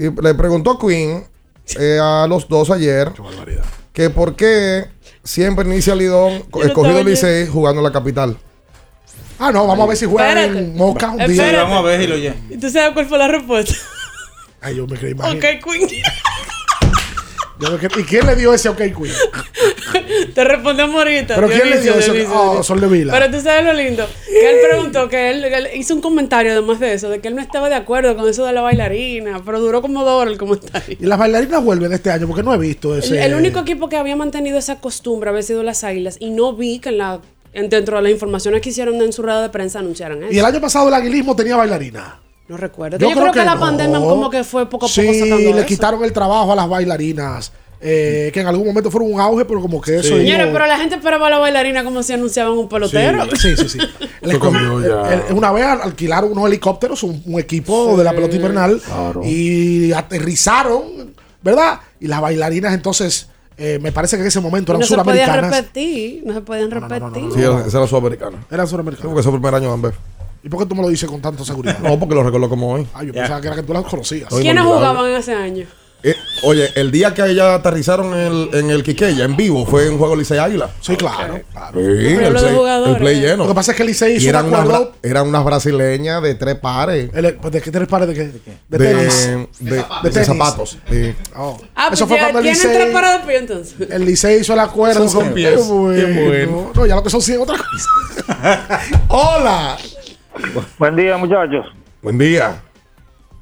y 0.00 0.22
le 0.22 0.34
preguntó 0.34 0.78
Queen 0.78 1.24
eh, 1.78 1.98
a 2.02 2.26
los 2.26 2.48
dos 2.48 2.70
ayer 2.70 3.12
que 3.92 4.08
por 4.08 4.34
qué 4.34 4.86
siempre 5.22 5.66
inicia 5.66 5.94
Lidón 5.94 6.44
lo 6.52 6.64
escogido 6.64 7.04
Licey 7.04 7.46
jugando 7.46 7.80
en 7.80 7.84
la 7.84 7.92
capital. 7.92 8.36
Ah, 9.38 9.52
no, 9.52 9.66
vamos 9.66 9.84
a 9.84 9.88
ver 9.88 9.96
si 9.96 10.06
juegan 10.06 10.38
Espérate. 10.38 10.58
en 10.58 10.76
Moca 10.76 11.10
un 11.10 11.26
día. 11.26 11.62
Vamos 11.62 11.78
a 11.78 11.82
ver 11.82 12.00
si 12.00 12.06
lo. 12.06 12.16
¿Y 12.16 12.58
tú 12.58 12.70
sabes 12.70 12.92
cuál 12.92 13.06
fue 13.06 13.18
la 13.18 13.28
respuesta? 13.28 13.74
Ay, 14.60 14.76
yo 14.76 14.86
me 14.86 14.98
creí 14.98 15.12
ok, 15.12 15.18
imagínate. 15.18 15.60
Queen. 15.60 16.02
¿Y 17.98 18.02
quién 18.04 18.26
le 18.26 18.36
dio 18.36 18.54
ese 18.54 18.68
OK 18.68 18.78
Queen? 18.78 19.12
Te 20.34 20.44
respondemos 20.44 20.96
ahorita. 20.96 21.34
¿Pero 21.34 21.48
quién 21.48 21.70
le 21.70 21.80
dio 21.80 21.92
Dionisio, 21.92 21.98
ese? 21.98 22.12
Dionisio, 22.12 22.40
Oh. 22.40 22.62
Sol 22.62 22.80
de 22.80 22.86
Vila. 22.88 23.12
Pero 23.12 23.30
tú 23.36 23.42
sabes 23.42 23.64
lo 23.64 23.72
lindo. 23.72 24.06
Que 24.26 24.50
él 24.50 24.56
preguntó 24.68 25.08
que 25.08 25.30
él, 25.30 25.44
él 25.44 25.68
hizo 25.74 25.94
un 25.94 26.00
comentario 26.00 26.52
además 26.52 26.80
de 26.80 26.94
eso, 26.94 27.08
de 27.10 27.20
que 27.20 27.28
él 27.28 27.34
no 27.34 27.42
estaba 27.42 27.68
de 27.68 27.74
acuerdo 27.74 28.16
con 28.16 28.28
eso 28.28 28.44
de 28.46 28.52
la 28.52 28.60
bailarina, 28.62 29.42
pero 29.44 29.60
duró 29.60 29.82
como 29.82 30.04
dos 30.04 30.22
horas 30.22 30.32
el 30.32 30.38
comentario. 30.38 30.96
Y 31.00 31.06
las 31.06 31.18
bailarinas 31.18 31.62
vuelven 31.62 31.92
este 31.92 32.10
año 32.10 32.26
porque 32.26 32.42
no 32.42 32.54
he 32.54 32.58
visto 32.58 32.94
El, 32.94 33.00
ese. 33.02 33.24
el 33.24 33.34
único 33.34 33.60
equipo 33.60 33.88
que 33.88 33.96
había 33.96 34.16
mantenido 34.16 34.58
esa 34.58 34.80
costumbre 34.80 35.30
había 35.30 35.42
sido 35.42 35.62
las 35.62 35.84
Águilas 35.84 36.16
y 36.20 36.30
no 36.30 36.52
vi 36.54 36.78
que 36.78 36.90
en 36.90 36.98
la 36.98 37.20
en- 37.52 37.68
dentro 37.68 37.96
de 37.96 38.02
las 38.04 38.12
informaciones 38.12 38.60
que 38.62 38.68
hicieron 38.70 38.94
en 39.02 39.12
su 39.12 39.22
rueda 39.22 39.42
de 39.42 39.48
prensa 39.48 39.80
anunciaran 39.80 40.22
eso. 40.22 40.32
Y 40.32 40.38
el 40.38 40.44
año 40.44 40.60
pasado 40.60 40.88
el 40.88 40.94
aguilismo 40.94 41.34
tenía 41.34 41.56
bailarina. 41.56 42.20
No 42.50 42.56
recuerdo. 42.56 42.98
Yo, 42.98 43.12
creo, 43.12 43.30
que, 43.30 43.44
la 43.44 43.54
no. 43.54 43.60
pandemia 43.60 43.98
como 44.00 44.28
que 44.28 44.42
fue 44.42 44.64
poco 44.68 44.86
a 44.86 44.88
poco 44.88 45.00
Sí, 45.00 45.06
sacando 45.20 45.36
le 45.36 45.50
eso. 45.58 45.66
quitaron 45.66 46.02
el 46.02 46.12
trabajo 46.12 46.50
a 46.52 46.56
las 46.56 46.68
bailarinas. 46.68 47.52
eh, 47.82 48.30
que 48.34 48.40
en 48.40 48.46
algún 48.46 48.66
momento 48.66 48.90
fueron 48.90 49.10
un 49.14 49.20
auge, 49.20 49.44
pero 49.46 49.60
como 49.62 49.80
que 49.80 50.00
eso. 50.00 50.08
Señores, 50.16 50.42
iba- 50.48 50.52
pero 50.52 50.66
la 50.66 50.76
gente 50.78 50.96
esperaba 50.96 51.28
a 51.28 51.30
la 51.30 51.38
bailarina 51.38 51.82
como 51.82 52.02
si 52.02 52.12
anunciaban 52.12 52.52
un 52.58 52.68
pelotero. 52.68 53.24
Sí, 53.36 53.56
sí, 53.56 53.68
sí. 53.70 53.78
Una 55.34 55.52
vez 55.52 55.64
al- 55.64 55.82
alquilaron 55.82 56.32
unos 56.32 56.46
helicópteros, 56.46 57.02
un, 57.04 57.22
un 57.24 57.40
equipo 57.40 57.96
de 57.96 58.04
la 58.04 58.12
pelota 58.12 58.36
invernal, 58.36 58.82
y 59.24 59.92
aterrizaron, 59.92 61.14
¿verdad? 61.42 61.80
Y 62.00 62.06
las 62.08 62.20
bailarinas 62.20 62.74
entonces, 62.74 63.28
eh, 63.56 63.78
me 63.80 63.92
parece 63.92 64.16
que 64.16 64.22
en 64.22 64.28
ese 64.28 64.40
momento 64.40 64.72
eran 64.72 64.80
no 64.80 64.86
se 64.86 64.96
podían 64.96 65.24
suramericanas. 65.26 65.56
repetir, 65.56 66.22
no 66.26 66.34
se 66.34 66.40
podían 66.42 66.70
repetir. 66.70 67.22
Sí, 67.34 67.40
esa 67.66 67.78
era 67.78 67.86
sudamericana. 67.86 68.44
Eran 68.50 68.66
suramericanas. 68.66 69.06
Porque 69.08 69.20
es 69.20 69.26
el 69.26 69.32
primer 69.32 69.54
año 69.54 69.68
de 69.68 69.74
Ambev. 69.74 69.94
¿Y 70.42 70.48
por 70.48 70.60
qué 70.60 70.66
tú 70.66 70.74
me 70.74 70.82
lo 70.82 70.88
dices 70.88 71.08
con 71.08 71.20
tanta 71.20 71.44
seguridad? 71.44 71.78
No, 71.80 71.98
porque 71.98 72.14
lo 72.14 72.22
recuerdo 72.22 72.48
como 72.48 72.72
hoy. 72.72 72.86
Ah, 72.94 73.02
yo 73.04 73.12
pensaba 73.12 73.40
que 73.40 73.46
era 73.48 73.56
que 73.56 73.62
tú 73.62 73.72
las 73.72 73.84
conocías. 73.84 74.28
¿Quiénes 74.30 74.64
jugaban 74.64 75.06
en 75.10 75.16
ese 75.16 75.34
año? 75.34 75.66
Eh, 76.02 76.16
oye, 76.44 76.66
el 76.76 76.90
día 76.90 77.12
que 77.12 77.22
ella 77.26 77.56
aterrizaron 77.56 78.14
en 78.14 78.20
el, 78.20 78.48
en 78.54 78.70
el 78.70 78.82
Quiqueya, 78.82 79.22
en 79.26 79.36
vivo, 79.36 79.66
fue 79.66 79.86
en 79.86 79.98
juego 79.98 80.16
Licey 80.16 80.38
Águila. 80.38 80.70
Sí, 80.80 80.96
claro. 80.96 81.42
claro. 81.52 81.78
Sí, 81.78 81.86
el 81.86 82.32
play, 82.32 82.54
jugadores. 82.54 82.94
el 82.94 82.98
play 83.02 83.20
lleno. 83.20 83.36
Lo 83.42 83.48
que 83.50 83.54
pasa 83.54 83.72
es 83.72 83.76
que 83.76 83.82
el 83.82 83.88
Licey 83.88 84.16
hizo 84.16 84.30
eran 84.30 84.46
unas, 84.46 84.60
acuerdo. 84.60 84.92
bra- 84.92 85.10
eran 85.10 85.28
unas 85.28 85.44
brasileñas 85.44 86.22
de 86.22 86.34
tres 86.36 86.54
pares. 86.54 87.10
El- 87.12 87.34
pues, 87.34 87.52
¿De 87.52 87.60
qué 87.60 87.70
tres 87.70 87.86
pares 87.86 88.08
de 88.08 88.14
qué? 88.14 88.22
De, 88.22 88.78
De, 88.78 88.94
tenis. 88.94 89.28
de- 89.60 89.76
de 90.04 90.10
tenis. 90.10 90.26
zapatos. 90.26 90.78
Sí. 90.88 91.14
Oh. 91.36 91.58
Ah, 91.76 91.88
pues 91.88 91.98
Eso 92.00 92.06
fue 92.08 92.16
ya 92.16 92.22
cuando 92.22 92.38
el 92.38 92.44
tienen 92.44 92.62
Licey, 92.62 92.76
tres 92.82 92.94
paradas 92.94 93.20
de 93.20 93.26
pie 93.26 93.36
entonces. 93.38 93.74
el 93.90 94.04
Licey 94.06 94.40
hizo 94.40 94.54
el 94.54 94.60
acuerdo. 94.60 95.06
Son 95.06 95.24
con- 95.26 95.34
pies. 95.34 95.50
Qué 95.54 95.62
bueno. 95.70 95.94
Qué 96.14 96.24
bueno. 96.28 96.72
No, 96.76 96.86
ya 96.86 96.94
lo 96.96 97.02
que 97.02 97.10
son 97.10 97.20
100 97.20 97.42
otra 97.42 97.56
cosa. 97.58 98.80
¡Hola! 99.08 99.76
Buen 100.78 100.96
día, 100.96 101.16
muchachos. 101.16 101.66
Buen 102.02 102.18
día. 102.18 102.60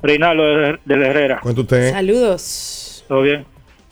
Reinaldo 0.03 0.43
de, 0.45 0.79
de 0.85 0.97
la 0.97 1.07
Herrera. 1.09 1.41
Cuenta 1.43 1.61
usted. 1.63 1.93
Saludos. 1.93 3.05
¿Todo 3.09 3.23
bien? 3.23 3.45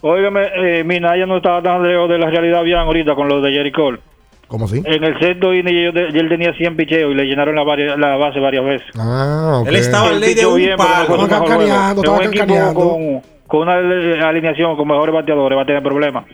Óigame, 0.03 0.43
eh, 0.57 0.85
mi 0.85 1.01
Naya 1.01 1.27
no 1.27 1.39
estaba 1.39 1.63
tan 1.63 1.83
lejos 1.83 2.09
de 2.09 2.19
la 2.19 2.31
realidad 2.31 2.63
bien 2.63 2.79
ahorita 2.79 3.15
con 3.15 3.29
lo 3.29 3.41
de 3.41 3.51
Jerry 3.53 3.73
Cole. 3.73 3.99
¿Cómo 4.49 4.67
así? 4.67 4.81
En 4.85 5.03
el 5.03 5.19
sexto 5.19 5.53
inning 5.53 5.75
él 5.97 6.29
tenía 6.29 6.53
100 6.55 6.77
picheos 6.77 7.11
y 7.11 7.15
le 7.15 7.25
llenaron 7.25 7.57
la, 7.57 7.63
vari- 7.65 7.97
la 7.99 8.17
base 8.17 8.39
varias 8.39 8.65
veces. 8.65 8.87
Ah, 8.97 9.59
ok. 9.63 9.69
Él 9.69 9.77
estaba 9.77 10.11
en 10.11 10.21
ley 10.21 10.35
de 10.35 10.47
un 10.47 10.55
bien, 10.57 10.77
palo. 10.77 11.03
Estaba 11.03 11.17
un 11.17 11.25
estaba 11.99 12.25
equipo 12.25 12.47
cancaneando. 12.47 13.23
Con- 13.47 13.61
una 13.63 14.29
alineación 14.29 14.77
con 14.77 14.87
mejores 14.89 15.15
bateadores 15.15 15.57
va 15.59 15.63
a 15.63 15.67
tener 15.67 15.83
problemas. 15.83 16.25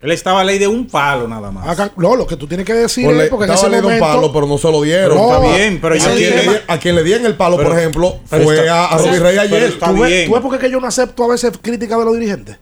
Él 0.00 0.10
estaba 0.12 0.40
a 0.40 0.44
ley 0.44 0.58
de 0.58 0.68
un 0.68 0.86
palo 0.86 1.26
nada 1.26 1.50
más. 1.50 1.66
Acá- 1.68 1.92
no, 1.96 2.14
lo 2.16 2.26
que 2.26 2.36
tú 2.36 2.46
tienes 2.46 2.66
que 2.66 2.74
decir 2.74 3.08
es 3.10 3.28
porque 3.30 3.46
en 3.46 3.52
ese 3.52 3.66
un 3.66 3.72
momento. 3.82 4.04
palo, 4.04 4.32
pero 4.32 4.46
no 4.46 4.58
se 4.58 4.70
lo 4.70 4.82
dieron. 4.82 5.16
No, 5.16 5.34
Está 5.42 5.56
bien, 5.56 5.78
pero 5.80 5.94
a, 5.94 5.98
yo 5.98 6.04
quien 6.14 6.32
entiendo- 6.32 6.52
le, 6.52 6.60
a 6.66 6.78
quien 6.78 6.94
le 6.94 7.02
dieron 7.02 7.26
el 7.26 7.34
palo, 7.34 7.56
Pero- 7.56 7.68
por 7.70 7.78
ejemplo, 7.78 8.16
fue 8.26 8.54
está- 8.60 8.84
a, 8.84 8.94
a 8.94 8.98
Robbie 8.98 9.18
Rey 9.20 9.38
ayer. 9.38 9.62
está 9.64 9.86
¿Tú 9.88 10.00
ves, 10.02 10.10
bien. 10.10 10.26
tú 10.28 10.32
ves 10.34 10.42
por 10.42 10.52
qué 10.52 10.58
que 10.58 10.70
yo 10.70 10.80
no 10.80 10.86
acepto 10.86 11.24
a 11.24 11.28
veces 11.28 11.52
críticas 11.60 11.98
de 11.98 12.04
los 12.04 12.14
dirigentes? 12.14 12.58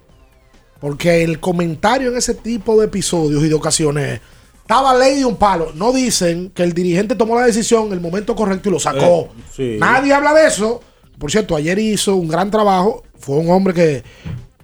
Porque 0.80 1.24
el 1.24 1.40
comentario 1.40 2.10
en 2.10 2.16
ese 2.18 2.34
tipo 2.34 2.78
de 2.78 2.86
episodios 2.86 3.42
y 3.42 3.48
de 3.48 3.54
ocasiones 3.54 4.20
estaba 4.60 4.96
ley 4.96 5.16
de 5.18 5.24
un 5.24 5.36
palo. 5.36 5.72
No 5.74 5.92
dicen 5.92 6.50
que 6.54 6.62
el 6.62 6.72
dirigente 6.74 7.14
tomó 7.14 7.38
la 7.38 7.46
decisión 7.46 7.86
en 7.88 7.92
el 7.94 8.00
momento 8.00 8.34
correcto 8.36 8.68
y 8.68 8.72
lo 8.72 8.78
sacó. 8.80 9.30
Eh, 9.30 9.42
sí. 9.54 9.76
Nadie 9.78 10.12
habla 10.12 10.34
de 10.34 10.46
eso. 10.46 10.82
Por 11.18 11.30
cierto, 11.30 11.56
ayer 11.56 11.78
hizo 11.78 12.16
un 12.16 12.28
gran 12.28 12.50
trabajo. 12.50 13.02
Fue 13.18 13.36
un 13.36 13.50
hombre 13.50 13.72
que 13.74 14.02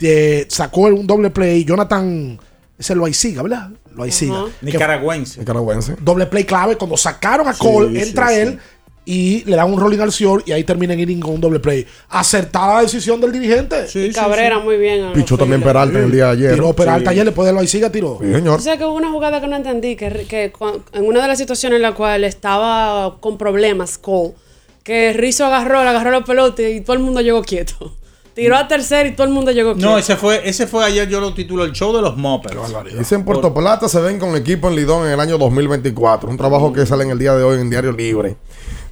eh, 0.01 0.47
sacó 0.49 0.83
un 0.83 1.07
doble 1.07 1.31
play. 1.31 1.65
Jonathan, 1.65 2.39
ese 2.79 2.95
lo 2.95 3.07
siga, 3.13 3.43
¿verdad? 3.43 3.71
Lo 3.95 4.11
siga. 4.11 4.45
Nicaragüense. 4.63 5.41
Nicaragüense. 5.41 5.97
Doble 6.01 6.27
play 6.27 6.45
clave. 6.45 6.77
Cuando 6.77 6.97
sacaron 6.97 7.49
a 7.49 7.53
Sí, 7.53 7.59
Cole, 7.61 8.01
sí, 8.01 8.09
entra 8.09 8.29
sí. 8.29 8.35
él 8.35 8.59
y 9.05 9.43
le 9.45 9.57
dan 9.57 9.73
un 9.73 9.81
rolling 9.81 9.99
al 9.99 10.11
short 10.11 10.47
y 10.47 10.53
ahí 10.53 10.63
termina 10.63 10.93
en 10.93 11.01
inning 11.01 11.21
con 11.21 11.33
un 11.35 11.41
doble 11.41 11.59
play. 11.59 11.87
Acertada 12.11 12.75
la 12.77 12.83
decisión 12.83 13.21
del 13.21 13.33
dirigente. 13.33 13.87
Y 13.95 14.11
Cabrera 14.13 14.59
muy 14.61 14.77
bien. 14.77 15.13
Pichó 15.15 15.37
también. 15.37 15.63
Peralta 15.63 15.99
en 15.99 16.05
el 16.05 16.13
día 16.13 16.27
de 16.27 16.33
ayer. 16.33 16.55
Tiró 16.55 16.73
Peralta 16.75 17.11
Sí. 17.11 17.15
ayer, 17.15 17.25
después 17.25 17.47
de 17.47 17.53
lo 17.53 17.67
siga 17.67 17.91
tiró. 17.91 18.19
Sí, 18.21 18.33
señor. 18.33 18.59
O 18.61 18.63
sea 18.63 18.77
que 18.77 18.85
hubo 18.85 18.95
una 18.95 19.11
jugada 19.11 19.41
que 19.41 19.49
no 19.49 19.57
entendí, 19.57 19.97
que, 19.97 20.53
en 20.93 21.05
una 21.07 21.23
de 21.23 21.29
las 21.29 21.39
situaciones 21.39 21.77
en 21.77 21.83
la 21.83 21.95
cual 21.95 22.25
estaba 22.25 23.17
con 23.21 23.39
problemas 23.39 23.99
Cole, 23.99 24.35
que 24.83 25.13
Rizzo 25.13 25.47
agarró, 25.47 25.83
le 25.83 25.91
agarró 25.91 26.11
la 26.11 26.25
pelota 26.25 26.63
y 26.63 26.81
todo 26.81 26.95
el 26.95 27.03
mundo 27.03 27.21
llegó 27.21 27.43
quieto. 27.43 27.95
Tiró 28.35 28.57
a 28.57 28.69
tercera 28.69 29.09
y 29.09 29.13
todo 29.13 29.27
el 29.27 29.33
mundo 29.33 29.51
llegó 29.51 29.75
quieto. 29.75 29.91
No, 29.91 29.99
ese 29.99 30.17
fue, 30.17 30.49
ese 30.49 30.67
fue 30.67 30.85
ayer, 30.85 31.09
yo 31.09 31.21
lo 31.21 31.35
titulo 31.35 31.65
el 31.65 31.73
show 31.73 31.95
de 31.95 32.01
los 32.01 32.17
Moppers. 32.17 32.57
Dice 32.97 33.17
en 33.17 33.25
Puerto 33.25 33.53
Plata 33.53 33.89
se 33.89 34.01
ven 34.01 34.19
con 34.19 34.35
equipo 34.37 34.69
en 34.69 34.77
Lidón 34.77 35.07
en 35.07 35.13
el 35.13 35.21
año 35.21 35.37
2024. 35.37 36.31
Un 36.31 36.37
trabajo 36.37 36.73
que 36.73 36.87
sale 36.87 37.05
en 37.05 37.11
el 37.11 37.19
día 37.19 37.35
de 37.35 37.43
hoy 37.43 37.61
en 37.61 37.69
Diario 37.69 37.93
Libre. 37.93 38.37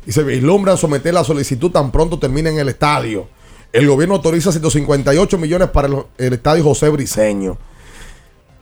Dice, 0.05 0.23
vislumbran 0.23 0.77
someter 0.77 1.15
la 1.15 1.23
solicitud 1.25 1.71
tan 1.71 1.93
pronto 1.93 2.19
termine 2.19 2.51
en 2.51 2.59
el 2.59 2.69
estadio. 2.69 3.29
El 3.73 3.87
gobierno 3.87 4.15
autoriza 4.17 4.51
158 4.51 5.39
millones 5.39 5.69
para 5.69 5.89
el, 5.89 5.97
el 6.17 6.33
estadio 6.33 6.65
José 6.65 6.89
Briseño. 6.89 7.59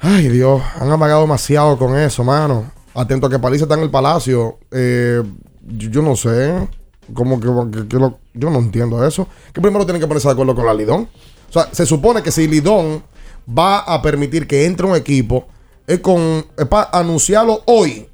Ay, 0.00 0.28
Dios, 0.28 0.60
han 0.78 0.90
amagado 0.90 1.22
demasiado 1.22 1.78
con 1.78 1.96
eso, 1.96 2.22
mano. 2.22 2.70
Atento 2.94 3.26
a 3.26 3.30
que 3.30 3.38
Paliza 3.38 3.64
está 3.64 3.76
en 3.76 3.82
el 3.82 3.90
palacio. 3.90 4.58
Eh, 4.70 5.22
yo, 5.62 5.90
yo 5.90 6.02
no 6.02 6.16
sé. 6.16 6.68
Como 7.14 7.38
que, 7.40 7.48
que- 7.78 7.88
que 7.88 7.96
lo- 7.96 8.18
yo 8.34 8.50
no 8.50 8.58
entiendo 8.58 9.06
eso. 9.06 9.28
Que 9.52 9.60
primero 9.60 9.84
tienen 9.84 10.00
que 10.00 10.06
ponerse 10.08 10.28
de 10.28 10.32
acuerdo 10.32 10.54
con 10.54 10.66
la 10.66 10.74
Lidón. 10.74 11.08
O 11.48 11.52
sea, 11.52 11.68
se 11.72 11.86
supone 11.86 12.22
que 12.22 12.30
si 12.32 12.46
Lidón 12.48 13.02
va 13.48 13.78
a 13.80 14.02
permitir 14.02 14.46
que 14.46 14.64
entre 14.66 14.86
un 14.86 14.96
equipo, 14.96 15.46
es 15.86 16.00
con 16.00 16.44
es 16.58 16.66
para 16.66 16.90
anunciarlo 16.92 17.62
hoy, 17.66 18.08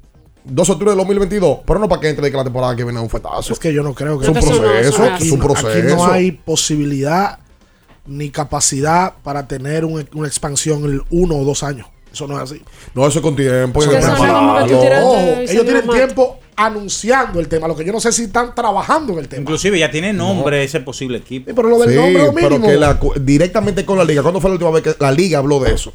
2 0.45 0.67
de 0.67 0.73
octubre 0.73 0.91
de 0.91 0.97
2022, 0.97 1.59
pero 1.65 1.79
no 1.79 1.87
para 1.89 2.01
que 2.01 2.09
entre 2.09 2.25
de 2.25 2.31
que 2.31 2.37
la 2.37 2.43
temporada 2.43 2.75
que 2.75 2.83
viene 2.83 2.99
un 2.99 3.09
fetazo. 3.09 3.53
Es 3.53 3.59
que 3.59 3.73
yo 3.73 3.81
no 3.81 3.93
creo 3.95 4.19
que 4.19 4.25
es 4.25 4.29
un 4.29 4.35
proceso. 4.59 5.03
es 5.25 5.31
un 5.31 5.39
proceso. 5.39 5.67
Aquí 5.69 5.87
no 5.87 6.05
hay 6.13 6.31
posibilidad 6.33 7.39
ni 8.05 8.29
capacidad 8.29 9.13
para 9.23 9.47
tener 9.47 9.85
un- 9.85 10.07
una 10.13 10.27
expansión 10.27 10.83
en 10.85 11.01
uno 11.09 11.37
o 11.37 11.43
dos 11.45 11.63
años. 11.63 11.87
Eso 12.13 12.27
no 12.27 12.35
es 12.37 12.43
así. 12.51 12.61
No, 12.93 13.07
eso 13.07 13.19
es 13.19 13.23
con 13.23 13.35
tiempo. 13.35 13.81
Eso 13.81 13.91
es 13.91 14.05
Ojo, 14.05 15.41
y 15.41 15.49
ellos 15.51 15.65
tienen 15.65 15.89
tiempo 15.89 16.39
anunciando 16.55 17.39
el 17.39 17.47
tema. 17.47 17.67
Lo 17.67 17.75
que 17.75 17.83
yo 17.83 17.91
no 17.91 17.99
sé 17.99 18.11
si 18.11 18.23
están 18.25 18.53
trabajando 18.53 19.13
en 19.13 19.19
el 19.19 19.27
tema. 19.27 19.41
Inclusive 19.41 19.79
ya 19.79 19.89
tiene 19.89 20.13
nombre 20.13 20.63
ese 20.63 20.79
posible 20.81 21.17
equipo. 21.17 21.51
pero 21.55 21.69
lo 21.69 21.79
del 21.79 21.89
Sí, 21.89 21.95
nombre 21.95 22.21
es 22.21 22.27
lo 22.27 22.33
pero 22.35 22.49
mínimo. 22.51 22.67
que 22.67 22.77
la 22.77 22.99
directamente 23.19 23.83
con 23.85 23.97
la 23.97 24.03
liga. 24.05 24.21
¿Cuándo 24.21 24.39
fue 24.39 24.49
la 24.51 24.53
última 24.53 24.71
vez 24.71 24.83
que 24.83 24.95
la 24.99 25.11
liga 25.11 25.39
habló 25.39 25.59
de 25.59 25.73
eso? 25.73 25.93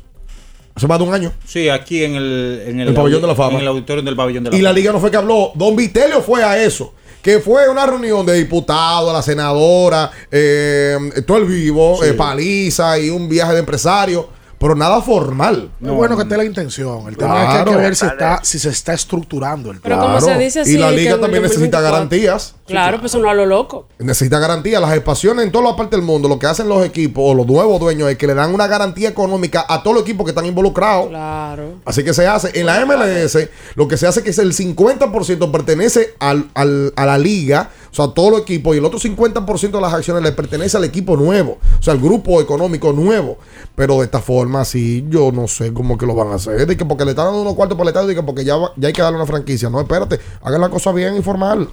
Hace 0.75 0.87
más 0.87 0.99
de 0.99 1.05
un 1.05 1.15
año. 1.15 1.33
Sí, 1.47 1.69
aquí 1.69 2.05
en 2.05 2.15
el, 2.17 2.63
en 2.67 2.81
El 2.81 2.95
pabellón 2.95 3.21
de 3.21 3.27
la 3.29 3.35
fama. 3.35 3.55
En 3.55 3.61
el 3.63 3.69
auditorio 3.69 4.03
del 4.03 4.17
pabellón 4.17 4.45
de 4.45 4.51
la 4.51 4.57
Y 4.57 4.61
la 4.61 4.71
fama. 4.71 4.79
liga 4.79 4.93
no 4.93 5.01
fue 5.01 5.11
que 5.11 5.17
habló. 5.17 5.53
Don 5.55 5.75
Vitelio 5.77 6.21
fue 6.23 6.43
a 6.43 6.61
eso. 6.63 6.95
Que 7.23 7.41
fue 7.41 7.69
una 7.69 7.85
reunión 7.85 8.25
de 8.25 8.35
diputados, 8.35 9.13
la 9.13 9.23
senadora, 9.23 10.11
eh, 10.31 10.97
todo 11.27 11.39
el 11.39 11.45
vivo, 11.47 12.03
eh, 12.05 12.13
paliza 12.15 12.97
y 12.99 13.11
un 13.11 13.29
viaje 13.29 13.53
de 13.55 13.59
empresarios. 13.61 14.27
Pero 14.59 14.75
nada 14.75 15.01
formal. 15.01 15.71
Es 15.81 15.89
bueno 15.91 16.17
que 16.17 16.23
esté 16.25 16.37
la 16.37 16.45
intención. 16.45 17.07
El 17.09 17.17
tema 17.17 17.37
es 17.37 17.41
que 17.45 17.53
hay 17.53 17.59
que 17.59 17.71
Claro. 17.71 17.79
ver 17.81 17.95
si, 17.97 18.07
está, 18.07 18.41
si 18.43 18.59
se 18.59 18.71
está 18.71 18.93
estructurando 18.93 19.71
el 19.71 19.81
Pero 19.81 19.95
tema. 19.97 20.07
como 20.09 20.21
se 20.21 20.37
dice 20.37 20.61
así, 20.63 20.75
Y 20.75 20.79
la 20.79 20.91
liga 20.91 21.13
también 21.21 21.43
necesita 21.45 21.81
2024. 21.81 21.93
garantías. 21.93 22.55
Claro, 22.67 22.99
pues 23.01 23.15
no 23.15 23.31
a 23.31 23.35
lo 23.35 23.47
loco. 23.47 23.87
Necesita 23.99 24.39
garantía. 24.41 24.81
Las 24.81 24.93
expansiones 24.95 25.45
en 25.45 25.53
todas 25.53 25.69
las 25.69 25.77
partes 25.77 25.99
del 25.99 26.05
mundo, 26.07 26.29
lo 26.29 26.39
que 26.41 26.47
hacen 26.47 26.69
los 26.69 26.85
equipos 26.85 27.23
o 27.25 27.35
los 27.35 27.47
nuevos 27.47 27.79
dueños 27.81 28.11
es 28.11 28.19
que 28.19 28.27
le 28.27 28.35
dan 28.35 28.53
una 28.53 28.67
garantía 28.67 29.09
económica 29.09 29.65
a 29.69 29.83
todos 29.83 29.95
los 29.95 30.03
equipos 30.03 30.25
que 30.25 30.31
están 30.33 30.45
involucrados. 30.47 31.09
Claro. 31.09 31.75
Así 31.85 32.03
que 32.03 32.13
se 32.13 32.27
hace. 32.27 32.51
En 32.59 32.67
la 32.67 32.85
MLS, 32.85 33.49
lo 33.77 33.87
que 33.89 33.97
se 33.97 34.07
hace 34.09 34.21
es 34.21 34.25
que 34.25 34.31
es 34.31 34.39
el 34.39 34.53
50% 34.53 35.51
pertenece 35.53 36.15
al, 36.19 36.49
al- 36.55 36.93
a 36.97 37.07
la 37.07 37.17
liga, 37.17 37.71
o 37.91 37.95
sea, 37.95 38.07
a 38.07 38.15
todos 38.15 38.31
los 38.31 38.41
equipos, 38.43 38.75
y 38.75 38.79
el 38.79 38.85
otro 38.85 38.99
50% 38.99 39.71
de 39.71 39.81
las 39.81 39.93
acciones 39.95 40.23
le 40.23 40.33
pertenece 40.33 40.77
al 40.77 40.85
equipo 40.85 41.17
nuevo, 41.17 41.59
o 41.79 41.83
sea, 41.83 41.95
al 41.95 42.01
grupo 42.01 42.41
económico 42.41 42.93
nuevo. 42.93 43.39
Pero 43.75 43.97
de 43.99 44.05
esta 44.05 44.21
forma, 44.21 44.65
sí, 44.65 45.05
yo 45.09 45.33
no 45.33 45.49
sé 45.49 45.73
cómo 45.73 45.97
que 45.99 46.07
lo 46.07 46.15
van 46.15 46.29
a 46.29 46.35
hacer. 46.35 46.67
De 46.67 46.77
que 46.77 46.85
porque 46.85 47.05
le 47.05 47.11
están 47.11 47.27
dando 47.27 47.43
unos 47.43 47.55
cuartos 47.55 47.77
para 47.77 47.91
el 47.91 47.95
estadio, 47.95 48.09
de 48.09 48.15
que 48.15 48.23
porque 48.23 48.45
ya, 48.45 48.57
va- 48.57 48.73
ya 48.77 48.89
hay 48.89 48.93
que 48.95 49.03
darle 49.03 49.17
una 49.17 49.27
franquicia. 49.27 49.71
No, 49.71 49.81
espérate, 49.81 50.19
hagan 50.43 50.61
la 50.61 50.69
cosa 50.69 50.93
bien 50.93 51.17
y 51.17 51.23
formal. 51.23 51.69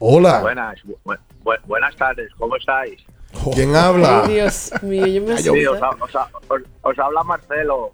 Hola. 0.00 0.40
Buenas, 0.40 0.76
bu- 0.84 1.18
bu- 1.44 1.60
buenas 1.66 1.94
tardes, 1.96 2.28
¿cómo 2.38 2.56
estáis? 2.56 3.00
¿Quién 3.52 3.74
habla? 3.74 4.22
Ay, 4.24 4.34
Dios 4.34 4.70
mío, 4.82 5.06
yo 5.06 5.22
me 5.24 5.68
os, 5.68 5.80
os- 6.48 6.62
os 6.82 6.98
habla 6.98 7.22
Marcelo. 7.24 7.92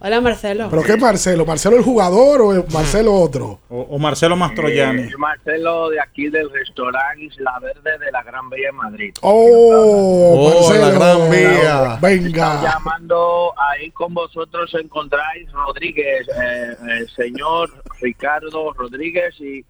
Hola, 0.00 0.20
Marcelo. 0.20 0.68
¿Pero 0.70 0.82
qué 0.82 0.96
Marcelo? 0.96 1.44
¿Marcelo 1.46 1.76
el 1.76 1.82
jugador 1.82 2.40
o 2.42 2.64
Marcelo 2.72 3.14
otro? 3.14 3.60
O, 3.68 3.80
o 3.90 3.98
Marcelo 3.98 4.36
Mastroianni. 4.36 5.02
Es 5.02 5.18
Marcelo 5.18 5.88
de 5.90 6.00
aquí 6.00 6.28
del 6.28 6.50
restaurante 6.50 7.24
Isla 7.24 7.58
Verde 7.60 7.98
de 8.04 8.12
la 8.12 8.22
Gran 8.22 8.48
Vía 8.50 8.68
en 8.70 8.76
Madrid. 8.76 9.14
Oh, 9.22 10.34
Oh, 10.34 10.54
Marcelo. 10.68 10.86
la 10.86 10.90
Gran 10.90 11.30
Vía. 11.30 11.98
Venga. 12.00 12.62
llamando 12.62 13.52
ahí 13.58 13.90
con 13.90 14.12
vosotros 14.14 14.70
encontráis 14.80 15.50
Rodríguez, 15.52 16.26
eh, 16.28 16.76
el 16.98 17.08
señor 17.10 17.70
Ricardo 18.00 18.72
Rodríguez 18.74 19.34
y 19.40 19.64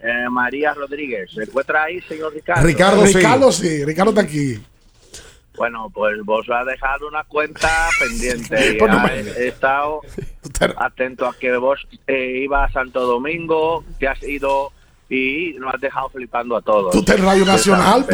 eh, 0.00 0.28
María 0.30 0.74
Rodríguez. 0.74 1.30
¿Se 1.34 1.42
encuentra 1.44 1.84
ahí, 1.84 2.00
señor 2.02 2.32
Ricardo? 2.34 2.66
Ricardo, 2.66 3.06
sí. 3.06 3.14
Ricardo 3.14 3.52
sí, 3.52 3.84
Ricardo 3.84 4.10
está 4.10 4.22
aquí. 4.22 4.58
Bueno, 5.56 5.90
pues 5.92 6.22
vos 6.24 6.46
ha 6.50 6.64
dejado 6.64 7.08
una 7.08 7.24
cuenta 7.24 7.88
pendiente. 7.98 8.76
Pues 8.78 8.92
no 8.92 9.00
me- 9.00 9.20
he, 9.20 9.48
estado 9.48 10.00
atento 10.76 11.26
a 11.26 11.34
que 11.36 11.56
vos 11.56 11.86
eh, 12.06 12.40
ibas 12.42 12.70
a 12.70 12.72
Santo 12.72 13.00
Domingo, 13.06 13.84
te 13.98 14.08
has 14.08 14.22
ido 14.22 14.72
y 15.08 15.54
nos 15.58 15.74
has 15.74 15.80
dejado 15.80 16.08
flipando 16.10 16.56
a 16.56 16.62
todos. 16.62 16.92
Tú 16.92 17.12
en 17.12 17.24
Radio 17.24 17.44
Nacional, 17.44 18.06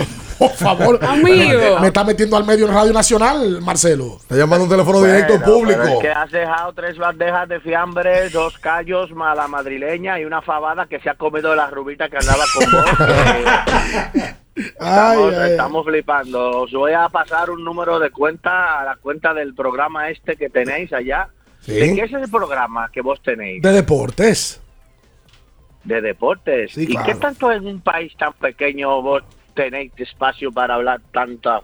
por 0.48 0.56
favor. 0.56 0.98
Amigo. 1.04 1.78
Me 1.80 1.86
está 1.88 2.04
metiendo 2.04 2.36
al 2.36 2.44
medio 2.44 2.66
en 2.66 2.74
Radio 2.74 2.92
Nacional, 2.92 3.60
Marcelo. 3.62 4.16
Está 4.20 4.36
llamando 4.36 4.64
un 4.64 4.70
teléfono 4.70 5.02
directo 5.02 5.34
Bueno, 5.38 5.44
público. 5.52 5.80
pero 5.82 5.94
es 5.94 6.00
que 6.00 6.08
has 6.10 6.30
dejado 6.30 6.72
tres 6.72 6.98
bandejas 6.98 7.48
de 7.48 7.60
fiambre, 7.60 8.28
dos 8.30 8.58
callos, 8.58 9.10
mala 9.12 9.46
madrileña 9.48 10.18
y 10.20 10.24
una 10.24 10.42
fabada 10.42 10.86
que 10.86 11.00
se 11.00 11.10
ha 11.10 11.14
comido 11.14 11.54
la 11.54 11.70
rubita 11.70 12.08
que 12.08 12.16
andaba 12.18 12.44
con 12.54 12.70
vos. 12.70 12.84
estamos, 14.54 15.32
Ay, 15.34 15.40
ay. 15.40 15.50
estamos 15.52 15.84
flipando. 15.86 16.62
Os 16.62 16.72
voy 16.72 16.92
a 16.92 17.08
pasar 17.08 17.50
un 17.50 17.64
número 17.64 17.98
de 17.98 18.10
cuenta 18.10 18.80
a 18.80 18.84
la 18.84 18.96
cuenta 18.96 19.32
del 19.34 19.54
programa 19.54 20.10
este 20.10 20.36
que 20.36 20.48
tenéis 20.50 20.92
allá. 20.92 21.28
Sí. 21.60 21.72
¿De 21.74 21.94
qué 21.94 22.02
es 22.02 22.12
el 22.12 22.28
programa 22.30 22.90
que 22.92 23.00
vos 23.02 23.22
tenéis? 23.22 23.62
De 23.62 23.72
deportes. 23.72 24.60
De 25.84 26.00
deportes. 26.00 26.72
Sí, 26.72 26.84
¿Y 26.84 26.86
claro. 26.88 27.06
qué 27.06 27.14
tanto 27.14 27.52
en 27.52 27.66
un 27.66 27.80
país 27.80 28.12
tan 28.16 28.32
pequeño 28.34 29.00
vos 29.02 29.22
tenéis 29.54 29.92
espacio 29.96 30.50
para 30.52 30.74
hablar 30.74 31.00
tantas 31.12 31.62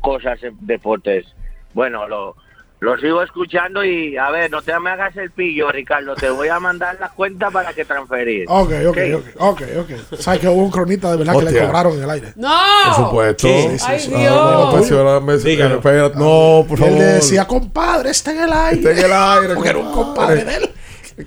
cosas 0.00 0.42
en 0.42 0.56
deportes? 0.60 1.26
Bueno, 1.74 2.08
lo, 2.08 2.34
lo 2.80 2.96
sigo 2.98 3.22
escuchando 3.22 3.84
y 3.84 4.16
a 4.16 4.30
ver, 4.30 4.50
no 4.50 4.62
te 4.62 4.78
me 4.78 4.90
hagas 4.90 5.16
el 5.16 5.32
pillo, 5.32 5.70
Ricardo. 5.72 6.14
Te 6.14 6.30
voy 6.30 6.46
a 6.48 6.60
mandar 6.60 6.96
la 7.00 7.08
cuenta 7.08 7.50
para 7.50 7.72
que 7.72 7.84
transferir. 7.84 8.44
Ok, 8.48 8.70
ok, 8.86 8.98
ok, 9.16 9.26
ok, 9.38 9.62
ok. 9.80 10.18
¿Sabes 10.20 10.40
que 10.40 10.48
hubo 10.48 10.62
un 10.62 10.70
cronista 10.70 11.10
de 11.10 11.16
verdad 11.16 11.38
que 11.38 11.50
le 11.50 11.60
cobraron 11.60 11.96
en 11.96 12.04
el 12.04 12.10
aire? 12.10 12.32
¡No! 12.36 12.56
Por 12.86 12.94
supuesto. 12.94 13.48
Sí, 13.48 13.78
sí, 13.78 13.86
Ay, 13.88 13.98
sí. 13.98 14.14
Dios. 14.14 14.32
No, 14.32 14.72
presióname, 14.72 15.34
espérate. 15.34 16.18
No, 16.18 16.64
por 16.68 16.78
Y 16.78 16.84
él 16.84 16.94
le 16.98 17.04
decía, 17.04 17.46
compadre, 17.46 18.10
está 18.10 18.30
en 18.30 18.42
el 18.42 18.52
aire. 18.52 18.78
Está 18.78 18.90
en 18.92 18.98
el 18.98 19.12
aire. 19.12 19.54
Porque 19.54 19.70
era 19.70 19.78
un 19.78 19.92
compadre 19.92 20.44
de 20.44 20.54
él. 20.56 20.70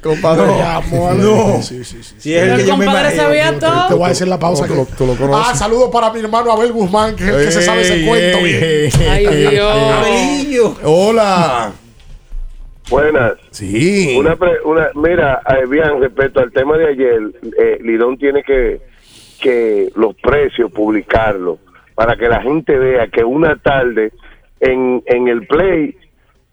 Compadre. 0.02 0.48
Lo 0.48 0.58
llamó 0.58 1.10
a 1.10 1.14
No. 1.14 1.62
Sí, 1.62 1.84
sí, 1.84 2.02
sí. 2.04 2.16
Si 2.18 2.34
es 2.34 2.44
el 2.44 2.60
el 2.62 2.70
compadre 2.70 3.16
sabía 3.16 3.48
Te, 3.50 3.54
te 3.56 3.60
todo. 3.60 3.98
voy 3.98 4.06
a 4.06 4.10
decir 4.10 4.28
la 4.28 4.40
pausa. 4.40 4.66
No, 4.66 4.68
tú 4.68 4.74
que- 4.74 4.80
lo- 4.92 4.98
tú 4.98 5.06
lo 5.08 5.16
conoces. 5.16 5.48
Ah, 5.52 5.56
saludos 5.56 5.90
para 5.92 6.12
mi 6.14 6.20
hermano 6.22 6.52
Abel 6.52 6.72
Guzmán, 6.72 7.16
que 7.16 7.24
es 7.24 7.30
el 7.30 7.46
que 7.46 7.52
se 7.52 7.62
sabe 7.62 7.82
ese 7.82 7.96
Ey, 7.96 8.06
cuento 8.08 8.38
ey, 8.38 8.44
bien. 8.44 9.10
Ay, 9.10 9.48
Dios. 9.52 9.72
Abelillo. 9.76 10.76
Hola. 10.84 11.72
Buenas. 12.90 13.34
Sí. 13.52 14.16
Una, 14.18 14.36
pre- 14.36 14.62
una 14.66 14.90
mira, 14.96 15.42
eh, 15.48 15.66
bien, 15.68 16.00
respecto 16.02 16.40
al 16.42 16.52
tema 16.52 16.78
de 16.78 16.90
ayer, 16.90 17.20
eh, 17.58 17.78
Lidón 17.82 18.18
tiene 18.18 18.44
que 18.44 18.82
que 19.40 19.90
los 19.96 20.14
precios 20.18 20.72
publicarlos 20.72 21.58
para 21.96 22.16
que 22.16 22.28
la 22.30 22.42
gente 22.44 22.78
vea 22.78 23.08
que 23.08 23.24
una 23.24 23.56
tarde 23.56 24.12
en, 24.60 25.02
en 25.08 25.28
el 25.28 25.48
play, 25.48 25.98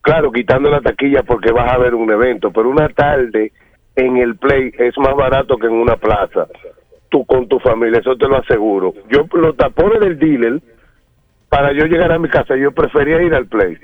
claro, 0.08 0.32
quitando 0.32 0.70
la 0.70 0.80
taquilla 0.80 1.22
porque 1.22 1.52
vas 1.52 1.70
a 1.70 1.76
ver 1.76 1.94
un 1.94 2.10
evento, 2.10 2.50
pero 2.50 2.70
una 2.70 2.88
tarde 2.88 3.52
en 3.94 4.16
el 4.16 4.36
play 4.36 4.72
es 4.78 4.96
más 4.96 5.14
barato 5.14 5.58
que 5.58 5.66
en 5.66 5.74
una 5.74 5.96
plaza. 5.96 6.46
Tú 7.10 7.26
con 7.26 7.46
tu 7.46 7.58
familia, 7.58 8.00
eso 8.00 8.16
te 8.16 8.26
lo 8.26 8.38
aseguro. 8.38 8.94
Yo 9.10 9.26
los 9.34 9.54
tapones 9.58 10.00
del 10.00 10.18
dealer, 10.18 10.62
para 11.50 11.74
yo 11.74 11.84
llegar 11.84 12.10
a 12.10 12.18
mi 12.18 12.30
casa, 12.30 12.56
yo 12.56 12.72
prefería 12.72 13.20
ir 13.20 13.34
al 13.34 13.48
play. 13.48 13.76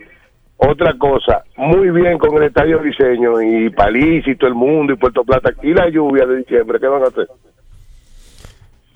Otra 0.57 0.95
cosa, 0.95 1.45
muy 1.59 1.91
bien 1.91 2.17
con 2.17 2.35
el 2.39 2.45
estadio 2.45 2.79
diseño 2.79 3.43
y 3.43 3.69
París 3.69 4.27
y 4.27 4.35
todo 4.37 4.49
el 4.49 4.55
mundo 4.55 4.95
y 4.95 4.97
Puerto 4.97 5.25
Plata. 5.25 5.51
¿Y 5.63 5.75
la 5.75 5.91
lluvia 5.91 6.25
de 6.25 6.37
diciembre? 6.39 6.81
¿Qué 6.81 6.87
van 6.87 7.03
a 7.03 7.09
hacer? 7.09 7.29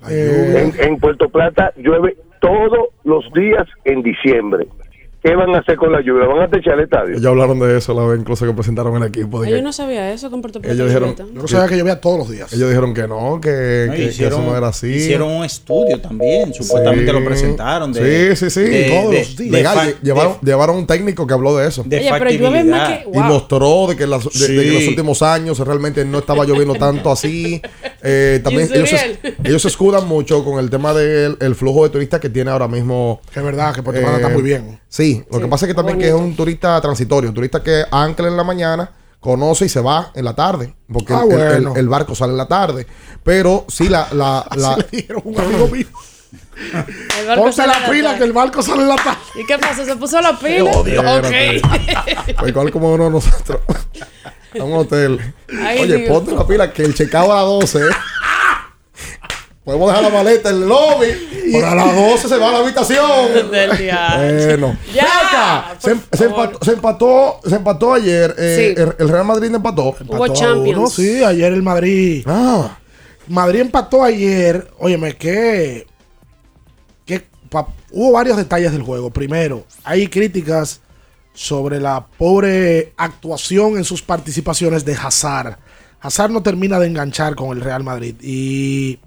En, 0.09 0.73
en 0.79 0.97
Puerto 0.97 1.29
Plata 1.29 1.73
llueve 1.77 2.15
todos 2.41 2.89
los 3.03 3.31
días 3.33 3.67
en 3.83 4.01
diciembre. 4.01 4.65
¿Qué 5.21 5.35
van 5.35 5.53
a 5.53 5.57
hacer 5.59 5.75
con 5.75 5.91
la 5.91 5.99
lluvia? 5.99 6.25
¿Van 6.27 6.43
a 6.43 6.49
techar 6.49 6.75
el 6.75 6.85
estadio? 6.85 7.11
Ellos 7.17 7.25
hablaron 7.25 7.59
de 7.59 7.77
eso 7.77 7.93
la 7.93 8.05
vez 8.05 8.19
incluso 8.21 8.45
que 8.45 8.53
presentaron 8.53 8.95
el 8.95 9.09
equipo. 9.09 9.41
de 9.41 9.51
Yo 9.51 9.61
no 9.61 9.73
sabía 9.73 10.13
eso 10.13 10.31
con 10.31 10.41
Puerto 10.41 10.61
Plata. 10.61 10.73
ellos 10.73 10.87
dijeron. 10.87 11.13
Yo 11.17 11.25
no 11.41 11.47
sabía 11.47 11.67
que 11.67 11.77
llovía 11.77 11.99
todos 11.99 12.19
los 12.19 12.29
días. 12.29 12.53
Ellos 12.53 12.69
dijeron 12.69 12.93
que 12.93 13.01
no, 13.05 13.41
que, 13.41 13.85
No, 13.87 13.93
que- 13.93 13.97
que 13.99 14.03
hicieron, 14.05 14.39
eso 14.41 14.49
no 14.49 14.57
era 14.57 14.69
así. 14.69 14.87
hicieron 14.87 15.29
un 15.29 15.43
estudio 15.43 15.99
también, 15.99 16.53
supuestamente 16.53 17.05
Sí. 17.07 17.11
lo 17.11 17.25
presentaron. 17.25 17.91
De, 17.91 18.33
sí, 18.37 18.49
sí, 18.49 18.63
sí. 18.65 18.69
de- 18.69 18.89
Todos 18.89 19.11
de- 19.11 19.17
los 19.19 19.37
días. 19.37 19.51
de 19.51 19.57
Legal, 19.57 19.95
llevaron, 20.01 20.33
de- 20.41 20.51
llevaron 20.51 20.75
un 20.77 20.87
técnico 20.87 21.27
que 21.27 21.33
habló 21.33 21.57
de 21.57 21.67
eso. 21.67 21.83
de 21.85 21.97
Oye, 21.99 22.09
pero 22.17 22.29
llueve 22.31 22.63
más 22.63 22.79
factibilidad. 22.79 23.11
que- 23.11 23.19
Y 23.19 23.21
mostró 23.21 23.87
de 23.87 23.95
que, 23.97 24.07
las- 24.07 24.23
de- 24.23 24.47
de 24.47 24.61
que 24.63 24.67
en 24.69 24.73
los 24.75 24.87
últimos 24.87 25.21
años 25.21 25.59
realmente 25.59 26.05
no 26.05 26.19
estaba 26.19 26.45
lloviendo 26.45 26.75
tanto 26.75 27.11
así. 27.11 27.61
Eh, 28.01 28.39
también 28.43 28.69
ellos 28.73 28.89
se, 28.89 29.19
ellos 29.43 29.61
se 29.61 29.67
escudan 29.67 30.07
mucho 30.07 30.45
con 30.45 30.59
el 30.59 30.69
tema 30.69 30.93
del 30.93 31.35
el 31.41 31.55
flujo 31.55 31.83
de 31.83 31.89
turistas 31.89 32.21
que 32.21 32.29
tiene 32.29 32.51
ahora 32.51 32.69
mismo. 32.69 33.19
Que 33.33 33.39
es 33.39 33.45
verdad 33.45 33.75
que 33.75 33.83
Puerto 33.83 33.99
Plata 33.99 34.15
está 34.15 34.29
muy 34.29 34.43
bien. 34.43 34.79
Sí, 34.87 35.08
lo 35.29 35.37
Sí, 35.37 35.43
que 35.43 35.47
pasa 35.49 35.65
es 35.65 35.69
que 35.69 35.75
también 35.75 35.97
que 35.99 36.07
es 36.09 36.13
un 36.13 36.35
turista 36.35 36.79
transitorio, 36.81 37.29
un 37.29 37.35
turista 37.35 37.61
que 37.63 37.83
ancla 37.91 38.27
en 38.27 38.37
la 38.37 38.43
mañana, 38.43 38.91
conoce 39.19 39.65
y 39.65 39.69
se 39.69 39.81
va 39.81 40.11
en 40.15 40.23
la 40.25 40.33
tarde, 40.33 40.73
porque 40.91 41.13
Ah, 41.13 41.23
el, 41.29 41.31
el- 41.31 41.37
bueno. 41.63 41.75
el 41.75 41.89
barco 41.89 42.15
sale 42.15 42.31
en 42.31 42.37
la 42.37 42.47
tarde. 42.47 42.87
Pero 43.23 43.65
sí, 43.67 43.89
la... 43.89 44.07
la, 44.11 44.45
la- 44.55 44.71
Así 44.73 44.81
le 44.91 44.97
dijeron 45.01 45.23
a 45.25 45.29
un 45.29 45.39
amigo 45.39 45.67
mío. 45.71 45.87
El 47.19 47.25
barco 47.27 47.43
Ponte 47.43 47.61
la 47.61 47.67
la 47.79 47.89
pila 47.89 48.03
tarde. 48.09 48.17
que 48.19 48.23
el 48.25 48.33
barco 48.33 48.61
sale 48.61 48.81
en 48.83 48.87
la 48.89 48.95
tarde. 48.97 49.17
¿Y 49.35 49.45
qué 49.45 49.57
pasó? 49.57 49.85
¿Se 49.85 49.95
puso 49.95 50.19
la 50.21 50.37
pila? 50.37 50.69
Espérate. 50.71 51.57
Ok. 51.63 52.35
Pues, 52.39 52.49
igual 52.49 52.71
como 52.71 52.93
uno 52.93 53.05
de 53.05 53.09
nosotros. 53.11 53.61
A 54.59 54.63
un 54.63 54.73
hotel. 54.73 55.33
Ay, 55.63 55.79
Oye, 55.83 55.97
Dios. 55.97 56.09
ponte 56.09 56.31
la 56.33 56.45
pila 56.47 56.73
que 56.73 56.83
el 56.83 56.93
checado 56.95 57.31
a 57.31 57.35
las 57.37 57.45
12. 57.45 57.79
¿eh? 57.79 57.81
Podemos 59.63 59.89
dejar 59.89 60.03
la 60.03 60.09
maleta 60.17 60.49
en 60.49 60.55
el 60.55 60.67
lobby. 60.69 61.07
Pero 61.51 61.67
a 61.67 61.75
las 61.75 61.95
12 61.95 62.27
se 62.29 62.37
va 62.37 62.49
a 62.49 62.51
la 62.53 62.57
habitación. 62.59 63.33
Del. 63.51 63.69
Bueno. 64.59 64.77
Ya, 64.93 65.03
acá. 65.03 65.75
Se, 65.79 65.91
empató, 66.25 66.59
se 66.65 66.71
empató, 66.73 67.39
se 67.45 67.55
empató 67.55 67.93
ayer. 67.93 68.35
eh, 68.37 68.73
Sí. 68.75 68.81
el, 68.81 68.95
el 68.97 69.09
Real 69.09 69.25
Madrid 69.25 69.53
empató. 69.53 69.89
Hubo 69.89 69.97
Empató 69.99 70.23
a 70.23 70.33
Champions. 70.33 70.77
uno, 70.77 70.89
sí, 70.89 71.23
ayer 71.23 71.53
el 71.53 71.61
Madrid. 71.63 72.23
Ah. 72.27 72.77
Madrid 73.27 73.59
empató 73.61 74.03
ayer. 74.03 74.71
Óyeme, 74.79 75.15
que. 75.17 75.85
que 77.05 77.27
pa- 77.49 77.67
hubo 77.91 78.11
varios 78.13 78.37
detalles 78.37 78.71
del 78.71 78.81
juego. 78.81 79.11
Primero, 79.11 79.65
hay 79.83 80.07
críticas 80.07 80.81
sobre 81.33 81.79
la 81.79 82.07
pobre 82.17 82.93
actuación 82.97 83.77
en 83.77 83.83
sus 83.83 84.01
participaciones 84.01 84.83
de 84.83 84.95
Hazard. 84.95 85.57
Hazard 86.01 86.31
no 86.31 86.41
termina 86.41 86.79
de 86.79 86.87
enganchar 86.87 87.35
con 87.35 87.55
el 87.55 87.63
Real 87.63 87.83
Madrid. 87.83 88.15
Y 88.21 88.99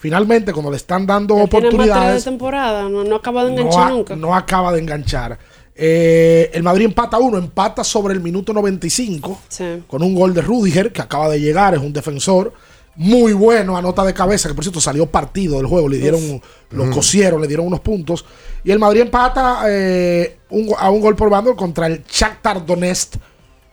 finalmente, 0.00 0.52
cuando 0.52 0.70
le 0.72 0.78
están 0.78 1.06
dando 1.06 1.36
Ya 1.36 1.46
tiene 1.46 1.46
más 1.46 1.50
tres 1.50 1.62
de 1.62 1.68
oportunidades, 1.68 2.24
temporada. 2.24 2.88
No, 2.88 3.04
no 3.04 3.16
acaba 3.16 3.44
de 3.44 3.52
no, 3.52 3.58
enganchar 3.60 3.86
a- 3.86 3.90
nunca. 3.90 4.16
no 4.16 4.34
acaba 4.34 4.72
de 4.72 4.80
enganchar. 4.80 5.38
Eh, 5.82 6.50
el 6.52 6.62
Madrid 6.62 6.86
empata 6.86 7.18
uno, 7.18 7.38
empata 7.38 7.84
sobre 7.84 8.12
el 8.14 8.20
minuto 8.20 8.52
95 8.52 9.40
Sí. 9.48 9.82
con 9.86 10.02
un 10.02 10.14
gol 10.14 10.34
de 10.34 10.40
Rudiger, 10.42 10.92
que 10.92 11.00
acaba 11.02 11.28
de 11.28 11.40
llegar, 11.40 11.74
es 11.74 11.80
un 11.80 11.92
defensor 11.92 12.52
muy 12.96 13.32
bueno, 13.32 13.76
a 13.76 13.82
nota 13.82 14.04
de 14.04 14.12
cabeza, 14.12 14.48
que 14.48 14.54
por 14.54 14.64
cierto 14.64 14.80
salió 14.80 15.06
partido 15.06 15.56
del 15.58 15.66
juego, 15.66 15.88
le 15.88 15.98
dieron, 15.98 16.42
lo 16.70 16.90
cosieron, 16.90 17.40
le 17.40 17.46
dieron 17.46 17.66
unos 17.66 17.80
puntos. 17.80 18.24
Y 18.64 18.70
el 18.72 18.78
Madrid 18.78 19.02
empata 19.02 19.60
eh, 19.68 20.38
un 20.50 20.68
a 20.78 20.90
un 20.90 21.00
gol 21.00 21.14
por 21.16 21.30
bando 21.30 21.54
contra 21.56 21.86
el 21.86 22.02
Shakhtar 22.04 22.66
Donetsk. 22.66 23.14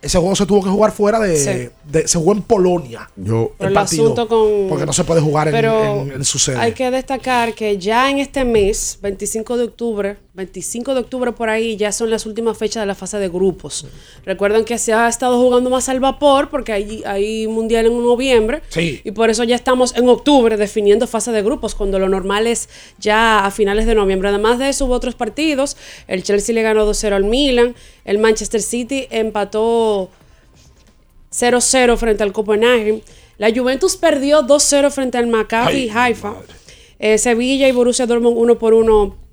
Ese 0.02 0.19
juego 0.19 0.36
se 0.36 0.45
tuvo 0.45 0.64
que 0.64 0.69
jugar 0.69 0.91
fuera 0.91 1.19
de, 1.19 1.38
Sí. 1.38 1.69
de- 1.91 2.07
se 2.07 2.18
jugó 2.19 2.34
en 2.34 2.44
Polonia. 2.44 3.10
Yo. 3.15 3.52
Por 3.57 3.68
el 3.68 3.78
asunto 3.78 4.28
con- 4.28 4.68
Porque 4.69 4.86
no 4.86 4.94
se 4.94 5.03
puede 5.03 5.22
jugar 5.22 5.48
en, 5.48 5.56
en- 5.56 6.11
en 6.11 6.24
su 6.26 6.38
sede. 6.38 6.57
hay 6.57 6.74
que 6.74 6.90
destacar 6.91 7.53
que 7.56 7.78
ya 7.78 8.10
en 8.10 8.19
este 8.19 8.45
mes, 8.45 8.99
25 9.02 9.57
de 9.57 9.64
octubre, 9.64 10.18
25 10.38 10.93
de 10.93 10.99
octubre 10.99 11.31
por 11.31 11.49
ahí, 11.49 11.76
ya 11.77 11.91
son 11.91 12.11
las 12.11 12.27
últimas 12.27 12.55
fechas 12.57 12.84
de 12.84 12.85
la 12.88 12.93
fase 12.93 13.18
de 13.18 13.27
grupos. 13.27 13.88
Recuerden 14.23 14.65
que 14.65 14.77
se 14.77 14.93
ha 14.93 15.09
estado 15.09 15.41
jugando 15.41 15.72
más 15.72 15.89
al 15.89 15.99
vapor 15.99 16.49
porque 16.49 16.72
hay, 16.72 17.01
hay 17.07 17.47
mundial 17.47 17.88
en 17.88 17.97
noviembre. 18.03 18.61
Sí. 18.69 19.01
Y 19.03 19.11
por 19.11 19.31
eso 19.31 19.43
ya 19.43 19.55
estamos 19.55 19.95
en 19.97 20.07
octubre 20.07 20.55
definiendo 20.55 21.07
fase 21.07 21.31
de 21.31 21.41
grupos, 21.41 21.73
cuando 21.73 21.97
lo 21.97 22.07
normal 22.07 22.45
es 22.45 22.69
ya 22.99 23.45
a 23.47 23.49
finales 23.51 23.88
de 23.88 23.95
noviembre. 23.95 24.30
Además 24.30 24.59
de 24.59 24.69
eso, 24.69 24.85
hubo 24.85 24.93
otros 24.93 25.15
partidos. 25.15 25.76
El 26.07 26.22
Chelsea 26.22 26.53
le 26.53 26.61
ganó 26.61 26.85
2-0 26.88 27.14
al 27.14 27.23
Milan. 27.23 27.76
El 28.05 28.19
Manchester 28.19 28.61
City 28.61 29.07
empató 29.09 30.11
0-0 31.31 31.97
frente 31.97 32.22
al 32.22 32.31
Copenhagen. 32.31 33.01
La 33.39 33.51
Juventus 33.51 33.97
perdió 33.97 34.43
2-0 34.43 34.91
frente 34.91 35.18
al 35.18 35.26
Maccabi 35.27 35.89
Haifa. 35.89 36.35
Eh, 36.99 37.18
Sevilla 37.18 37.68
y 37.68 37.72
Borussia 37.72 38.05
Dortmund 38.05 38.38
1 38.38 38.59
por 38.59 38.73
1 38.76 39.09
par- 39.09 39.26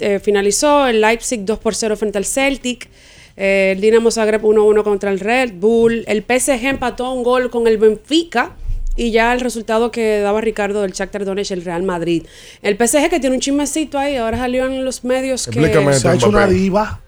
eh, 0.00 0.20
finalizó. 0.20 0.86
El 0.86 1.00
Leipzig 1.00 1.44
2 1.44 1.58
por 1.58 1.74
0 1.74 1.96
frente 1.96 2.18
al 2.18 2.24
Celtic. 2.24 2.88
Eh, 3.36 3.72
el 3.74 3.80
Dinamo 3.80 4.10
Zagreb 4.10 4.42
1-1 4.42 4.82
contra 4.82 5.10
el 5.10 5.20
Red 5.20 5.54
Bull. 5.54 6.04
El 6.06 6.22
PSG 6.22 6.66
empató 6.66 7.12
un 7.12 7.22
gol 7.22 7.50
con 7.50 7.66
el 7.66 7.78
Benfica. 7.78 8.56
Y 8.94 9.10
ya 9.10 9.32
el 9.32 9.40
resultado 9.40 9.90
que 9.90 10.20
daba 10.20 10.42
Ricardo 10.42 10.82
del 10.82 10.92
Shakhtar 10.92 11.24
Donetsk, 11.24 11.52
el 11.52 11.64
Real 11.64 11.82
Madrid. 11.82 12.26
El 12.60 12.76
PSG 12.76 13.08
que 13.08 13.20
tiene 13.20 13.36
un 13.36 13.40
chismecito 13.40 13.98
ahí, 13.98 14.16
ahora 14.16 14.36
salió 14.36 14.66
en 14.66 14.84
los 14.84 15.02
medios 15.02 15.46
que... 15.46 15.58
Explícame 15.58 15.94
se 15.94 16.08
ha 16.08 16.14
hecho 16.14 16.28
una 16.28 16.46
diva. 16.46 17.00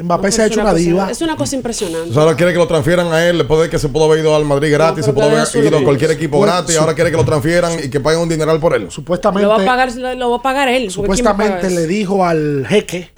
Mbappé 0.00 0.30
se 0.30 0.42
ha 0.42 0.44
Es 0.46 0.52
hecho 0.52 0.60
una 0.60 0.70
una 0.70 0.72
cosa- 0.74 0.84
diva. 0.84 1.10
Es 1.10 1.22
una 1.22 1.36
cosa 1.36 1.56
impresionante. 1.56 2.10
O 2.10 2.12
sea, 2.12 2.22
ahora 2.22 2.36
quiere 2.36 2.52
que 2.52 2.58
lo 2.58 2.68
transfieran 2.68 3.08
a 3.12 3.26
él 3.26 3.38
después 3.38 3.60
de 3.62 3.68
que 3.68 3.78
se 3.80 3.88
pudo 3.88 4.04
haber 4.04 4.20
ido 4.20 4.34
al 4.36 4.44
Madrid 4.44 4.70
gratis, 4.72 5.04
se 5.04 5.12
pudo 5.12 5.24
haber 5.24 5.46
ido 5.66 5.78
a 5.78 5.82
cualquier 5.84 6.12
equipo 6.12 6.40
gratis, 6.40 6.76
ahora 6.76 6.94
quiere 6.94 7.10
que 7.10 7.16
lo 7.16 7.24
transfieran 7.24 7.72
y 7.84 7.90
que 7.90 7.98
paguen 7.98 8.20
un 8.20 8.28
dineral 8.28 8.60
por 8.60 8.74
él. 8.74 8.90
Supuestamente, 8.90 9.42
Lo 9.42 9.48
va 9.48 9.60
a 9.62 9.66
pagar, 9.66 9.92
lo, 9.96 10.14
lo 10.14 10.30
va 10.30 10.36
a 10.36 10.42
pagar 10.42 10.68
él. 10.68 10.90
porque 10.94 11.12
¿quién 11.14 11.26
va 11.26 11.30
a 11.30 11.36
pagar 11.36 11.48
supuestamente 11.60 11.80
le 11.80 11.86
dijo 11.88 12.24
al 12.24 12.64
jeque, 12.68 13.10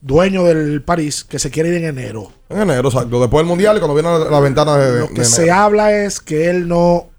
dueño 0.00 0.44
del 0.44 0.82
París, 0.82 1.24
que 1.24 1.38
se 1.38 1.50
quiere 1.50 1.70
ir 1.70 1.76
en 1.76 1.84
enero. 1.84 2.30
En 2.48 2.60
enero, 2.62 2.88
exacto. 2.88 3.20
Después 3.20 3.40
del 3.40 3.46
mundial 3.46 3.76
y 3.76 3.80
cuando 3.80 3.94
viene 3.94 4.10
la, 4.10 4.30
la 4.30 4.40
ventana 4.40 4.76
de. 4.76 5.00
Lo 5.00 5.08
que 5.08 5.20
de 5.20 5.24
se 5.24 5.50
habla 5.50 5.92
es 5.92 6.20
que 6.20 6.50
él 6.50 6.68
no 6.68 7.10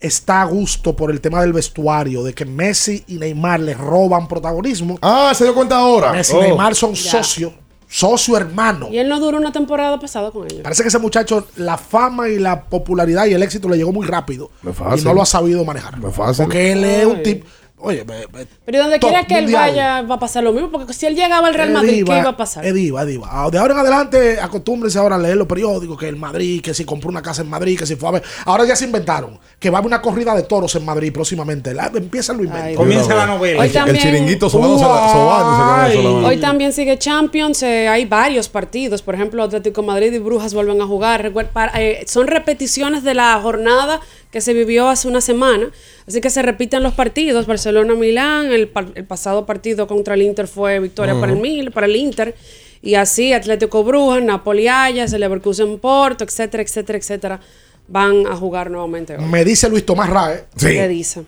está 0.00 0.42
a 0.42 0.44
gusto 0.44 0.96
por 0.96 1.10
el 1.10 1.20
tema 1.20 1.40
del 1.42 1.52
vestuario, 1.52 2.22
de 2.22 2.32
que 2.32 2.44
Messi 2.46 3.04
y 3.06 3.14
Neymar 3.16 3.60
le 3.60 3.74
roban 3.74 4.28
protagonismo. 4.28 4.98
Ah, 5.02 5.32
se 5.34 5.44
dio 5.44 5.54
cuenta 5.54 5.76
ahora. 5.76 6.12
Messi 6.12 6.34
Oh. 6.34 6.40
y 6.42 6.48
Neymar 6.48 6.74
son 6.74 6.94
Ya. 6.94 7.10
socios, 7.10 7.52
socio 7.90 8.36
hermano. 8.36 8.88
Y 8.90 8.98
él 8.98 9.08
no 9.08 9.18
duró 9.18 9.36
una 9.36 9.52
temporada 9.52 9.98
pasada 9.98 10.30
con 10.30 10.46
ellos. 10.46 10.60
Parece 10.62 10.82
que 10.82 10.88
ese 10.88 10.98
muchacho, 11.00 11.48
la 11.56 11.76
fama 11.76 12.28
y 12.28 12.38
la 12.38 12.64
popularidad 12.64 13.26
y 13.26 13.34
el 13.34 13.42
éxito 13.42 13.68
le 13.68 13.76
llegó 13.76 13.92
muy 13.92 14.06
rápido. 14.06 14.50
No 14.62 14.70
es 14.70 14.76
fácil. 14.76 15.00
Y 15.00 15.04
no 15.04 15.12
lo 15.12 15.22
ha 15.22 15.26
sabido 15.26 15.64
manejar. 15.64 15.98
No 15.98 16.08
es 16.08 16.14
fácil. 16.14 16.44
Porque 16.44 16.72
él 16.72 16.84
es 16.84 17.04
un 17.04 17.22
tipo. 17.22 17.46
Oye, 17.82 18.04
me- 18.04 18.26
me- 18.38 18.46
Pero 18.66 18.78
donde 18.80 18.98
quiera 18.98 19.24
que 19.24 19.38
él 19.38 19.50
vaya 19.52 20.02
va 20.02 20.16
a 20.16 20.18
pasar 20.18 20.44
lo 20.44 20.52
mismo, 20.52 20.70
porque 20.70 20.92
si 20.92 21.06
él 21.06 21.14
llegaba 21.16 21.48
al 21.48 21.54
Real 21.54 21.70
Madrid, 21.70 21.92
diva, 21.94 22.14
¿qué 22.14 22.20
iba 22.20 22.30
a 22.30 22.36
pasar? 22.36 22.64
Es 22.64 22.74
diva, 22.74 23.00
es 23.02 23.08
diva. 23.08 23.28
Ah, 23.30 23.48
De 23.50 23.58
ahora 23.58 23.72
en 23.74 23.80
adelante, 23.80 24.38
acostúmbrense 24.40 24.98
ahora 24.98 25.16
a 25.16 25.18
leer 25.18 25.36
los 25.36 25.46
periódicos, 25.46 25.98
que 25.98 26.06
el 26.08 26.16
Madrid, 26.16 26.60
que 26.62 26.74
si 26.74 26.84
compró 26.84 27.08
una 27.08 27.22
casa 27.22 27.40
en 27.42 27.48
Madrid, 27.48 27.78
que 27.78 27.86
si 27.86 27.96
fue 27.96 28.08
a 28.10 28.12
ver. 28.12 28.22
Ahora 28.44 28.64
ya 28.66 28.76
se 28.76 28.84
inventaron 28.84 29.38
que 29.58 29.70
va 29.70 29.78
a 29.78 29.80
haber 29.80 29.86
una 29.88 30.02
corrida 30.02 30.34
de 30.34 30.42
toros 30.42 30.74
en 30.74 30.84
Madrid 30.84 31.12
próximamente. 31.12 31.72
La- 31.72 31.86
empiezan 31.94 32.36
lo 32.36 32.44
invento. 32.44 32.64
Ay, 32.66 32.74
Comienza 32.74 33.14
la 33.14 33.26
novela. 33.26 33.60
Hoy 33.60 33.66
El, 33.68 33.72
también- 33.72 33.96
el 33.96 34.02
chiringuito 34.02 34.50
sobándose 34.50 34.84
la- 34.84 35.12
sobándose 35.12 35.96
con 35.96 36.04
eso. 36.10 36.20
la 36.20 36.28
Hoy 36.28 36.36
también 36.36 36.72
sigue 36.72 36.98
Champions, 36.98 37.62
eh, 37.62 37.88
hay 37.88 38.04
varios 38.04 38.48
partidos, 38.48 39.00
por 39.02 39.14
ejemplo 39.14 39.42
Atlético 39.42 39.82
Madrid 39.82 40.12
y 40.12 40.18
Brujas 40.18 40.52
vuelven 40.54 40.80
a 40.82 40.86
jugar, 40.86 41.22
Recuer- 41.22 41.48
para- 41.48 41.80
eh, 41.80 42.04
son 42.06 42.26
repeticiones 42.26 43.02
de 43.04 43.14
la 43.14 43.40
jornada 43.42 44.00
que 44.30 44.40
se 44.40 44.52
vivió 44.52 44.88
hace 44.88 45.08
una 45.08 45.20
semana, 45.20 45.70
así 46.06 46.20
que 46.20 46.30
se 46.30 46.42
repiten 46.42 46.82
los 46.82 46.94
partidos, 46.94 47.46
Barcelona-Milán, 47.46 48.52
el, 48.52 48.68
par- 48.68 48.92
el 48.94 49.04
pasado 49.04 49.44
partido 49.46 49.86
contra 49.86 50.14
el 50.14 50.22
Inter 50.22 50.46
fue 50.46 50.78
victoria 50.78 51.18
para, 51.18 51.32
el 51.32 51.38
Mil, 51.38 51.72
para 51.72 51.86
el 51.86 51.96
Inter, 51.96 52.36
y 52.82 52.94
así 52.94 53.32
Atlético 53.32 53.82
Brujas, 53.84 54.22
Napoli 54.22 54.68
Ajax, 54.68 55.12
el 55.12 55.20
Leverkusen 55.20 55.78
Porto, 55.78 56.24
etcétera, 56.24 56.62
etcétera, 56.62 56.98
etcétera, 56.98 57.40
van 57.88 58.26
a 58.28 58.36
jugar 58.36 58.70
nuevamente 58.70 59.16
hoy. 59.16 59.24
Me 59.24 59.44
dice 59.44 59.68
Luis 59.68 59.84
Tomás 59.84 60.08
Rae, 60.08 60.44
¿Qué 60.58 60.86
dice? 60.88 61.24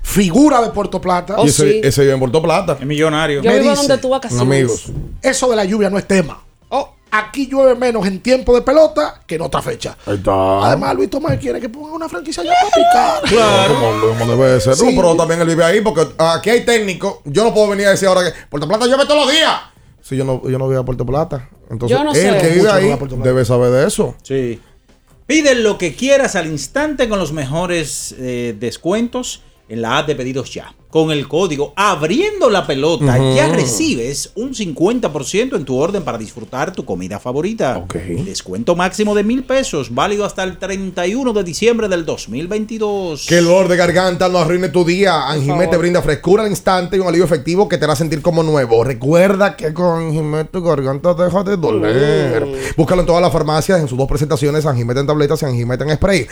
figura 0.00 0.62
de 0.62 0.70
Puerto 0.70 1.00
Plata. 1.02 1.34
Oh, 1.36 1.44
y 1.44 1.48
ese, 1.50 1.70
sí. 1.70 1.80
ese 1.84 2.00
vive 2.00 2.14
en 2.14 2.18
Puerto 2.18 2.40
Plata. 2.40 2.78
Es 2.80 2.86
millonario. 2.86 3.42
Yo 3.42 3.50
Me 3.50 3.58
vivo 3.58 3.72
dice, 3.72 3.82
donde 3.86 3.98
tú 4.00 4.08
vacaciones. 4.08 4.40
Amigos. 4.42 4.86
Eso 5.20 5.50
de 5.50 5.56
la 5.56 5.66
lluvia 5.66 5.90
no 5.90 5.98
es 5.98 6.08
tema. 6.08 6.42
Aquí 7.10 7.46
llueve 7.46 7.74
menos 7.74 8.06
en 8.06 8.20
tiempo 8.20 8.54
de 8.54 8.62
pelota 8.62 9.22
que 9.26 9.36
en 9.36 9.42
otra 9.42 9.62
fecha. 9.62 9.96
Ahí 10.06 10.16
está. 10.16 10.66
Además, 10.66 10.94
Luis 10.94 11.08
Tomás 11.10 11.38
quiere 11.38 11.60
que 11.60 11.68
ponga 11.68 11.92
una 11.92 12.08
franquicia 12.08 12.42
ya 12.42 12.52
para 12.52 12.74
picar. 12.74 13.22
Claro. 13.28 13.74
Como, 13.74 14.18
como 14.18 14.36
debe 14.44 14.60
ser. 14.60 14.74
Sí. 14.76 14.84
No, 14.84 14.90
pero 15.02 15.16
también 15.16 15.40
él 15.40 15.46
vive 15.46 15.64
ahí 15.64 15.80
porque 15.80 16.06
aquí 16.18 16.50
hay 16.50 16.64
técnico. 16.64 17.22
Yo 17.24 17.44
no 17.44 17.54
puedo 17.54 17.68
venir 17.68 17.86
a 17.86 17.90
decir 17.90 18.08
ahora 18.08 18.24
que 18.24 18.36
Puerto 18.48 18.68
Plata 18.68 18.86
llueve 18.86 19.04
todos 19.06 19.26
los 19.26 19.32
días. 19.34 19.52
Si 20.02 20.16
yo 20.16 20.24
no, 20.24 20.42
yo 20.48 20.58
no 20.58 20.68
vivo 20.68 20.80
a 20.80 20.84
Puerto 20.84 21.04
Plata. 21.04 21.48
Entonces, 21.70 21.96
Yo 21.98 22.04
no 22.04 22.12
él 22.12 22.16
sé. 22.16 22.38
que 22.40 22.48
vive 22.54 22.62
no 22.64 22.72
ahí 22.72 22.98
debe 23.22 23.44
saber 23.44 23.70
de 23.70 23.86
eso. 23.86 24.14
Sí. 24.22 24.60
Pide 25.26 25.54
lo 25.54 25.76
que 25.76 25.94
quieras 25.94 26.34
al 26.36 26.46
instante 26.46 27.08
con 27.08 27.18
los 27.18 27.32
mejores 27.32 28.14
eh, 28.18 28.56
descuentos 28.58 29.42
en 29.68 29.82
la 29.82 29.98
app 29.98 30.06
de 30.06 30.16
pedidos 30.16 30.52
ya. 30.52 30.74
Con 30.90 31.10
el 31.10 31.28
código 31.28 31.74
abriendo 31.76 32.48
la 32.48 32.66
pelota 32.66 33.18
ya 33.34 33.48
recibes 33.48 34.32
un 34.36 34.54
50% 34.54 35.54
en 35.56 35.64
tu 35.66 35.76
orden 35.76 36.02
para 36.02 36.16
disfrutar 36.16 36.72
tu 36.72 36.86
comida 36.86 37.18
favorita. 37.18 37.84
Descuento 38.24 38.74
máximo 38.74 39.14
de 39.14 39.22
mil 39.22 39.44
pesos, 39.44 39.94
válido 39.94 40.24
hasta 40.24 40.44
el 40.44 40.56
31 40.56 41.34
de 41.34 41.44
diciembre 41.44 41.88
del 41.88 42.06
2022. 42.06 43.26
Que 43.26 43.36
el 43.36 43.44
dolor 43.44 43.68
de 43.68 43.76
garganta 43.76 44.30
no 44.30 44.38
arruine 44.38 44.70
tu 44.70 44.82
día. 44.82 45.28
Anjimé 45.28 45.64
favor. 45.64 45.70
te 45.70 45.76
brinda 45.76 46.00
frescura 46.00 46.44
al 46.44 46.48
instante 46.48 46.96
y 46.96 47.00
un 47.00 47.06
alivio 47.06 47.26
efectivo 47.26 47.68
que 47.68 47.76
te 47.76 47.84
hará 47.84 47.94
sentir 47.94 48.22
como 48.22 48.42
nuevo. 48.42 48.82
Recuerda 48.82 49.56
que 49.56 49.74
con 49.74 50.06
Anjimé 50.06 50.44
tu 50.44 50.62
garganta 50.62 51.12
deja 51.12 51.44
de 51.44 51.58
doler. 51.58 52.46
Búscalo 52.78 53.02
en 53.02 53.06
todas 53.06 53.20
las 53.20 53.30
farmacias 53.30 53.78
en 53.78 53.88
sus 53.88 53.98
dos 53.98 54.08
presentaciones, 54.08 54.64
Anjimete 54.64 55.00
en 55.00 55.06
tabletas 55.06 55.42
y 55.42 55.44
Anjimete 55.44 55.84
en 55.84 55.96
spray. 55.96 56.26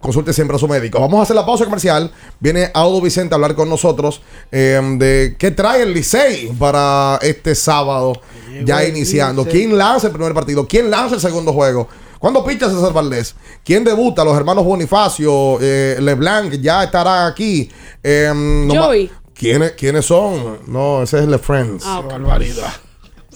Consulte 0.00 0.32
siempre 0.32 0.56
a 0.56 0.58
su 0.58 0.68
médico. 0.68 1.00
Vamos 1.00 1.20
a 1.20 1.22
hacer 1.24 1.34
la 1.34 1.44
pausa 1.44 1.64
comercial. 1.64 2.12
Viene 2.38 2.70
Audo 2.74 3.00
Vicente 3.00 3.34
a 3.34 3.36
hablar 3.36 3.54
con 3.54 3.68
nosotros 3.68 4.22
eh, 4.52 4.80
de 4.98 5.36
qué 5.38 5.50
trae 5.50 5.82
el 5.82 5.92
Licey 5.92 6.52
para 6.58 7.18
este 7.22 7.54
sábado, 7.54 8.20
ya 8.64 8.84
iniciando. 8.84 9.44
Licey. 9.44 9.60
¿Quién 9.60 9.78
lanza 9.78 10.06
el 10.06 10.12
primer 10.12 10.34
partido? 10.34 10.66
¿Quién 10.66 10.90
lanza 10.90 11.16
el 11.16 11.20
segundo 11.20 11.52
juego? 11.52 11.88
¿Cuándo 12.18 12.44
picha 12.44 12.68
César 12.68 12.92
Valdés? 12.92 13.34
¿Quién 13.64 13.84
debuta? 13.84 14.24
Los 14.24 14.36
hermanos 14.36 14.64
Bonifacio, 14.64 15.58
eh, 15.60 15.96
Leblanc 16.00 16.54
ya 16.54 16.84
estará 16.84 17.26
aquí. 17.26 17.70
Eh, 18.02 18.66
Joey. 18.68 19.10
¿Quiénes, 19.34 19.72
¿Quiénes 19.72 20.04
son? 20.04 20.58
No, 20.66 21.02
ese 21.02 21.20
es 21.20 21.28
Le 21.28 21.38
Friends. 21.38 21.84
Ah, 21.86 22.00
ok. 22.00 22.10
barbaridad. 22.10 22.72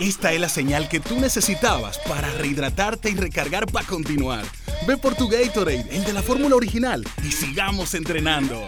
Esta 0.00 0.32
es 0.32 0.40
la 0.40 0.48
señal 0.48 0.88
que 0.88 0.98
tú 0.98 1.20
necesitabas 1.20 1.98
para 1.98 2.28
rehidratarte 2.32 3.10
y 3.10 3.14
recargar 3.14 3.66
para 3.66 3.86
continuar. 3.86 4.44
Ve 4.88 4.96
por 4.96 5.14
tu 5.14 5.28
Gatorade, 5.28 5.86
el 5.90 6.04
de 6.04 6.12
la 6.12 6.20
fórmula 6.20 6.56
original, 6.56 7.06
y 7.22 7.30
sigamos 7.30 7.94
entrenando. 7.94 8.60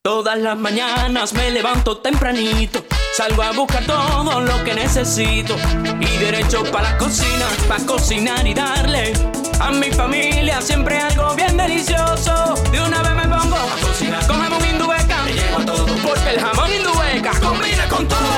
Todas 0.00 0.38
las 0.38 0.56
mañanas 0.56 1.32
me 1.32 1.50
levanto 1.50 1.98
tempranito, 1.98 2.84
salgo 3.16 3.42
a 3.42 3.50
buscar 3.52 3.84
todo 3.84 4.40
lo 4.40 4.62
que 4.62 4.74
necesito 4.74 5.56
y 6.00 6.16
derecho 6.18 6.62
para 6.70 6.92
la 6.92 6.98
cocina, 6.98 7.46
para 7.68 7.84
cocinar 7.84 8.46
y 8.46 8.54
darle 8.54 9.12
a 9.60 9.72
mi 9.72 9.90
familia 9.90 10.60
siempre 10.60 10.98
algo 10.98 11.34
bien 11.34 11.56
delicioso. 11.56 12.54
De 12.70 12.80
una 12.80 13.02
vez 13.02 13.14
me 13.14 13.22
pongo 13.22 13.56
a 13.56 13.76
cocinar 13.80 14.24
con 14.26 14.40
jamón 14.40 14.64
indubeca, 14.64 15.22
me 15.24 15.32
llevo 15.32 15.64
todo 15.64 15.86
porque 16.02 16.30
el 16.30 16.40
jamón 16.40 16.72
indubeca 16.72 17.40
combina 17.40 17.88
con 17.88 18.06
todo. 18.06 18.31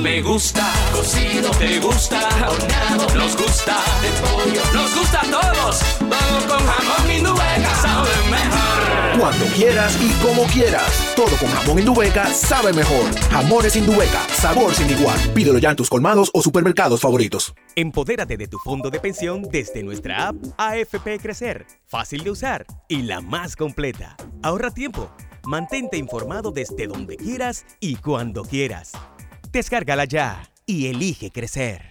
Me 0.00 0.22
gusta 0.22 0.72
cocido, 0.92 1.50
te 1.50 1.78
gusta 1.78 2.20
horneado, 2.48 3.06
nos 3.14 3.36
gusta 3.36 3.76
de 4.00 4.10
pollo, 4.20 4.62
nos 4.72 4.94
gusta 4.94 5.20
a 5.20 5.24
todos. 5.24 5.80
Vamos 6.00 6.44
con 6.44 6.58
jamón 6.58 7.10
indubeca, 7.10 7.74
sabe 7.74 8.08
mejor. 8.30 9.20
Cuando 9.20 9.44
quieras 9.54 9.98
y 10.00 10.10
como 10.24 10.44
quieras. 10.44 11.12
Todo 11.14 11.36
con 11.36 11.48
jamón 11.50 11.78
Indubeca 11.78 12.26
sabe 12.32 12.72
mejor. 12.72 13.14
Jamones 13.30 13.76
Indubeca, 13.76 14.26
sabor 14.32 14.74
sin 14.74 14.88
igual. 14.88 15.18
Pídelo 15.34 15.58
ya 15.58 15.70
en 15.70 15.76
tus 15.76 15.90
colmados 15.90 16.30
o 16.32 16.40
supermercados 16.40 17.02
favoritos. 17.02 17.52
Empodérate 17.76 18.38
de 18.38 18.48
tu 18.48 18.58
fondo 18.58 18.88
de 18.88 19.00
pensión 19.00 19.42
desde 19.42 19.82
nuestra 19.82 20.28
app 20.28 20.36
AFP 20.56 21.18
Crecer, 21.20 21.66
fácil 21.86 22.24
de 22.24 22.30
usar 22.30 22.64
y 22.88 23.02
la 23.02 23.20
más 23.20 23.56
completa. 23.56 24.16
Ahorra 24.42 24.70
tiempo, 24.70 25.10
mantente 25.44 25.98
informado 25.98 26.50
desde 26.50 26.86
donde 26.86 27.18
quieras 27.18 27.66
y 27.80 27.96
cuando 27.96 28.42
quieras. 28.42 28.92
Descárgala 29.52 30.04
ya 30.04 30.48
y 30.64 30.86
elige 30.86 31.32
crecer. 31.32 31.90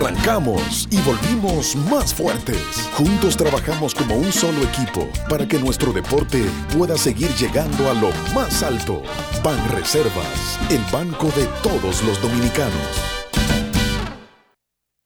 chocamos 0.00 0.88
y 0.90 0.98
volvimos 1.02 1.76
más 1.90 2.14
fuertes. 2.14 2.88
Juntos 2.94 3.36
trabajamos 3.36 3.94
como 3.94 4.16
un 4.16 4.32
solo 4.32 4.62
equipo 4.62 5.06
para 5.28 5.46
que 5.46 5.58
nuestro 5.58 5.92
deporte 5.92 6.44
pueda 6.76 6.96
seguir 6.96 7.30
llegando 7.34 7.90
a 7.90 7.94
lo 7.94 8.10
más 8.34 8.62
alto. 8.62 9.02
Ban 9.42 9.58
Reservas, 9.70 10.58
el 10.70 10.80
banco 10.92 11.26
de 11.36 11.46
todos 11.62 12.02
los 12.04 12.20
dominicanos. 12.22 12.72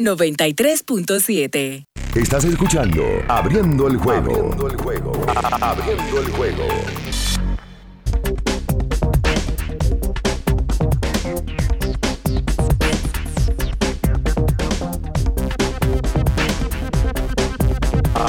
93.7. 0.00 1.86
Estás 2.14 2.44
escuchando 2.44 3.02
Abriendo 3.28 3.88
el 3.88 3.96
juego. 3.96 4.32
Abriendo 4.32 4.68
el 4.68 4.76
juego. 4.76 5.12
Abriendo 5.60 6.20
el 6.20 6.30
juego. 6.30 6.68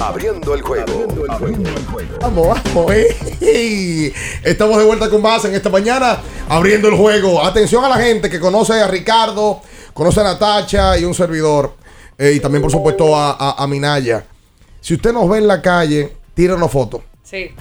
Abriendo 0.05 0.53
el 0.53 0.61
juego. 0.61 0.85
Abriendo 1.29 1.69
el 1.69 1.85
juego. 1.87 2.17
Vamos, 2.21 2.47
vamos, 2.47 2.91
eh. 2.93 4.13
Estamos 4.43 4.77
de 4.77 4.83
vuelta 4.85 5.09
con 5.09 5.21
más 5.21 5.43
en 5.45 5.55
esta 5.55 5.69
mañana, 5.69 6.19
abriendo 6.47 6.87
el 6.87 6.95
juego. 6.95 7.43
Atención 7.43 7.83
a 7.83 7.89
la 7.89 7.97
gente 7.97 8.29
que 8.29 8.39
conoce 8.39 8.73
a 8.73 8.87
Ricardo, 8.87 9.61
conoce 9.93 10.21
a 10.21 10.23
Natacha 10.23 10.97
y 10.97 11.05
un 11.05 11.13
servidor. 11.13 11.73
eh, 12.17 12.31
y 12.35 12.39
también, 12.39 12.61
por 12.61 12.71
supuesto, 12.71 13.13
a, 13.15 13.31
a- 13.31 13.63
a 13.63 13.67
Minaya. 13.67 14.25
Si 14.79 14.93
usted 14.93 15.11
nos 15.11 15.27
ve 15.29 15.39
en 15.39 15.47
la 15.47 15.61
calle, 15.61 16.13
tírenos 16.33 16.71
fotos 16.71 17.01
Sí. 17.23 17.51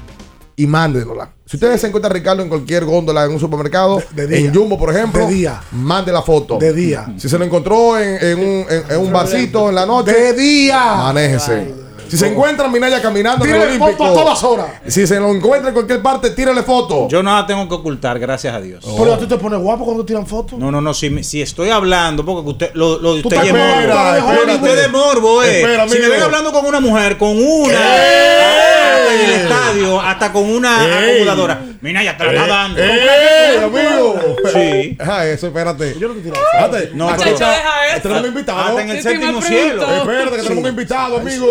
y 0.54 0.66
mándenosla. 0.68 1.32
Si 1.44 1.56
ustedes 1.56 1.80
se 1.80 1.88
encuentra 1.88 2.08
a 2.08 2.12
Ricardo 2.14 2.40
en 2.42 2.48
cualquier 2.48 2.84
góndola 2.84 3.24
en 3.24 3.32
un 3.32 3.40
supermercado, 3.40 4.00
en 4.16 4.54
Jumbo, 4.54 4.78
por 4.78 4.94
ejemplo, 4.94 5.26
De 5.26 5.32
día. 5.34 5.60
mande 5.72 6.12
la 6.12 6.22
foto. 6.22 6.56
De 6.58 6.72
día. 6.72 7.12
Si 7.16 7.28
se 7.28 7.36
lo 7.36 7.44
encontró 7.44 7.98
en, 7.98 8.22
en 8.24 8.38
un, 8.38 8.66
en- 8.70 8.84
en 8.90 8.98
un 8.98 9.12
vasito 9.12 9.68
en 9.70 9.74
la 9.74 9.86
noche, 9.86 10.12
De 10.12 10.32
día. 10.34 10.94
manéjese. 10.98 11.84
Si 12.09 12.16
se 12.16 12.26
encuentra 12.28 12.68
Minaya 12.68 13.01
caminando 13.02 13.44
en 13.44 13.51
el 13.51 13.56
Tírale 13.56 13.76
Olímpico, 13.76 14.05
foto 14.05 14.20
a 14.20 14.22
todas 14.22 14.43
horas. 14.44 14.66
Si 14.86 15.06
se 15.06 15.18
lo 15.20 15.31
encuentra 15.31 15.68
en 15.68 15.74
cualquier 15.74 16.02
parte, 16.02 16.31
tírale 16.31 16.62
foto. 16.62 17.09
Yo 17.09 17.22
nada 17.22 17.47
tengo 17.47 17.68
que 17.68 17.74
ocultar, 17.74 18.18
gracias 18.18 18.55
a 18.55 18.60
Dios. 18.60 18.85
Pero 18.97 19.18
tú 19.18 19.26
te 19.26 19.36
pones 19.39 19.59
guapo 19.60 19.85
cuando 19.85 20.05
tiran 20.05 20.26
fotos. 20.26 20.59
No, 20.59 20.70
no, 20.70 20.81
no, 20.81 20.93
si, 20.94 21.22
si 21.24 21.43
estoy 21.43 21.70
hablando, 21.70 22.24
porque 22.24 22.48
usted, 22.51 22.70
lo, 22.74 22.98
lo 22.98 23.14
de 23.14 23.20
usted 23.20 23.40
te 23.40 23.47
es 23.48 23.52
morbo. 23.52 24.32
Lo 24.35 24.47
de 24.47 24.55
usted 24.55 24.78
es 24.85 24.90
morbo, 24.90 25.43
eh. 25.43 25.60
Espera, 25.60 25.89
si 25.89 25.98
me 25.98 26.09
ven 26.09 26.22
hablando 26.22 26.52
con 26.52 26.66
una 26.66 26.81
mujer, 26.81 27.16
con 27.18 27.31
una, 27.31 27.94
hasta 27.94 29.14
en 29.14 29.20
el 29.20 29.31
estadio, 29.32 30.01
hasta 30.01 30.32
con 30.32 30.48
una 30.51 30.85
Ey. 30.86 31.10
acomodadora. 31.22 31.60
Mira, 31.81 32.02
ya 32.02 32.16
te 32.16 32.24
la 32.24 32.32
está 32.32 32.47
dando. 32.47 32.81
¡Eh, 32.81 33.60
amigo! 33.62 34.14
Sí. 34.52 34.97
Deja 34.98 35.26
eso, 35.26 35.47
espérate. 35.48 35.97
Yo 35.98 36.09
no 36.09 36.14
te 36.14 36.20
tiro 36.20 36.35
Espérate. 36.35 36.90
No, 36.94 37.09
pero- 37.16 37.31
está. 37.31 37.51
deja 37.51 37.86
eso. 37.93 38.01
Tenemos 38.02 38.22
un 38.22 38.28
invitado. 38.28 38.60
Hasta 38.60 38.82
en 38.82 38.89
el 38.90 39.02
séptimo 39.02 39.43
cielo. 39.43 39.82
Espérate, 39.82 40.31
que 40.36 40.43
tenemos 40.43 40.64
un 40.64 40.70
invitado, 40.70 41.16
amigo. 41.18 41.47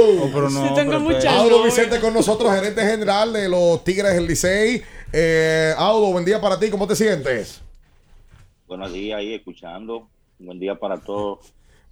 Pero 0.47 0.49
no, 0.61 0.67
Sí, 0.69 0.73
tengo 0.75 0.91
pero 0.91 0.99
mucha- 1.01 1.17
espera. 1.17 1.37
Audo. 1.39 1.63
Vicente 1.63 1.99
con 1.99 2.13
nosotros, 2.13 2.53
gerente 2.53 2.81
general 2.81 3.33
de 3.33 3.49
los 3.49 3.83
Tigres 3.83 4.13
del 4.13 4.27
Licey. 4.27 4.81
Eh, 5.11 5.73
Audo, 5.77 6.11
buen 6.11 6.25
día 6.25 6.39
para 6.41 6.59
ti. 6.59 6.69
¿Cómo 6.69 6.87
te 6.87 6.95
sientes? 6.95 7.61
Buenos 8.67 8.91
días 8.93 9.19
ahí 9.19 9.33
escuchando. 9.33 10.07
Buen 10.39 10.59
día 10.59 10.75
para 10.75 10.97
todos. 10.99 11.39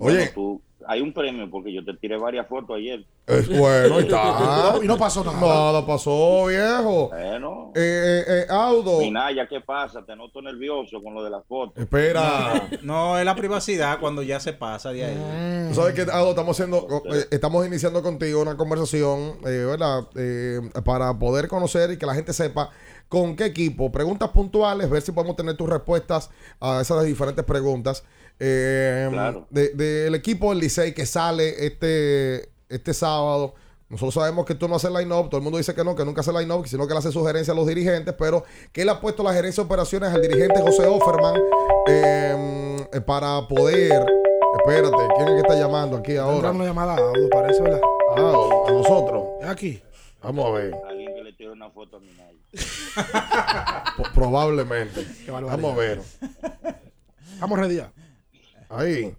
Oye. 0.01 0.15
Bueno, 0.15 0.31
tú, 0.33 0.61
hay 0.87 0.99
un 1.01 1.13
premio 1.13 1.49
porque 1.49 1.71
yo 1.71 1.85
te 1.85 1.93
tiré 1.93 2.17
varias 2.17 2.47
fotos 2.47 2.75
ayer. 2.75 3.05
Es 3.27 3.47
bueno, 3.57 3.97
ahí 3.97 4.03
está. 4.03 4.79
Y 4.81 4.87
no 4.87 4.97
pasó 4.97 5.23
nada. 5.23 5.39
Nada 5.39 5.85
pasó, 5.85 6.47
viejo. 6.47 7.09
Bueno, 7.09 7.71
Eh, 7.75 8.23
eh, 8.27 8.41
eh, 8.41 8.45
Audo. 8.49 8.99
Minaya, 8.99 9.47
¿qué 9.47 9.61
pasa? 9.61 10.03
Te 10.03 10.15
noto 10.15 10.41
nervioso 10.41 11.01
con 11.03 11.13
lo 11.13 11.23
de 11.23 11.29
las 11.29 11.45
fotos. 11.45 11.77
Espera. 11.77 12.67
No, 12.81 13.17
es 13.17 13.25
la 13.25 13.35
privacidad 13.35 13.99
cuando 13.99 14.23
ya 14.23 14.39
se 14.39 14.53
pasa 14.53 14.91
de 14.91 15.05
ahí. 15.05 15.67
Tú 15.69 15.75
sabes 15.75 15.93
que 15.93 16.11
Audo, 16.11 16.31
estamos 16.31 16.59
haciendo, 16.59 17.03
eh, 17.13 17.25
estamos 17.31 17.65
iniciando 17.65 18.01
contigo 18.01 18.41
una 18.41 18.57
conversación, 18.57 19.37
eh, 19.45 19.65
¿verdad? 19.65 20.07
Eh, 20.15 20.59
para 20.83 21.17
poder 21.17 21.47
conocer 21.47 21.91
y 21.91 21.97
que 21.97 22.05
la 22.05 22.15
gente 22.15 22.33
sepa 22.33 22.71
con 23.07 23.35
qué 23.35 23.45
equipo. 23.45 23.91
Preguntas 23.91 24.29
puntuales, 24.29 24.89
ver 24.89 25.01
si 25.01 25.11
podemos 25.11 25.35
tener 25.35 25.55
tus 25.55 25.69
respuestas 25.69 26.31
a 26.59 26.81
esas 26.81 27.03
diferentes 27.03 27.45
preguntas. 27.45 28.03
Eh, 28.43 29.07
Claro. 29.11 29.45
de- 29.51 29.69
Del 29.69 30.15
equipo 30.15 30.49
del 30.49 30.59
Licey 30.59 30.93
que 30.95 31.05
sale 31.05 31.65
este, 31.67 32.49
este 32.69 32.93
sábado. 32.93 33.53
Nosotros 33.87 34.13
sabemos 34.15 34.45
que 34.45 34.55
tú 34.55 34.67
no 34.69 34.75
haces 34.77 34.89
line-up, 34.89 35.29
todo 35.29 35.37
el 35.37 35.43
mundo 35.43 35.57
dice 35.57 35.75
que 35.75 35.83
no, 35.83 35.95
que 35.95 36.05
nunca 36.05 36.21
hace 36.21 36.31
line-up, 36.31 36.65
sino 36.65 36.87
que 36.87 36.93
le 36.93 36.99
hace 36.99 37.11
sugerencias 37.11 37.53
a 37.55 37.59
los 37.59 37.67
dirigentes, 37.67 38.15
pero 38.17 38.43
que 38.71 38.81
él 38.83 38.89
ha 38.89 38.99
puesto 39.01 39.21
la 39.21 39.33
gerencia 39.33 39.61
de 39.61 39.65
operaciones 39.65 40.11
al 40.13 40.21
dirigente 40.21 40.59
José 40.61 40.87
Offerman 40.87 41.35
eh, 41.87 42.87
eh, 42.93 43.01
para 43.01 43.47
poder... 43.47 44.05
Espérate, 44.59 44.95
¿quién 45.17 45.27
es 45.29 45.33
que 45.35 45.41
está 45.41 45.55
llamando 45.59 45.97
aquí 45.97 46.15
ahora? 46.17 46.51
Una 46.51 46.65
llamada 46.65 46.93
a 46.95 46.97
Audo, 46.99 47.29
parece, 47.29 47.61
¿verdad? 47.61 47.81
Ah, 48.17 48.47
a 48.67 48.71
nosotros. 48.71 49.23
Es 49.41 49.47
aquí. 49.49 49.81
Vamos 50.23 50.45
a 50.45 50.51
ver. 50.51 50.73
Alguien 50.89 51.13
que 51.15 51.23
le 51.23 51.33
tire 51.33 51.51
una 51.51 51.69
foto 51.69 51.97
a 51.97 51.99
Minaya. 51.99 52.37
Po- 53.97 54.03
probablemente. 54.13 55.05
Vamos 55.29 55.73
a 55.73 55.75
ver. 55.75 56.01
Vamos 57.39 57.59
ready 57.59 57.75
ya. 57.77 57.91
Ahí. 58.71 59.13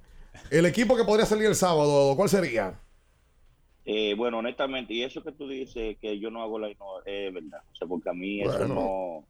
El 0.50 0.66
equipo 0.66 0.96
que 0.96 1.04
podría 1.04 1.26
salir 1.26 1.46
el 1.46 1.54
sábado, 1.54 2.14
¿cuál 2.16 2.28
sería? 2.28 2.78
Eh, 3.84 4.14
bueno, 4.14 4.38
honestamente, 4.38 4.94
y 4.94 5.02
eso 5.02 5.22
que 5.22 5.32
tú 5.32 5.48
dices 5.48 5.96
que 6.00 6.18
yo 6.18 6.30
no 6.30 6.42
hago 6.42 6.58
la 6.58 6.68
no, 6.68 7.02
es 7.04 7.32
verdad. 7.34 7.60
O 7.72 7.76
sea, 7.76 7.88
porque 7.88 8.10
a 8.10 8.12
mí 8.14 8.40
eso 8.42 8.66
no. 8.66 9.24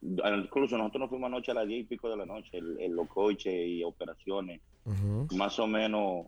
Incluso 0.00 0.78
nosotros 0.78 1.00
nos 1.00 1.10
fuimos 1.10 1.26
anoche 1.26 1.50
a 1.50 1.54
las 1.54 1.66
10 1.66 1.80
y 1.80 1.84
pico 1.84 2.08
de 2.08 2.16
la 2.16 2.24
noche, 2.24 2.58
el- 2.58 2.92
los 2.92 3.08
coches 3.08 3.52
y 3.66 3.82
operaciones, 3.82 4.60
más 5.34 5.58
o 5.58 5.66
menos 5.66 6.26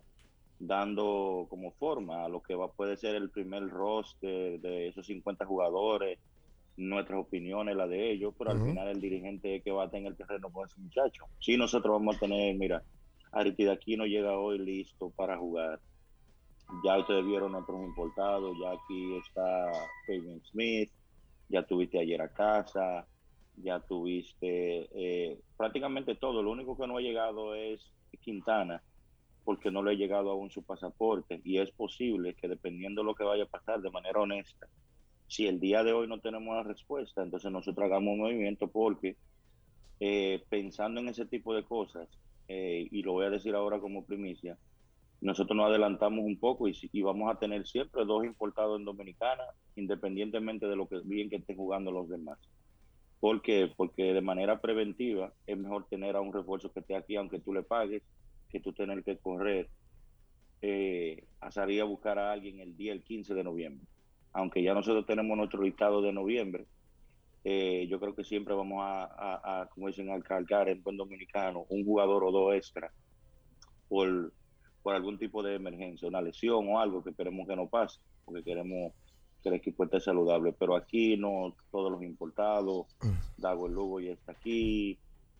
dando 0.59 1.47
como 1.49 1.71
forma 1.71 2.25
a 2.25 2.29
lo 2.29 2.43
que 2.43 2.53
va 2.53 2.67
puede 2.71 2.95
ser 2.97 3.15
el 3.15 3.29
primer 3.31 3.67
roster 3.69 4.59
de 4.59 4.89
esos 4.89 5.05
50 5.07 5.45
jugadores, 5.45 6.19
nuestras 6.77 7.19
opiniones, 7.19 7.75
la 7.75 7.87
de 7.87 8.11
ellos, 8.11 8.33
pero 8.37 8.51
al 8.51 8.61
final 8.61 8.87
el 8.87 9.01
dirigente 9.01 9.55
es 9.55 9.63
que 9.63 9.71
va 9.71 9.85
a 9.85 9.89
tener 9.89 10.11
el 10.11 10.17
terreno 10.17 10.51
con 10.51 10.67
ese 10.67 10.79
muchacho. 10.79 11.25
Sí, 11.39 11.57
nosotros 11.57 11.93
vamos 11.93 12.15
a 12.15 12.19
tener, 12.19 12.55
mira, 12.55 12.83
Aristide 13.31 13.71
Aquino 13.71 14.05
llega 14.05 14.37
hoy 14.37 14.59
listo 14.59 15.09
para 15.11 15.37
jugar. 15.37 15.79
Ya 16.85 16.97
ustedes 16.97 17.25
vieron 17.25 17.53
otros 17.55 17.83
importados, 17.83 18.57
ya 18.61 18.71
aquí 18.71 19.15
está 19.17 19.71
Kevin 20.05 20.41
Smith, 20.45 20.89
ya 21.49 21.63
tuviste 21.63 21.99
ayer 21.99 22.21
a 22.21 22.31
casa, 22.31 23.05
ya 23.57 23.79
tuviste 23.81 24.87
eh, 24.93 25.39
prácticamente 25.57 26.15
todo. 26.15 26.41
Lo 26.41 26.51
único 26.51 26.77
que 26.77 26.87
no 26.87 26.97
ha 26.97 27.01
llegado 27.01 27.55
es 27.55 27.91
Quintana, 28.21 28.81
porque 29.43 29.71
no 29.71 29.83
le 29.83 29.91
ha 29.91 29.95
llegado 29.95 30.31
aún 30.31 30.49
su 30.49 30.63
pasaporte. 30.63 31.41
Y 31.43 31.57
es 31.57 31.71
posible 31.71 32.35
que 32.35 32.47
dependiendo 32.47 33.01
de 33.01 33.05
lo 33.05 33.15
que 33.15 33.23
vaya 33.23 33.43
a 33.43 33.47
pasar, 33.47 33.81
de 33.81 33.91
manera 33.91 34.21
honesta, 34.21 34.67
si 35.31 35.47
el 35.47 35.61
día 35.61 35.81
de 35.81 35.93
hoy 35.93 36.09
no 36.09 36.19
tenemos 36.19 36.53
la 36.57 36.63
respuesta, 36.63 37.23
entonces 37.23 37.49
nosotros 37.53 37.85
hagamos 37.85 38.11
un 38.11 38.19
movimiento 38.19 38.67
porque 38.67 39.15
eh, 40.01 40.43
pensando 40.49 40.99
en 40.99 41.07
ese 41.07 41.25
tipo 41.25 41.55
de 41.55 41.63
cosas, 41.63 42.09
eh, 42.49 42.85
y 42.91 43.01
lo 43.01 43.13
voy 43.13 43.27
a 43.27 43.29
decir 43.29 43.55
ahora 43.55 43.79
como 43.79 44.03
primicia, 44.05 44.57
nosotros 45.21 45.55
nos 45.55 45.69
adelantamos 45.69 46.25
un 46.25 46.37
poco 46.37 46.67
y, 46.67 46.77
y 46.91 47.01
vamos 47.01 47.31
a 47.31 47.39
tener 47.39 47.65
siempre 47.65 48.03
dos 48.03 48.25
importados 48.25 48.77
en 48.77 48.83
Dominicana, 48.83 49.43
independientemente 49.77 50.67
de 50.67 50.75
lo 50.75 50.89
que 50.89 50.99
bien 51.05 51.29
que 51.29 51.37
estén 51.37 51.55
jugando 51.55 51.93
los 51.93 52.09
demás. 52.09 52.37
¿Por 53.21 53.41
qué? 53.41 53.71
Porque 53.73 54.11
de 54.11 54.21
manera 54.21 54.59
preventiva 54.59 55.31
es 55.47 55.57
mejor 55.57 55.87
tener 55.87 56.17
a 56.17 56.21
un 56.21 56.33
refuerzo 56.33 56.73
que 56.73 56.81
esté 56.81 56.93
aquí, 56.93 57.15
aunque 57.15 57.39
tú 57.39 57.53
le 57.53 57.63
pagues, 57.63 58.03
que 58.49 58.59
tú 58.59 58.73
tener 58.73 59.01
que 59.05 59.15
correr 59.15 59.69
eh, 60.61 61.23
a 61.39 61.51
salir 61.51 61.79
a 61.79 61.85
buscar 61.85 62.19
a 62.19 62.33
alguien 62.33 62.59
el 62.59 62.75
día, 62.75 62.91
el 62.91 63.01
15 63.01 63.33
de 63.33 63.45
noviembre. 63.45 63.87
Aunque 64.33 64.63
ya 64.63 64.73
nosotros 64.73 65.05
tenemos 65.05 65.37
nuestro 65.37 65.61
listado 65.61 66.01
de 66.01 66.13
noviembre, 66.13 66.65
eh, 67.43 67.87
yo 67.89 67.99
creo 67.99 68.15
que 68.15 68.23
siempre 68.23 68.53
vamos 68.53 68.79
a, 68.81 69.03
a, 69.03 69.61
a, 69.61 69.65
como 69.67 69.87
dicen, 69.87 70.11
a 70.11 70.21
cargar 70.21 70.69
en 70.69 70.83
buen 70.83 70.97
dominicano 70.97 71.65
un 71.69 71.83
jugador 71.83 72.23
o 72.23 72.31
dos 72.31 72.53
extra 72.53 72.91
por, 73.89 74.31
por 74.83 74.95
algún 74.95 75.17
tipo 75.17 75.41
de 75.43 75.55
emergencia, 75.55 76.07
una 76.07 76.21
lesión 76.21 76.67
o 76.69 76.79
algo 76.79 77.03
que 77.03 77.13
queremos 77.13 77.47
que 77.47 77.55
no 77.55 77.67
pase, 77.67 77.99
porque 78.23 78.43
queremos 78.43 78.93
que 79.41 79.49
el 79.49 79.55
equipo 79.55 79.83
esté 79.83 79.99
saludable. 79.99 80.53
Pero 80.53 80.75
aquí 80.75 81.17
no 81.17 81.55
todos 81.71 81.91
los 81.91 82.03
importados, 82.03 82.87
Dago 83.37 83.67
el 83.67 83.73
Lugo 83.73 83.99
ya 83.99 84.11
está 84.11 84.33
aquí. 84.33 84.99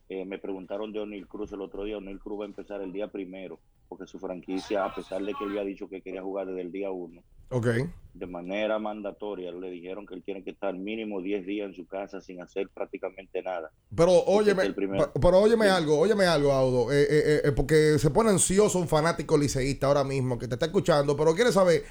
Eh, 0.09 0.25
me 0.25 0.39
preguntaron 0.39 0.91
de 0.91 0.99
O'Neill 0.99 1.27
Cruz 1.27 1.53
el 1.53 1.61
otro 1.61 1.85
día. 1.85 1.97
O'Neill 1.97 2.19
Cruz 2.19 2.41
va 2.41 2.43
a 2.43 2.47
empezar 2.47 2.81
el 2.81 2.91
día 2.91 3.07
primero, 3.09 3.59
porque 3.87 4.07
su 4.07 4.19
franquicia, 4.19 4.83
a 4.83 4.93
pesar 4.93 5.23
de 5.23 5.33
que 5.33 5.43
él 5.43 5.51
había 5.51 5.63
dicho 5.63 5.87
que 5.87 6.01
quería 6.01 6.23
jugar 6.23 6.47
desde 6.47 6.61
el 6.61 6.71
día 6.71 6.91
uno, 6.91 7.21
Ok. 7.51 7.67
de 8.13 8.27
manera 8.27 8.77
mandatoria. 8.77 9.51
Le 9.51 9.69
dijeron 9.71 10.05
que 10.05 10.13
él 10.15 10.21
tiene 10.23 10.43
que 10.43 10.51
estar 10.51 10.73
mínimo 10.73 11.21
10 11.21 11.45
días 11.45 11.67
en 11.69 11.73
su 11.75 11.87
casa 11.87 12.19
sin 12.21 12.41
hacer 12.41 12.69
prácticamente 12.69 13.41
nada. 13.41 13.71
Pero 13.95 14.11
óyeme, 14.25 14.63
el 14.63 14.75
primero. 14.75 15.11
pe- 15.11 15.19
pero 15.19 15.39
óyeme 15.39 15.67
algo, 15.69 15.97
óyeme 15.97 16.25
algo, 16.25 16.51
Audo, 16.51 16.91
eh, 16.91 17.07
eh, 17.09 17.41
eh, 17.45 17.51
porque 17.53 17.97
se 17.99 18.09
pone 18.11 18.29
ansioso 18.29 18.79
un 18.79 18.87
fanático 18.87 19.37
liceísta 19.37 19.87
ahora 19.87 20.03
mismo 20.03 20.37
que 20.37 20.47
te 20.47 20.55
está 20.55 20.65
escuchando, 20.67 21.15
pero 21.15 21.33
quiere 21.33 21.51
saber, 21.53 21.83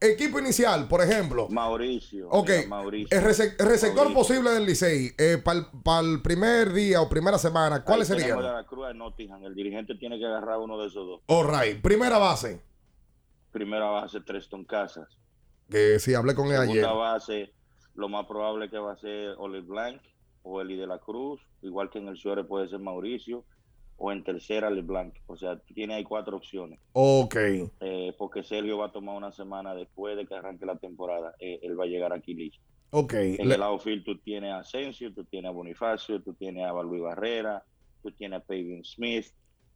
equipo 0.00 0.38
inicial, 0.40 0.88
por 0.88 1.00
ejemplo. 1.00 1.48
Mauricio. 1.48 2.28
Ok, 2.30 2.48
mira, 2.48 2.68
Mauricio. 2.68 3.16
el, 3.18 3.24
rece- 3.24 3.54
el 3.58 3.66
receptor 3.66 4.08
Mauricio. 4.10 4.14
posible 4.18 4.50
del 4.50 4.66
Licey, 4.66 5.12
para 5.44 6.00
el 6.00 6.20
primer 6.22 6.72
día 6.72 7.00
o 7.00 7.08
primera 7.08 7.38
semana, 7.38 7.84
¿cuáles 7.84 8.10
Ahí 8.10 8.18
tenemos 8.18 8.38
serían? 8.42 8.54
a 8.56 8.60
la 8.62 8.66
Cruz 8.66 8.88
de 8.88 8.94
Nottingham. 8.94 9.44
El 9.44 9.54
dirigente 9.54 9.94
tiene 9.94 10.18
que 10.18 10.26
agarrar 10.26 10.58
uno 10.58 10.76
de 10.80 10.88
esos 10.88 11.06
dos. 11.06 11.20
All 11.26 11.46
right, 11.48 11.80
primera 11.80 12.18
base, 12.18 12.60
Primera 13.52 13.86
base, 13.86 14.20
Treston 14.20 14.64
Casas. 14.64 15.08
que 15.70 15.98
sí, 15.98 16.14
hablé 16.14 16.34
con 16.34 16.46
él 16.48 16.56
ayer. 16.60 16.82
Segunda 16.82 16.92
base, 16.92 17.52
lo 17.94 18.08
más 18.08 18.26
probable 18.26 18.70
que 18.70 18.78
va 18.78 18.92
a 18.92 18.96
ser 18.96 19.34
Olive 19.38 19.66
Blanc 19.66 20.00
o 20.42 20.60
Eli 20.60 20.76
de 20.76 20.86
la 20.86 20.98
Cruz. 20.98 21.40
Igual 21.62 21.90
que 21.90 21.98
en 21.98 22.08
el 22.08 22.16
Suárez 22.16 22.46
puede 22.46 22.68
ser 22.68 22.78
Mauricio. 22.78 23.44
O 24.00 24.12
en 24.12 24.22
tercera, 24.22 24.70
LeBlanc. 24.70 25.12
O 25.26 25.36
sea, 25.36 25.58
tiene 25.74 25.94
ahí 25.94 26.04
cuatro 26.04 26.36
opciones. 26.36 26.78
Ok, 26.92 27.34
Eh, 27.80 28.14
porque 28.16 28.44
Sergio 28.44 28.78
va 28.78 28.86
a 28.86 28.92
tomar 28.92 29.16
una 29.16 29.32
semana 29.32 29.74
después 29.74 30.16
de 30.16 30.24
que 30.24 30.36
arranque 30.36 30.64
la 30.66 30.76
temporada. 30.76 31.34
Eh, 31.40 31.58
él 31.62 31.78
va 31.78 31.82
a 31.84 31.88
llegar 31.88 32.12
aquí 32.12 32.32
listo. 32.32 32.62
ok. 32.90 33.12
En 33.14 33.48
Le- 33.48 33.56
el 33.56 33.62
outfield 33.64 34.04
tú 34.04 34.16
tienes 34.18 34.52
a 34.52 34.58
Asensio, 34.60 35.12
tú 35.12 35.24
tienes 35.24 35.48
a 35.48 35.52
Bonifacio, 35.52 36.22
tú 36.22 36.32
tienes 36.34 36.64
a 36.64 36.72
Luis 36.80 37.02
Barrera, 37.02 37.64
tú 38.02 38.12
tienes 38.12 38.38
a 38.40 38.42
Pavin 38.44 38.84
Smith, 38.84 39.26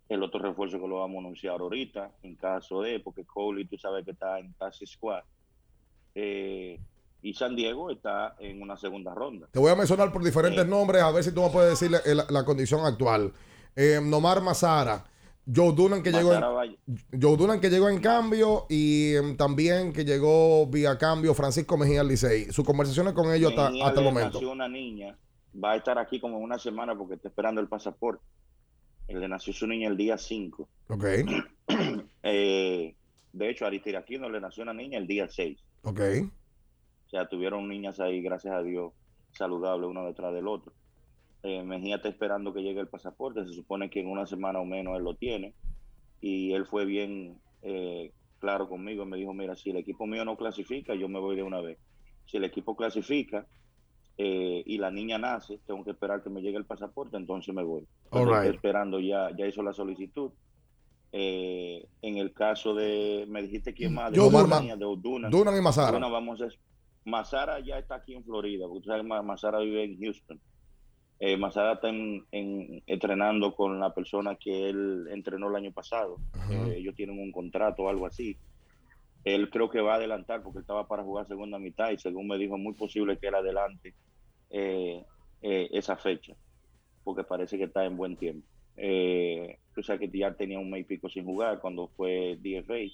el 0.08 0.22
otro 0.22 0.40
refuerzo 0.40 0.80
que 0.80 0.86
lo 0.88 1.00
vamos 1.00 1.16
a 1.16 1.20
anunciar 1.20 1.60
ahorita, 1.60 2.10
en 2.22 2.34
caso 2.36 2.82
de, 2.82 3.00
porque 3.00 3.24
Coley 3.24 3.64
tú 3.66 3.78
sabes 3.78 4.04
que 4.04 4.10
está 4.10 4.38
en 4.38 4.52
Taxi 4.54 4.86
Squad. 4.86 5.22
Eh, 6.14 6.78
y 7.22 7.34
San 7.34 7.54
Diego 7.54 7.90
está 7.90 8.34
en 8.40 8.60
una 8.60 8.76
segunda 8.76 9.14
ronda. 9.14 9.46
Te 9.52 9.58
voy 9.60 9.70
a 9.70 9.76
mencionar 9.76 10.12
por 10.12 10.24
diferentes 10.24 10.66
nombres 10.66 11.02
a 11.02 11.10
ver 11.12 11.22
si 11.22 11.32
tú 11.32 11.40
me 11.42 11.50
puedes 11.50 11.70
decir 11.70 11.90
la, 11.90 12.00
la- 12.14 12.26
la 12.28 12.44
condición 12.44 12.84
actual. 12.84 13.32
Eh, 13.76 14.00
Nomar 14.02 14.42
Mazara, 14.42 15.04
Joe 15.46 15.72
Dunan 15.72 16.02
que 16.02 16.10
llegó 16.12 16.34
en, 16.34 16.40
Joe 17.20 17.36
Dunan 17.36 17.60
que 17.60 17.70
llegó 17.70 17.88
en 17.88 18.00
cambio 18.00 18.66
y 18.68 19.14
em, 19.14 19.36
también 19.36 19.92
que 19.92 20.04
llegó 20.04 20.66
vía 20.66 20.98
cambio 20.98 21.32
Francisco 21.32 21.76
Mejía 21.78 22.02
Licey. 22.02 22.52
Sus 22.52 22.64
conversaciones 22.64 23.12
con 23.14 23.32
ellos 23.32 23.50
hasta, 23.56 23.68
hasta 23.86 24.00
el 24.00 24.04
momento. 24.04 24.50
una 24.50 24.68
niña, 24.68 25.16
va 25.62 25.72
a 25.72 25.76
estar 25.76 25.98
aquí 25.98 26.20
como 26.20 26.38
una 26.38 26.58
semana 26.58 26.94
porque 26.98 27.14
está 27.14 27.28
esperando 27.28 27.60
el 27.60 27.68
pasaporte. 27.68 28.22
Él 29.12 29.20
le 29.20 29.28
nació 29.28 29.52
su 29.52 29.66
niña 29.66 29.88
el 29.88 29.96
día 29.96 30.16
5. 30.18 30.68
Ok, 30.88 31.04
Eh, 32.24 32.94
de 33.32 33.50
hecho, 33.50 33.66
Aristiraquino 33.66 34.28
le 34.28 34.40
nació 34.40 34.62
una 34.62 34.72
niña 34.74 34.98
el 34.98 35.06
día 35.06 35.28
6. 35.28 35.58
ok. 35.82 36.00
O 37.06 37.10
sea, 37.10 37.28
tuvieron 37.28 37.68
niñas 37.68 38.00
ahí, 38.00 38.22
gracias 38.22 38.54
a 38.54 38.62
Dios, 38.62 38.92
saludables 39.32 39.90
uno 39.90 40.06
detrás 40.06 40.32
del 40.32 40.48
otro. 40.48 40.72
Eh, 41.42 41.62
Mejía 41.62 41.96
está 41.96 42.08
esperando 42.08 42.54
que 42.54 42.62
llegue 42.62 42.80
el 42.80 42.88
pasaporte. 42.88 43.44
Se 43.44 43.52
supone 43.52 43.90
que 43.90 44.00
en 44.00 44.06
una 44.06 44.24
semana 44.26 44.60
o 44.60 44.64
menos 44.64 44.96
él 44.96 45.04
lo 45.04 45.14
tiene. 45.14 45.54
Y 46.20 46.52
él 46.52 46.64
fue 46.66 46.86
bien 46.86 47.38
eh, 47.62 48.12
claro 48.38 48.68
conmigo. 48.68 49.04
Me 49.04 49.18
dijo, 49.18 49.34
mira, 49.34 49.56
si 49.56 49.70
el 49.70 49.76
equipo 49.76 50.06
mío 50.06 50.24
no 50.24 50.36
clasifica, 50.36 50.94
yo 50.94 51.08
me 51.08 51.18
voy 51.18 51.36
de 51.36 51.42
una 51.42 51.60
vez. 51.60 51.78
Si 52.26 52.36
el 52.38 52.44
equipo 52.44 52.76
clasifica 52.76 53.46
eh, 54.18 54.62
y 54.66 54.78
la 54.78 54.90
niña 54.90 55.18
nace, 55.18 55.58
tengo 55.66 55.84
que 55.84 55.90
esperar 55.92 56.22
que 56.22 56.30
me 56.30 56.42
llegue 56.42 56.58
el 56.58 56.64
pasaporte, 56.66 57.16
entonces 57.16 57.54
me 57.54 57.62
voy. 57.62 57.86
Right. 58.12 58.54
esperando, 58.54 59.00
ya, 59.00 59.30
ya 59.36 59.46
hizo 59.46 59.62
la 59.62 59.72
solicitud. 59.72 60.30
Eh, 61.14 61.86
en 62.00 62.16
el 62.16 62.32
caso 62.32 62.74
de, 62.74 63.26
me 63.28 63.42
dijiste 63.42 63.74
quién 63.74 63.92
más, 63.94 64.10
de 64.12 64.16
la 64.18 64.24
Dunan. 64.24 64.78
de 64.78 64.84
O'Dunan. 64.84 65.30
Dunan 65.30 65.56
y 65.56 65.60
Mazara. 65.60 65.98
Vamos 65.98 66.40
a 66.40 66.48
Mazara 67.04 67.58
ya 67.60 67.78
está 67.78 67.96
aquí 67.96 68.14
en 68.14 68.24
Florida, 68.24 68.66
porque 68.66 68.82
tú 68.84 68.86
sabes 68.86 69.02
que 69.02 69.08
Ma- 69.08 69.22
Mazara 69.22 69.58
vive 69.58 69.84
en 69.84 69.98
Houston. 70.00 70.40
Eh, 71.18 71.36
Mazara 71.36 71.72
está 71.74 71.88
en- 71.88 72.24
en- 72.32 72.82
entrenando 72.86 73.54
con 73.54 73.78
la 73.78 73.92
persona 73.92 74.36
que 74.36 74.68
él 74.70 75.06
entrenó 75.10 75.48
el 75.48 75.56
año 75.56 75.72
pasado. 75.72 76.16
Eh, 76.50 76.76
ellos 76.78 76.94
tienen 76.94 77.18
un 77.18 77.30
contrato 77.32 77.82
o 77.82 77.88
algo 77.88 78.06
así. 78.06 78.36
Él 79.24 79.50
creo 79.50 79.70
que 79.70 79.80
va 79.80 79.94
a 79.94 79.96
adelantar 79.96 80.42
porque 80.42 80.60
estaba 80.60 80.86
para 80.88 81.04
jugar 81.04 81.28
segunda 81.28 81.58
mitad 81.58 81.90
y 81.90 81.98
según 81.98 82.26
me 82.26 82.38
dijo, 82.38 82.58
muy 82.58 82.74
posible 82.74 83.18
que 83.18 83.28
él 83.28 83.34
adelante 83.34 83.94
eh, 84.50 85.04
eh, 85.42 85.68
esa 85.72 85.96
fecha, 85.96 86.34
porque 87.04 87.24
parece 87.24 87.56
que 87.56 87.64
está 87.64 87.84
en 87.84 87.96
buen 87.96 88.16
tiempo. 88.16 88.46
Eh, 88.76 89.58
sabes 89.82 90.00
que 90.00 90.18
ya 90.18 90.34
tenía 90.34 90.58
un 90.58 90.70
mes 90.70 90.82
y 90.82 90.84
pico 90.84 91.08
sin 91.08 91.24
jugar 91.24 91.60
cuando 91.60 91.88
fue 91.88 92.38
DFA 92.40 92.90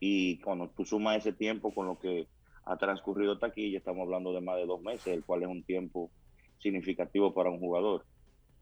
y 0.00 0.38
cuando 0.40 0.68
tú 0.70 0.84
sumas 0.84 1.18
ese 1.18 1.32
tiempo 1.32 1.74
con 1.74 1.86
lo 1.86 1.98
que 1.98 2.26
ha 2.64 2.76
transcurrido 2.76 3.32
hasta 3.32 3.46
aquí, 3.46 3.70
ya 3.70 3.78
estamos 3.78 4.02
hablando 4.02 4.32
de 4.32 4.40
más 4.40 4.56
de 4.56 4.66
dos 4.66 4.80
meses, 4.80 5.08
el 5.08 5.24
cual 5.24 5.42
es 5.42 5.48
un 5.48 5.62
tiempo 5.62 6.10
significativo 6.58 7.34
para 7.34 7.50
un 7.50 7.58
jugador. 7.58 8.04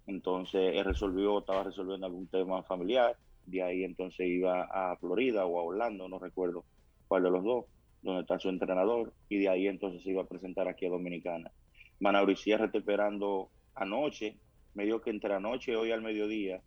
Entonces 0.06 0.74
él 0.74 0.84
resolvió, 0.84 1.38
estaba 1.38 1.64
resolviendo 1.64 2.06
algún 2.06 2.26
tema 2.26 2.62
familiar, 2.62 3.16
de 3.46 3.62
ahí 3.62 3.84
entonces 3.84 4.28
iba 4.28 4.62
a 4.62 4.96
Florida 4.96 5.46
o 5.46 5.58
a 5.58 5.64
Orlando, 5.64 6.08
no 6.08 6.18
recuerdo 6.18 6.64
cuál 7.08 7.24
de 7.24 7.30
los 7.30 7.44
dos, 7.44 7.64
donde 8.02 8.22
está 8.22 8.38
su 8.38 8.48
entrenador, 8.48 9.12
y 9.28 9.38
de 9.38 9.48
ahí 9.48 9.66
entonces 9.66 10.02
se 10.02 10.10
iba 10.10 10.22
a 10.22 10.28
presentar 10.28 10.68
aquí 10.68 10.86
a 10.86 10.90
Dominicana. 10.90 11.50
Manauri 11.98 12.36
Sierra 12.36 12.66
está 12.66 12.78
esperando 12.78 13.50
anoche, 13.74 14.36
me 14.74 14.84
dijo 14.84 15.00
que 15.00 15.10
entre 15.10 15.34
anoche 15.34 15.72
y 15.72 15.74
hoy 15.74 15.90
al 15.90 16.02
mediodía 16.02 16.62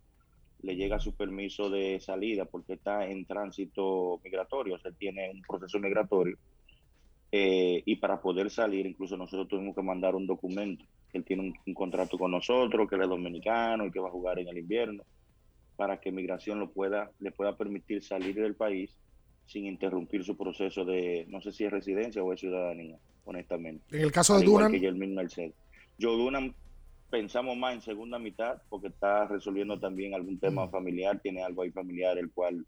le 0.62 0.76
llega 0.76 0.98
su 0.98 1.14
permiso 1.14 1.68
de 1.68 2.00
salida 2.00 2.44
porque 2.44 2.74
está 2.74 3.06
en 3.06 3.24
tránsito 3.26 4.20
migratorio, 4.24 4.76
o 4.76 4.78
sea, 4.78 4.92
tiene 4.92 5.30
un 5.30 5.42
proceso 5.42 5.78
migratorio. 5.78 6.38
Eh, 7.32 7.82
y 7.84 7.96
para 7.96 8.20
poder 8.20 8.48
salir, 8.48 8.86
incluso 8.86 9.16
nosotros 9.16 9.48
tuvimos 9.48 9.74
que 9.74 9.82
mandar 9.82 10.14
un 10.14 10.26
documento. 10.26 10.84
Él 11.12 11.24
tiene 11.24 11.42
un, 11.42 11.54
un 11.66 11.74
contrato 11.74 12.16
con 12.16 12.30
nosotros, 12.30 12.88
que 12.88 12.94
él 12.94 13.02
es 13.02 13.08
dominicano 13.08 13.86
y 13.86 13.90
que 13.90 13.98
va 13.98 14.08
a 14.08 14.12
jugar 14.12 14.38
en 14.38 14.48
el 14.48 14.58
invierno, 14.58 15.02
para 15.76 16.00
que 16.00 16.12
migración 16.12 16.60
lo 16.60 16.70
pueda, 16.70 17.10
le 17.20 17.32
pueda 17.32 17.56
permitir 17.56 18.02
salir 18.02 18.34
del 18.34 18.54
país 18.54 18.96
sin 19.46 19.66
interrumpir 19.66 20.24
su 20.24 20.36
proceso 20.36 20.84
de, 20.84 21.26
no 21.28 21.40
sé 21.40 21.52
si 21.52 21.64
es 21.64 21.70
residencia 21.70 22.22
o 22.22 22.32
es 22.32 22.40
ciudadanía, 22.40 22.98
honestamente. 23.24 23.84
En 23.96 24.02
el 24.02 24.12
caso 24.12 24.34
de 24.34 24.40
Al 24.40 24.46
Dunan, 24.46 24.72
que. 24.72 25.52
Yo 25.98 26.16
Dunan 26.16 26.54
pensamos 27.10 27.56
más 27.56 27.74
en 27.74 27.82
segunda 27.82 28.18
mitad 28.18 28.62
porque 28.68 28.88
está 28.88 29.26
resolviendo 29.26 29.78
también 29.78 30.14
algún 30.14 30.34
Mm. 30.34 30.40
tema 30.40 30.68
familiar, 30.68 31.20
tiene 31.20 31.42
algo 31.42 31.62
ahí 31.62 31.70
familiar 31.70 32.18
el 32.18 32.30
cual 32.32 32.64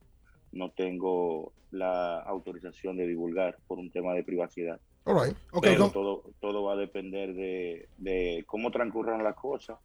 no 0.53 0.71
tengo 0.71 1.53
la 1.71 2.21
autorización 2.21 2.97
de 2.97 3.07
divulgar 3.07 3.59
por 3.67 3.79
un 3.79 3.91
tema 3.91 4.15
de 4.15 4.23
privacidad. 4.23 4.81
All 5.05 5.27
right. 5.27 5.37
Ok, 5.53 5.63
Pero 5.63 5.91
todo, 5.91 6.31
todo 6.41 6.65
va 6.65 6.75
a 6.75 6.77
depender 6.77 7.35
de, 7.35 7.89
de 7.99 8.45
cómo 8.47 8.71
transcurran 8.71 9.23
las 9.23 9.37
cosas. 9.37 9.79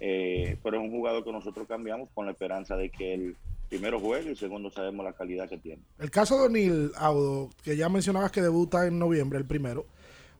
Eh, 0.00 0.56
pero 0.62 0.76
es 0.78 0.82
un 0.82 0.90
jugador 0.90 1.24
que 1.24 1.32
nosotros 1.32 1.66
cambiamos 1.68 2.08
con 2.14 2.26
la 2.26 2.32
esperanza 2.32 2.76
de 2.76 2.90
que 2.90 3.14
él 3.14 3.36
primero 3.68 3.98
juegue 3.98 4.32
y 4.32 4.36
segundo 4.36 4.70
sabemos 4.70 5.04
la 5.04 5.12
calidad 5.12 5.48
que 5.48 5.56
tiene. 5.58 5.82
el 5.98 6.10
caso 6.10 6.38
de 6.38 6.46
O'Neill, 6.46 6.92
Audo, 6.96 7.50
que 7.62 7.76
ya 7.76 7.88
mencionabas 7.88 8.30
que 8.30 8.42
debuta 8.42 8.86
en 8.86 8.98
noviembre, 8.98 9.38
el 9.38 9.46
primero. 9.46 9.86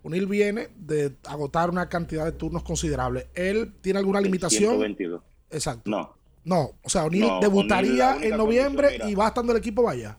O'Neill 0.02 0.26
viene 0.26 0.68
de 0.76 1.12
agotar 1.24 1.70
una 1.70 1.88
cantidad 1.88 2.26
de 2.26 2.32
turnos 2.32 2.62
considerable. 2.62 3.28
¿Él 3.34 3.72
tiene 3.80 3.98
alguna 4.00 4.20
limitación? 4.20 4.72
122. 4.72 5.22
Exacto. 5.50 5.88
No, 5.90 6.14
No, 6.44 6.72
o 6.82 6.88
sea, 6.90 7.04
O'Neill 7.06 7.26
No, 7.26 7.40
debutaría 7.40 8.18
en 8.20 8.36
noviembre 8.36 8.90
mira. 8.92 9.08
y 9.10 9.14
va 9.14 9.28
estando 9.28 9.52
el 9.52 9.58
equipo 9.58 9.82
vaya. 9.82 10.18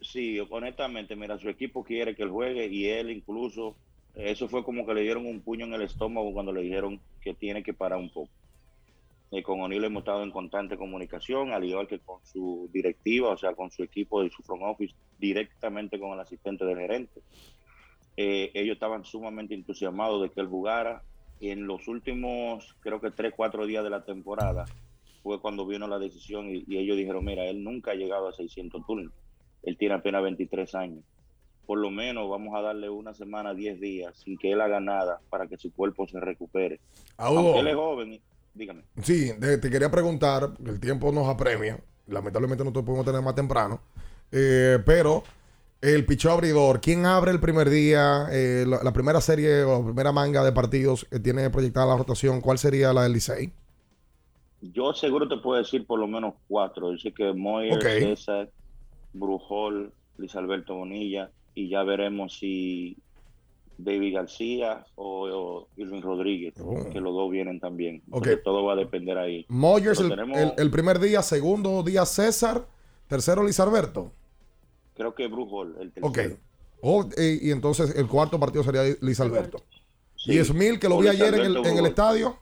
Sí, 0.00 0.38
honestamente, 0.50 1.14
mira, 1.16 1.36
su 1.38 1.48
equipo 1.48 1.84
quiere 1.84 2.14
que 2.14 2.22
él 2.22 2.30
juegue 2.30 2.66
y 2.68 2.86
él 2.86 3.10
incluso, 3.10 3.76
eso 4.16 4.48
fue 4.48 4.64
como 4.64 4.86
que 4.86 4.94
le 4.94 5.02
dieron 5.02 5.26
un 5.26 5.40
puño 5.40 5.66
en 5.66 5.74
el 5.74 5.82
estómago 5.82 6.32
cuando 6.32 6.52
le 6.52 6.62
dijeron 6.62 6.98
que 7.20 7.34
tiene 7.34 7.62
que 7.62 7.74
parar 7.74 7.98
un 7.98 8.10
poco. 8.10 8.30
Eh, 9.30 9.42
con 9.42 9.60
O'Neill 9.60 9.84
hemos 9.84 10.00
estado 10.02 10.22
en 10.22 10.30
constante 10.30 10.78
comunicación, 10.78 11.52
al 11.52 11.64
igual 11.64 11.86
que 11.86 11.98
con 11.98 12.24
su 12.24 12.70
directiva, 12.72 13.30
o 13.30 13.36
sea, 13.36 13.54
con 13.54 13.70
su 13.70 13.82
equipo 13.82 14.22
de 14.22 14.30
su 14.30 14.42
front 14.42 14.62
office, 14.62 14.94
directamente 15.18 15.98
con 15.98 16.12
el 16.12 16.20
asistente 16.20 16.64
del 16.64 16.78
gerente. 16.78 17.20
Eh, 18.16 18.50
ellos 18.54 18.74
estaban 18.74 19.04
sumamente 19.04 19.54
entusiasmados 19.54 20.22
de 20.22 20.30
que 20.30 20.40
él 20.40 20.46
jugara. 20.46 21.02
En 21.40 21.66
los 21.66 21.86
últimos, 21.86 22.74
creo 22.80 23.00
que 23.00 23.10
tres, 23.10 23.34
cuatro 23.36 23.66
días 23.66 23.84
de 23.84 23.90
la 23.90 24.04
temporada, 24.04 24.64
fue 25.22 25.40
cuando 25.40 25.66
vino 25.66 25.86
la 25.88 25.98
decisión 25.98 26.48
y, 26.48 26.64
y 26.66 26.78
ellos 26.78 26.96
dijeron, 26.96 27.24
mira, 27.24 27.44
él 27.44 27.62
nunca 27.62 27.90
ha 27.90 27.94
llegado 27.94 28.28
a 28.28 28.32
600 28.32 28.86
turnos. 28.86 29.12
Él 29.64 29.76
tiene 29.76 29.96
apenas 29.96 30.22
23 30.22 30.74
años. 30.76 31.04
Por 31.66 31.78
lo 31.78 31.90
menos 31.90 32.28
vamos 32.30 32.54
a 32.54 32.62
darle 32.62 32.88
una 32.88 33.12
semana, 33.12 33.52
10 33.54 33.80
días, 33.80 34.16
sin 34.18 34.38
que 34.38 34.52
él 34.52 34.60
haga 34.60 34.80
nada 34.80 35.20
para 35.30 35.46
que 35.46 35.58
su 35.58 35.72
cuerpo 35.72 36.06
se 36.06 36.20
recupere. 36.20 36.80
Audo. 37.16 37.40
Aunque 37.40 37.60
él 37.60 37.68
es 37.68 37.74
joven, 37.74 38.20
dígame. 38.54 38.82
Sí, 39.02 39.32
te 39.38 39.70
quería 39.70 39.90
preguntar, 39.90 40.50
el 40.64 40.78
tiempo 40.80 41.10
nos 41.10 41.28
apremia, 41.28 41.78
lamentablemente 42.06 42.64
no 42.64 42.72
te 42.72 42.82
podemos 42.82 43.04
tener 43.04 43.20
más 43.20 43.34
temprano, 43.34 43.80
eh, 44.30 44.78
pero 44.86 45.24
el 45.80 46.06
pichó 46.06 46.30
abridor, 46.30 46.80
¿quién 46.80 47.04
abre 47.04 47.32
el 47.32 47.40
primer 47.40 47.68
día, 47.68 48.28
eh, 48.30 48.64
la, 48.66 48.82
la 48.82 48.92
primera 48.92 49.20
serie 49.20 49.62
o 49.64 49.80
la 49.80 49.84
primera 49.84 50.12
manga 50.12 50.44
de 50.44 50.52
partidos 50.52 51.04
que 51.10 51.18
tiene 51.20 51.50
proyectada 51.50 51.86
la 51.86 51.96
rotación, 51.96 52.40
cuál 52.40 52.58
sería 52.58 52.92
la 52.92 53.02
del 53.02 53.12
Licey? 53.12 53.52
Yo 54.60 54.94
seguro 54.94 55.28
te 55.28 55.36
puedo 55.36 55.58
decir 55.58 55.86
por 55.86 55.98
lo 55.98 56.06
menos 56.06 56.34
cuatro. 56.48 56.90
Dice 56.90 57.12
que 57.12 57.32
Moyer, 57.32 57.74
Ok. 57.74 57.82
César, 57.82 58.50
Brujol, 59.12 59.92
Luis 60.16 60.34
Alberto 60.34 60.74
Bonilla, 60.74 61.30
y 61.56 61.68
ya 61.68 61.82
veremos 61.82 62.38
si 62.38 62.96
David 63.78 64.14
García 64.14 64.86
o, 64.94 65.28
Irving 65.76 66.00
Rodríguez, 66.02 66.54
Oh. 66.60 66.88
que 66.90 67.00
los 67.00 67.12
dos 67.14 67.30
vienen 67.30 67.58
también. 67.58 68.02
Ok. 68.10 68.18
Porque 68.24 68.36
todo 68.36 68.62
va 68.64 68.74
a 68.74 68.76
depender 68.76 69.18
ahí. 69.18 69.44
Moyers 69.48 69.98
el, 70.00 70.10
tenemos- 70.10 70.38
el- 70.38 70.52
el 70.56 70.70
primer 70.70 71.00
día, 71.00 71.22
segundo 71.22 71.82
día 71.82 72.06
César, 72.06 72.66
tercero 73.08 73.42
Luis 73.42 73.58
Alberto. 73.58 74.12
Creo 74.94 75.14
que 75.14 75.28
Hall, 75.50 75.74
el 75.80 75.92
tercero. 75.92 76.06
Ok. 76.06 76.38
Oh, 76.82 77.04
eh, 77.16 77.38
y 77.42 77.50
entonces 77.50 77.96
el 77.96 78.06
cuarto 78.06 78.38
partido 78.38 78.62
sería 78.62 78.82
Luis 79.00 79.18
Alberto. 79.20 79.58
Sí. 80.16 80.32
Y 80.32 80.38
que 80.78 80.88
lo 80.88 80.96
O 80.96 81.00
vi 81.00 81.08
ayer 81.08 81.34
en 81.34 81.40
el, 81.40 81.56
en 81.56 81.78
el 81.78 81.86
estadio. 81.86 82.38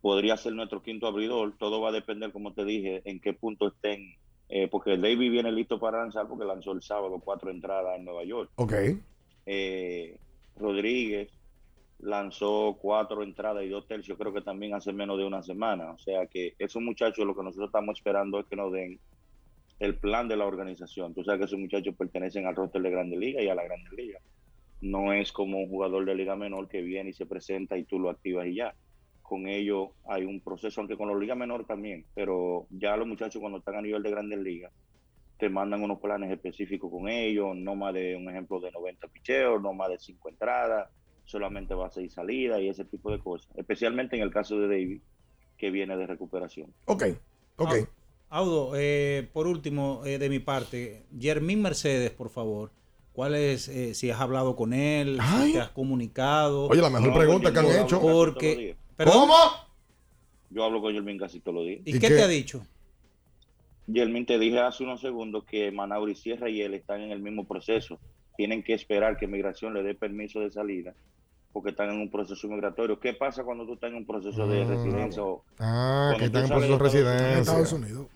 podría 0.00 0.36
ser 0.36 0.52
nuestro 0.54 0.82
quinto 0.82 1.06
abridor. 1.06 1.54
Todo 1.58 1.80
va 1.80 1.88
a 1.88 1.92
depender, 1.92 2.30
como 2.32 2.52
te 2.52 2.64
dije, 2.64 3.02
en 3.04 3.20
qué 3.20 3.32
punto 3.32 3.68
estén. 3.68 4.14
Eh, 4.48 4.68
porque 4.68 4.96
David 4.96 5.30
viene 5.30 5.50
listo 5.50 5.78
para 5.78 5.98
lanzar 5.98 6.28
porque 6.28 6.44
lanzó 6.44 6.72
el 6.72 6.82
sábado 6.82 7.20
cuatro 7.24 7.50
entradas 7.50 7.96
en 7.96 8.04
Nueva 8.04 8.24
York. 8.24 8.50
Ok. 8.56 8.72
Eh, 9.46 10.16
Rodríguez 10.56 11.30
lanzó 11.98 12.76
cuatro 12.80 13.22
entradas 13.22 13.64
y 13.64 13.68
dos 13.68 13.86
tercios, 13.86 14.18
creo 14.18 14.32
que 14.32 14.42
también 14.42 14.74
hace 14.74 14.92
menos 14.92 15.18
de 15.18 15.24
una 15.24 15.42
semana. 15.42 15.92
O 15.92 15.98
sea 15.98 16.26
que 16.26 16.54
esos 16.58 16.82
muchachos 16.82 17.26
lo 17.26 17.34
que 17.34 17.42
nosotros 17.42 17.68
estamos 17.68 17.98
esperando 17.98 18.38
es 18.38 18.46
que 18.46 18.56
nos 18.56 18.72
den 18.72 19.00
el 19.78 19.96
plan 19.96 20.28
de 20.28 20.36
la 20.36 20.46
organización. 20.46 21.14
Tú 21.14 21.24
sabes 21.24 21.40
que 21.40 21.44
esos 21.46 21.58
muchachos 21.58 21.94
pertenecen 21.96 22.46
al 22.46 22.56
roster 22.56 22.82
de 22.82 22.90
Grande 22.90 23.16
Liga 23.16 23.42
y 23.42 23.48
a 23.48 23.54
la 23.54 23.64
Grande 23.64 23.90
Liga. 23.96 24.20
No 24.80 25.12
es 25.12 25.32
como 25.32 25.58
un 25.58 25.68
jugador 25.68 26.04
de 26.04 26.14
Liga 26.14 26.36
Menor 26.36 26.68
que 26.68 26.82
viene 26.82 27.10
y 27.10 27.14
se 27.14 27.26
presenta 27.26 27.76
y 27.76 27.84
tú 27.84 27.98
lo 27.98 28.10
activas 28.10 28.46
y 28.46 28.54
ya. 28.56 28.74
Con 29.28 29.48
ellos 29.48 29.88
hay 30.08 30.24
un 30.24 30.40
proceso, 30.40 30.80
aunque 30.80 30.96
con 30.96 31.08
la 31.08 31.18
Liga 31.18 31.34
Menor 31.34 31.66
también, 31.66 32.06
pero 32.14 32.66
ya 32.70 32.96
los 32.96 33.08
muchachos 33.08 33.40
cuando 33.40 33.58
están 33.58 33.74
a 33.74 33.82
nivel 33.82 34.02
de 34.02 34.10
Grandes 34.10 34.38
Ligas 34.38 34.72
te 35.36 35.48
mandan 35.50 35.82
unos 35.82 36.00
planes 36.00 36.30
específicos 36.30 36.90
con 36.90 37.08
ellos, 37.08 37.54
no 37.56 37.74
más 37.74 37.92
de 37.92 38.16
un 38.16 38.28
ejemplo 38.30 38.58
de 38.60 38.70
90 38.70 39.08
picheos, 39.08 39.60
no 39.60 39.74
más 39.74 39.90
de 39.90 39.98
5 39.98 40.28
entradas, 40.30 40.88
solamente 41.24 41.74
base 41.74 42.02
y 42.02 42.08
salida 42.08 42.58
y 42.60 42.68
ese 42.68 42.84
tipo 42.86 43.10
de 43.10 43.18
cosas. 43.18 43.50
Especialmente 43.56 44.16
en 44.16 44.22
el 44.22 44.30
caso 44.30 44.58
de 44.60 44.68
David, 44.68 45.02
que 45.58 45.70
viene 45.70 45.94
de 45.96 46.06
recuperación. 46.06 46.72
Ok, 46.86 47.02
ok. 47.56 47.68
Au- 47.68 47.88
Audo, 48.28 48.72
eh, 48.76 49.28
por 49.32 49.46
último, 49.46 50.02
eh, 50.06 50.18
de 50.18 50.28
mi 50.30 50.38
parte, 50.38 51.04
Jermín 51.18 51.60
Mercedes, 51.62 52.12
por 52.12 52.30
favor. 52.30 52.70
¿Cuál 53.12 53.34
es, 53.34 53.68
eh, 53.68 53.92
si 53.94 54.10
has 54.10 54.20
hablado 54.20 54.56
con 54.56 54.72
él, 54.72 55.18
si 55.20 55.52
te 55.52 55.60
has 55.60 55.70
comunicado? 55.70 56.66
Oye, 56.68 56.80
la 56.80 56.90
mejor 56.90 57.12
pregunta 57.12 57.52
que 57.52 57.58
han 57.58 57.66
hecho. 57.86 58.00
Porque, 58.00 58.76
¿Perdón? 58.96 59.14
¿Cómo? 59.28 59.34
Yo 60.50 60.64
hablo 60.64 60.80
con 60.80 60.92
Yermin 60.92 61.18
casi 61.18 61.40
todos 61.40 61.56
los 61.56 61.66
días. 61.66 61.80
¿Y, 61.84 61.98
qué, 61.98 62.08
te 62.08 62.22
ha 62.22 62.28
dicho? 62.28 62.64
Yermin, 63.86 64.26
te 64.26 64.38
dije 64.38 64.58
hace 64.60 64.84
unos 64.84 65.00
segundos 65.00 65.44
que 65.44 65.70
Manauri 65.70 66.14
Sierra 66.14 66.48
y 66.48 66.62
él 66.62 66.74
están 66.74 67.00
en 67.02 67.10
el 67.10 67.20
mismo 67.20 67.44
proceso. 67.44 67.98
Tienen 68.36 68.62
que 68.62 68.74
esperar 68.74 69.16
que 69.16 69.26
migración 69.26 69.74
le 69.74 69.82
dé 69.82 69.94
permiso 69.94 70.40
de 70.40 70.50
salida 70.50 70.94
porque 71.52 71.70
están 71.70 71.90
en 71.90 72.00
un 72.00 72.10
proceso 72.10 72.48
migratorio. 72.48 73.00
¿Qué 73.00 73.14
pasa 73.14 73.42
cuando 73.42 73.64
tú 73.64 73.74
estás 73.74 73.90
en 73.90 73.96
un 73.96 74.06
proceso 74.06 74.46
de 74.46 74.64
Mm. 74.64 74.68
residencia? 74.68 75.22
O 75.22 75.42
Ah, 75.58 76.14
que 76.18 76.26
están 76.26 76.42
en 76.44 76.48
proceso 76.50 76.72
de 76.72 76.78
residencia. 76.78 77.38
Estados 77.38 77.72
Unidos. 77.72 78.06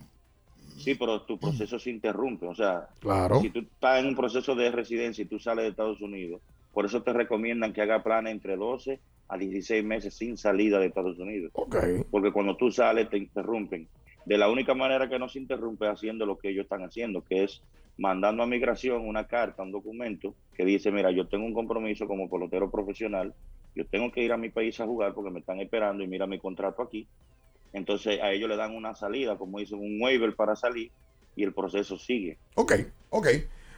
Sí, 0.76 0.94
pero 0.94 1.22
tu 1.22 1.38
proceso 1.38 1.78
se 1.78 1.90
interrumpe. 1.90 2.46
O 2.46 2.54
sea, 2.54 2.88
Claro. 3.00 3.40
si 3.40 3.50
tú 3.50 3.60
estás 3.60 4.00
en 4.00 4.06
un 4.08 4.16
proceso 4.16 4.54
de 4.54 4.70
residencia 4.70 5.22
y 5.22 5.26
tú 5.26 5.38
sales 5.38 5.64
de 5.64 5.70
Estados 5.70 6.00
Unidos, 6.00 6.40
por 6.72 6.86
eso 6.86 7.02
te 7.02 7.12
recomiendan 7.12 7.72
que 7.72 7.82
haga 7.82 8.02
planes 8.02 8.32
entre 8.32 8.56
12 8.56 9.00
a 9.28 9.38
16 9.38 9.84
meses 9.84 10.14
sin 10.14 10.36
salida 10.36 10.78
de 10.78 10.86
Estados 10.86 11.18
Unidos. 11.18 11.52
Porque 12.10 12.32
cuando 12.32 12.56
tú 12.56 12.70
sales 12.70 13.08
te 13.08 13.18
interrumpen. 13.18 13.88
De 14.26 14.36
la 14.36 14.50
única 14.50 14.74
manera 14.74 15.08
que 15.08 15.18
no 15.18 15.28
se 15.28 15.38
interrumpe 15.38 15.86
es 15.86 15.92
haciendo 15.92 16.26
lo 16.26 16.38
que 16.38 16.50
ellos 16.50 16.64
están 16.64 16.82
haciendo, 16.82 17.22
que 17.22 17.44
es 17.44 17.62
mandando 17.96 18.42
a 18.42 18.46
migración 18.46 19.06
una 19.06 19.26
carta, 19.26 19.62
un 19.62 19.72
documento 19.72 20.34
que 20.54 20.64
dice, 20.64 20.90
mira, 20.90 21.10
yo 21.10 21.26
tengo 21.26 21.46
un 21.46 21.54
compromiso 21.54 22.06
como 22.06 22.28
pelotero 22.28 22.70
profesional, 22.70 23.34
yo 23.74 23.86
tengo 23.86 24.10
que 24.10 24.22
ir 24.22 24.32
a 24.32 24.36
mi 24.36 24.50
país 24.50 24.78
a 24.80 24.86
jugar 24.86 25.14
porque 25.14 25.30
me 25.30 25.40
están 25.40 25.60
esperando 25.60 26.02
y 26.02 26.08
mira 26.08 26.26
mi 26.26 26.38
contrato 26.38 26.82
aquí. 26.82 27.06
Entonces 27.72 28.20
a 28.20 28.32
ellos 28.32 28.48
le 28.48 28.56
dan 28.56 28.74
una 28.74 28.94
salida, 28.94 29.38
como 29.38 29.58
dicen, 29.58 29.78
un 29.78 30.00
waiver 30.00 30.34
para 30.34 30.56
salir 30.56 30.90
y 31.36 31.44
el 31.44 31.54
proceso 31.54 31.96
sigue. 31.96 32.38
Ok, 32.56 32.72
ok. 33.10 33.28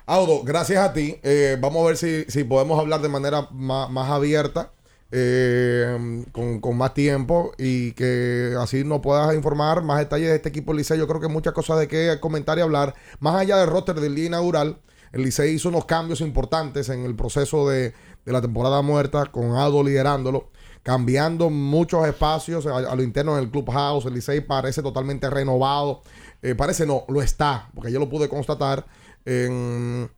Audo, 0.07 0.43
gracias 0.43 0.85
a 0.85 0.93
ti. 0.93 1.17
Eh, 1.23 1.57
vamos 1.61 1.83
a 1.83 1.87
ver 1.87 1.97
si, 1.97 2.25
si 2.29 2.45
podemos 2.45 2.79
hablar 2.79 3.01
de 3.01 3.09
manera 3.09 3.49
más, 3.53 3.89
más 3.91 4.11
abierta, 4.11 4.73
eh, 5.13 6.25
con, 6.33 6.61
con 6.61 6.77
más 6.77 6.95
tiempo 6.95 7.53
y 7.59 7.93
que 7.93 8.55
así 8.59 8.83
nos 8.83 9.01
puedas 9.01 9.35
informar 9.35 9.83
más 9.83 9.99
detalles 9.99 10.31
de 10.31 10.37
este 10.37 10.49
equipo 10.49 10.73
Licey. 10.73 10.99
Yo 10.99 11.07
creo 11.07 11.21
que 11.21 11.29
muchas 11.29 11.53
cosas 11.53 11.79
de 11.79 11.87
qué 11.87 12.19
comentar 12.21 12.59
y 12.59 12.63
hablar. 12.63 12.95
Más 13.21 13.37
allá 13.37 13.59
del 13.59 13.69
roster 13.69 14.01
del 14.01 14.15
día 14.15 14.27
inaugural, 14.27 14.79
el 15.13 15.23
Licey 15.23 15.55
hizo 15.55 15.69
unos 15.69 15.85
cambios 15.85 16.21
importantes 16.21 16.89
en 16.89 17.05
el 17.05 17.15
proceso 17.15 17.69
de, 17.69 17.93
de 18.25 18.33
la 18.33 18.41
temporada 18.41 18.83
muerta, 18.83 19.27
con 19.27 19.57
Audo 19.57 19.85
liderándolo, 19.85 20.49
cambiando 20.83 21.51
muchos 21.51 22.07
espacios 22.07 22.67
a, 22.67 22.95
lo 22.97 23.03
interno 23.03 23.37
del 23.37 23.51
clubhouse. 23.51 24.07
El 24.07 24.15
Licey 24.15 24.41
parece 24.41 24.83
totalmente 24.83 25.29
renovado. 25.31 26.03
Eh, 26.41 26.55
parece 26.55 26.87
no, 26.87 27.05
lo 27.09 27.23
está, 27.23 27.69
porque 27.75 27.93
yo 27.93 28.01
lo 28.01 28.09
pude 28.09 28.29
constatar 28.29 28.85
en, 29.25 30.11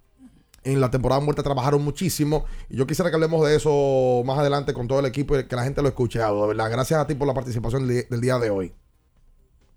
en 0.64 0.81
la 0.81 0.90
temporada 0.90 1.20
muerta 1.20 1.43
trabajaron 1.43 1.85
muchísimo 1.85 2.47
y 2.68 2.76
yo 2.76 2.86
quisiera 2.86 3.10
que 3.10 3.16
hablemos 3.16 3.47
de 3.47 3.56
eso 3.56 4.22
más 4.24 4.39
adelante 4.39 4.72
con 4.72 4.89
todo 4.89 5.01
el 5.01 5.06
equipo 5.06 5.39
y 5.39 5.44
que 5.44 5.56
la 5.56 5.64
gente 5.64 5.82
lo 5.82 5.89
escuche, 5.89 6.22
Audo, 6.22 6.43
de 6.43 6.48
verdad. 6.48 6.70
Gracias 6.70 6.98
a 6.98 7.06
ti 7.06 7.14
por 7.14 7.28
la 7.28 7.35
participación 7.35 7.86
del, 7.86 8.20
día 8.20 8.39
de 8.39 8.51
hoy. 8.51 8.72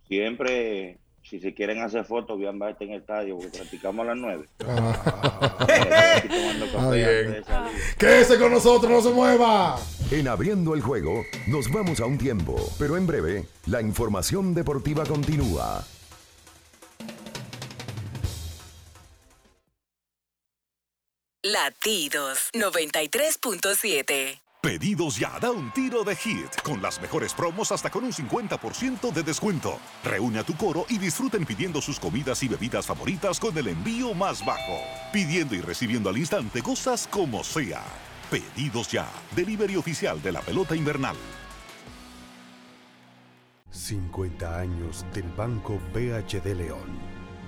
Siempre, 0.08 0.98
si 1.22 1.40
se 1.41 1.54
quieren 1.54 1.82
hacer 1.82 2.06
fotos, 2.06 2.40
vean 2.40 2.62
este 2.70 2.86
en 2.86 2.91
el 2.91 3.02
estadio, 3.02 3.36
porque 3.38 3.58
practicamos 3.58 4.08
a 4.08 4.16
las 4.16 4.18
9. 4.18 4.45
Está 6.64 6.91
bien. 6.91 7.44
Quédese 7.98 8.40
con 8.40 8.54
nosotros, 8.54 8.90
no 8.90 9.02
se 9.02 9.14
mueva. 9.14 9.76
En 10.10 10.30
abriendo 10.30 10.74
el 10.74 10.82
juego, 10.82 11.26
nos 11.48 11.70
vamos 11.70 11.99
a 11.99 12.06
un 12.06 12.18
tiempo, 12.18 12.56
pero 12.80 12.95
en 12.95 13.06
breve, 13.06 13.44
la 13.66 13.82
información 13.82 14.54
deportiva 14.54 15.04
continúa. 15.06 15.84
Latidos 21.52 22.49
93.7. 22.53 24.41
Pedidos 24.60 25.18
ya, 25.18 25.40
da 25.40 25.52
un 25.52 25.72
tiro 25.72 26.03
de 26.03 26.14
hit, 26.14 26.61
con 26.61 26.82
las 26.82 26.99
mejores 26.99 27.34
promos 27.34 27.72
hasta 27.72 27.90
con 27.90 28.03
un 28.03 28.11
50% 28.11 29.14
de 29.14 29.24
descuento. 29.24 29.80
Reúne 30.03 30.40
a 30.40 30.44
tu 30.44 30.57
coro 30.57 30.86
y 30.90 30.98
disfruten 30.98 31.45
pidiendo 31.45 31.82
sus 31.82 32.02
comidas 32.02 32.44
y 32.44 32.49
bebidas 32.49 32.86
favoritas 32.86 33.40
con 33.40 33.57
el 33.57 33.69
envío 33.69 34.14
más 34.14 34.45
bajo. 34.45 34.82
Pidiendo 35.14 35.56
y 35.56 35.61
recibiendo 35.61 36.10
al 36.10 36.18
instante 36.18 36.61
cosas 36.61 37.07
como 37.07 37.45
sea. 37.45 37.82
Pedidos 38.30 38.91
ya, 38.91 39.10
delivery 39.34 39.78
oficial 39.78 40.22
de 40.22 40.34
la 40.34 40.41
pelota 40.41 40.76
invernal. 40.76 41.15
50 43.72 44.60
años 44.60 45.06
del 45.14 45.30
Banco 45.38 45.80
BHD 45.94 46.56
León. 46.57 47.16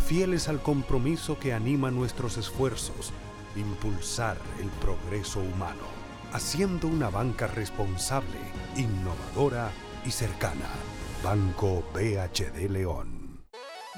fieles 0.00 0.48
al 0.48 0.60
compromiso 0.60 1.38
que 1.38 1.52
anima 1.52 1.90
nuestros 1.90 2.36
esfuerzos, 2.36 3.12
impulsar 3.56 4.36
el 4.60 4.68
progreso 4.68 5.40
humano, 5.40 5.86
haciendo 6.32 6.88
una 6.88 7.10
banca 7.10 7.46
responsable, 7.46 8.38
innovadora 8.76 9.70
y 10.04 10.10
cercana. 10.10 10.66
Banco 11.22 11.84
BHD 11.94 12.68
León. 12.70 13.19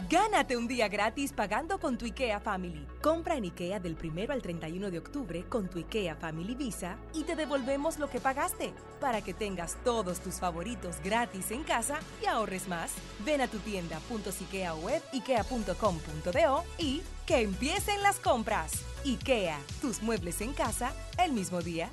Gánate 0.09 0.57
un 0.57 0.67
día 0.69 0.89
gratis 0.89 1.35
pagando 1.35 1.79
con 1.79 1.99
tu 1.99 2.07
IKEA 2.07 2.41
Family. 2.41 2.87
Compra 3.03 3.37
en 3.37 3.45
IKEA 3.45 3.79
del 3.79 3.95
1 4.03 4.33
al 4.33 4.41
31 4.41 4.91
de 4.91 4.99
octubre 4.99 5.45
con 5.51 5.69
tu 5.69 5.79
IKEA 5.81 6.17
Family 6.17 6.55
Visa 6.55 6.97
y 7.13 7.25
te 7.25 7.37
devolvemos 7.37 7.99
lo 7.99 8.09
que 8.09 8.19
pagaste 8.19 8.73
para 9.01 9.21
que 9.21 9.35
tengas 9.35 9.77
todos 9.85 10.21
tus 10.21 10.37
favoritos 10.37 10.97
gratis 11.05 11.51
en 11.51 11.63
casa 11.63 11.99
y 12.23 12.27
ahorres 12.27 12.69
más. 12.69 12.95
Ven 13.27 13.43
a 13.43 13.49
tu 13.49 13.59
tienda 13.59 14.01
.ikea 14.09 14.73
ikea.com.do 15.13 16.65
y 16.79 17.03
que 17.27 17.43
empiecen 17.43 18.03
las 18.03 18.19
compras. 18.19 18.73
IKEA, 19.05 19.59
tus 19.83 20.03
muebles 20.03 20.41
en 20.41 20.55
casa 20.55 20.95
el 21.23 21.33
mismo 21.33 21.61
día. 21.61 21.91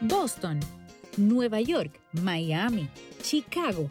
Boston, 0.00 0.60
Nueva 1.18 1.60
York, 1.60 2.00
Miami, 2.12 2.88
Chicago. 3.20 3.90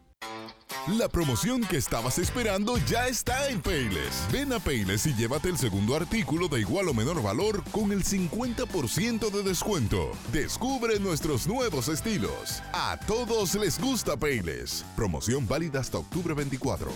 La 0.87 1.07
promoción 1.07 1.61
que 1.61 1.77
estabas 1.77 2.17
esperando 2.17 2.75
ya 2.87 3.07
está 3.07 3.49
en 3.49 3.61
Payless. 3.61 4.27
Ven 4.31 4.51
a 4.51 4.59
Payless 4.59 5.05
y 5.05 5.13
llévate 5.13 5.49
el 5.49 5.57
segundo 5.57 5.95
artículo 5.95 6.47
de 6.47 6.61
igual 6.61 6.87
o 6.87 6.93
menor 6.95 7.21
valor 7.21 7.63
con 7.69 7.91
el 7.91 8.03
50% 8.03 9.29
de 9.29 9.43
descuento. 9.43 10.11
Descubre 10.33 10.99
nuestros 10.99 11.45
nuevos 11.45 11.87
estilos. 11.87 12.63
A 12.73 12.97
todos 13.05 13.53
les 13.53 13.79
gusta 13.79 14.17
Payless. 14.17 14.83
Promoción 14.95 15.47
válida 15.47 15.79
hasta 15.79 15.99
octubre 15.99 16.33
24. 16.33 16.91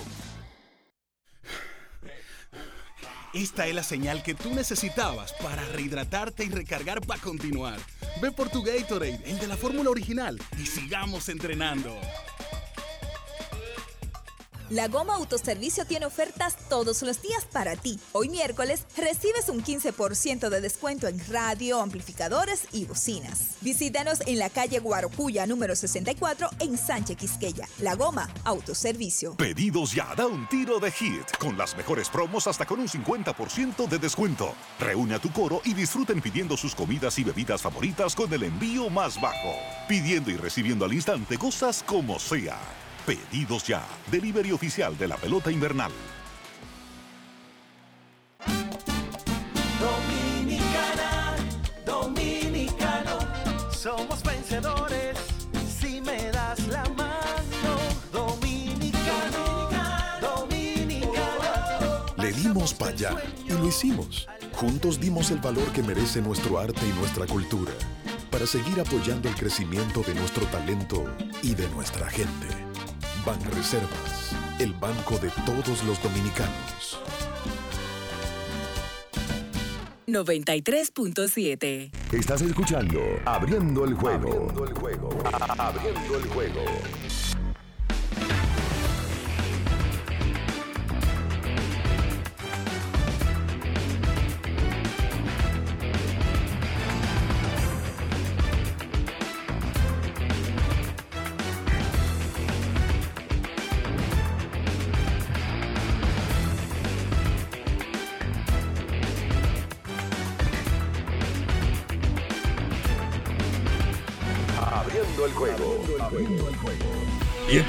Esta 3.35 3.67
es 3.67 3.75
la 3.75 3.83
señal 3.83 4.23
que 4.23 4.33
tú 4.33 4.51
necesitabas 4.55 5.33
para 5.33 5.63
rehidratarte 5.63 6.43
y 6.43 6.49
recargar 6.49 7.05
para 7.05 7.21
continuar. 7.21 7.77
Ve 8.19 8.31
por 8.31 8.49
tu 8.49 8.63
Gatorade, 8.63 9.21
el 9.25 9.37
de 9.37 9.47
la 9.47 9.57
fórmula 9.57 9.91
original, 9.91 10.41
y 10.57 10.65
sigamos 10.65 11.29
entrenando. 11.29 11.95
La 14.71 14.87
Goma 14.87 15.13
Autoservicio 15.13 15.85
tiene 15.85 16.07
ofertas 16.07 16.57
todos 16.69 17.03
los 17.03 17.21
días 17.21 17.45
para 17.53 17.75
ti. 17.75 17.99
Hoy 18.13 18.29
miércoles 18.29 18.87
recibes 18.97 19.47
un 19.49 19.63
15% 19.63 20.49
de 20.49 20.59
descuento 20.59 21.07
en 21.07 21.21
radio, 21.29 21.81
amplificadores 21.81 22.67
y 22.71 22.85
bocinas. 22.85 23.57
Visítanos 23.61 24.21
en 24.25 24.39
la 24.39 24.49
calle 24.49 24.79
Guarocuya 24.79 25.45
número 25.45 25.75
64 25.75 26.49
en 26.59 26.79
Sánchez 26.79 27.15
Quisqueya. 27.15 27.67
La 27.79 27.93
Goma 27.93 28.27
Autoservicio. 28.43 29.35
Pedidos 29.35 29.93
ya, 29.93 30.15
da 30.15 30.25
un 30.25 30.49
tiro 30.49 30.79
de 30.79 30.91
hit, 30.91 31.37
con 31.37 31.55
las 31.59 31.77
mejores 31.77 32.09
promos 32.09 32.47
hasta 32.47 32.65
con 32.65 32.79
un 32.79 32.87
50% 32.87 33.87
de 33.87 33.99
descuento. 33.99 34.55
Reúne 34.79 35.13
a 35.13 35.19
tu 35.19 35.31
coro 35.31 35.61
y 35.63 35.75
disfruten 35.75 36.21
pidiendo 36.21 36.57
sus 36.57 36.73
comidas 36.73 37.19
y 37.19 37.23
bebidas 37.23 37.61
favoritas 37.61 38.15
con 38.15 38.33
el 38.33 38.41
envío 38.41 38.89
más 38.89 39.21
bajo. 39.21 39.53
Pidiendo 39.87 40.31
y 40.31 40.37
recibiendo 40.37 40.85
al 40.85 40.93
instante 40.93 41.37
cosas 41.37 41.83
como 41.85 42.17
sea. 42.17 42.57
Pedidos 43.05 43.67
ya, 43.67 43.85
delivery 44.09 44.51
oficial 44.51 44.97
de 44.97 45.07
la 45.07 45.15
pelota 45.15 45.51
invernal. 45.51 45.91
Dominicana, 49.79 51.35
dominicano, 51.85 53.19
somos 53.71 54.23
vencedores 54.23 55.19
si 55.79 56.01
me 56.01 56.31
das 56.31 56.67
la 56.67 56.83
mano. 56.97 57.77
Dominicano, 58.11 59.69
dominicano. 60.19 62.05
Le 62.17 62.31
dimos 62.31 62.73
para 62.73 62.89
allá 62.89 63.11
y 63.47 63.51
lo 63.51 63.67
hicimos. 63.67 64.27
Juntos 64.53 64.99
dimos 64.99 65.29
el 65.29 65.37
valor 65.37 65.71
que 65.73 65.83
merece 65.83 66.23
nuestro 66.23 66.57
arte 66.57 66.81
y 66.83 66.99
nuestra 66.99 67.27
cultura 67.27 67.73
para 68.31 68.47
seguir 68.47 68.79
apoyando 68.79 69.29
el 69.29 69.35
crecimiento 69.35 70.01
de 70.01 70.15
nuestro 70.15 70.43
talento 70.47 71.05
y 71.43 71.53
de 71.53 71.69
nuestra 71.69 72.09
gente. 72.09 72.64
Banreservas, 73.25 74.35
el 74.59 74.71
banco 74.73 75.17
de 75.17 75.29
todos 75.47 75.83
los 75.83 76.01
dominicanos. 76.03 76.99
93.7. 80.05 81.91
Estás 82.13 82.43
escuchando 82.43 83.01
Abriendo 83.25 83.85
el 83.85 83.95
juego. 83.95 84.29
Abriendo 84.29 84.65
el 84.65 84.73
juego. 84.73 85.09
Abriendo 85.57 86.17
el 86.17 86.27
juego. 86.27 86.61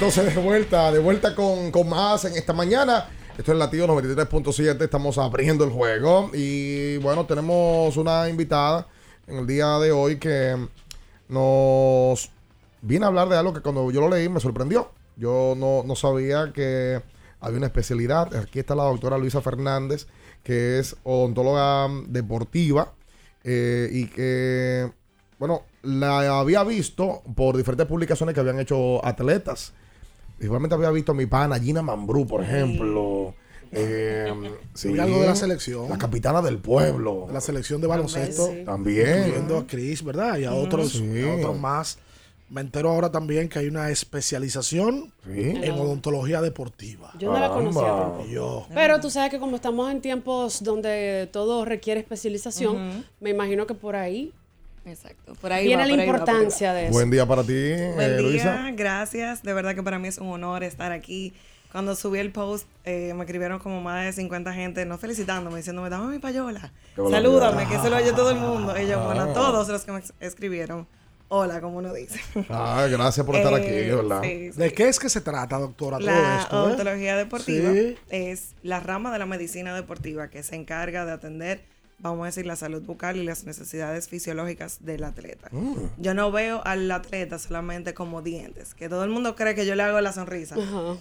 Entonces 0.07 0.35
de 0.35 0.41
vuelta, 0.41 0.89
de 0.89 0.99
vuelta 0.99 1.35
con, 1.35 1.69
con 1.69 1.89
más 1.89 2.23
en 2.23 2.37
esta 2.37 2.53
mañana. 2.53 3.09
Esto 3.37 3.51
es 3.51 3.57
Latido 3.57 3.87
93.7, 3.87 4.81
estamos 4.81 5.17
abriendo 5.17 5.65
el 5.65 5.69
juego. 5.69 6.31
Y 6.33 6.95
bueno, 6.99 7.25
tenemos 7.25 7.97
una 7.97 8.29
invitada 8.29 8.87
en 9.27 9.39
el 9.39 9.45
día 9.45 9.77
de 9.79 9.91
hoy 9.91 10.17
que 10.17 10.55
nos 11.27 12.31
viene 12.81 13.03
a 13.03 13.09
hablar 13.09 13.27
de 13.27 13.35
algo 13.35 13.51
que 13.51 13.59
cuando 13.59 13.91
yo 13.91 13.99
lo 13.99 14.07
leí 14.07 14.29
me 14.29 14.39
sorprendió. 14.39 14.91
Yo 15.17 15.55
no, 15.57 15.83
no 15.85 15.93
sabía 15.97 16.53
que 16.53 17.01
había 17.41 17.57
una 17.57 17.67
especialidad. 17.67 18.33
Aquí 18.33 18.59
está 18.59 18.75
la 18.75 18.83
doctora 18.83 19.17
Luisa 19.17 19.41
Fernández, 19.41 20.07
que 20.41 20.79
es 20.79 20.95
odontóloga 21.03 21.89
deportiva 22.07 22.93
eh, 23.43 23.89
y 23.91 24.05
que, 24.05 24.89
bueno, 25.37 25.63
la 25.81 26.39
había 26.39 26.63
visto 26.63 27.23
por 27.35 27.57
diferentes 27.57 27.87
publicaciones 27.87 28.33
que 28.33 28.39
habían 28.39 28.61
hecho 28.61 29.05
atletas. 29.05 29.73
Igualmente 30.39 30.75
había 30.75 30.91
visto 30.91 31.11
a 31.11 31.15
mi 31.15 31.25
pana 31.25 31.59
Gina 31.59 31.81
Mambrú, 31.81 32.27
por 32.27 32.43
ejemplo. 32.43 33.33
Eh, 33.71 34.31
sí, 34.73 34.97
algo 34.99 35.19
de 35.21 35.27
la 35.27 35.35
selección. 35.35 35.89
La 35.89 35.97
capitana 35.97 36.41
del 36.41 36.59
pueblo. 36.59 37.27
La 37.31 37.41
selección 37.41 37.81
de 37.81 37.87
baloncesto. 37.87 38.49
También. 38.65 39.19
Incluyendo 39.19 39.57
a 39.57 39.67
Chris, 39.67 40.03
¿verdad? 40.03 40.37
Y 40.37 40.45
a 40.45 40.53
otros, 40.53 40.91
Sí. 40.93 41.21
a 41.23 41.35
otros 41.35 41.59
más. 41.59 41.99
Me 42.49 42.61
entero 42.61 42.89
ahora 42.91 43.11
también 43.11 43.49
que 43.49 43.59
hay 43.59 43.67
una 43.67 43.89
especialización 43.89 45.11
en 45.25 45.71
odontología 45.73 46.41
deportiva. 46.41 47.11
Yo 47.19 47.33
no 47.33 47.39
la 47.39 47.49
conocía 47.49 47.81
tampoco. 47.81 48.25
Yo. 48.27 48.67
Pero 48.73 49.01
tú 49.01 49.09
sabes 49.09 49.31
que 49.31 49.37
como 49.39 49.57
estamos 49.57 49.91
en 49.91 49.99
tiempos 49.99 50.63
donde 50.63 51.27
todo 51.33 51.65
requiere 51.65 51.99
especialización, 51.99 53.03
me 53.19 53.31
imagino 53.31 53.67
que 53.67 53.73
por 53.73 53.97
ahí 53.97 54.31
Exacto. 54.87 55.33
Por 55.41 55.51
ahí 55.53 55.65
viene 55.67 55.83
va, 55.83 55.87
la 55.87 55.93
por 55.93 55.99
ahí 55.99 56.05
va, 56.07 56.13
importancia 56.13 56.69
por 56.69 56.75
ahí 56.77 56.81
de 56.83 56.83
va. 56.83 56.89
eso. 56.89 56.93
Buen 56.97 57.09
día 57.11 57.25
para 57.25 57.43
ti, 57.43 57.53
Buen 57.93 58.01
eh, 58.01 58.17
día, 58.17 58.21
Luisa. 58.21 58.71
gracias. 58.73 59.43
De 59.43 59.53
verdad 59.53 59.75
que 59.75 59.83
para 59.83 59.99
mí 59.99 60.07
es 60.07 60.17
un 60.17 60.29
honor 60.29 60.63
estar 60.63 60.91
aquí. 60.91 61.33
Cuando 61.71 61.95
subí 61.95 62.19
el 62.19 62.31
post, 62.31 62.67
eh, 62.85 63.13
me 63.13 63.23
escribieron 63.25 63.59
como 63.59 63.81
más 63.81 64.05
de 64.05 64.13
50 64.13 64.53
gente, 64.53 64.85
no 64.85 64.97
felicitándome, 64.97 65.57
diciéndome, 65.57 65.89
dame 65.89 66.07
mi 66.13 66.19
payola. 66.19 66.71
Salúdame, 66.95 67.67
que 67.67 67.77
se 67.79 67.89
lo 67.89 67.97
oye 67.97 68.13
todo 68.13 68.31
el 68.31 68.37
mundo. 68.37 68.73
Y 68.79 68.87
yo, 68.87 69.03
bueno, 69.03 69.21
Ah. 69.23 69.31
a 69.31 69.33
todos 69.33 69.67
los 69.67 69.83
que 69.83 69.91
me 69.91 70.01
escribieron, 70.21 70.87
hola, 71.27 71.59
como 71.59 71.77
uno 71.79 71.93
dice. 71.93 72.21
Ah, 72.49 72.87
gracias 72.89 73.25
por 73.25 73.35
estar 73.35 73.51
Eh, 73.53 73.55
aquí, 73.57 73.69
de 73.69 73.95
¿verdad? 73.95 74.21
sí, 74.23 74.51
sí. 74.53 74.57
¿De 74.59 74.73
qué 74.73 74.87
es 74.87 74.97
que 74.97 75.09
se 75.09 75.19
trata, 75.19 75.57
doctora? 75.59 75.97
todo 75.97 76.07
La 76.07 76.39
esto, 76.41 76.55
eh? 76.55 76.59
odontología 76.67 77.17
deportiva 77.17 77.71
Sí. 77.73 77.97
es 78.09 78.55
la 78.63 78.79
rama 78.79 79.11
de 79.11 79.19
la 79.19 79.25
medicina 79.25 79.75
deportiva 79.75 80.29
que 80.29 80.43
se 80.43 80.55
encarga 80.55 81.05
de 81.05 81.11
atender, 81.11 81.65
vamos 81.99 82.23
a 82.23 82.25
decir, 82.27 82.45
la 82.45 82.55
salud 82.55 82.81
bucal 82.83 83.17
y 83.17 83.23
las 83.23 83.43
necesidades 83.45 84.07
fisiológicas 84.07 84.83
del 84.85 85.03
atleta. 85.03 85.49
Mm. 85.51 85.73
Yo 85.97 86.13
no 86.13 86.31
veo 86.31 86.61
al 86.65 86.89
atleta 86.91 87.39
solamente 87.39 87.93
como 87.93 88.21
dientes, 88.21 88.73
que 88.75 88.87
todo 88.89 89.03
el 89.03 89.09
mundo 89.09 89.35
cree 89.35 89.55
que 89.55 89.65
yo 89.65 89.75
le 89.75 89.83
hago 89.83 89.99
la 90.01 90.13
sonrisa, 90.13 90.55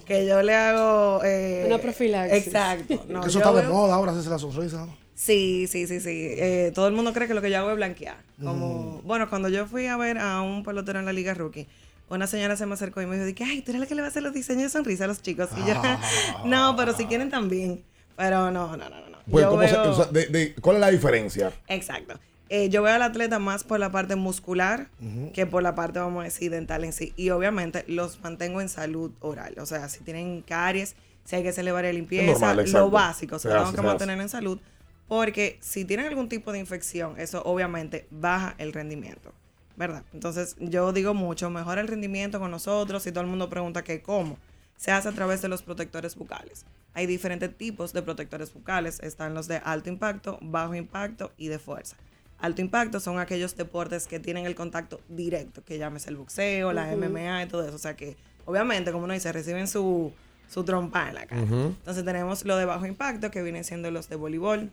que 0.06 0.26
yo 0.26 0.42
le 0.42 0.54
hago... 0.54 1.20
eh, 1.24 1.64
Una 1.66 1.78
profilaxis. 1.78 2.46
Exacto. 2.46 3.04
No, 3.08 3.20
Que 3.20 3.28
eso 3.28 3.38
está 3.38 3.52
de 3.52 3.62
veo- 3.62 3.70
moda 3.72 3.94
ahora, 3.94 4.12
hacerse 4.12 4.30
la 4.30 4.38
sonrisa. 4.38 4.86
Sí, 5.14 5.66
sí, 5.66 5.86
sí, 5.86 6.00
sí. 6.00 6.10
Eh, 6.30 6.72
todo 6.74 6.88
el 6.88 6.94
mundo 6.94 7.12
cree 7.12 7.26
que 7.28 7.34
lo 7.34 7.40
que 7.42 7.50
yo 7.50 7.58
hago 7.58 7.70
es 7.70 7.76
blanquear. 7.76 8.16
Como, 8.42 9.00
Mm. 9.02 9.06
bueno, 9.06 9.28
cuando 9.30 9.48
yo 9.48 9.66
fui 9.66 9.86
a 9.86 9.96
ver 9.96 10.18
a 10.18 10.40
un 10.42 10.62
pelotero 10.62 10.98
en 10.98 11.04
la 11.06 11.12
Liga 11.12 11.32
Rookie, 11.34 11.66
una 12.08 12.26
señora 12.26 12.56
se 12.56 12.66
me 12.66 12.74
acercó 12.74 13.02
y 13.02 13.06
me 13.06 13.22
dijo, 13.24 13.44
ay, 13.44 13.62
tú 13.62 13.70
eres 13.72 13.80
la 13.80 13.86
que 13.86 13.94
le 13.94 14.02
va 14.02 14.08
a 14.08 14.10
hacer 14.10 14.22
los 14.22 14.32
diseños 14.32 14.64
de 14.64 14.68
sonrisa 14.70 15.04
a 15.04 15.06
los 15.08 15.22
chicos. 15.22 15.48
Y 15.56 15.66
yo, 15.68 15.74
Ah. 15.76 15.98
no, 16.46 16.74
pero 16.76 16.94
si 16.94 17.06
quieren 17.06 17.30
también. 17.30 17.82
Pero 18.16 18.50
no, 18.50 18.76
no, 18.76 18.88
no, 18.88 18.88
no. 18.88 19.08
no. 19.10 19.18
Pues, 19.30 19.44
Yo 19.44 19.50
¿cómo 19.50 19.62
se- 19.68 19.76
o 19.76 19.94
sea, 19.94 20.04
de- 20.06 20.26
de- 20.26 20.54
¿Cuál 20.54 20.76
es 20.76 20.80
la 20.80 20.90
diferencia? 20.90 21.52
Exacto. 21.68 22.18
Eh, 22.48 22.68
yo 22.68 22.82
veo 22.82 22.94
al 22.94 23.02
atleta 23.02 23.40
más 23.40 23.64
por 23.64 23.80
la 23.80 23.90
parte 23.90 24.14
muscular 24.14 24.88
que 25.34 25.46
por 25.46 25.64
la 25.64 25.74
parte, 25.74 25.98
vamos 25.98 26.20
a 26.20 26.24
decir, 26.24 26.50
dental 26.52 26.84
en 26.84 26.92
sí. 26.92 27.12
Y 27.16 27.30
obviamente 27.30 27.84
los 27.88 28.20
mantengo 28.20 28.60
en 28.60 28.68
salud 28.68 29.10
oral. 29.20 29.56
O 29.58 29.66
sea, 29.66 29.88
si 29.88 30.04
tienen 30.04 30.42
caries, 30.42 30.94
si 31.24 31.34
hay 31.34 31.42
que 31.42 31.48
hacer 31.48 31.70
varias 31.72 31.92
limpieza, 31.94 32.54
normal, 32.54 32.70
lo 32.72 32.88
básico, 32.90 33.38
se 33.40 33.48
Se 33.48 33.48
tengo 33.48 33.62
hace, 33.64 33.72
que 33.72 33.76
se 33.78 33.82
mantener 33.86 34.20
en 34.20 34.28
salud, 34.28 34.60
porque 35.08 35.58
si 35.60 35.84
tienen 35.84 36.06
algún 36.06 36.28
tipo 36.28 36.52
de 36.52 36.60
infección, 36.60 37.18
eso 37.18 37.42
obviamente 37.44 38.06
baja 38.12 38.54
el 38.58 38.72
rendimiento, 38.72 39.32
¿verdad? 39.76 40.04
Entonces 40.14 40.54
yo 40.60 40.92
digo 40.92 41.14
mucho, 41.14 41.50
mejora 41.50 41.80
el 41.80 41.88
rendimiento 41.88 42.38
con 42.38 42.52
nosotros, 42.52 43.02
si 43.02 43.10
todo 43.10 43.22
el 43.22 43.26
mundo 43.30 43.48
pregunta 43.50 43.82
que 43.82 44.02
cómo, 44.02 44.38
se 44.76 44.92
hace 44.92 45.08
a 45.08 45.12
través 45.12 45.42
de 45.42 45.48
los 45.48 45.62
protectores 45.62 46.14
bucales. 46.14 46.64
Hay 46.96 47.04
diferentes 47.04 47.54
tipos 47.54 47.92
de 47.92 48.00
protectores 48.00 48.54
bucales, 48.54 49.00
están 49.00 49.34
los 49.34 49.48
de 49.48 49.58
alto 49.58 49.90
impacto, 49.90 50.38
bajo 50.40 50.74
impacto 50.74 51.30
y 51.36 51.48
de 51.48 51.58
fuerza. 51.58 51.94
Alto 52.38 52.62
impacto 52.62 53.00
son 53.00 53.18
aquellos 53.18 53.54
deportes 53.54 54.06
que 54.06 54.18
tienen 54.18 54.46
el 54.46 54.54
contacto 54.54 55.02
directo, 55.10 55.62
que 55.62 55.76
llámese 55.76 56.08
el 56.08 56.16
boxeo, 56.16 56.72
la. 56.72 56.96
MMA 56.96 57.42
y 57.42 57.48
todo 57.48 57.66
eso. 57.66 57.76
O 57.76 57.78
sea 57.78 57.96
que, 57.96 58.16
obviamente, 58.46 58.92
como 58.92 59.04
uno 59.04 59.12
dice, 59.12 59.30
reciben 59.30 59.68
su, 59.68 60.10
su 60.48 60.64
trompa 60.64 61.10
en 61.10 61.16
la 61.16 61.26
cara. 61.26 61.42
Entonces 61.42 62.02
tenemos 62.02 62.46
lo 62.46 62.56
de 62.56 62.64
bajo 62.64 62.86
impacto, 62.86 63.30
que 63.30 63.42
vienen 63.42 63.64
siendo 63.64 63.90
los 63.90 64.08
de 64.08 64.16
voleibol, 64.16 64.70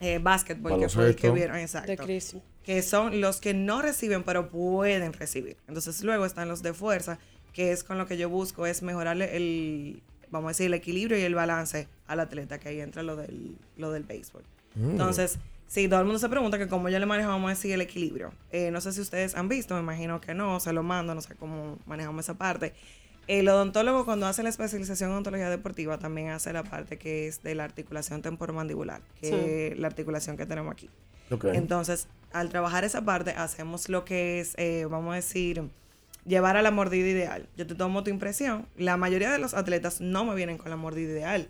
eh, 0.00 0.18
básquetbol, 0.18 0.80
que 0.80 0.88
fue 0.88 1.08
el 1.08 1.16
que 1.16 1.28
vieron, 1.28 1.58
exacto. 1.58 2.06
Que 2.64 2.80
son 2.80 3.20
los 3.20 3.38
que 3.38 3.52
no 3.52 3.82
reciben, 3.82 4.22
pero 4.22 4.48
pueden 4.48 5.12
recibir. 5.12 5.58
Entonces 5.68 6.02
luego 6.04 6.24
están 6.24 6.48
los 6.48 6.62
de 6.62 6.72
fuerza, 6.72 7.18
que 7.52 7.72
es 7.72 7.84
con 7.84 7.98
lo 7.98 8.06
que 8.06 8.16
yo 8.16 8.30
busco, 8.30 8.64
es 8.64 8.80
mejorarle 8.80 9.36
el, 9.36 10.02
vamos 10.30 10.48
a 10.48 10.50
decir, 10.50 10.66
el 10.66 10.74
equilibrio 10.74 11.18
y 11.18 11.22
el 11.22 11.34
balance 11.34 11.88
al 12.06 12.20
atleta, 12.20 12.58
que 12.58 12.68
ahí 12.70 12.80
entra 12.80 13.02
lo 13.02 13.16
del, 13.16 13.56
lo 13.76 13.90
del 13.90 14.04
béisbol. 14.04 14.42
Mm. 14.74 14.90
Entonces, 14.90 15.38
sí, 15.66 15.88
todo 15.88 16.00
el 16.00 16.06
mundo 16.06 16.18
se 16.18 16.28
pregunta 16.28 16.58
que 16.58 16.68
cómo 16.68 16.88
yo 16.88 16.98
le 16.98 17.06
manejo, 17.06 17.28
vamos 17.28 17.48
a 17.48 17.54
decir, 17.54 17.72
el 17.72 17.80
equilibrio. 17.80 18.32
Eh, 18.50 18.70
no 18.70 18.80
sé 18.80 18.92
si 18.92 19.00
ustedes 19.00 19.34
han 19.34 19.48
visto, 19.48 19.74
me 19.74 19.80
imagino 19.80 20.20
que 20.20 20.34
no, 20.34 20.60
se 20.60 20.72
lo 20.72 20.82
mando, 20.82 21.14
no 21.14 21.20
sé 21.20 21.34
cómo 21.34 21.78
manejamos 21.86 22.24
esa 22.24 22.34
parte. 22.34 22.74
El 23.26 23.48
odontólogo 23.48 24.04
cuando 24.04 24.26
hace 24.26 24.42
la 24.42 24.48
especialización 24.48 25.10
en 25.10 25.14
odontología 25.14 25.50
deportiva 25.50 25.98
también 25.98 26.30
hace 26.30 26.52
la 26.52 26.64
parte 26.64 26.98
que 26.98 27.28
es 27.28 27.42
de 27.42 27.54
la 27.54 27.62
articulación 27.62 28.22
temporomandibular, 28.22 29.02
que 29.20 29.68
es 29.68 29.78
la 29.78 29.86
articulación 29.86 30.36
que 30.36 30.46
tenemos 30.46 30.72
aquí. 30.72 30.90
Entonces, 31.52 32.08
al 32.32 32.48
trabajar 32.48 32.84
esa 32.84 33.04
parte, 33.04 33.30
hacemos 33.30 33.88
lo 33.88 34.04
que 34.04 34.40
es, 34.40 34.54
eh, 34.56 34.86
vamos 34.90 35.12
a 35.12 35.16
decir, 35.16 35.62
llevar 36.26 36.56
a 36.56 36.62
la 36.62 36.70
mordida 36.70 37.08
ideal. 37.08 37.48
Yo 37.56 37.66
te 37.66 37.74
tomo 37.74 38.02
tu 38.02 38.10
impresión. 38.10 38.66
La 38.76 38.96
mayoría 38.96 39.30
de 39.30 39.38
los 39.38 39.54
atletas 39.54 40.00
no 40.00 40.24
me 40.24 40.34
vienen 40.34 40.58
con 40.58 40.70
la 40.70 40.76
mordida 40.76 41.10
ideal. 41.10 41.48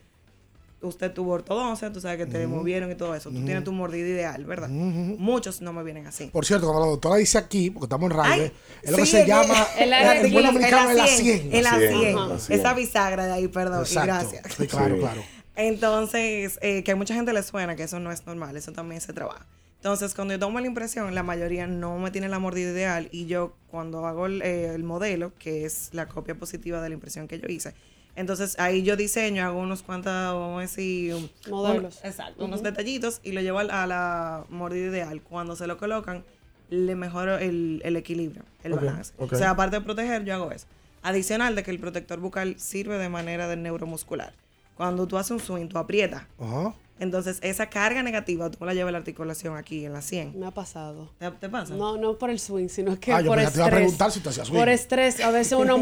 Usted 0.82 1.12
tuvo 1.12 1.32
ortodoncia, 1.32 1.92
tú 1.92 2.00
sabes 2.00 2.16
que 2.16 2.24
te 2.24 2.46
movieron 2.46 2.90
y 2.90 2.94
todo 2.94 3.14
eso. 3.14 3.28
Tú 3.30 3.44
tienes 3.44 3.64
tu 3.64 3.72
mordida 3.72 4.06
ideal, 4.06 4.46
¿verdad? 4.46 4.70
Muchos 4.70 5.60
no 5.60 5.74
me 5.74 5.82
vienen 5.82 6.06
así. 6.06 6.26
Por 6.28 6.46
cierto, 6.46 6.66
cuando 6.66 6.86
la 6.86 6.90
doctora 6.90 7.16
dice 7.16 7.36
aquí, 7.36 7.70
porque 7.70 7.84
estamos 7.84 8.10
en 8.10 8.16
radio, 8.16 8.42
Ay, 8.44 8.52
es 8.82 8.90
lo 8.90 8.96
que 8.96 9.06
se 9.06 9.26
llama 9.26 9.66
en 9.76 10.32
dominicano 10.32 10.90
en 10.90 10.96
la 10.96 11.06
100. 11.06 11.40
100. 11.40 11.54
En 11.54 11.64
la 11.64 11.78
100. 11.78 12.18
Ajá. 12.18 12.36
Esa 12.48 12.72
bisagra 12.72 13.26
de 13.26 13.32
ahí, 13.32 13.48
perdón. 13.48 13.84
Y 13.90 13.94
gracias. 13.94 14.54
Sí, 14.56 14.66
claro, 14.66 14.96
claro. 14.98 15.22
Entonces, 15.54 16.58
eh, 16.62 16.82
que 16.82 16.92
a 16.92 16.96
mucha 16.96 17.14
gente 17.14 17.34
le 17.34 17.42
suena 17.42 17.76
que 17.76 17.82
eso 17.82 18.00
no 18.00 18.10
es 18.10 18.24
normal, 18.26 18.56
eso 18.56 18.72
también 18.72 19.02
se 19.02 19.12
trabaja. 19.12 19.44
Entonces, 19.80 20.14
cuando 20.14 20.34
yo 20.34 20.38
tomo 20.40 20.60
la 20.60 20.66
impresión, 20.66 21.14
la 21.14 21.22
mayoría 21.22 21.66
no 21.66 21.96
me 21.98 22.10
tiene 22.10 22.28
la 22.28 22.38
mordida 22.38 22.70
ideal 22.70 23.08
y 23.12 23.24
yo 23.24 23.54
cuando 23.70 24.04
hago 24.06 24.26
el, 24.26 24.42
eh, 24.42 24.74
el 24.74 24.84
modelo, 24.84 25.32
que 25.38 25.64
es 25.64 25.88
la 25.94 26.06
copia 26.06 26.34
positiva 26.34 26.82
de 26.82 26.90
la 26.90 26.94
impresión 26.94 27.26
que 27.26 27.40
yo 27.40 27.48
hice, 27.48 27.72
entonces 28.14 28.58
ahí 28.58 28.82
yo 28.82 28.94
diseño, 28.96 29.42
hago 29.42 29.58
unos 29.58 29.82
cuantos, 29.82 30.12
vamos 30.12 30.58
a 30.58 30.60
decir, 30.62 31.14
un- 31.14 31.30
Modelos. 31.48 31.98
un- 32.02 32.08
exacto, 32.10 32.44
unos 32.44 32.60
Ujú. 32.60 32.68
detallitos 32.68 33.20
y 33.22 33.32
lo 33.32 33.40
llevo 33.40 33.58
al- 33.60 33.70
a 33.70 33.86
la 33.86 34.44
mordida 34.50 34.88
ideal. 34.88 35.22
Cuando 35.22 35.56
se 35.56 35.66
lo 35.66 35.78
colocan, 35.78 36.24
le 36.68 36.94
mejoro 36.94 37.38
el, 37.38 37.80
el 37.82 37.96
equilibrio, 37.96 38.42
el 38.64 38.74
Ok, 38.74 38.80
balance. 38.80 39.14
ok. 39.16 39.32
O 39.32 39.36
sea, 39.36 39.50
aparte 39.50 39.76
de 39.76 39.82
proteger, 39.82 40.24
yo 40.26 40.34
hago 40.34 40.52
eso. 40.52 40.66
Adicional 41.02 41.56
de 41.56 41.62
que 41.62 41.70
el 41.70 41.78
protector 41.78 42.20
bucal 42.20 42.60
sirve 42.60 42.98
de 42.98 43.08
manera 43.08 43.48
de 43.48 43.56
neuromuscular. 43.56 44.34
Cuando 44.76 45.06
tú 45.06 45.16
haces 45.16 45.30
un 45.30 45.40
swing, 45.40 45.68
tú 45.68 45.78
aprietas. 45.78 46.24
Ajá. 46.38 46.74
Entonces, 47.00 47.38
esa 47.42 47.66
carga 47.70 48.02
negativa, 48.02 48.50
tú 48.50 48.64
la 48.64 48.74
llevas 48.74 48.90
a 48.90 48.92
la 48.92 48.98
articulación 48.98 49.56
aquí 49.56 49.84
en 49.84 49.92
la 49.92 50.02
100. 50.02 50.38
Me 50.38 50.46
ha 50.46 50.50
pasado. 50.52 51.08
¿Te, 51.18 51.30
te 51.32 51.48
pasa? 51.48 51.74
No, 51.74 51.96
no 51.96 52.16
por 52.18 52.30
el 52.30 52.38
swing, 52.38 52.68
sino 52.68 53.00
que 53.00 53.12
Ah, 53.12 53.22
por 53.26 53.38
que 53.38 53.46
te 53.46 53.52
iba 53.54 53.64
a 53.64 53.68
estrés. 53.68 53.70
preguntar 53.70 54.10
si 54.12 54.20
te 54.20 54.28
hacías 54.28 54.46
swing. 54.46 54.58
Por 54.58 54.68
estrés. 54.68 55.20
A 55.20 55.30
veces 55.30 55.54
uno 55.54 55.76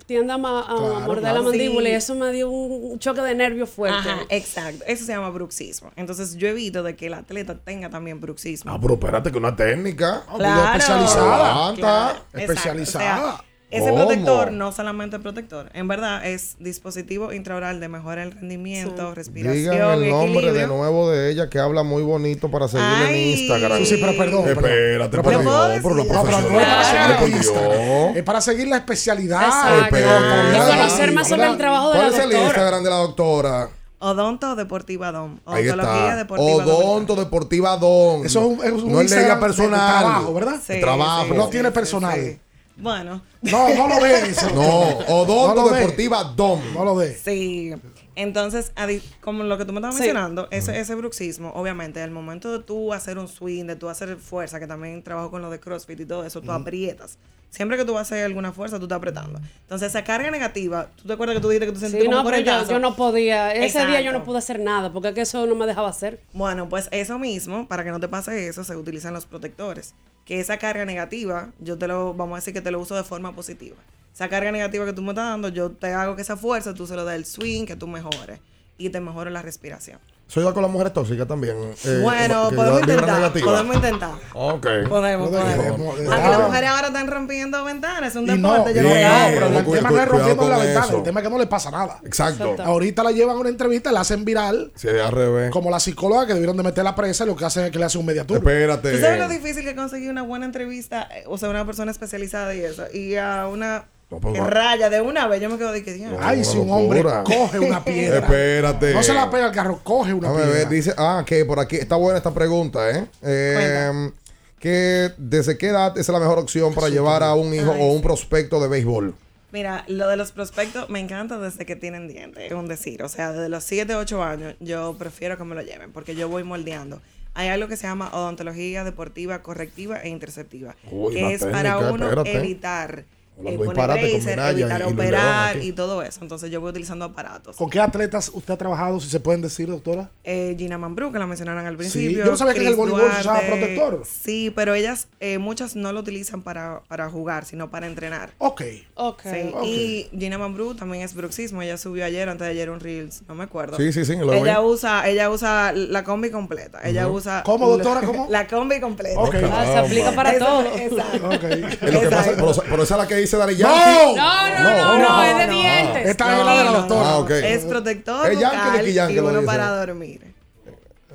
tiende 0.06 0.32
a, 0.32 0.38
ma- 0.38 0.60
a 0.60 0.64
Claro, 0.76 1.00
morder 1.00 1.20
claro. 1.20 1.36
la 1.38 1.42
mandíbula 1.42 1.86
Sí. 1.86 1.92
y 1.92 1.94
eso 1.94 2.14
me 2.16 2.32
dio 2.32 2.50
un 2.50 2.98
choque 2.98 3.20
de 3.22 3.34
nervio 3.34 3.66
fuerte. 3.66 3.96
Ajá, 4.10 4.18
exacto. 4.28 4.84
Eso 4.86 5.04
se 5.06 5.12
llama 5.12 5.30
bruxismo. 5.30 5.90
Entonces, 5.96 6.36
yo 6.36 6.48
evito 6.48 6.82
de 6.82 6.96
que 6.96 7.06
el 7.06 7.14
atleta 7.14 7.56
tenga 7.58 7.88
también 7.88 8.20
bruxismo. 8.20 8.70
Ah, 8.72 8.78
pero 8.80 8.94
espérate 8.94 9.30
que 9.30 9.38
una 9.38 9.54
técnica. 9.54 10.24
Claro. 10.36 10.72
especializada. 10.72 11.74
Claro, 11.74 12.10
exacto. 12.18 12.38
Especializada. 12.38 13.18
O 13.24 13.36
sea, 13.36 13.44
ese 13.70 13.90
¿Cómo? 13.90 13.96
protector 14.06 14.52
no 14.52 14.70
solamente 14.70 15.18
protector, 15.18 15.70
en 15.74 15.88
verdad 15.88 16.24
es 16.24 16.54
dispositivo 16.60 17.32
intraoral 17.32 17.80
de 17.80 17.88
mejora 17.88 18.22
el 18.22 18.30
rendimiento, 18.32 19.12
respiración, 19.14 19.74
Digan 19.74 20.02
el 20.04 20.10
nombre 20.10 20.26
equilibrio. 20.28 20.52
de 20.54 20.66
nuevo 20.68 21.10
de 21.10 21.30
ella 21.32 21.50
que 21.50 21.58
habla 21.58 21.82
muy 21.82 22.02
bonito 22.04 22.48
para 22.50 22.68
seguirle 22.68 23.06
Ay. 23.06 23.32
en 23.32 23.38
Instagram. 23.38 23.78
Sí, 23.78 23.86
sí, 23.86 23.96
pero 24.00 24.16
perdón. 24.16 24.48
Espérate, 24.48 24.68
Pero. 24.68 25.40
Dios, 25.40 25.82
por 25.82 25.96
No, 25.96 26.04
la 26.04 26.22
pero 26.22 26.40
no 26.50 26.60
es 26.60 27.50
para. 27.50 28.10
Es 28.14 28.22
para 28.22 28.40
seguir 28.40 28.68
la 28.68 28.76
especialidad. 28.76 29.82
Espérate. 29.82 30.56
Y 30.56 30.76
conocer 30.78 31.12
más 31.12 31.28
sobre 31.28 31.46
el 31.46 31.56
trabajo 31.56 31.90
de 31.92 31.96
¿Cuál 31.98 32.10
la 32.12 32.16
es 32.16 32.22
el 32.22 32.30
doctora. 32.30 32.46
Instagram 32.46 32.84
de 32.84 32.90
la 32.90 32.96
doctora? 32.96 33.68
Odonto 33.98 34.54
Deportiva. 34.56 35.08
Ahí 35.08 35.68
Odontología. 35.68 36.16
Deportiva 36.16 36.64
Dom. 36.64 36.84
Odonto 36.84 37.16
Deportiva 37.16 37.76
Don. 37.78 38.26
Eso 38.26 38.40
es 38.40 38.46
un, 38.46 38.64
es 38.64 38.72
un 38.82 38.92
no 38.92 39.00
es 39.00 39.10
de 39.10 39.16
ella 39.16 39.34
Instagram 39.34 39.38
de- 39.40 39.46
personal. 39.46 39.80
de 39.80 39.98
trabajo, 40.00 40.34
¿verdad? 40.34 40.60
De 40.68 40.80
trabajo. 40.80 41.34
no 41.34 41.48
tiene 41.48 41.70
personal. 41.72 42.38
Bueno. 42.76 43.22
No, 43.42 43.74
no 43.74 43.88
lo 43.88 44.00
ve 44.00 44.20
eso. 44.28 44.50
No, 44.50 44.80
Odonto 45.08 45.62
No. 45.62 45.68
Deportiva 45.70 46.24
Dom. 46.24 46.60
No 46.74 46.84
lo 46.84 46.94
ve. 46.94 47.14
Sí. 47.14 47.72
Entonces, 48.14 48.72
como 49.20 49.44
lo 49.44 49.58
que 49.58 49.64
tú 49.64 49.72
me 49.72 49.78
estabas 49.78 49.96
Sí. 49.96 50.02
mencionando, 50.02 50.48
ese, 50.50 50.78
ese 50.80 50.94
bruxismo, 50.94 51.50
obviamente, 51.54 52.02
al 52.02 52.10
momento 52.10 52.50
de 52.52 52.64
tú 52.64 52.92
hacer 52.92 53.18
un 53.18 53.28
swing, 53.28 53.64
de 53.66 53.76
tú 53.76 53.88
hacer 53.88 54.16
fuerza, 54.16 54.58
que 54.58 54.66
también 54.66 55.02
trabajo 55.02 55.30
con 55.30 55.42
lo 55.42 55.50
de 55.50 55.60
CrossFit 55.60 56.00
y 56.00 56.06
todo 56.06 56.24
eso, 56.24 56.40
tú 56.40 56.50
aprietas. 56.52 57.18
Siempre 57.50 57.78
que 57.78 57.84
tú 57.84 57.92
vas 57.94 58.00
a 58.00 58.14
hacer 58.14 58.24
alguna 58.24 58.52
fuerza, 58.52 58.78
tú 58.78 58.84
estás 58.84 58.96
apretando. 58.98 59.38
Entonces, 59.62 59.88
esa 59.88 60.02
carga 60.04 60.30
negativa, 60.30 60.88
¿tú 60.96 61.06
te 61.06 61.12
acuerdas 61.14 61.36
que 61.36 61.40
tú 61.42 61.48
dijiste 61.48 61.66
que 61.66 61.72
tú 61.72 61.78
Sí, 61.78 61.86
sentiste 61.86 62.08
no, 62.08 62.24
pero 62.24 62.38
yo, 62.40 62.68
yo 62.68 62.78
no 62.78 62.96
podía. 62.96 63.54
Ese 63.54 63.86
día 63.86 64.00
yo 64.02 64.12
no 64.12 64.24
pude 64.24 64.38
hacer 64.38 64.60
nada 64.60 64.92
porque 64.92 65.08
es 65.08 65.14
que 65.14 65.20
eso 65.22 65.46
no 65.46 65.54
me 65.54 65.64
dejaba 65.66 65.88
hacer. 65.88 66.20
Bueno, 66.32 66.68
pues 66.68 66.88
eso 66.90 67.18
mismo, 67.18 67.66
para 67.68 67.84
que 67.84 67.90
no 67.90 68.00
te 68.00 68.08
pase 68.08 68.48
eso, 68.48 68.64
se 68.64 68.76
utilizan 68.76 69.14
los 69.14 69.24
protectores. 69.26 69.94
Que 70.26 70.40
esa 70.40 70.58
carga 70.58 70.84
negativa, 70.84 71.52
yo 71.58 71.78
te 71.78 71.88
lo, 71.88 72.12
vamos 72.12 72.34
a 72.34 72.40
decir 72.40 72.52
que 72.52 72.60
te 72.60 72.70
lo 72.70 72.80
uso 72.80 72.94
de 72.94 73.04
forma 73.04 73.34
positiva. 73.34 73.76
Esa 74.12 74.28
carga 74.28 74.52
negativa 74.52 74.84
que 74.84 74.92
tú 74.92 75.00
me 75.00 75.10
estás 75.10 75.30
dando, 75.30 75.48
yo 75.48 75.70
te 75.70 75.94
hago 75.94 76.16
que 76.16 76.22
esa 76.22 76.36
fuerza 76.36 76.74
tú 76.74 76.86
se 76.86 76.96
lo 76.96 77.06
des 77.06 77.16
el 77.16 77.24
swing, 77.24 77.64
que 77.64 77.76
tú 77.76 77.86
mejores. 77.86 78.40
Y 78.76 78.90
te 78.90 79.00
mejore 79.00 79.30
la 79.30 79.40
respiración. 79.40 79.98
Soy 80.28 80.40
igual 80.40 80.54
con 80.54 80.62
las 80.64 80.72
mujeres 80.72 80.92
tóxicas 80.92 81.28
también. 81.28 81.56
eh, 81.84 82.00
bueno, 82.02 82.50
podemos 82.50 82.80
intentar. 82.80 83.32
Podemos 83.32 83.76
intentar. 83.76 84.10
Ok. 84.34 84.66
Podemos, 84.88 85.28
podemos. 85.30 85.80
Aunque 85.80 86.04
las 86.28 86.40
mujeres 86.40 86.68
ahora 86.70 86.86
están 86.88 87.06
rompiendo 87.06 87.62
ventanas, 87.64 88.10
es 88.10 88.16
un 88.16 88.24
Y 88.28 88.36
no, 88.36 88.50
deporte. 88.52 88.74
yo 88.74 88.82
no, 88.82 88.88
creo. 88.90 89.08
no, 89.08 89.26
pero 89.32 89.46
el 89.46 89.64
tema 89.64 89.90
no 89.90 90.00
es 90.02 90.08
rompiendo 90.08 90.48
la 90.48 90.58
ventana, 90.58 90.86
eso. 90.86 90.96
el 90.96 91.02
tema 91.04 91.20
es 91.20 91.24
que 91.24 91.30
no 91.30 91.38
le 91.38 91.46
pasa 91.46 91.70
nada. 91.70 92.00
Exacto. 92.04 92.42
Exacto. 92.50 92.62
Ahorita 92.64 93.04
la 93.04 93.12
llevan 93.12 93.36
a 93.36 93.38
una 93.40 93.48
entrevista, 93.50 93.92
la 93.92 94.00
hacen 94.00 94.24
viral, 94.24 94.72
Sí, 94.74 94.88
al 94.88 95.12
revés. 95.12 95.50
como 95.52 95.70
la 95.70 95.78
psicóloga 95.78 96.26
que 96.26 96.34
debieron 96.34 96.56
de 96.56 96.64
meter 96.64 96.82
la 96.82 96.96
presa, 96.96 97.22
y 97.22 97.28
lo 97.28 97.36
que 97.36 97.44
hacen 97.44 97.64
es 97.66 97.70
que 97.70 97.78
le 97.78 97.84
hacen 97.84 98.00
un 98.00 98.06
mediatur. 98.06 98.38
Espérate. 98.38 98.92
¿Tú 98.92 98.98
sabes 98.98 99.20
lo 99.20 99.28
difícil 99.28 99.62
que 99.64 99.76
conseguir 99.76 100.10
una 100.10 100.22
buena 100.22 100.44
entrevista? 100.46 101.08
eh, 101.14 101.22
O 101.28 101.38
sea, 101.38 101.48
una 101.50 101.64
persona 101.64 101.92
especializada 101.92 102.52
y 102.52 102.62
eso. 102.62 102.82
Y 102.92 103.14
a 103.14 103.46
una 103.46 103.84
pues, 104.08 104.34
que 104.34 104.40
va. 104.40 104.46
raya 104.48 104.88
de 104.90 105.00
una 105.00 105.26
vez, 105.26 105.40
yo 105.40 105.48
me 105.50 105.58
quedo 105.58 105.72
de 105.72 105.82
que 105.82 105.92
diablo. 105.92 106.18
Ay, 106.20 106.44
si 106.44 106.58
un 106.58 106.70
hombre 106.70 107.02
coge 107.24 107.58
una 107.58 107.84
piedra. 107.84 108.18
Espérate. 108.18 108.94
No 108.94 109.02
se 109.02 109.14
la 109.14 109.30
pega 109.30 109.46
al 109.46 109.52
carro, 109.52 109.80
coge 109.82 110.14
una 110.14 110.28
Déjame 110.28 110.44
piedra. 110.44 110.58
ver, 110.60 110.68
dice, 110.68 110.94
ah, 110.96 111.24
que 111.26 111.44
por 111.44 111.58
aquí 111.58 111.76
está 111.76 111.96
buena 111.96 112.18
esta 112.18 112.32
pregunta, 112.32 112.90
¿eh? 112.90 113.06
Eh, 113.22 114.10
que 114.58 115.10
desde 115.18 115.58
qué 115.58 115.68
edad 115.68 115.96
es 115.98 116.08
la 116.08 116.18
mejor 116.20 116.38
opción 116.38 116.72
para 116.74 116.88
llevar 116.88 117.22
a 117.22 117.34
un 117.34 117.52
hijo 117.52 117.70
o 117.72 117.92
un 117.92 118.02
prospecto 118.02 118.60
de 118.60 118.68
béisbol. 118.68 119.14
Mira, 119.52 119.84
lo 119.86 120.08
de 120.08 120.16
los 120.16 120.32
prospectos 120.32 120.88
me 120.90 120.98
encanta 121.00 121.38
desde 121.38 121.64
que 121.64 121.76
tienen 121.76 122.08
dientes, 122.08 122.44
es 122.44 122.52
un 122.52 122.68
decir. 122.68 123.02
O 123.02 123.08
sea, 123.08 123.32
desde 123.32 123.48
los 123.48 123.64
7, 123.64 123.94
8 123.94 124.22
años, 124.22 124.54
yo 124.60 124.96
prefiero 124.98 125.36
que 125.38 125.44
me 125.44 125.54
lo 125.54 125.62
lleven 125.62 125.92
porque 125.92 126.14
yo 126.14 126.28
voy 126.28 126.42
moldeando. 126.42 127.00
Hay 127.34 127.48
algo 127.48 127.68
que 127.68 127.76
se 127.76 127.86
llama 127.86 128.10
odontología 128.14 128.82
deportiva 128.82 129.42
correctiva 129.42 129.98
e 130.00 130.08
interceptiva, 130.08 130.74
Uy, 130.90 131.14
que 131.14 131.34
es 131.34 131.44
para 131.44 131.78
uno 131.78 132.08
espérate. 132.08 132.36
evitar 132.36 133.04
eh, 133.44 133.56
bracer, 133.56 134.38
evitar 134.38 134.82
operar 134.84 135.56
y 135.62 135.72
todo 135.72 136.02
eso. 136.02 136.20
Entonces 136.22 136.50
yo 136.50 136.60
voy 136.60 136.70
utilizando 136.70 137.04
aparatos. 137.04 137.56
¿Con 137.56 137.70
qué 137.70 137.80
atletas 137.80 138.30
usted 138.32 138.54
ha 138.54 138.56
trabajado, 138.56 139.00
si 139.00 139.08
se 139.08 139.20
pueden 139.20 139.42
decir, 139.42 139.68
doctora? 139.68 140.10
Eh, 140.24 140.54
Gina 140.58 140.78
Mambrú, 140.78 141.12
que 141.12 141.18
la 141.18 141.26
mencionaron 141.26 141.66
al 141.66 141.76
principio. 141.76 142.24
yo 142.24 142.30
no 142.30 142.36
sabía 142.36 142.54
que 142.54 142.60
en 142.60 142.66
el 142.68 142.74
voleibol 142.76 143.10
se 143.12 143.20
usaba 143.20 143.40
protector. 143.40 144.02
Sí, 144.06 144.52
pero 144.54 144.74
ellas, 144.74 145.08
eh, 145.20 145.38
muchas 145.38 145.76
no 145.76 145.92
lo 145.92 146.00
utilizan 146.00 146.42
para, 146.42 146.82
para 146.88 147.10
jugar, 147.10 147.44
sino 147.44 147.70
para 147.70 147.86
entrenar. 147.86 148.30
Ok. 148.38 148.62
Ok. 148.94 149.22
Sí, 149.22 149.50
Ok. 149.52 149.64
Y 149.64 150.08
Gina 150.18 150.38
Mambrú 150.38 150.74
también 150.74 151.02
es 151.02 151.14
bruxismo. 151.14 151.62
Ella 151.62 151.76
subió 151.76 152.04
ayer, 152.04 152.28
antes 152.28 152.46
de 152.46 152.52
ayer, 152.52 152.70
un 152.70 152.80
Reels, 152.80 153.22
no 153.28 153.34
me 153.34 153.44
acuerdo. 153.44 153.76
Sí, 153.76 153.92
sí, 153.92 154.04
sí, 154.04 154.16
lo 154.16 154.32
ella 154.32 154.60
usa, 154.60 155.08
ella 155.08 155.30
usa 155.30 155.72
la 155.72 156.04
combi 156.04 156.30
completa. 156.30 156.80
Ella 156.84 157.08
usa. 157.08 157.42
¿Cómo, 157.44 157.68
doctora? 157.68 158.00
¿Cómo? 158.06 158.26
La 158.30 158.46
combi 158.46 158.80
completa. 158.80 159.20
Ok. 159.20 159.34
Ah, 159.50 159.64
se 159.66 159.78
aplica 159.78 160.12
para 160.12 160.32
Eso- 160.32 160.44
todo. 160.44 160.62
Exacto. 160.76 161.28
Ok. 161.28 161.44
Es 161.44 161.92
lo 161.94 162.00
que 162.00 162.08
pasa, 162.08 162.30
pero, 162.34 162.52
pero 162.70 162.82
esa 162.82 162.94
es 162.94 163.00
la 163.00 163.06
que 163.06 163.14
dice 163.26 163.36
Dari 163.36 163.54
¡No! 163.56 163.58
Yankee. 163.58 164.16
No, 164.16 164.48
no, 164.48 164.98
no, 164.98 164.98
no, 164.98 165.22
es 165.24 165.36
de 165.38 165.46
dientes. 165.54 166.06
Esta 166.06 166.38
es 166.38 166.44
la 166.44 166.58
de 166.58 166.64
la 166.64 166.70
doctora. 166.72 167.08
Ah. 167.16 167.46
Es 167.46 167.64
protector 167.64 168.32
Yankee 168.32 169.12
y 169.12 169.16
lo 169.16 169.22
uno 169.24 169.32
dice. 169.34 169.46
para 169.46 169.68
dormir. 169.70 170.34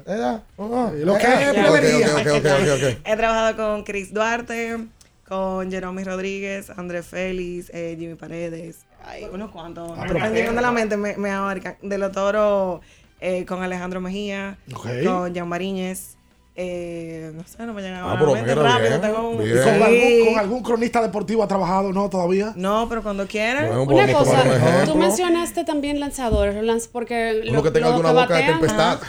¿Era? 0.05 0.43
Oh, 0.57 0.91
¿Lo 0.95 1.17
que 1.17 1.25
eh, 1.27 1.49
ok, 1.51 2.93
ok. 2.97 2.99
He 3.05 3.15
trabajado 3.15 3.55
con 3.55 3.83
Chris 3.83 4.13
Duarte, 4.13 4.87
con 5.27 5.69
Jeromy 5.69 6.03
Rodríguez, 6.03 6.69
André 6.71 7.03
Félix, 7.03 7.69
eh, 7.73 7.95
Jimmy 7.99 8.15
Paredes. 8.15 8.79
Ay, 9.05 9.27
unos 9.31 9.51
cuantos. 9.51 9.91
Ah, 9.97 10.05
pero- 10.07 10.19
Me 10.19 10.29
llegando 10.31 10.59
a 10.59 10.63
la 10.63 10.71
mente, 10.71 10.97
me, 10.97 11.15
me 11.17 11.29
abarcan. 11.31 11.77
De 11.81 11.97
los 11.97 12.11
toros, 12.11 12.81
eh, 13.19 13.45
con 13.45 13.61
Alejandro 13.61 14.01
Mejía, 14.01 14.57
con 15.05 15.33
Jan 15.35 15.47
Mariñez. 15.47 16.17
Eh, 16.55 17.31
no 17.33 17.43
sé, 17.45 17.65
no 17.65 17.73
me 17.73 17.81
llegan 17.81 18.01
Ah, 18.03 18.17
pero 18.19 18.35
mira, 18.35 18.55
rápido. 18.55 18.89
bien, 18.89 19.01
tengo 19.01 19.29
un- 19.29 19.37
bien. 19.37 19.49
¿Y 19.51 19.53
con, 19.53 19.63
Sí. 19.63 19.81
algún, 19.81 20.25
con 20.33 20.39
algún 20.39 20.63
cronista 20.63 21.01
deportivo 21.01 21.43
ha 21.43 21.47
trabajado? 21.47 21.93
No, 21.93 22.09
todavía. 22.09 22.51
No, 22.57 22.87
pero 22.89 23.01
cuando 23.03 23.25
quieran. 23.25 23.67
Bueno, 23.67 23.83
Una 23.83 24.05
un 24.05 24.11
cosa, 24.13 24.85
tú 24.85 24.95
mencionaste 24.95 25.63
también 25.63 25.99
lanzadores, 25.99 26.87
porque 26.89 27.41
Uno 27.43 27.53
lo- 27.53 27.63
que 27.63 27.71
tenga 27.71 27.87
los 27.89 27.95
alguna 27.95 28.21
boca 28.21 28.35
de 28.35 28.43
tempestad. 28.43 28.93
ajá, 28.95 28.99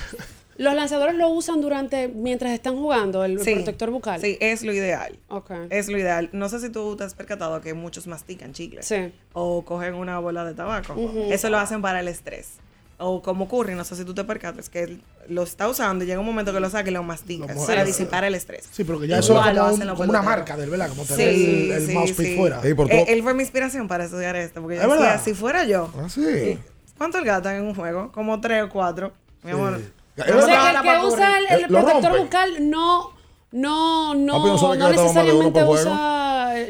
los 0.56 0.74
lanzadores 0.74 1.16
lo 1.16 1.30
usan 1.30 1.60
durante 1.60 2.06
mientras 2.06 2.52
están 2.52 2.76
jugando 2.76 3.24
el 3.24 3.40
Sí. 3.40 3.54
protector 3.54 3.90
bucal. 3.90 4.20
Sí, 4.20 4.38
es 4.40 4.62
lo 4.62 4.72
ideal. 4.72 5.18
Ok. 5.28 5.50
Es 5.70 5.88
lo 5.88 5.98
ideal. 5.98 6.28
No 6.32 6.48
sé 6.48 6.60
si 6.60 6.70
tú 6.70 6.94
te 6.96 7.02
has 7.02 7.14
percatado 7.14 7.60
que 7.60 7.74
muchos 7.74 8.06
mastican 8.06 8.52
chicles. 8.52 8.86
Sí. 8.86 9.12
O 9.32 9.62
cogen 9.64 9.94
una 9.94 10.20
bola 10.20 10.44
de 10.44 10.54
tabaco. 10.54 10.92
Ujú. 10.92 11.24
Eso 11.32 11.50
lo 11.50 11.58
hacen 11.58 11.82
para 11.82 11.98
el 12.00 12.06
estrés. 12.06 12.58
O 13.04 13.20
como 13.22 13.44
ocurre, 13.44 13.74
no 13.74 13.84
sé 13.84 13.96
si 13.96 14.04
tú 14.04 14.14
te 14.14 14.24
percatas, 14.24 14.68
que 14.68 14.98
lo 15.28 15.42
está 15.42 15.68
usando 15.68 16.04
y 16.04 16.06
llega 16.06 16.20
un 16.20 16.26
momento 16.26 16.52
que 16.52 16.60
lo 16.60 16.70
saca 16.70 16.88
y 16.88 16.92
lo 16.92 17.02
mastica 17.02 17.46
para 17.46 17.58
muerde. 17.58 17.84
disipar 17.84 18.24
el 18.24 18.34
estrés. 18.34 18.68
Sí, 18.70 18.84
pero 18.84 19.00
que 19.00 19.08
ya 19.08 19.18
eso 19.18 19.34
lo 19.34 19.40
como, 19.42 19.74
un- 19.74 19.88
como 19.96 20.10
una 20.10 20.22
marca 20.22 20.56
del, 20.56 20.70
¿verdad? 20.70 20.88
Como 20.88 21.04
tener 21.04 21.28
el, 21.28 21.70
el 21.72 21.86
sí, 21.86 21.92
mousepad 21.94 22.24
sí. 22.24 22.36
fuera. 22.36 22.60
Por 22.60 22.68
Eh, 22.70 22.74
todo- 22.74 23.04
él 23.08 23.22
fue 23.22 23.34
mi 23.34 23.42
inspiración 23.42 23.88
para 23.88 24.04
estudiar 24.04 24.36
esto, 24.36 24.60
porque 24.60 24.76
yo 24.76 24.82
¿Es 24.82 24.88
decía, 24.88 25.00
verdad? 25.02 25.20
si 25.24 25.34
fuera 25.34 25.64
yo, 25.64 25.90
Ah, 25.96 26.08
sí. 26.08 26.58
¿cuánto 26.98 27.18
el 27.18 27.24
gata 27.24 27.56
en 27.56 27.62
un 27.64 27.74
juego? 27.74 28.12
Como 28.12 28.40
tres 28.40 28.62
o 28.64 28.68
cuatro. 28.68 29.12
Mi 29.42 29.50
amor. 29.50 29.74
O 29.74 30.42
sea, 30.42 30.82
que 30.82 30.88
el 30.88 31.00
que 31.00 31.06
usa 31.06 31.38
el, 31.50 31.66
protector 31.66 32.18
bucal 32.20 32.70
no, 32.70 33.12
no, 33.52 34.14
no, 34.14 34.36
Ah, 34.36 34.40
pues 34.42 34.62
no 34.62 34.68
de 34.72 34.76
uno 34.78 34.88
necesariamente 34.90 35.64
usa 35.64 36.18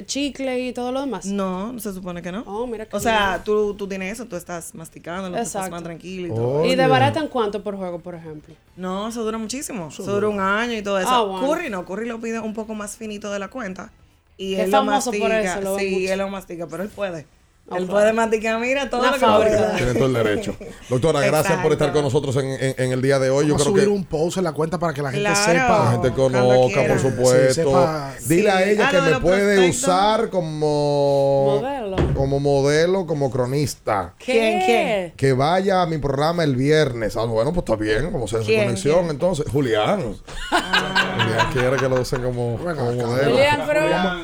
chicle 0.07 0.59
y 0.61 0.73
todo 0.73 0.93
lo 0.93 1.01
demás. 1.01 1.27
No, 1.27 1.79
se 1.79 1.93
supone 1.93 2.23
que 2.23 2.31
no. 2.33 2.43
Oh, 2.47 2.67
mira 2.67 2.87
O 2.93 3.01
sea, 3.01 3.43
tú, 3.45 3.75
tú 3.75 3.89
tienes 3.89 4.13
eso, 4.15 4.27
tú 4.27 4.37
estás 4.37 4.75
masticando, 4.75 5.31
tú 5.31 5.37
estás 5.37 5.71
más 5.71 5.83
tranquilo 5.83 6.29
y 6.29 6.31
Oh. 6.31 6.35
todo. 6.35 6.65
¿Y 6.65 6.69
Oye. 6.69 6.77
de 6.77 6.87
baratan 6.87 7.29
cuánto 7.29 7.63
por 7.63 7.77
juego, 7.77 7.99
por 8.01 8.15
ejemplo? 8.15 8.55
No, 8.77 9.09
eso 9.09 9.23
dura 9.25 9.39
muchísimo. 9.39 9.89
Eso 9.89 10.03
dura 10.05 10.29
un 10.29 10.41
año 10.41 10.75
y 10.77 10.83
todo 10.83 10.99
eso. 10.99 11.09
Ah, 11.11 11.23
bueno. 11.23 11.47
Curry 11.49 11.71
no, 11.71 11.85
Curry 11.85 12.07
lo 12.07 12.21
pide 12.21 12.39
un 12.41 12.55
poco 12.55 12.75
más 12.75 12.97
finito 12.97 13.31
de 13.33 13.39
la 13.39 13.49
cuenta. 13.49 13.91
Y 14.37 14.55
él 14.55 14.61
es 14.63 14.71
lo 14.71 14.79
famoso 14.79 15.11
por 15.11 15.21
mastica. 15.29 15.53
eso, 15.53 15.61
lo 15.61 15.79
sí, 15.79 16.07
él 16.09 16.19
lo 16.19 16.29
mastica, 16.29 16.67
pero 16.67 16.83
él 16.83 16.89
puede. 16.89 17.27
Ah, 17.73 17.79
él 17.79 17.87
puede 17.87 18.13
masticar, 18.13 18.59
mira, 18.61 18.89
todo 18.91 19.11
que 19.13 19.19
fábrica. 19.19 19.75
Tiene 19.77 19.95
todo 19.95 20.07
el 20.07 20.13
derecho. 20.13 20.57
Doctora, 20.89 21.21
gracias 21.21 21.61
por 21.63 21.73
estar 21.73 21.93
con 21.93 22.03
nosotros 22.03 22.37
en, 22.37 22.47
en- 22.47 22.75
en 22.79 22.93
el 22.93 23.03
día 23.03 23.19
de 23.19 23.31
hoy. 23.31 23.47
Yo 23.47 23.55
Vamos 23.55 23.63
a 23.63 23.65
creo 23.71 23.75
subir 23.75 23.85
que 23.85 23.91
un 23.91 24.05
post 24.05 24.39
en 24.39 24.45
la 24.45 24.53
cuenta 24.53 24.79
para 24.79 24.93
que 24.93 25.03
la 25.03 25.11
gente 25.11 25.29
Claro. 25.29 25.53
sepa. 25.53 25.85
la 25.85 25.91
gente 25.93 26.13
conozca, 26.13 26.87
por 26.87 26.99
supuesto. 27.01 27.49
Sí, 27.49 27.55
sepa. 27.55 28.13
Dile 28.27 28.51
a 28.51 28.69
ella 28.69 28.89
Ah, 28.89 28.91
que 28.91 29.01
me 29.13 29.21
puede 29.21 29.71
usar 29.71 30.29
como 30.31 31.61
Modelo. 31.61 31.97
como 32.15 32.41
modelo, 32.41 33.07
como 33.07 33.31
cronista. 33.31 34.15
¿Quién, 34.23 34.61
quién? 34.65 35.13
Que 35.17 35.33
vaya 35.33 35.83
a 35.83 35.87
mi 35.87 35.99
programa 35.99 36.45
el 36.45 36.57
viernes. 36.57 37.17
Ah, 37.17 37.25
bueno, 37.25 37.53
pues 37.53 37.65
está 37.65 37.77
bien, 37.77 38.11
como 38.11 38.27
sea 38.29 38.41
su 38.41 38.47
¿Quién, 38.47 38.65
conexión. 38.65 38.99
quién? 39.01 39.11
Entonces, 39.11 39.47
Julián. 39.51 40.01
Julián 40.03 41.53
quiere 41.53 41.77
que 41.77 41.89
lo 41.89 42.01
usen 42.01 42.23
como, 42.23 42.59
Bueno, 42.59 42.87
como 42.87 42.93
modelo. 43.07 43.31
Julián, 43.33 43.61
pero... 43.67 43.81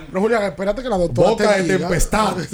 Pero 0.08 0.20
Julián, 0.20 0.42
espérate 0.44 0.82
que 0.82 0.88
la 0.88 0.98
doctora. 0.98 1.28
Boca 1.30 1.54
te 1.54 1.62
de 1.62 1.78
tempestad. 1.78 2.36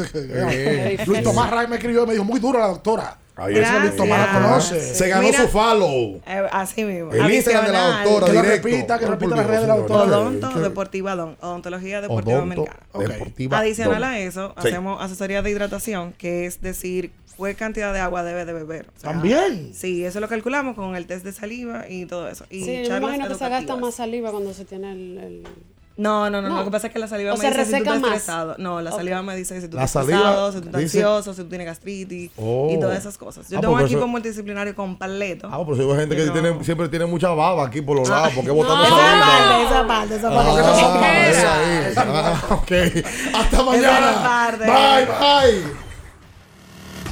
Luis 1.07 1.23
Tomás 1.23 1.51
Ray 1.51 1.67
me 1.69 1.77
escribió 1.77 2.05
y 2.05 2.07
me 2.07 2.13
dijo, 2.15 2.25
muy 2.25 2.41
duro 2.41 2.59
la 2.59 2.67
doctora. 2.69 3.19
Ahí 3.37 3.57
está. 3.59 3.81
Luis 3.81 3.97
Tomás 3.97 4.21
la 4.33 4.41
conoce. 4.41 4.95
Se 4.95 5.09
ganó 5.09 5.23
Mira. 5.27 5.43
su 5.43 5.49
follow. 5.49 6.21
Eh, 6.27 6.43
así 6.53 6.85
mismo. 6.85 7.13
El 7.13 7.33
Instagram 7.35 7.67
de 7.67 7.73
la 7.73 7.79
Adicional, 8.01 8.05
doctora 8.05 8.27
Que 8.27 8.33
lo 8.33 8.43
directo. 8.43 8.69
repita, 8.69 8.99
que 8.99 9.05
Ay, 9.07 9.11
repita 9.11 9.29
por 9.29 9.37
las 9.39 9.47
redes 9.47 9.61
de 9.63 9.67
la 9.67 9.77
doctora. 9.77 10.03
Odonto 10.05 10.51
¿Qué? 10.55 10.61
Deportiva 10.61 11.17
Don. 11.17 11.37
Odontología 11.41 12.01
Deportiva 12.01 12.39
Odonto 12.39 12.43
Americana. 12.63 12.87
Ok. 12.93 13.07
Deportiva. 13.09 13.59
Adicional 13.59 14.01
Don. 14.01 14.05
a 14.11 14.19
eso, 14.21 14.55
Sí. 14.63 14.69
hacemos 14.69 15.03
asesoría 15.03 15.43
de 15.43 15.51
hidratación, 15.51 16.13
que 16.13 16.47
es 16.47 16.61
decir, 16.61 17.11
qué 17.37 17.55
cantidad 17.57 17.93
de 17.93 17.99
agua 17.99 18.23
debe 18.23 18.45
de 18.45 18.53
beber. 18.53 18.87
O 18.97 19.01
sea, 19.01 19.11
También. 19.11 19.73
Sí, 19.75 20.05
eso 20.05 20.21
lo 20.21 20.29
calculamos 20.29 20.77
con 20.77 20.95
el 20.95 21.07
test 21.09 21.25
de 21.25 21.33
saliva 21.33 21.87
y 21.89 22.07
todo 22.07 22.29
eso. 22.29 22.45
Y 22.51 22.61
Sí, 22.61 22.67
yo 22.67 22.73
me 22.83 22.87
charlas 22.87 23.15
imagino 23.17 23.29
que 23.29 23.35
se 23.35 23.49
gasta 23.49 23.75
más 23.75 23.95
saliva 23.97 24.31
cuando 24.31 24.55
se 24.55 24.65
tiene 24.65 24.93
el... 24.93 25.19
el- 25.19 25.49
No, 25.97 26.29
no, 26.29 26.43
no, 26.43 26.49
No. 26.49 26.59
Lo 26.59 26.65
que 26.65 26.71
pasa 26.73 26.89
es 26.89 26.93
que 26.93 26.99
la 26.99 27.07
saliva 27.07 27.35
O 27.35 27.37
me 27.37 27.47
dice 27.49 27.65
si 27.65 27.71
tú 27.71 27.77
estás 27.77 28.01
más. 28.01 28.11
estresado. 28.11 28.57
No, 28.59 28.81
la 28.81 28.91
saliva 28.91 29.23
me 29.23 29.37
dice 29.37 29.61
si 29.61 29.69
tú 29.69 29.79
estás 29.79 29.95
estresado, 29.95 30.51
si 30.53 30.59
tú 30.61 30.67
estás 30.67 30.81
dice- 30.81 30.99
ansioso, 30.99 31.35
si 31.35 31.43
tú 31.43 31.49
tienes 31.49 31.67
gastritis 31.69 32.31
Oh. 32.37 32.69
y 32.73 32.81
todas 32.81 32.99
esas 32.99 33.17
cosas. 33.17 33.49
Yo 33.49 33.59
Ah, 33.59 33.61
tengo 33.61 33.75
un 33.75 33.79
porque 33.79 33.93
equipo 33.93 34.01
eso- 34.01 34.09
multidisciplinario 34.09 34.75
completo. 34.75 35.49
Ah, 35.53 35.61
pero 35.65 35.77
si 35.77 35.83
hay 35.83 35.97
gente 36.01 36.17
que 36.17 36.25
No. 36.27 36.33
tiene, 36.33 36.65
siempre 36.65 36.89
tiene 36.89 37.07
mucha 37.07 37.29
baba 37.29 37.65
aquí 37.67 37.81
por 37.81 37.97
los 37.97 38.09
lados. 38.09 38.33
¿Por 38.35 38.45
qué 38.45 38.51
botando 38.51 38.83
no. 38.83 38.87
esa 38.89 39.87
parte, 39.87 40.17
esa 40.17 40.31
parte, 40.31 40.51
esa 40.57 40.65
parte. 40.91 41.01
Ah, 41.07 41.29
esa 41.29 41.45
pajas. 41.45 41.57
ahí. 41.57 41.95
Ah, 41.97 42.43
ok. 42.51 42.73
Hasta 43.35 43.57
Esa 43.57 43.63
mañana. 43.63 44.57
Bye, 44.59 45.07
bye. 45.07 45.94